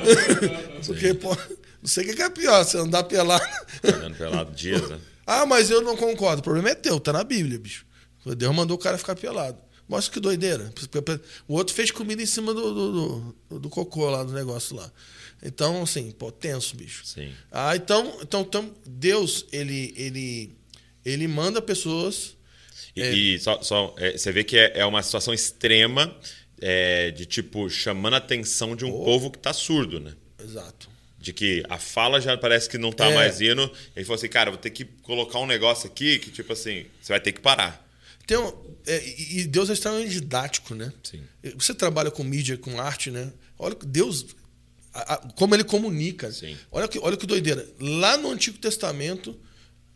Porque, 0.86 1.14
pô, 1.14 1.36
não 1.82 1.88
sei 1.88 2.10
o 2.10 2.16
que 2.16 2.22
é 2.22 2.30
pior, 2.30 2.64
você 2.64 2.78
andar 2.78 3.04
pelado. 3.04 3.44
Andando 3.84 4.16
pelado 4.18 4.52
dias, 4.56 4.90
né? 4.90 5.00
Ah, 5.26 5.46
mas 5.46 5.70
eu 5.70 5.82
não 5.82 5.96
concordo. 5.96 6.42
O 6.42 6.44
problema 6.44 6.72
é 6.72 6.76
teu, 6.76 7.00
tá 7.00 7.14
na 7.14 7.24
Bíblia, 7.24 7.58
bicho. 7.58 7.86
Deus 8.36 8.54
mandou 8.54 8.76
o 8.76 8.80
cara 8.80 8.98
ficar 8.98 9.16
pelado. 9.16 9.58
Mostra 9.88 10.12
que 10.14 10.20
doideira. 10.20 10.74
O 11.48 11.56
outro 11.56 11.74
fez 11.74 11.90
comida 11.92 12.22
em 12.22 12.26
cima 12.26 12.54
do, 12.54 12.74
do, 12.74 13.36
do, 13.50 13.60
do 13.60 13.70
cocô 13.70 14.10
lá, 14.10 14.24
do 14.24 14.34
negócio 14.34 14.76
lá. 14.76 14.92
Então, 15.42 15.84
assim, 15.84 16.12
pô, 16.12 16.32
tenso, 16.32 16.76
bicho. 16.76 17.06
Sim. 17.06 17.32
Ah, 17.52 17.76
então, 17.76 18.18
então, 18.22 18.42
então 18.42 18.72
Deus, 18.86 19.46
ele, 19.54 19.94
ele, 19.96 20.56
ele 21.06 21.28
manda 21.28 21.62
pessoas. 21.62 22.36
E, 22.96 23.02
É. 23.02 23.14
e 23.14 23.40
só, 23.40 23.62
só, 23.62 23.96
é, 23.98 24.18
você 24.18 24.32
vê 24.32 24.44
que 24.44 24.58
é, 24.58 24.80
é 24.80 24.86
uma 24.86 25.02
situação 25.02 25.34
extrema 25.34 26.14
é, 26.60 27.10
de 27.12 27.26
tipo 27.26 27.70
chamando 27.70 28.16
a 28.16 28.18
atenção 28.18 28.76
de 28.76 28.84
um 28.86 28.92
povo 28.92 29.32
que 29.32 29.40
tá 29.40 29.54
surdo, 29.54 30.00
né? 30.00 30.14
Exato. 30.44 30.91
De 31.22 31.32
que 31.32 31.64
a 31.70 31.78
fala 31.78 32.20
já 32.20 32.36
parece 32.36 32.68
que 32.68 32.80
não 32.80 32.92
tá 32.92 33.06
É. 33.10 33.14
mais 33.16 33.40
indo. 33.40 33.72
Ele 33.96 34.04
falou 34.04 34.16
assim, 34.18 34.28
cara, 34.28 34.50
vou 34.50 34.60
ter 34.60 34.72
que 34.72 34.84
colocar 35.04 35.38
um 35.40 35.46
negócio 35.46 35.88
aqui 35.88 36.18
que, 36.18 36.32
tipo 36.32 36.52
assim, 36.52 36.86
você 37.00 37.14
vai 37.14 37.20
ter 37.22 37.32
que 37.32 37.40
parar. 37.40 37.88
Tem 38.26 38.38
um, 38.38 38.52
é, 38.88 39.04
e 39.34 39.46
Deus 39.46 39.70
é 39.70 39.74
extremamente 39.74 40.10
didático, 40.12 40.74
né? 40.74 40.92
Sim. 41.04 41.22
Você 41.56 41.74
trabalha 41.76 42.10
com 42.10 42.24
mídia, 42.24 42.58
com 42.58 42.82
arte, 42.82 43.12
né? 43.12 43.32
Olha 43.60 43.76
que 43.76 43.86
Deus, 43.86 44.26
a, 44.94 45.14
a, 45.14 45.18
como 45.34 45.54
ele 45.56 45.64
comunica. 45.64 46.32
Sim. 46.32 46.58
Olha 46.72 46.88
que, 46.88 46.98
olha 47.00 47.16
que 47.16 47.28
doideira. 47.28 47.68
Lá 47.80 48.18
no 48.18 48.32
Antigo 48.32 48.58
Testamento, 48.58 49.38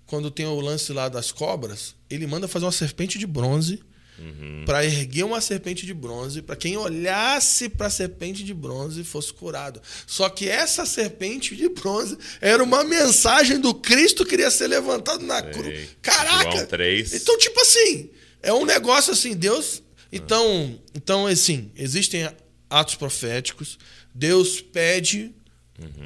quando 0.05 0.29
tem 0.29 0.45
o 0.45 0.59
lance 0.59 0.93
lá 0.93 1.09
das 1.09 1.31
cobras, 1.31 1.95
ele 2.07 2.27
manda 2.27 2.47
fazer 2.47 2.65
uma 2.65 2.71
serpente 2.71 3.17
de 3.17 3.25
bronze 3.25 3.81
Uhum. 4.17 4.63
para 4.65 4.85
erguer 4.85 5.23
uma 5.23 5.41
serpente 5.41 5.85
de 5.85 5.93
bronze, 5.93 6.41
para 6.41 6.55
quem 6.55 6.77
olhasse 6.77 7.67
para 7.67 7.87
a 7.87 7.89
serpente 7.89 8.43
de 8.43 8.53
bronze 8.53 9.03
fosse 9.03 9.33
curado. 9.33 9.81
Só 10.07 10.29
que 10.29 10.47
essa 10.47 10.85
serpente 10.85 11.55
de 11.55 11.67
bronze 11.67 12.17
era 12.39 12.63
uma 12.63 12.83
mensagem 12.83 13.59
do 13.59 13.73
Cristo 13.73 14.25
que 14.25 14.35
iria 14.35 14.49
ser 14.49 14.67
levantado 14.67 15.25
na 15.25 15.41
cruz. 15.41 15.89
Caraca! 16.01 16.51
João 16.51 16.65
3. 16.65 17.13
Então, 17.13 17.37
tipo 17.37 17.59
assim, 17.59 18.09
é 18.41 18.53
um 18.53 18.65
negócio 18.65 19.11
assim, 19.11 19.35
Deus. 19.35 19.83
Então, 20.11 20.79
então 20.93 21.27
assim, 21.27 21.71
existem 21.75 22.29
atos 22.69 22.95
proféticos. 22.95 23.77
Deus 24.13 24.61
pede 24.61 25.33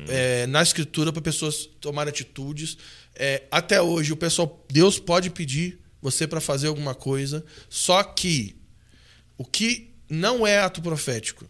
é, 0.08 0.48
na 0.48 0.62
escritura 0.64 1.12
para 1.12 1.22
pessoas 1.22 1.70
tomarem 1.80 2.10
atitudes. 2.10 2.78
É, 3.16 3.44
até 3.52 3.82
hoje, 3.82 4.12
o 4.12 4.18
pessoal, 4.18 4.66
Deus 4.72 4.98
pode 4.98 5.30
pedir 5.30 5.80
você 6.02 6.28
para 6.28 6.40
fazer 6.42 6.68
alguma 6.68 6.96
coisa, 6.96 7.44
só 7.70 8.02
que 8.04 8.56
o 9.38 9.46
que 9.46 9.90
não 10.10 10.46
é 10.46 10.60
ato 10.60 10.82
profético 10.82 11.46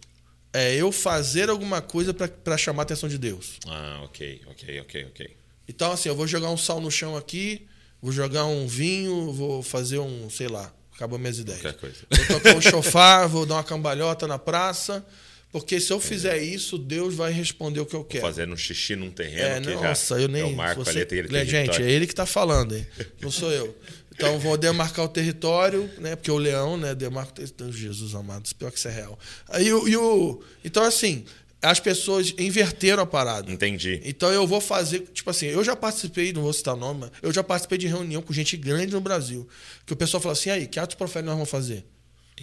é 0.51 0.75
eu 0.75 0.91
fazer 0.91 1.49
alguma 1.49 1.81
coisa 1.81 2.13
para 2.13 2.57
chamar 2.57 2.81
a 2.81 2.83
atenção 2.83 3.07
de 3.07 3.17
Deus. 3.17 3.59
Ah, 3.67 4.01
ok, 4.03 4.41
ok, 4.47 4.81
ok, 4.81 5.05
ok. 5.05 5.37
Então, 5.67 5.91
assim, 5.91 6.09
eu 6.09 6.15
vou 6.15 6.25
jogar 6.27 6.49
um 6.49 6.57
sal 6.57 6.81
no 6.81 6.89
chão 6.89 7.15
aqui, 7.15 7.67
vou 8.01 8.11
jogar 8.11 8.45
um 8.45 8.67
vinho, 8.67 9.31
vou 9.31 9.61
fazer 9.61 9.99
um, 9.99 10.27
sei 10.29 10.47
lá, 10.47 10.73
acabou 10.95 11.19
minhas 11.19 11.37
ideias. 11.37 11.61
Qualquer 11.61 11.79
coisa. 11.79 11.97
Vou 12.09 12.25
tocar 12.25 12.55
um 12.55 12.61
chofar, 12.61 13.27
vou 13.29 13.45
dar 13.45 13.55
uma 13.55 13.63
cambalhota 13.63 14.25
na 14.27 14.39
praça, 14.39 15.05
porque 15.51 15.79
se 15.79 15.93
eu 15.93 15.99
fizer 15.99 16.41
isso, 16.41 16.77
Deus 16.79 17.13
vai 17.13 17.31
responder 17.31 17.79
o 17.79 17.85
que 17.85 17.95
eu 17.95 18.03
quero. 18.03 18.21
Fazendo 18.23 18.53
um 18.53 18.57
xixi 18.57 18.95
num 18.95 19.11
terreno 19.11 19.69
É, 19.69 19.75
que 19.75 19.81
nossa, 19.83 20.15
já 20.15 20.21
eu 20.23 20.27
nem. 20.27 20.41
é 20.41 20.45
o 20.45 20.55
marco 20.55 20.83
você- 20.83 20.89
ali, 20.89 21.05
tem 21.05 21.19
aquele 21.19 21.37
Né, 21.37 21.45
Gente, 21.45 21.81
é 21.83 21.89
ele 21.91 22.07
que 22.07 22.13
está 22.13 22.25
falando, 22.25 22.75
hein? 22.75 22.85
não 23.21 23.29
sou 23.31 23.51
eu. 23.51 23.75
Então 24.19 24.37
vou 24.37 24.57
demarcar 24.57 25.05
o 25.05 25.07
território, 25.07 25.89
né? 25.97 26.13
Porque 26.13 26.29
o 26.29 26.37
leão, 26.37 26.75
né? 26.75 26.93
Demarca 26.93 27.31
o 27.31 27.35
território. 27.35 27.73
Jesus 27.73 28.13
amado, 28.13 28.53
pior 28.55 28.69
que 28.69 28.77
isso 28.77 28.89
é 28.89 28.91
real. 28.91 29.17
Aí 29.47 29.71
o, 29.71 29.87
e 29.87 29.95
o. 29.95 30.43
Então, 30.61 30.83
assim, 30.83 31.23
as 31.61 31.79
pessoas 31.79 32.33
inverteram 32.37 33.01
a 33.01 33.05
parada. 33.05 33.49
Entendi. 33.49 34.01
Então 34.03 34.29
eu 34.29 34.45
vou 34.45 34.59
fazer, 34.59 35.07
tipo 35.13 35.29
assim, 35.29 35.45
eu 35.45 35.63
já 35.63 35.73
participei, 35.73 36.33
não 36.33 36.41
vou 36.41 36.51
citar 36.51 36.73
o 36.73 36.77
nome, 36.77 37.01
mas 37.01 37.11
eu 37.21 37.31
já 37.31 37.41
participei 37.41 37.77
de 37.77 37.87
reunião 37.87 38.21
com 38.21 38.33
gente 38.33 38.57
grande 38.57 38.91
no 38.91 38.99
Brasil. 38.99 39.47
Que 39.85 39.93
o 39.93 39.95
pessoal 39.95 40.19
fala 40.19 40.33
assim, 40.33 40.49
aí, 40.49 40.67
que 40.67 40.77
atos 40.79 40.95
proféticos 40.95 41.27
nós 41.27 41.35
vamos 41.35 41.49
fazer? 41.49 41.85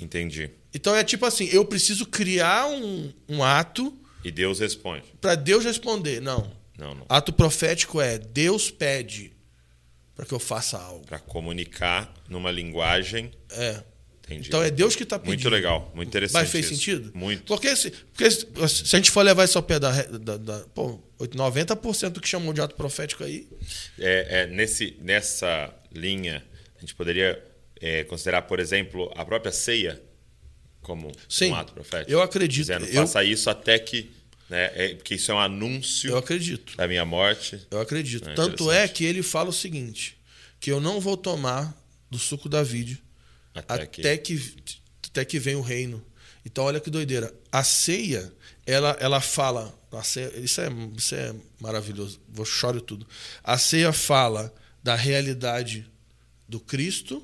Entendi. 0.01 0.51
Então 0.74 0.94
é 0.94 1.05
tipo 1.05 1.27
assim, 1.27 1.47
eu 1.53 1.65
preciso 1.65 2.07
criar 2.07 2.66
um, 2.69 3.12
um 3.28 3.44
ato 3.44 3.94
E 4.24 4.31
Deus 4.31 4.61
responde. 4.61 5.05
para 5.20 5.35
Deus 5.35 5.62
responder. 5.62 6.23
Não. 6.23 6.51
Não, 6.78 6.94
não. 6.94 7.07
Ato 7.09 7.32
profético 7.35 8.01
é 8.01 8.19
Deus 8.19 8.70
pede 8.70 9.36
para 10.17 10.25
que 10.27 10.33
eu 10.33 10.41
faça 10.41 10.79
algo. 10.79 11.05
Para 11.07 11.19
comunicar 11.21 12.13
numa 12.29 12.51
linguagem. 12.51 13.31
É. 13.51 13.83
Entendi. 14.25 14.49
Então 14.49 14.61
é 14.61 14.71
Deus 14.73 14.97
que 14.97 15.05
está 15.05 15.19
pedindo. 15.21 15.35
Muito 15.35 15.49
legal, 15.49 15.93
muito 15.95 16.09
interessante. 16.09 16.43
Mas 16.43 16.51
fez 16.51 16.65
isso. 16.67 16.75
sentido? 16.75 17.13
Muito. 17.15 17.45
Porque 17.45 17.77
se, 17.77 17.91
porque 17.93 18.29
se 18.29 18.47
a 18.57 18.99
gente 18.99 19.11
for 19.13 19.23
levar 19.23 19.45
isso 19.45 19.57
ao 19.57 19.63
pé 19.63 19.79
da. 19.79 19.93
da, 20.03 20.37
da 20.37 20.59
pô, 20.75 20.99
90% 21.21 22.09
do 22.11 22.21
que 22.21 22.29
chamam 22.29 22.53
de 22.53 22.61
ato 22.61 22.75
profético 22.75 23.23
aí. 23.23 23.47
É, 23.99 24.41
é, 24.41 24.47
nesse, 24.49 24.97
nessa 25.01 25.73
linha, 25.95 26.45
a 26.77 26.81
gente 26.81 26.95
poderia 26.97 27.41
é, 27.81 28.03
considerar, 28.05 28.43
por 28.43 28.59
exemplo, 28.59 29.13
a 29.15 29.25
própria 29.25 29.53
ceia 29.53 30.03
como 30.83 31.11
Sim, 31.29 31.51
um 31.51 31.55
ato 31.55 31.73
profético. 31.73 32.11
eu 32.11 32.21
acredito. 32.21 32.63
Dizendo, 32.63 32.85
Eu- 32.87 33.03
faça 33.03 33.23
isso 33.23 33.49
até 33.49 33.79
que. 33.79 34.11
Né, 34.48 34.70
é, 34.74 34.94
porque 34.94 35.16
isso 35.16 35.31
é 35.32 35.35
um 35.35 35.40
anúncio 35.40 36.10
Eu 36.10 36.18
acredito. 36.18 36.77
da 36.77 36.86
minha 36.86 37.05
morte. 37.05 37.60
Eu 37.70 37.81
acredito. 37.81 38.28
É 38.28 38.35
Tanto 38.35 38.70
é 38.70 38.86
que 38.86 39.05
ele 39.05 39.23
fala 39.23 39.51
o 39.51 39.52
seguinte: 39.52 40.16
que 40.60 40.70
eu 40.70 40.81
não 40.81 41.01
vou 41.01 41.16
tomar 41.16 41.77
do 42.10 42.18
suco 42.18 42.48
da 42.48 42.62
vide 42.62 43.02
Até, 43.55 43.82
até 43.82 44.16
que. 44.16 44.39
que, 44.39 44.78
até 45.09 45.24
que 45.24 45.39
vem 45.39 45.56
o 45.56 45.60
reino. 45.60 46.05
Então, 46.44 46.62
olha 46.64 46.78
que 46.78 46.90
doideira. 46.90 47.35
A 47.51 47.64
ceia, 47.64 48.32
ela, 48.64 48.97
ela 49.01 49.20
fala. 49.20 49.77
A 49.90 50.02
ceia, 50.05 50.31
isso, 50.39 50.60
é, 50.60 50.68
isso 50.97 51.14
é 51.16 51.35
maravilhoso. 51.59 52.20
Vou 52.28 52.44
choro 52.44 52.81
tudo. 52.81 53.05
A 53.43 53.59
ceia 53.59 53.93
fala 53.93 54.55
da 54.82 54.94
realidade 54.94 55.85
do 56.48 56.60
Cristo, 56.60 57.20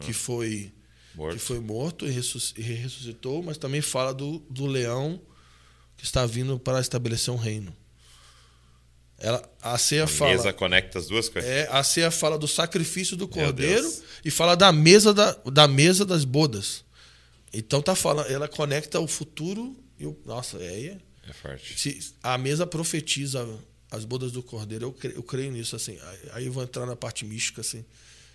que 0.00 0.12
foi 0.12 0.72
Morto. 1.14 1.34
que 1.36 1.38
foi 1.38 1.60
morto 1.60 2.06
e 2.06 2.10
ressus- 2.10 2.52
ressuscitou, 2.56 3.40
mas 3.42 3.56
também 3.56 3.80
fala 3.80 4.12
do, 4.12 4.40
do 4.50 4.66
leão 4.66 5.20
está 6.04 6.24
vindo 6.26 6.58
para 6.58 6.80
estabelecer 6.80 7.32
um 7.32 7.36
reino. 7.36 7.74
Ela, 9.18 9.42
a 9.62 9.78
ceia 9.78 10.04
A 10.04 10.06
fala. 10.06 10.32
mesa 10.32 10.52
conecta 10.52 10.98
as 10.98 11.06
duas 11.06 11.28
coisas. 11.28 11.50
É, 11.50 11.68
a 11.70 11.82
ceia 11.82 12.10
fala 12.10 12.36
do 12.38 12.46
sacrifício 12.46 13.16
do 13.16 13.26
cordeiro 13.26 13.90
e 14.24 14.30
fala 14.30 14.54
da 14.54 14.70
mesa, 14.72 15.14
da, 15.14 15.32
da 15.50 15.66
mesa 15.68 16.04
das 16.04 16.24
bodas. 16.24 16.84
Então 17.52 17.80
tá 17.80 17.94
falando, 17.94 18.30
ela 18.30 18.48
conecta 18.48 19.00
o 19.00 19.06
futuro 19.06 19.76
e 19.98 20.06
o. 20.06 20.16
Nossa, 20.26 20.58
é. 20.58 20.86
é- 20.86 20.98
É 21.28 21.32
forte. 21.32 21.78
Se 21.80 22.12
a 22.22 22.36
mesa 22.36 22.66
profetiza 22.66 23.48
as 23.90 24.04
bodas 24.04 24.30
do 24.32 24.42
cordeiro, 24.42 24.86
eu 24.86 24.92
creio, 24.92 25.16
eu 25.16 25.22
creio 25.22 25.52
nisso, 25.52 25.74
assim. 25.76 25.96
Aí- 26.02 26.30
Aí 26.32 26.46
eu 26.46 26.52
vou 26.52 26.62
entrar 26.62 26.84
na 26.84 26.96
parte 26.96 27.24
mística, 27.24 27.60
assim. 27.62 27.84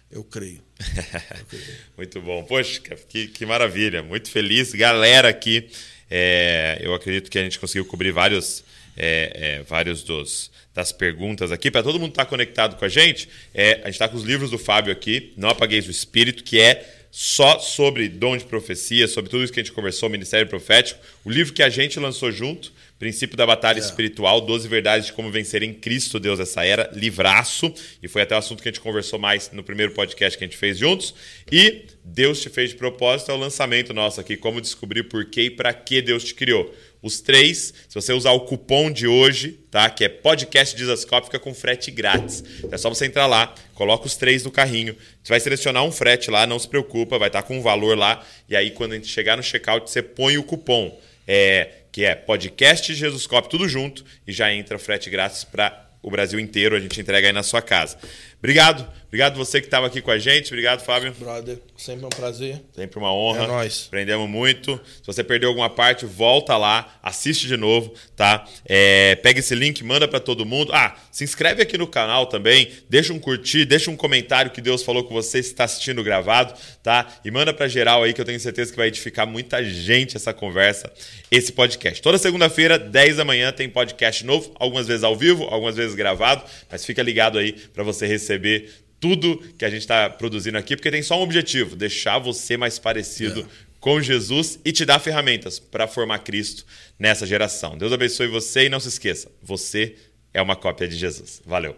Eu 0.09 0.23
creio. 0.23 0.63
Eu 0.79 1.45
creio. 1.45 1.75
Muito 1.97 2.21
bom. 2.21 2.43
Poxa, 2.45 2.79
que, 2.81 3.27
que 3.27 3.45
maravilha. 3.45 4.01
Muito 4.01 4.31
feliz. 4.31 4.71
Galera 4.73 5.29
aqui, 5.29 5.69
é, 6.09 6.79
eu 6.81 6.93
acredito 6.93 7.29
que 7.29 7.37
a 7.37 7.43
gente 7.43 7.59
conseguiu 7.59 7.85
cobrir 7.85 8.11
vários, 8.11 8.63
é, 8.97 9.31
é, 9.59 9.63
vários 9.63 10.03
dos, 10.03 10.51
das 10.73 10.91
perguntas 10.91 11.51
aqui. 11.51 11.69
Para 11.69 11.83
todo 11.83 11.99
mundo 11.99 12.11
estar 12.11 12.25
conectado 12.25 12.77
com 12.77 12.85
a 12.85 12.89
gente, 12.89 13.29
é, 13.53 13.73
a 13.83 13.85
gente 13.85 13.91
está 13.91 14.07
com 14.07 14.17
os 14.17 14.23
livros 14.23 14.51
do 14.51 14.57
Fábio 14.57 14.91
aqui, 14.91 15.33
Não 15.37 15.49
Apagueis 15.49 15.87
o 15.87 15.91
Espírito, 15.91 16.43
que 16.43 16.59
é 16.59 16.95
só 17.11 17.57
sobre 17.59 18.07
dom 18.07 18.37
de 18.37 18.45
profecia, 18.45 19.07
sobre 19.07 19.31
tudo 19.31 19.43
isso 19.43 19.51
que 19.51 19.59
a 19.59 19.63
gente 19.63 19.73
conversou, 19.73 20.09
Ministério 20.09 20.47
Profético. 20.47 20.99
O 21.25 21.29
livro 21.29 21.53
que 21.53 21.63
a 21.63 21.69
gente 21.69 21.99
lançou 21.99 22.31
junto, 22.31 22.71
Princípio 22.99 23.37
da 23.37 23.45
Batalha 23.45 23.79
É. 23.79 23.81
Espiritual, 23.81 24.41
12 24.41 24.67
Verdades 24.67 25.07
de 25.07 25.13
Como 25.13 25.31
Vencer 25.31 25.63
em 25.63 25.73
Cristo, 25.73 26.19
Deus, 26.19 26.39
essa 26.39 26.63
era, 26.65 26.89
livraço. 26.93 27.73
E 28.03 28.07
foi 28.07 28.21
até 28.21 28.35
o 28.35 28.37
assunto 28.37 28.61
que 28.61 28.69
a 28.69 28.71
gente 28.71 28.81
conversou 28.81 29.17
mais 29.17 29.49
no 29.51 29.63
primeiro 29.63 29.93
podcast 29.93 30.37
que 30.37 30.43
a 30.43 30.47
gente 30.47 30.57
fez 30.57 30.77
juntos. 30.77 31.15
E 31.51 31.85
Deus 32.13 32.41
te 32.41 32.49
fez 32.49 32.71
de 32.71 32.75
propósito, 32.75 33.31
é 33.31 33.33
o 33.33 33.37
lançamento 33.37 33.93
nosso 33.93 34.19
aqui, 34.19 34.35
como 34.35 34.59
descobrir 34.59 35.03
por 35.03 35.25
que 35.25 35.43
e 35.43 35.49
para 35.49 35.71
que 35.73 36.01
Deus 36.01 36.23
te 36.23 36.33
criou. 36.33 36.73
Os 37.01 37.21
três, 37.21 37.73
se 37.87 37.95
você 37.95 38.11
usar 38.11 38.31
o 38.31 38.41
cupom 38.41 38.91
de 38.91 39.07
hoje, 39.07 39.59
tá? 39.69 39.89
Que 39.89 40.05
é 40.05 40.09
podcast 40.09 40.75
Dizascope, 40.75 41.27
fica 41.27 41.39
com 41.39 41.53
frete 41.53 41.91
grátis. 41.91 42.43
É 42.71 42.77
só 42.77 42.89
você 42.89 43.05
entrar 43.05 43.27
lá, 43.27 43.53
coloca 43.73 44.07
os 44.07 44.15
três 44.15 44.43
no 44.43 44.51
carrinho. 44.51 44.95
Você 45.23 45.31
vai 45.31 45.39
selecionar 45.39 45.83
um 45.83 45.91
frete 45.91 46.31
lá, 46.31 46.45
não 46.47 46.57
se 46.57 46.67
preocupa, 46.67 47.17
vai 47.17 47.29
estar 47.29 47.43
com 47.43 47.57
um 47.57 47.61
valor 47.61 47.97
lá. 47.97 48.25
E 48.49 48.55
aí, 48.55 48.71
quando 48.71 48.93
a 48.93 48.95
gente 48.95 49.07
chegar 49.07 49.37
no 49.37 49.43
checkout, 49.43 49.89
você 49.89 50.01
põe 50.01 50.37
o 50.37 50.43
cupom. 50.43 50.99
É, 51.27 51.69
que 51.91 52.03
é 52.03 52.15
podcast 52.15 52.93
Jesuscope, 52.93 53.49
tudo 53.49 53.69
junto, 53.69 54.03
e 54.25 54.31
já 54.31 54.51
entra 54.51 54.79
frete 54.79 55.11
grátis 55.11 55.43
para 55.43 55.89
o 56.01 56.09
Brasil 56.09 56.39
inteiro, 56.39 56.75
a 56.75 56.79
gente 56.79 56.99
entrega 56.99 57.27
aí 57.27 57.33
na 57.33 57.43
sua 57.43 57.61
casa. 57.61 57.97
Obrigado, 58.39 58.89
obrigado 59.09 59.35
você 59.35 59.59
que 59.59 59.67
estava 59.67 59.87
aqui 59.87 60.01
com 60.01 60.11
a 60.11 60.17
gente, 60.17 60.47
obrigado, 60.47 60.81
Fábio. 60.81 61.13
Brother, 61.19 61.59
sempre 61.75 62.05
um 62.05 62.09
prazer. 62.09 62.61
Sempre 62.73 62.97
uma 62.97 63.13
honra. 63.13 63.43
É 63.43 63.47
nóis. 63.47 63.85
Aprendemos 63.87 64.29
muito. 64.29 64.79
Se 65.01 65.05
você 65.05 65.23
perdeu 65.23 65.49
alguma 65.49 65.69
parte, 65.69 66.05
volta 66.05 66.55
lá, 66.55 66.97
assiste 67.03 67.47
de 67.47 67.57
novo, 67.57 67.93
tá? 68.15 68.47
É, 68.65 69.15
pega 69.15 69.39
esse 69.39 69.53
link, 69.55 69.83
manda 69.83 70.07
para 70.07 70.19
todo 70.19 70.45
mundo. 70.45 70.71
Ah, 70.73 70.95
se 71.11 71.23
inscreve 71.23 71.61
aqui 71.61 71.77
no 71.77 71.87
canal 71.87 72.27
também, 72.27 72.71
deixa 72.89 73.11
um 73.11 73.19
curtir, 73.19 73.65
deixa 73.65 73.91
um 73.91 73.95
comentário 73.95 74.51
que 74.51 74.61
Deus 74.61 74.83
falou 74.83 75.03
com 75.03 75.13
você 75.13 75.41
se 75.43 75.49
está 75.49 75.65
assistindo 75.65 76.03
gravado, 76.03 76.53
tá? 76.81 77.07
E 77.25 77.31
manda 77.31 77.53
para 77.53 77.67
geral 77.67 78.03
aí 78.03 78.13
que 78.13 78.21
eu 78.21 78.25
tenho 78.25 78.39
certeza 78.39 78.71
que 78.71 78.77
vai 78.77 78.87
edificar 78.87 79.27
muita 79.27 79.63
gente 79.63 80.15
essa 80.15 80.33
conversa, 80.33 80.91
esse 81.29 81.51
podcast. 81.51 82.01
Toda 82.01 82.17
segunda-feira, 82.17 82.77
10 82.77 83.17
da 83.17 83.25
manhã, 83.25 83.51
tem 83.51 83.69
podcast 83.69 84.25
novo, 84.25 84.51
algumas 84.55 84.87
vezes 84.87 85.03
ao 85.03 85.15
vivo, 85.15 85.43
algumas 85.45 85.75
vezes 85.75 85.95
gravado, 85.95 86.43
mas 86.69 86.85
fica 86.85 87.01
ligado 87.01 87.37
aí 87.37 87.53
para 87.53 87.83
você 87.83 88.05
receber 88.05 88.69
tudo 88.99 89.37
que 89.57 89.65
a 89.65 89.69
gente 89.69 89.81
está 89.81 90.09
produzindo 90.09 90.57
aqui, 90.57 90.75
porque 90.75 90.91
tem 90.91 91.01
só 91.01 91.19
um 91.19 91.23
objetivo: 91.23 91.75
deixar 91.75 92.19
você 92.19 92.57
mais 92.57 92.77
parecido 92.77 93.47
com 93.79 94.01
Jesus 94.01 94.59
e 94.63 94.71
te 94.71 94.85
dar 94.85 94.99
ferramentas 94.99 95.59
para 95.59 95.87
formar 95.87 96.19
Cristo 96.19 96.65
nessa 96.97 97.25
geração. 97.25 97.77
Deus 97.77 97.93
abençoe 97.93 98.27
você 98.27 98.65
e 98.65 98.69
não 98.69 98.79
se 98.79 98.89
esqueça: 98.89 99.31
você 99.41 99.95
é 100.33 100.41
uma 100.41 100.55
cópia 100.55 100.87
de 100.87 100.95
Jesus. 100.95 101.41
Valeu. 101.45 101.75